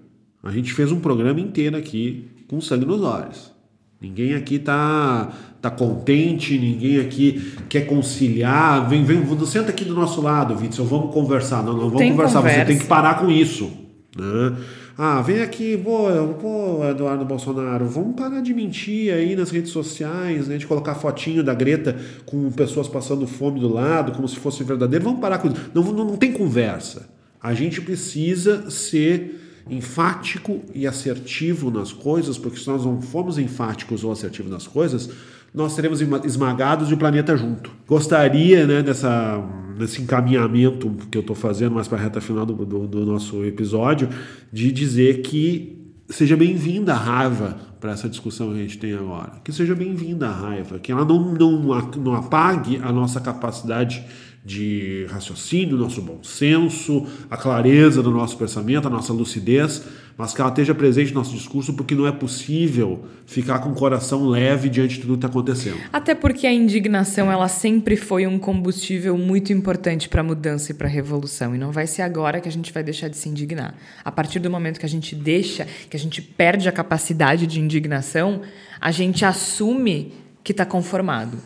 A 0.42 0.50
gente 0.50 0.72
fez 0.72 0.90
um 0.92 1.00
programa 1.00 1.40
inteiro 1.40 1.76
aqui 1.76 2.28
com 2.48 2.60
sangue 2.60 2.86
nos 2.86 3.02
olhos. 3.02 3.52
Ninguém 4.00 4.34
aqui 4.34 4.60
tá, 4.60 5.32
tá 5.60 5.70
contente, 5.70 6.56
ninguém 6.56 7.00
aqui 7.00 7.52
quer 7.68 7.82
conciliar. 7.82 8.88
Vem, 8.88 9.05
vem, 9.05 9.24
senta 9.44 9.70
aqui 9.70 9.84
do 9.84 9.94
nosso 9.94 10.20
lado, 10.20 10.55
Vitor, 10.55 10.86
vamos 10.86 11.12
conversar. 11.12 11.64
Não, 11.64 11.72
não 11.72 11.80
vamos 11.80 11.98
tem 11.98 12.12
conversar, 12.12 12.38
conversa. 12.38 12.60
você 12.60 12.66
tem 12.66 12.78
que 12.78 12.86
parar 12.86 13.18
com 13.18 13.28
isso. 13.28 13.70
Né? 14.16 14.56
Ah, 15.00 15.22
vem 15.22 15.42
aqui, 15.42 15.76
pô, 15.76 16.08
pô, 16.40 16.84
Eduardo 16.84 17.24
Bolsonaro, 17.24 17.86
vamos 17.86 18.16
parar 18.16 18.40
de 18.40 18.52
mentir 18.52 19.14
aí 19.14 19.36
nas 19.36 19.48
redes 19.48 19.70
sociais, 19.70 20.48
né? 20.48 20.56
De 20.56 20.66
colocar 20.66 20.96
fotinho 20.96 21.44
da 21.44 21.54
Greta 21.54 21.96
com 22.26 22.50
pessoas 22.50 22.88
passando 22.88 23.24
fome 23.24 23.60
do 23.60 23.72
lado, 23.72 24.10
como 24.10 24.26
se 24.26 24.34
fosse 24.34 24.64
verdadeiro. 24.64 25.04
Vamos 25.04 25.20
parar 25.20 25.38
com 25.38 25.46
isso. 25.46 25.70
Não, 25.72 25.84
não, 25.84 26.04
não 26.04 26.16
tem 26.16 26.32
conversa. 26.32 27.08
A 27.40 27.54
gente 27.54 27.80
precisa 27.80 28.68
ser 28.72 29.40
enfático 29.70 30.62
e 30.74 30.84
assertivo 30.84 31.70
nas 31.70 31.92
coisas, 31.92 32.36
porque 32.36 32.58
se 32.58 32.66
nós 32.66 32.84
não 32.84 33.00
formos 33.00 33.38
enfáticos 33.38 34.02
ou 34.02 34.10
assertivos 34.10 34.50
nas 34.50 34.66
coisas, 34.66 35.10
nós 35.52 35.72
seremos 35.72 36.00
esmagados 36.24 36.90
e 36.90 36.94
o 36.94 36.96
planeta 36.96 37.36
junto. 37.36 37.70
Gostaria, 37.86 38.66
né, 38.66 38.82
dessa, 38.82 39.42
desse 39.78 40.02
encaminhamento 40.02 40.90
que 41.10 41.16
eu 41.16 41.22
estou 41.22 41.34
fazendo 41.34 41.74
mais 41.74 41.88
para 41.88 41.98
a 41.98 42.00
reta 42.02 42.20
final 42.20 42.44
do, 42.44 42.54
do, 42.54 42.86
do, 42.86 43.06
nosso 43.06 43.44
episódio, 43.44 44.08
de 44.52 44.70
dizer 44.70 45.22
que 45.22 45.76
seja 46.10 46.36
bem-vinda 46.36 46.92
a 46.94 46.96
raiva 46.96 47.56
para 47.80 47.92
essa 47.92 48.08
discussão 48.08 48.48
que 48.52 48.58
a 48.58 48.62
gente 48.62 48.78
tem 48.78 48.92
agora. 48.92 49.40
Que 49.44 49.52
seja 49.52 49.74
bem-vinda 49.74 50.28
a 50.28 50.32
raiva, 50.32 50.78
que 50.78 50.92
ela 50.92 51.04
não, 51.04 51.32
não, 51.32 51.60
não 51.96 52.14
apague 52.14 52.78
a 52.82 52.92
nossa 52.92 53.20
capacidade 53.20 54.04
de 54.44 55.06
raciocínio, 55.10 55.76
nosso 55.76 56.00
bom 56.00 56.22
senso, 56.22 57.06
a 57.30 57.36
clareza 57.36 58.02
do 58.02 58.10
nosso 58.10 58.36
pensamento, 58.36 58.86
a 58.86 58.90
nossa 58.90 59.12
lucidez, 59.12 59.84
mas 60.19 60.35
que 60.35 60.40
ela 60.40 60.51
esteja 60.51 60.74
presente 60.74 61.15
no 61.15 61.20
nosso 61.20 61.36
discurso, 61.36 61.73
porque 61.74 61.95
não 61.95 62.05
é 62.05 62.11
possível 62.11 63.05
ficar 63.24 63.61
com 63.61 63.70
o 63.70 63.74
coração 63.74 64.27
leve 64.27 64.69
diante 64.69 64.97
de 64.97 65.03
tudo 65.03 65.12
que 65.12 65.19
está 65.19 65.28
acontecendo. 65.28 65.78
Até 65.93 66.12
porque 66.12 66.45
a 66.45 66.53
indignação 66.53 67.31
ela 67.31 67.47
sempre 67.47 67.97
foi 67.97 68.27
um 68.27 68.36
combustível 68.36 69.16
muito 69.16 69.53
importante 69.53 70.09
para 70.09 70.20
a 70.20 70.24
mudança 70.24 70.73
e 70.73 70.74
para 70.74 70.89
a 70.89 70.90
revolução, 70.90 71.55
e 71.55 71.59
não 71.59 71.70
vai 71.70 71.86
ser 71.86 72.03
agora 72.03 72.40
que 72.40 72.49
a 72.49 72.53
gente 72.53 72.73
vai 72.73 72.82
deixar 72.82 73.07
de 73.07 73.16
se 73.16 73.28
indignar. 73.28 73.77
A 74.05 74.11
partir 74.11 74.40
do 74.40 74.51
momento 74.51 74.81
que 74.81 74.86
a 74.86 74.89
gente 74.89 75.15
deixa, 75.15 75.69
que 75.89 75.97
a 75.97 76.01
gente 76.01 76.20
perde 76.20 76.69
a 76.69 76.73
capacidade 76.73 77.47
de 77.47 77.61
indignação, 77.61 78.43
a 78.81 78.90
gente 78.90 79.24
assume 79.24 80.12
que 80.43 80.51
está 80.51 80.66
conformado. 80.66 81.39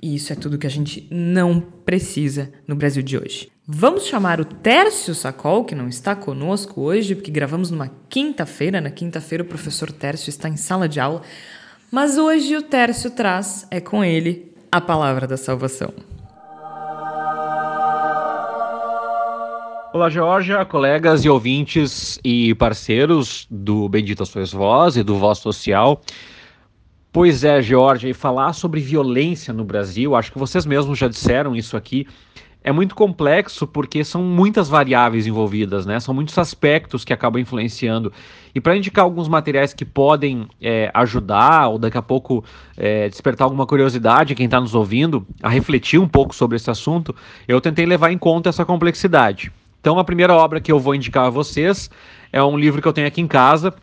E 0.00 0.14
isso 0.14 0.32
é 0.32 0.36
tudo 0.36 0.56
que 0.56 0.68
a 0.68 0.70
gente 0.70 1.06
não 1.10 1.60
precisa 1.60 2.52
no 2.66 2.76
Brasil 2.76 3.02
de 3.02 3.18
hoje. 3.18 3.50
Vamos 3.72 4.06
chamar 4.06 4.40
o 4.40 4.44
Tércio 4.44 5.14
Sacol, 5.14 5.64
que 5.64 5.76
não 5.76 5.86
está 5.86 6.16
conosco 6.16 6.80
hoje, 6.80 7.14
porque 7.14 7.30
gravamos 7.30 7.70
numa 7.70 7.88
quinta-feira. 8.08 8.80
Na 8.80 8.90
quinta-feira, 8.90 9.44
o 9.44 9.46
professor 9.46 9.92
Tércio 9.92 10.28
está 10.28 10.48
em 10.48 10.56
sala 10.56 10.88
de 10.88 10.98
aula. 10.98 11.22
Mas 11.88 12.18
hoje 12.18 12.56
o 12.56 12.62
Tércio 12.62 13.12
traz, 13.12 13.68
é 13.70 13.80
com 13.80 14.02
ele, 14.02 14.52
a 14.72 14.80
palavra 14.80 15.24
da 15.24 15.36
salvação. 15.36 15.94
Olá, 19.92 20.10
Georgia, 20.10 20.64
colegas 20.64 21.24
e 21.24 21.28
ouvintes 21.28 22.18
e 22.24 22.52
parceiros 22.56 23.46
do 23.48 23.88
Bendita 23.88 24.24
Sois 24.24 24.50
Voz 24.50 24.96
e 24.96 25.04
do 25.04 25.16
Voz 25.16 25.38
Social. 25.38 26.02
Pois 27.12 27.44
é, 27.44 27.62
Georgia, 27.62 28.10
e 28.10 28.14
falar 28.14 28.52
sobre 28.52 28.80
violência 28.80 29.54
no 29.54 29.64
Brasil, 29.64 30.16
acho 30.16 30.32
que 30.32 30.38
vocês 30.38 30.66
mesmos 30.66 30.98
já 30.98 31.06
disseram 31.06 31.54
isso 31.54 31.76
aqui, 31.76 32.06
é 32.62 32.70
muito 32.70 32.94
complexo 32.94 33.66
porque 33.66 34.04
são 34.04 34.22
muitas 34.22 34.68
variáveis 34.68 35.26
envolvidas, 35.26 35.86
né? 35.86 35.98
São 35.98 36.14
muitos 36.14 36.36
aspectos 36.38 37.04
que 37.04 37.12
acabam 37.12 37.40
influenciando. 37.40 38.12
E 38.54 38.60
para 38.60 38.76
indicar 38.76 39.04
alguns 39.04 39.28
materiais 39.28 39.72
que 39.72 39.84
podem 39.84 40.46
é, 40.60 40.90
ajudar 40.92 41.68
ou 41.68 41.78
daqui 41.78 41.96
a 41.96 42.02
pouco 42.02 42.44
é, 42.76 43.08
despertar 43.08 43.44
alguma 43.44 43.66
curiosidade 43.66 44.34
quem 44.34 44.44
está 44.44 44.60
nos 44.60 44.74
ouvindo 44.74 45.26
a 45.42 45.48
refletir 45.48 45.98
um 45.98 46.08
pouco 46.08 46.34
sobre 46.34 46.56
esse 46.56 46.70
assunto, 46.70 47.14
eu 47.48 47.60
tentei 47.60 47.86
levar 47.86 48.12
em 48.12 48.18
conta 48.18 48.48
essa 48.48 48.64
complexidade. 48.64 49.50
Então, 49.80 49.98
a 49.98 50.04
primeira 50.04 50.34
obra 50.34 50.60
que 50.60 50.70
eu 50.70 50.78
vou 50.78 50.94
indicar 50.94 51.26
a 51.26 51.30
vocês 51.30 51.90
é 52.32 52.42
um 52.42 52.58
livro 52.58 52.82
que 52.82 52.88
eu 52.88 52.92
tenho 52.92 53.06
aqui 53.06 53.20
em 53.20 53.26
casa, 53.26 53.74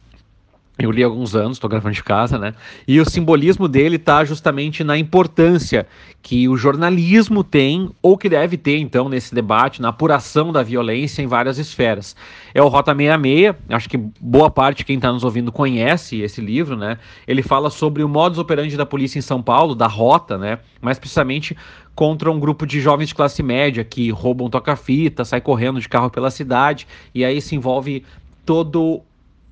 eu 0.80 0.92
li 0.92 1.04
há 1.04 1.08
alguns 1.08 1.36
anos, 1.36 1.58
estou 1.58 1.70
gravando 1.70 1.96
de 1.96 2.04
casa, 2.04 2.38
né? 2.38 2.54
E 2.88 3.00
o 3.00 3.10
simbolismo 3.10 3.68
dele 3.68 3.96
está 3.96 4.24
justamente 4.24 4.84
na 4.84 4.98
importância 4.98 5.88
que 6.22 6.48
o 6.48 6.56
jornalismo 6.56 7.44
tem, 7.44 7.90
ou 8.02 8.18
que 8.18 8.30
deve 8.30 8.58
ter, 8.58 8.78
então, 8.78 9.10
nesse 9.10 9.34
debate, 9.34 9.82
na 9.82 9.90
apuração 9.90 10.52
da 10.52 10.62
violência 10.62 11.22
em 11.22 11.28
várias 11.28 11.58
esferas. 11.58 12.16
É 12.54 12.62
o 12.62 12.68
Rota 12.68 12.94
66, 12.94 13.56
acho 13.70 13.90
que 13.90 13.98
boa 13.98 14.52
parte 14.52 14.86
quem 14.86 14.98
está 14.98 15.12
nos 15.12 15.24
ouvindo 15.24 15.52
conhece 15.52 16.22
esse 16.22 16.42
livro, 16.42 16.76
né? 16.76 17.00
Ele 17.28 17.42
fala 17.42 17.70
sobre 17.70 18.04
o 18.04 18.10
modus 18.10 18.38
operandi 18.38 18.78
da 18.78 18.86
polícia 18.86 19.18
em 19.18 19.22
São 19.22 19.42
Paulo, 19.42 19.74
da 19.74 19.88
Rota, 19.88 20.38
né? 20.38 20.60
Mais 20.82 21.00
precisamente 21.00 21.58
contra 21.96 22.30
um 22.30 22.40
grupo 22.40 22.68
de 22.68 22.80
jovens 22.80 23.10
de 23.10 23.16
classe 23.16 23.42
média 23.42 23.84
que 23.84 24.12
roubam 24.12 24.50
toca-fita, 24.50 25.26
sai 25.26 25.42
correndo 25.42 25.80
de 25.80 25.90
carro 25.90 26.12
pela 26.12 26.30
cidade, 26.30 26.88
e 27.16 27.26
aí 27.26 27.42
se 27.42 27.56
envolve 27.56 28.04
todo 28.46 29.02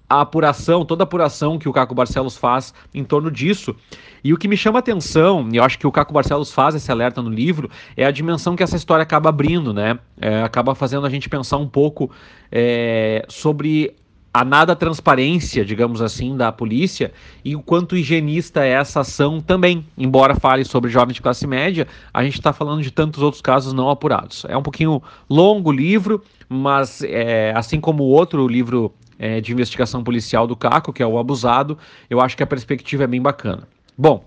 a 0.09 0.21
apuração, 0.21 0.85
toda 0.85 1.03
a 1.03 1.05
apuração 1.05 1.57
que 1.57 1.67
o 1.67 1.73
Caco 1.73 1.95
Barcelos 1.95 2.37
faz 2.37 2.73
em 2.93 3.03
torno 3.03 3.31
disso. 3.31 3.75
E 4.23 4.33
o 4.33 4.37
que 4.37 4.47
me 4.47 4.57
chama 4.57 4.79
atenção, 4.79 5.47
e 5.51 5.57
eu 5.57 5.63
acho 5.63 5.77
que 5.77 5.87
o 5.87 5.91
Caco 5.91 6.13
Barcelos 6.13 6.51
faz 6.51 6.75
esse 6.75 6.91
alerta 6.91 7.21
no 7.21 7.29
livro, 7.29 7.69
é 7.95 8.05
a 8.05 8.11
dimensão 8.11 8.55
que 8.55 8.63
essa 8.63 8.75
história 8.75 9.03
acaba 9.03 9.29
abrindo, 9.29 9.73
né? 9.73 9.99
É, 10.19 10.41
acaba 10.43 10.75
fazendo 10.75 11.05
a 11.05 11.09
gente 11.09 11.29
pensar 11.29 11.57
um 11.57 11.67
pouco 11.67 12.09
é, 12.51 13.25
sobre 13.27 13.95
a 14.35 14.43
nada 14.43 14.75
transparência, 14.75 15.63
digamos 15.63 16.01
assim, 16.01 16.35
da 16.35 16.51
polícia 16.51 17.13
e 17.43 17.55
o 17.55 17.61
quanto 17.61 17.95
higienista 17.95 18.65
é 18.65 18.71
essa 18.71 18.99
ação 18.99 19.39
também. 19.39 19.85
Embora 19.97 20.35
fale 20.35 20.65
sobre 20.65 20.91
jovens 20.91 21.13
de 21.13 21.21
classe 21.21 21.47
média, 21.47 21.87
a 22.13 22.21
gente 22.21 22.33
está 22.33 22.51
falando 22.51 22.81
de 22.81 22.91
tantos 22.91 23.23
outros 23.23 23.41
casos 23.41 23.71
não 23.71 23.89
apurados. 23.89 24.45
É 24.49 24.57
um 24.57 24.61
pouquinho 24.61 25.01
longo 25.29 25.69
o 25.69 25.73
livro, 25.73 26.21
mas 26.49 27.01
é, 27.03 27.53
assim 27.55 27.79
como 27.79 28.03
o 28.03 28.07
outro 28.07 28.45
livro 28.45 28.93
é, 29.17 29.41
de 29.41 29.51
investigação 29.51 30.03
policial 30.03 30.47
do 30.47 30.55
Caco, 30.55 30.93
que 30.93 31.01
é 31.01 31.07
o 31.07 31.17
Abusado, 31.17 31.77
eu 32.09 32.21
acho 32.21 32.35
que 32.35 32.43
a 32.43 32.47
perspectiva 32.47 33.03
é 33.03 33.07
bem 33.07 33.21
bacana. 33.21 33.67
Bom, 33.97 34.25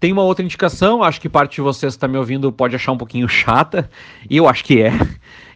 tem 0.00 0.12
uma 0.12 0.22
outra 0.22 0.44
indicação, 0.44 1.02
acho 1.02 1.20
que 1.20 1.28
parte 1.28 1.54
de 1.54 1.60
vocês 1.60 1.92
está 1.92 2.08
me 2.08 2.18
ouvindo 2.18 2.50
pode 2.50 2.74
achar 2.74 2.90
um 2.90 2.98
pouquinho 2.98 3.28
chata, 3.30 3.88
e 4.28 4.36
eu 4.36 4.48
acho 4.48 4.64
que 4.64 4.82
é. 4.82 4.92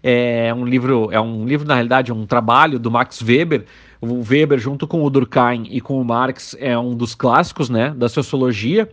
É 0.08 0.54
um 0.54 0.64
livro, 0.64 1.08
é 1.10 1.20
um 1.20 1.44
livro, 1.44 1.66
na 1.66 1.74
realidade, 1.74 2.12
é 2.12 2.14
um 2.14 2.26
trabalho 2.26 2.78
do 2.78 2.92
Max 2.92 3.20
Weber. 3.20 3.64
O 4.00 4.22
Weber, 4.22 4.56
junto 4.56 4.86
com 4.86 5.02
o 5.02 5.10
Durkheim 5.10 5.66
e 5.68 5.80
com 5.80 6.00
o 6.00 6.04
Marx, 6.04 6.54
é 6.60 6.78
um 6.78 6.94
dos 6.94 7.12
clássicos 7.12 7.68
né, 7.68 7.90
da 7.90 8.08
sociologia. 8.08 8.88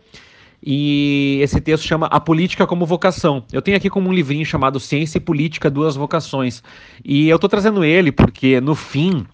E 0.65 1.40
esse 1.41 1.60
texto 1.60 1.85
chama 1.85 2.07
A 2.07 2.19
Política 2.19 2.65
como 2.65 2.85
Vocação. 2.85 3.44
Eu 3.52 3.61
tenho 3.61 3.76
aqui 3.76 3.90
como 3.90 4.10
um 4.10 4.14
livrinho 4.14 4.45
chamado 4.45 4.80
Ciência 4.80 5.18
e 5.18 5.22
Política, 5.22 5.69
Duas 5.69 5.95
Vocações. 5.95 6.64
E 7.03 7.27
eu 7.27 7.35
estou 7.35 7.49
trazendo 7.49 7.84
ele 7.84 8.11
porque, 8.14 8.61
no 8.61 8.73
fim, 8.73 9.26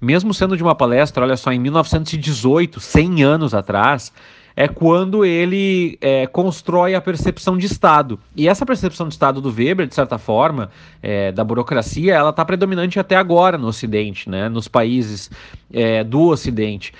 mesmo 0.00 0.32
sendo 0.32 0.56
de 0.56 0.62
uma 0.62 0.74
palestra, 0.74 1.22
olha 1.22 1.36
só, 1.36 1.52
em 1.52 1.58
1918, 1.58 2.80
100 2.80 3.22
anos 3.22 3.52
atrás, 3.52 4.10
é 4.56 4.66
quando 4.66 5.24
ele 5.24 5.98
é, 6.00 6.26
constrói 6.26 6.94
a 6.94 7.00
percepção 7.00 7.56
de 7.56 7.66
Estado. 7.66 8.18
E 8.34 8.48
essa 8.48 8.64
percepção 8.64 9.06
de 9.06 9.14
Estado 9.14 9.40
do 9.40 9.50
Weber, 9.50 9.86
de 9.86 9.94
certa 9.94 10.18
forma, 10.18 10.70
é, 11.02 11.30
da 11.30 11.44
burocracia, 11.44 12.14
ela 12.14 12.30
está 12.30 12.44
predominante 12.44 12.98
até 12.98 13.16
agora 13.16 13.56
no 13.56 13.68
Ocidente, 13.68 14.28
né, 14.28 14.48
nos 14.48 14.68
países 14.68 15.30
é, 15.72 16.02
do 16.02 16.28
Ocidente. 16.28 16.92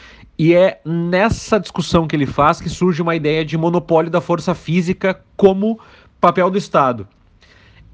E 0.43 0.55
é 0.55 0.81
nessa 0.87 1.61
discussão 1.61 2.09
que 2.09 2.17
ele 2.17 2.25
faz 2.25 2.63
que 2.63 2.69
surge 2.71 3.03
uma 3.03 3.15
ideia 3.15 3.45
de 3.45 3.59
monopólio 3.59 4.11
da 4.11 4.23
força 4.23 4.55
física 4.55 5.21
como 5.37 5.79
papel 6.19 6.51
do 6.51 6.57
Estado. 6.57 7.07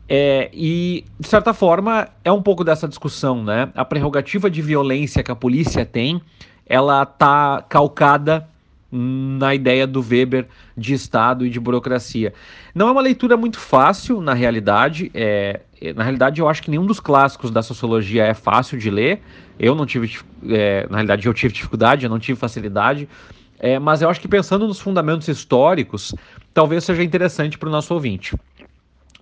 É, 0.08 0.48
e, 0.52 1.04
de 1.18 1.26
certa 1.26 1.52
forma, 1.52 2.06
é 2.22 2.30
um 2.30 2.40
pouco 2.40 2.62
dessa 2.62 2.86
discussão, 2.86 3.42
né? 3.42 3.68
A 3.74 3.84
prerrogativa 3.84 4.48
de 4.48 4.62
violência 4.62 5.24
que 5.24 5.32
a 5.32 5.34
polícia 5.34 5.84
tem, 5.84 6.22
ela 6.64 7.02
está 7.02 7.64
calcada 7.68 8.48
na 8.90 9.54
ideia 9.54 9.86
do 9.86 10.00
Weber 10.00 10.46
de 10.76 10.94
Estado 10.94 11.44
e 11.44 11.50
de 11.50 11.58
burocracia. 11.58 12.32
Não 12.74 12.88
é 12.88 12.92
uma 12.92 13.00
leitura 13.00 13.36
muito 13.36 13.58
fácil, 13.58 14.20
na 14.20 14.32
realidade. 14.32 15.10
É, 15.14 15.60
na 15.94 16.02
realidade, 16.02 16.40
eu 16.40 16.48
acho 16.48 16.62
que 16.62 16.70
nenhum 16.70 16.86
dos 16.86 17.00
clássicos 17.00 17.50
da 17.50 17.62
sociologia 17.62 18.24
é 18.24 18.34
fácil 18.34 18.78
de 18.78 18.90
ler. 18.90 19.20
Eu 19.58 19.74
não 19.74 19.86
tive, 19.86 20.18
é, 20.48 20.86
na 20.88 20.96
realidade, 20.96 21.26
eu 21.26 21.34
tive 21.34 21.52
dificuldade, 21.54 22.04
eu 22.04 22.10
não 22.10 22.18
tive 22.18 22.38
facilidade. 22.38 23.08
É, 23.58 23.78
mas 23.78 24.02
eu 24.02 24.08
acho 24.08 24.20
que 24.20 24.28
pensando 24.28 24.66
nos 24.66 24.80
fundamentos 24.80 25.26
históricos, 25.28 26.14
talvez 26.52 26.84
seja 26.84 27.02
interessante 27.02 27.58
para 27.58 27.68
o 27.68 27.72
nosso 27.72 27.92
ouvinte. 27.94 28.36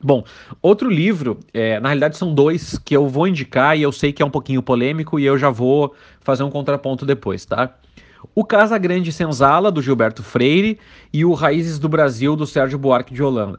Bom, 0.03 0.23
outro 0.61 0.91
livro, 0.91 1.39
é, 1.55 1.81
na 1.81 1.89
realidade 1.89 2.19
são 2.19 2.35
dois 2.35 2.77
que 2.79 2.95
eu 2.95 3.09
vou 3.09 3.27
indicar 3.27 3.79
e 3.79 3.83
eu 3.83 3.91
sei 3.91 4.13
que 4.13 4.23
é 4.23 4.27
um 4.27 4.31
pouquinho 4.31 4.63
polêmico 4.63 5.19
e 5.19 5.25
eu 5.25 5.39
já 5.39 5.49
vou 5.49 5.95
fazer 6.21 6.43
um 6.43 6.51
contraponto 6.51 7.07
depois, 7.07 7.47
tá? 7.47 7.75
O 8.35 8.45
Casa 8.45 8.79
Grande 8.79 9.11
Senzala, 9.11 9.73
do 9.73 9.83
Gilberto 9.83 10.23
Freire, 10.23 10.79
e 11.13 11.25
o 11.25 11.33
Raízes 11.33 11.79
do 11.79 11.89
Brasil, 11.89 12.37
do 12.37 12.47
Sérgio 12.47 12.79
Buarque 12.79 13.13
de 13.13 13.23
Holanda. 13.23 13.59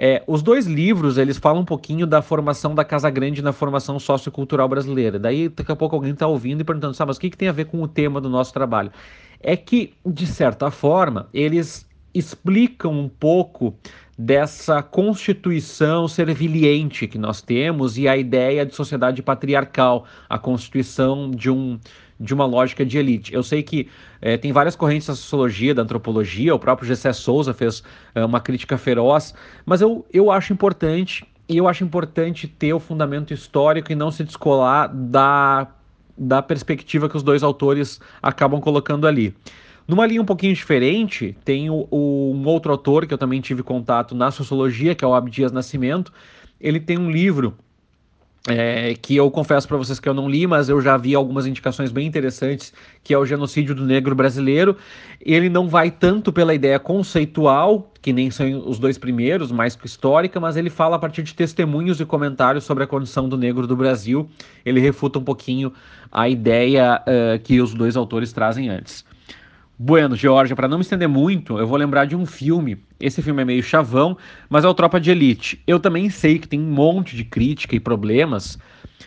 É, 0.00 0.22
os 0.28 0.42
dois 0.42 0.64
livros, 0.64 1.18
eles 1.18 1.38
falam 1.38 1.62
um 1.62 1.64
pouquinho 1.64 2.06
da 2.06 2.22
formação 2.22 2.72
da 2.72 2.84
Casa 2.84 3.10
Grande 3.10 3.42
na 3.42 3.52
formação 3.52 3.98
sociocultural 3.98 4.68
brasileira. 4.68 5.18
Daí, 5.18 5.48
daqui 5.48 5.72
a 5.72 5.76
pouco 5.76 5.96
alguém 5.96 6.12
está 6.12 6.26
ouvindo 6.26 6.60
e 6.60 6.64
perguntando, 6.64 6.94
sabe, 6.94 7.08
mas 7.08 7.16
o 7.16 7.20
que, 7.20 7.30
que 7.30 7.36
tem 7.36 7.48
a 7.48 7.52
ver 7.52 7.64
com 7.64 7.82
o 7.82 7.88
tema 7.88 8.20
do 8.20 8.28
nosso 8.28 8.52
trabalho? 8.52 8.92
É 9.40 9.56
que, 9.56 9.94
de 10.06 10.24
certa 10.26 10.70
forma, 10.70 11.28
eles 11.34 11.84
explicam 12.14 12.92
um 12.92 13.08
pouco 13.08 13.74
dessa 14.16 14.82
constituição 14.82 16.08
serviliente 16.08 17.06
que 17.06 17.18
nós 17.18 17.42
temos 17.42 17.98
e 17.98 18.08
a 18.08 18.16
ideia 18.16 18.64
de 18.64 18.74
sociedade 18.74 19.22
patriarcal, 19.22 20.04
a 20.28 20.38
constituição 20.38 21.30
de 21.30 21.50
um 21.50 21.78
de 22.20 22.34
uma 22.34 22.44
lógica 22.44 22.84
de 22.84 22.98
elite. 22.98 23.32
Eu 23.32 23.42
sei 23.42 23.62
que 23.62 23.88
é, 24.20 24.36
tem 24.36 24.52
várias 24.52 24.74
correntes 24.74 25.06
da 25.06 25.14
sociologia, 25.14 25.74
da 25.74 25.82
antropologia, 25.82 26.54
o 26.54 26.58
próprio 26.58 26.88
Gessé 26.88 27.12
Souza 27.12 27.54
fez 27.54 27.82
é, 28.14 28.24
uma 28.24 28.40
crítica 28.40 28.76
feroz, 28.76 29.34
mas 29.64 29.80
eu, 29.80 30.04
eu 30.12 30.30
acho 30.30 30.52
importante, 30.52 31.24
e 31.48 31.56
eu 31.56 31.68
acho 31.68 31.84
importante 31.84 32.46
ter 32.46 32.72
o 32.72 32.80
fundamento 32.80 33.32
histórico 33.32 33.92
e 33.92 33.94
não 33.94 34.10
se 34.10 34.24
descolar 34.24 34.88
da, 34.92 35.68
da 36.16 36.42
perspectiva 36.42 37.08
que 37.08 37.16
os 37.16 37.22
dois 37.22 37.42
autores 37.42 38.00
acabam 38.22 38.60
colocando 38.60 39.06
ali. 39.06 39.34
Numa 39.86 40.04
linha 40.04 40.20
um 40.20 40.26
pouquinho 40.26 40.52
diferente, 40.52 41.34
tem 41.46 41.70
o, 41.70 41.88
o, 41.90 42.32
um 42.34 42.46
outro 42.46 42.70
autor 42.70 43.06
que 43.06 43.14
eu 43.14 43.16
também 43.16 43.40
tive 43.40 43.62
contato 43.62 44.14
na 44.14 44.30
sociologia, 44.30 44.94
que 44.94 45.02
é 45.02 45.08
o 45.08 45.14
Abdias 45.14 45.50
Nascimento. 45.50 46.12
Ele 46.60 46.78
tem 46.78 46.98
um 46.98 47.10
livro 47.10 47.56
é, 48.48 48.94
que 48.94 49.16
eu 49.16 49.30
confesso 49.30 49.68
para 49.68 49.76
vocês 49.76 50.00
que 50.00 50.08
eu 50.08 50.14
não 50.14 50.28
li, 50.28 50.46
mas 50.46 50.68
eu 50.68 50.80
já 50.80 50.96
vi 50.96 51.14
algumas 51.14 51.46
indicações 51.46 51.92
bem 51.92 52.06
interessantes, 52.06 52.72
que 53.04 53.12
é 53.12 53.18
o 53.18 53.26
genocídio 53.26 53.74
do 53.74 53.84
negro 53.84 54.14
brasileiro. 54.14 54.76
Ele 55.20 55.48
não 55.48 55.68
vai 55.68 55.90
tanto 55.90 56.32
pela 56.32 56.54
ideia 56.54 56.78
conceitual, 56.78 57.92
que 58.00 58.12
nem 58.12 58.30
são 58.30 58.66
os 58.66 58.78
dois 58.78 58.96
primeiros, 58.96 59.52
mais 59.52 59.76
que 59.76 59.86
histórica, 59.86 60.40
mas 60.40 60.56
ele 60.56 60.70
fala 60.70 60.96
a 60.96 60.98
partir 60.98 61.22
de 61.22 61.34
testemunhos 61.34 62.00
e 62.00 62.04
comentários 62.04 62.64
sobre 62.64 62.84
a 62.84 62.86
condição 62.86 63.28
do 63.28 63.36
negro 63.36 63.66
do 63.66 63.76
Brasil. 63.76 64.28
Ele 64.64 64.80
refuta 64.80 65.18
um 65.18 65.24
pouquinho 65.24 65.72
a 66.10 66.28
ideia 66.28 67.02
uh, 67.02 67.38
que 67.40 67.60
os 67.60 67.74
dois 67.74 67.96
autores 67.96 68.32
trazem 68.32 68.68
antes. 68.68 69.04
Bueno, 69.80 70.16
Georgia, 70.16 70.56
para 70.56 70.66
não 70.66 70.78
me 70.78 70.82
estender 70.82 71.08
muito, 71.08 71.56
eu 71.56 71.64
vou 71.64 71.78
lembrar 71.78 72.04
de 72.04 72.16
um 72.16 72.26
filme. 72.26 72.82
Esse 72.98 73.22
filme 73.22 73.42
é 73.42 73.44
meio 73.44 73.62
chavão, 73.62 74.18
mas 74.50 74.64
é 74.64 74.68
o 74.68 74.74
Tropa 74.74 75.00
de 75.00 75.08
Elite. 75.08 75.62
Eu 75.68 75.78
também 75.78 76.10
sei 76.10 76.40
que 76.40 76.48
tem 76.48 76.58
um 76.58 76.68
monte 76.68 77.14
de 77.14 77.22
crítica 77.22 77.76
e 77.76 77.80
problemas, 77.80 78.58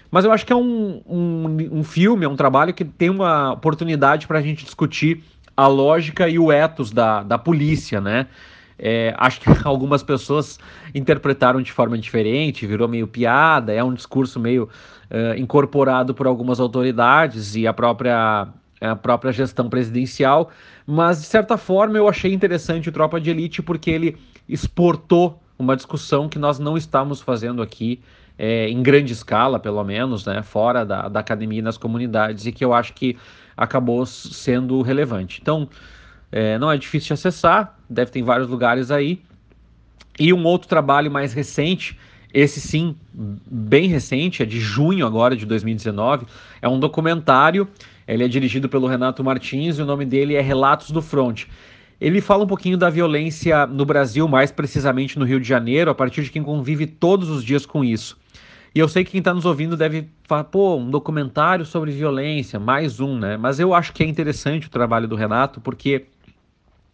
mas 0.10 0.24
eu 0.24 0.32
acho 0.32 0.46
que 0.46 0.54
é 0.54 0.56
um, 0.56 1.02
um, 1.06 1.58
um 1.80 1.84
filme, 1.84 2.24
é 2.24 2.30
um 2.30 2.38
trabalho 2.38 2.74
que 2.74 2.86
tem 2.86 3.10
uma 3.10 3.52
oportunidade 3.52 4.26
para 4.28 4.40
a 4.40 4.42
gente 4.42 4.64
discutir 4.64 5.22
a 5.58 5.68
lógica 5.68 6.30
e 6.30 6.40
o 6.40 6.50
ethos 6.50 6.90
da, 6.90 7.22
da 7.22 7.38
polícia, 7.38 8.00
né? 8.00 8.28
É, 8.80 9.14
acho 9.18 9.42
que 9.42 9.50
algumas 9.68 10.02
pessoas 10.02 10.58
interpretaram 10.96 11.62
de 11.62 11.72
forma 11.74 11.98
diferente, 11.98 12.66
virou 12.66 12.88
meio 12.88 13.08
piada, 13.08 13.74
é 13.74 13.84
um 13.84 13.94
discurso 13.94 14.40
meio 14.40 14.70
uh, 15.12 15.38
incorporado 15.38 16.16
por 16.16 16.28
algumas 16.28 16.62
autoridades 16.62 17.58
e 17.58 17.68
a 17.68 17.74
própria 17.74 18.48
a 18.82 18.96
própria 18.96 19.32
gestão 19.32 19.70
presidencial, 19.70 20.50
mas 20.86 21.22
de 21.22 21.28
certa 21.28 21.56
forma 21.58 21.98
eu 21.98 22.10
achei 22.10 22.34
interessante 22.34 22.90
o 22.90 22.92
Tropa 22.92 23.22
de 23.22 23.30
Elite 23.30 23.62
porque 23.62 23.92
ele 23.92 24.18
exportou 24.50 25.40
uma 25.58 25.76
discussão 25.76 26.28
que 26.28 26.40
nós 26.40 26.58
não 26.58 26.76
estamos 26.76 27.22
fazendo 27.22 27.62
aqui 27.62 28.02
é, 28.38 28.68
em 28.70 28.82
grande 28.82 29.14
escala, 29.14 29.60
pelo 29.60 29.84
menos, 29.84 30.26
né, 30.26 30.42
fora 30.42 30.84
da, 30.84 31.08
da 31.08 31.20
academia 31.20 31.60
e 31.60 31.62
nas 31.62 31.78
comunidades, 31.78 32.48
e 32.48 32.52
que 32.52 32.66
eu 32.66 32.74
acho 32.74 32.94
que 32.94 33.16
acabou 33.56 34.04
sendo 34.06 34.82
relevante. 34.82 35.40
Então, 35.40 35.70
é, 36.32 36.58
não 36.58 36.72
é 36.72 36.78
difícil 36.78 37.08
de 37.08 37.14
acessar, 37.14 37.78
deve 37.88 38.10
ter 38.10 38.20
em 38.20 38.24
vários 38.24 38.48
lugares 38.48 38.90
aí. 38.90 39.22
E 40.20 40.34
um 40.34 40.44
outro 40.44 40.68
trabalho 40.68 41.12
mais 41.12 41.34
recente, 41.34 41.98
esse 42.34 42.60
sim, 42.60 42.96
bem 43.14 43.88
recente, 43.88 44.42
é 44.42 44.46
de 44.46 44.60
junho 44.60 45.06
agora 45.06 45.36
de 45.36 45.46
2019, 45.46 46.26
é 46.62 46.68
um 46.68 46.80
documentário. 46.80 47.68
Ele 48.12 48.26
é 48.26 48.28
dirigido 48.28 48.68
pelo 48.68 48.88
Renato 48.88 49.24
Martins 49.24 49.80
e 49.80 49.82
o 49.82 49.86
nome 49.86 50.06
dele 50.06 50.36
é 50.36 50.42
Relatos 50.42 50.92
do 50.92 51.02
Front. 51.02 51.46
Ele 52.00 52.20
fala 52.20 52.44
um 52.44 52.48
pouquinho 52.48 52.78
da 52.78 52.90
violência 52.90 53.66
no 53.66 53.86
Brasil, 53.86 54.28
mais 54.28 54.52
precisamente 54.52 55.18
no 55.18 55.24
Rio 55.24 55.40
de 55.40 55.48
Janeiro, 55.48 55.90
a 55.90 55.96
partir 55.96 56.24
de 56.24 56.30
quem 56.30 56.44
convive 56.44 56.86
todos 56.86 57.30
os 57.30 57.42
dias 57.42 57.66
com 57.66 57.86
isso. 57.86 58.18
E 58.76 58.80
eu 58.80 58.90
sei 58.90 59.06
que 59.06 59.12
quem 59.12 59.20
está 59.20 59.34
nos 59.34 59.46
ouvindo 59.46 59.78
deve 59.78 60.10
falar, 60.24 60.44
pô, 60.44 60.76
um 60.76 60.90
documentário 60.90 61.64
sobre 61.64 61.92
violência, 61.92 62.60
mais 62.60 63.00
um, 63.00 63.18
né? 63.18 63.38
Mas 63.38 63.62
eu 63.62 63.74
acho 63.74 63.94
que 63.94 64.04
é 64.04 64.06
interessante 64.06 64.68
o 64.68 64.70
trabalho 64.70 65.08
do 65.08 65.16
Renato, 65.16 65.62
porque 65.62 66.08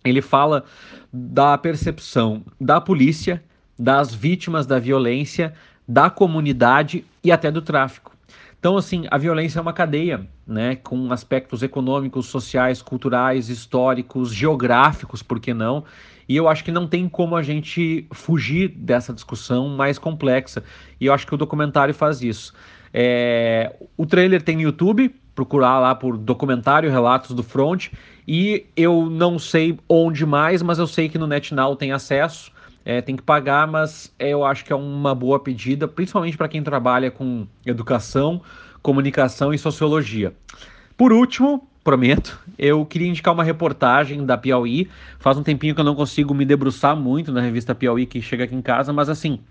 ele 0.05 0.21
fala 0.21 0.65
da 1.11 1.57
percepção 1.57 2.43
da 2.61 2.79
polícia, 2.79 3.43
das 3.77 4.13
vítimas 4.13 4.67
da 4.67 4.77
violência, 4.77 5.53
da 5.87 6.11
comunidade 6.11 7.03
e 7.23 7.31
até 7.31 7.49
do 7.49 7.61
tráfico. 7.61 8.16
Então, 8.59 8.75
assim, 8.75 9.05
a 9.11 9.17
violência 9.17 9.59
é 9.59 9.61
uma 9.61 9.73
cadeia, 9.73 10.27
né, 10.45 10.75
com 10.75 11.11
aspectos 11.11 11.61
econômicos, 11.61 12.25
sociais, 12.25 12.81
culturais, 12.81 13.49
históricos, 13.49 14.33
geográficos, 14.33 15.21
por 15.21 15.39
que 15.39 15.53
não? 15.53 15.83
E 16.27 16.35
eu 16.35 16.49
acho 16.49 16.63
que 16.63 16.71
não 16.71 16.87
tem 16.87 17.07
como 17.07 17.35
a 17.35 17.43
gente 17.43 18.05
fugir 18.11 18.69
dessa 18.69 19.13
discussão 19.13 19.69
mais 19.69 19.97
complexa. 19.97 20.63
E 20.99 21.05
eu 21.05 21.13
acho 21.13 21.25
que 21.25 21.33
o 21.33 21.37
documentário 21.37 21.93
faz 21.93 22.21
isso. 22.21 22.53
É... 22.93 23.75
O 23.95 24.05
trailer 24.05 24.41
tem 24.41 24.55
no 24.55 24.61
YouTube, 24.63 25.15
procurar 25.33 25.79
lá 25.79 25.95
por 25.95 26.17
documentário 26.17 26.91
Relatos 26.91 27.33
do 27.33 27.43
Front. 27.43 27.89
E 28.27 28.65
eu 28.75 29.09
não 29.09 29.39
sei 29.39 29.79
onde 29.87 30.25
mais, 30.25 30.61
mas 30.61 30.79
eu 30.79 30.87
sei 30.87 31.07
que 31.07 31.17
no 31.17 31.27
NetNow 31.27 31.75
tem 31.77 31.93
acesso. 31.93 32.51
É, 32.89 33.01
tem 33.01 33.17
que 33.17 33.21
pagar, 33.21 33.67
mas 33.67 34.15
eu 34.17 34.45
acho 34.45 34.63
que 34.63 34.71
é 34.71 34.75
uma 34.75 35.13
boa 35.13 35.41
pedida, 35.41 35.89
principalmente 35.89 36.37
para 36.37 36.47
quem 36.47 36.63
trabalha 36.63 37.11
com 37.11 37.45
educação, 37.65 38.41
comunicação 38.81 39.53
e 39.53 39.57
sociologia. 39.57 40.33
Por 40.95 41.11
último, 41.11 41.67
prometo, 41.83 42.39
eu 42.57 42.85
queria 42.85 43.09
indicar 43.09 43.33
uma 43.33 43.43
reportagem 43.43 44.25
da 44.25 44.37
Piauí. 44.37 44.89
Faz 45.19 45.37
um 45.37 45.43
tempinho 45.43 45.75
que 45.75 45.81
eu 45.81 45.83
não 45.83 45.95
consigo 45.95 46.33
me 46.33 46.45
debruçar 46.45 46.95
muito 46.95 47.29
na 47.29 47.41
revista 47.41 47.75
Piauí 47.75 48.05
que 48.05 48.21
chega 48.21 48.45
aqui 48.45 48.55
em 48.55 48.61
casa, 48.61 48.93
mas 48.93 49.09
assim, 49.09 49.41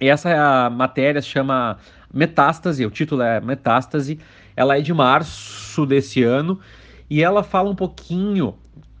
essa 0.00 0.68
matéria 0.70 1.22
se 1.22 1.28
chama 1.28 1.78
Metástase, 2.12 2.84
o 2.84 2.90
título 2.90 3.22
é 3.22 3.40
Metástase. 3.40 4.18
Ela 4.56 4.76
é 4.76 4.80
de 4.80 4.92
março 4.92 5.86
desse 5.86 6.24
ano 6.24 6.58
e 7.08 7.22
ela 7.22 7.44
fala 7.44 7.70
um 7.70 7.76
pouquinho 7.76 8.56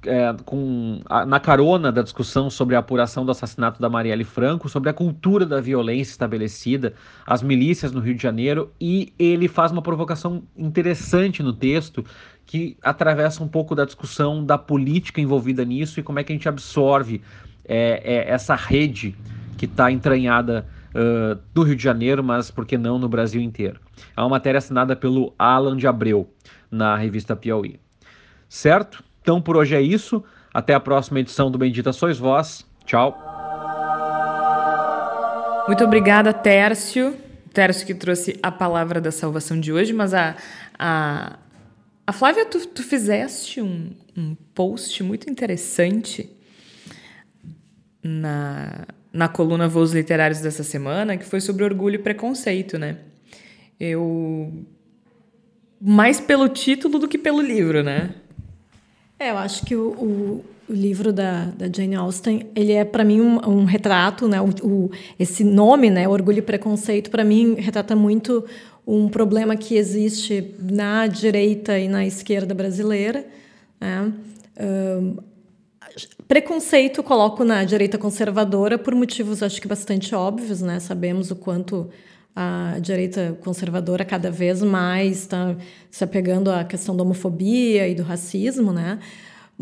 é, 0.06 0.34
com, 0.44 1.00
a, 1.06 1.26
na 1.26 1.38
carona 1.38 1.92
da 1.92 2.02
discussão 2.02 2.48
sobre 2.48 2.74
a 2.74 2.78
apuração 2.78 3.24
do 3.24 3.30
assassinato 3.30 3.80
da 3.80 3.88
Marielle 3.88 4.24
Franco, 4.24 4.68
sobre 4.68 4.88
a 4.88 4.92
cultura 4.92 5.44
da 5.44 5.60
violência 5.60 6.12
estabelecida, 6.12 6.94
as 7.26 7.42
milícias 7.42 7.92
no 7.92 8.00
Rio 8.00 8.14
de 8.14 8.22
Janeiro, 8.22 8.72
e 8.80 9.12
ele 9.18 9.48
faz 9.48 9.72
uma 9.72 9.82
provocação 9.82 10.42
interessante 10.56 11.42
no 11.42 11.52
texto 11.52 12.04
que 12.46 12.76
atravessa 12.82 13.42
um 13.44 13.48
pouco 13.48 13.74
da 13.74 13.84
discussão 13.84 14.44
da 14.44 14.58
política 14.58 15.20
envolvida 15.20 15.64
nisso 15.64 16.00
e 16.00 16.02
como 16.02 16.18
é 16.18 16.24
que 16.24 16.32
a 16.32 16.36
gente 16.36 16.48
absorve 16.48 17.22
é, 17.64 18.02
é, 18.02 18.30
essa 18.30 18.54
rede 18.54 19.14
que 19.56 19.66
está 19.66 19.92
entranhada 19.92 20.66
uh, 20.94 21.40
no 21.54 21.62
Rio 21.62 21.76
de 21.76 21.82
Janeiro, 21.82 22.24
mas 22.24 22.50
por 22.50 22.66
que 22.66 22.78
não 22.78 22.98
no 22.98 23.08
Brasil 23.08 23.40
inteiro. 23.40 23.78
É 24.16 24.20
uma 24.20 24.30
matéria 24.30 24.58
assinada 24.58 24.96
pelo 24.96 25.34
Alan 25.38 25.76
de 25.76 25.86
Abreu 25.86 26.28
na 26.70 26.96
revista 26.96 27.36
Piauí. 27.36 27.78
Certo? 28.48 29.04
Então 29.30 29.40
por 29.40 29.56
hoje 29.56 29.76
é 29.76 29.80
isso. 29.80 30.24
Até 30.52 30.74
a 30.74 30.80
próxima 30.80 31.20
edição 31.20 31.52
do 31.52 31.56
Bendita 31.56 31.92
Sois 31.92 32.18
Vós. 32.18 32.66
Tchau. 32.84 33.16
Muito 35.68 35.84
obrigada, 35.84 36.32
Tércio. 36.32 37.16
Tércio 37.54 37.86
que 37.86 37.94
trouxe 37.94 38.36
a 38.42 38.50
palavra 38.50 39.00
da 39.00 39.12
salvação 39.12 39.60
de 39.60 39.72
hoje, 39.72 39.92
mas 39.92 40.14
a, 40.14 40.34
a, 40.76 41.38
a 42.04 42.12
Flávia, 42.12 42.44
tu, 42.44 42.66
tu 42.66 42.82
fizeste 42.82 43.62
um, 43.62 43.92
um 44.16 44.34
post 44.52 45.00
muito 45.04 45.30
interessante 45.30 46.28
na, 48.02 48.84
na 49.12 49.28
coluna 49.28 49.68
Voos 49.68 49.92
Literários 49.92 50.40
dessa 50.40 50.64
semana, 50.64 51.16
que 51.16 51.24
foi 51.24 51.40
sobre 51.40 51.62
orgulho 51.62 51.94
e 51.94 51.98
preconceito, 51.98 52.76
né? 52.76 52.96
Eu. 53.78 54.52
Mais 55.80 56.20
pelo 56.20 56.48
título 56.48 56.98
do 56.98 57.06
que 57.06 57.16
pelo 57.16 57.40
livro, 57.40 57.84
né? 57.84 58.12
É, 59.20 59.30
eu 59.30 59.36
acho 59.36 59.66
que 59.66 59.76
o, 59.76 59.90
o, 59.90 60.44
livro 60.72 61.12
da, 61.12 61.44
da, 61.44 61.66
Jane 61.70 61.94
Austen, 61.94 62.48
ele 62.56 62.72
é 62.72 62.86
para 62.86 63.04
mim 63.04 63.20
um, 63.20 63.36
um, 63.46 63.64
retrato, 63.64 64.26
né? 64.26 64.40
O, 64.40 64.90
esse 65.18 65.44
nome, 65.44 65.90
né, 65.90 66.08
Orgulho 66.08 66.38
e 66.38 66.42
Preconceito, 66.42 67.10
para 67.10 67.22
mim 67.22 67.54
retrata 67.56 67.94
muito 67.94 68.46
um 68.86 69.10
problema 69.10 69.56
que 69.56 69.76
existe 69.76 70.54
na 70.58 71.06
direita 71.06 71.78
e 71.78 71.86
na 71.86 72.06
esquerda 72.06 72.54
brasileira. 72.54 73.26
Né? 73.78 74.10
Um, 74.58 75.16
preconceito 76.26 77.02
coloco 77.02 77.44
na 77.44 77.62
direita 77.62 77.98
conservadora 77.98 78.78
por 78.78 78.94
motivos 78.94 79.42
acho 79.42 79.60
que 79.60 79.68
bastante 79.68 80.14
óbvios, 80.14 80.62
né? 80.62 80.80
Sabemos 80.80 81.30
o 81.30 81.36
quanto 81.36 81.90
a 82.34 82.78
direita 82.80 83.36
conservadora 83.42 84.04
cada 84.04 84.30
vez 84.30 84.62
mais 84.62 85.18
está 85.18 85.56
se 85.90 86.04
apegando 86.04 86.50
à 86.50 86.64
questão 86.64 86.96
da 86.96 87.02
homofobia 87.02 87.88
e 87.88 87.94
do 87.94 88.02
racismo, 88.02 88.72
né? 88.72 88.98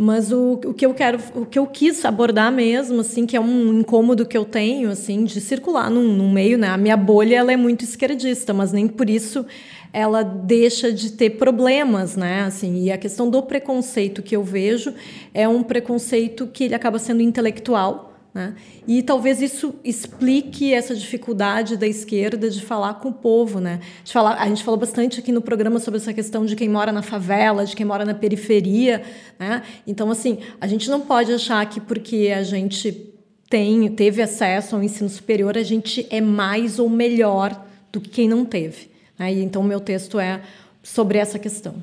Mas 0.00 0.30
o, 0.30 0.60
o 0.64 0.72
que 0.72 0.86
eu 0.86 0.94
quero, 0.94 1.18
o 1.34 1.44
que 1.44 1.58
eu 1.58 1.66
quis 1.66 2.04
abordar 2.04 2.52
mesmo, 2.52 3.00
assim, 3.00 3.26
que 3.26 3.36
é 3.36 3.40
um 3.40 3.80
incômodo 3.80 4.24
que 4.24 4.38
eu 4.38 4.44
tenho, 4.44 4.90
assim, 4.90 5.24
de 5.24 5.40
circular 5.40 5.90
num, 5.90 6.12
num 6.12 6.30
meio, 6.30 6.56
né? 6.56 6.68
A 6.68 6.76
minha 6.76 6.96
bolha 6.96 7.34
ela 7.34 7.52
é 7.52 7.56
muito 7.56 7.82
esquerdista, 7.82 8.54
mas 8.54 8.70
nem 8.70 8.86
por 8.86 9.10
isso 9.10 9.44
ela 9.92 10.22
deixa 10.22 10.92
de 10.92 11.10
ter 11.10 11.30
problemas, 11.30 12.14
né? 12.14 12.42
Assim, 12.42 12.84
e 12.84 12.92
a 12.92 12.96
questão 12.96 13.28
do 13.28 13.42
preconceito 13.42 14.22
que 14.22 14.36
eu 14.36 14.44
vejo 14.44 14.94
é 15.34 15.48
um 15.48 15.64
preconceito 15.64 16.46
que 16.46 16.62
ele 16.62 16.76
acaba 16.76 17.00
sendo 17.00 17.20
intelectual, 17.20 18.17
né? 18.34 18.54
E 18.86 19.02
talvez 19.02 19.40
isso 19.40 19.74
explique 19.82 20.72
essa 20.72 20.94
dificuldade 20.94 21.76
da 21.76 21.86
esquerda 21.86 22.50
de 22.50 22.60
falar 22.60 22.94
com 22.94 23.08
o 23.08 23.12
povo. 23.12 23.58
Né? 23.58 23.80
De 24.04 24.12
falar, 24.12 24.34
a 24.34 24.46
gente 24.46 24.62
falou 24.62 24.78
bastante 24.78 25.18
aqui 25.18 25.32
no 25.32 25.40
programa 25.40 25.80
sobre 25.80 25.98
essa 25.98 26.12
questão 26.12 26.44
de 26.44 26.54
quem 26.54 26.68
mora 26.68 26.92
na 26.92 27.02
favela, 27.02 27.64
de 27.64 27.74
quem 27.74 27.86
mora 27.86 28.04
na 28.04 28.14
periferia. 28.14 29.02
Né? 29.38 29.62
Então, 29.86 30.10
assim, 30.10 30.38
a 30.60 30.66
gente 30.66 30.90
não 30.90 31.00
pode 31.00 31.32
achar 31.32 31.64
que 31.66 31.80
porque 31.80 32.32
a 32.34 32.42
gente 32.42 33.12
tem, 33.48 33.88
teve 33.88 34.20
acesso 34.20 34.76
ao 34.76 34.82
ensino 34.82 35.08
superior, 35.08 35.56
a 35.56 35.62
gente 35.62 36.06
é 36.10 36.20
mais 36.20 36.78
ou 36.78 36.88
melhor 36.88 37.66
do 37.90 38.00
que 38.00 38.10
quem 38.10 38.28
não 38.28 38.44
teve. 38.44 38.90
Né? 39.18 39.32
E, 39.32 39.42
então, 39.42 39.62
o 39.62 39.64
meu 39.64 39.80
texto 39.80 40.20
é 40.20 40.42
sobre 40.82 41.18
essa 41.18 41.38
questão. 41.38 41.74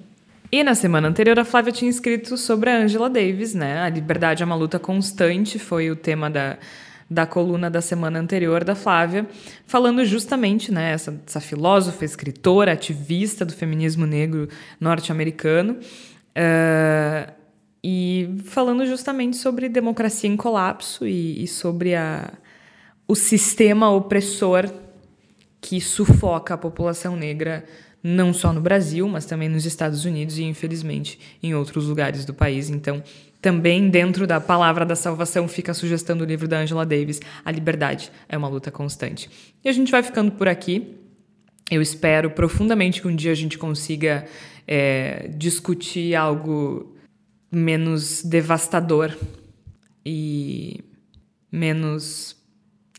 E 0.51 0.63
na 0.63 0.76
semana 0.76 1.07
anterior, 1.07 1.38
a 1.39 1.45
Flávia 1.45 1.72
tinha 1.72 1.89
escrito 1.89 2.38
sobre 2.38 2.69
a 2.69 2.77
Angela 2.77 3.09
Davis, 3.09 3.53
né? 3.53 3.81
A 3.81 3.89
liberdade 3.89 4.43
é 4.43 4.45
uma 4.45 4.55
luta 4.55 4.80
constante, 4.80 5.57
foi 5.57 5.89
o 5.89 5.95
tema 5.95 6.30
da, 6.30 6.57
da 7.09 7.26
coluna 7.26 7.69
da 7.69 7.81
semana 7.81 8.19
anterior 8.19 8.63
da 8.63 8.76
Flávia, 8.76 9.27
falando 9.65 10.03
justamente, 10.05 10.72
né, 10.72 10.91
essa, 10.91 11.22
essa 11.26 11.39
filósofa, 11.39 12.05
escritora, 12.05 12.72
ativista 12.73 13.43
do 13.43 13.53
feminismo 13.53 14.05
negro 14.05 14.47
norte-americano, 14.80 15.73
uh, 15.73 17.34
e 17.84 18.41
falando 18.45 18.85
justamente 18.85 19.38
sobre 19.38 19.69
democracia 19.69 20.30
em 20.30 20.35
colapso 20.35 21.05
e, 21.05 21.43
e 21.43 21.47
sobre 21.47 21.95
a, 21.95 22.34
o 23.07 23.15
sistema 23.15 23.91
opressor 23.91 24.69
que 25.61 25.80
sufoca 25.80 26.53
a 26.53 26.57
população 26.57 27.15
negra 27.15 27.63
não 28.07 28.32
só 28.32 28.53
no 28.53 28.61
Brasil, 28.61 29.07
mas 29.07 29.26
também 29.26 29.49
nos 29.49 29.65
Estados 29.65 30.06
Unidos 30.06 30.38
e, 30.38 30.44
infelizmente, 30.44 31.19
em 31.41 31.56
outros 31.56 31.88
lugares 31.88 32.23
do 32.23 32.36
país. 32.36 32.69
Então, 32.69 33.03
também 33.41 33.90
dentro 33.90 34.27
da 34.27 34.40
palavra 34.40 34.86
da 34.86 34.95
salvação 34.95 35.48
fica 35.48 35.72
a 35.72 35.73
sugestão 35.73 36.15
do 36.15 36.23
livro 36.23 36.48
da 36.48 36.60
Angela 36.60 36.86
Davis: 36.86 37.19
A 37.44 37.52
liberdade 37.52 38.11
é 38.30 38.38
uma 38.38 38.48
luta 38.48 38.69
constante. 38.69 39.27
E 39.64 39.68
a 39.68 39.72
gente 39.72 39.91
vai 39.91 40.03
ficando 40.03 40.32
por 40.32 40.48
aqui. 40.48 40.95
Eu 41.72 41.82
espero 41.82 42.30
profundamente 42.30 43.02
que 43.02 43.07
um 43.07 43.15
dia 43.15 43.32
a 43.32 43.36
gente 43.36 43.57
consiga 43.57 44.27
é, 44.68 45.27
discutir 45.36 46.14
algo 46.14 46.95
menos 47.52 48.22
devastador 48.23 49.18
e 50.06 50.80
menos 51.52 52.36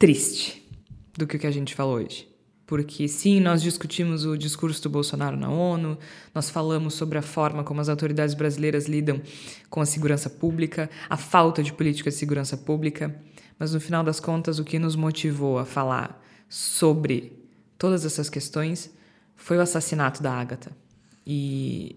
triste 0.01 0.69
do 1.17 1.29
que 1.29 1.37
o 1.37 1.39
que 1.39 1.47
a 1.47 1.53
gente 1.53 1.77
falou 1.77 1.99
hoje 1.99 2.36
porque 2.67 3.07
sim, 3.07 3.41
nós 3.41 3.63
discutimos 3.63 4.25
o 4.25 4.37
discurso 4.37 4.83
do 4.83 4.91
Bolsonaro 4.91 5.37
na 5.37 5.49
ONU, 5.49 5.97
nós 6.35 6.51
falamos 6.51 6.95
sobre 6.95 7.17
a 7.17 7.23
forma 7.23 7.63
como 7.63 7.81
as 7.81 7.89
autoridades 7.89 8.35
brasileiras 8.35 8.87
lidam 8.87 9.23
com 9.71 9.81
a 9.81 9.87
segurança 9.87 10.29
pública, 10.29 10.91
a 11.09 11.17
falta 11.17 11.63
de 11.63 11.73
política 11.73 12.11
de 12.11 12.17
segurança 12.17 12.57
pública, 12.57 13.15
mas 13.59 13.73
no 13.73 13.81
final 13.81 14.03
das 14.03 14.19
contas, 14.19 14.59
o 14.59 14.65
que 14.65 14.79
nos 14.79 14.97
motivou 14.97 15.59
a 15.59 15.65
falar 15.65 16.23
sobre 16.49 17.33
todas 17.79 18.05
essas 18.05 18.29
questões 18.29 18.91
foi 19.37 19.57
o 19.57 19.61
assassinato 19.61 20.23
da 20.23 20.33
Agatha. 20.33 20.73
E 21.27 21.97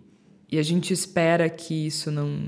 e 0.51 0.57
a 0.57 0.63
gente 0.63 0.91
espera 0.91 1.47
que 1.47 1.85
isso 1.85 2.09
não, 2.11 2.39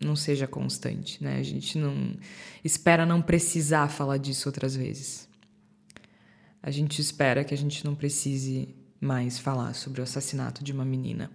não 0.00 0.16
seja 0.16 0.46
constante, 0.46 1.22
né? 1.22 1.38
A 1.38 1.42
gente 1.42 1.78
não 1.78 2.16
espera 2.64 3.06
não 3.06 3.22
precisar 3.22 3.88
falar 3.88 4.16
disso 4.16 4.48
outras 4.48 4.74
vezes. 4.74 5.28
A 6.64 6.70
gente 6.70 6.98
espera 6.98 7.44
que 7.44 7.52
a 7.52 7.56
gente 7.58 7.84
não 7.84 7.94
precise 7.94 8.74
mais 8.98 9.38
falar 9.38 9.74
sobre 9.74 10.00
o 10.00 10.04
assassinato 10.04 10.64
de 10.64 10.72
uma 10.72 10.82
menina. 10.82 11.30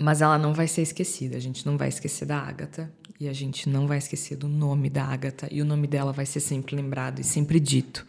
Mas 0.00 0.22
ela 0.22 0.38
não 0.38 0.54
vai 0.54 0.66
ser 0.66 0.80
esquecida. 0.80 1.36
A 1.36 1.40
gente 1.40 1.66
não 1.66 1.76
vai 1.76 1.88
esquecer 1.88 2.24
da 2.24 2.38
Agatha 2.38 2.90
e 3.20 3.28
a 3.28 3.34
gente 3.34 3.68
não 3.68 3.86
vai 3.86 3.98
esquecer 3.98 4.38
do 4.38 4.48
nome 4.48 4.88
da 4.88 5.04
Agatha 5.04 5.48
e 5.52 5.60
o 5.60 5.66
nome 5.66 5.86
dela 5.86 6.14
vai 6.14 6.24
ser 6.24 6.40
sempre 6.40 6.74
lembrado 6.74 7.20
e 7.20 7.24
sempre 7.24 7.60
dito. 7.60 8.06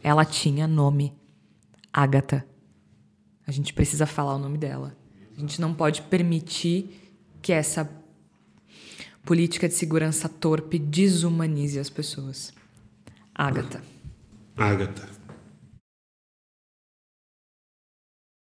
Ela 0.00 0.24
tinha 0.24 0.68
nome, 0.68 1.12
Agatha. 1.92 2.46
A 3.44 3.50
gente 3.50 3.74
precisa 3.74 4.06
falar 4.06 4.36
o 4.36 4.38
nome 4.38 4.58
dela. 4.58 4.96
A 5.36 5.40
gente 5.40 5.60
não 5.60 5.74
pode 5.74 6.02
permitir 6.02 7.12
que 7.42 7.52
essa 7.52 7.90
política 9.24 9.66
de 9.68 9.74
segurança 9.74 10.28
torpe 10.28 10.78
desumanize 10.78 11.80
as 11.80 11.90
pessoas. 11.90 12.52
Agatha. 13.34 13.82
Agatha. 14.58 15.17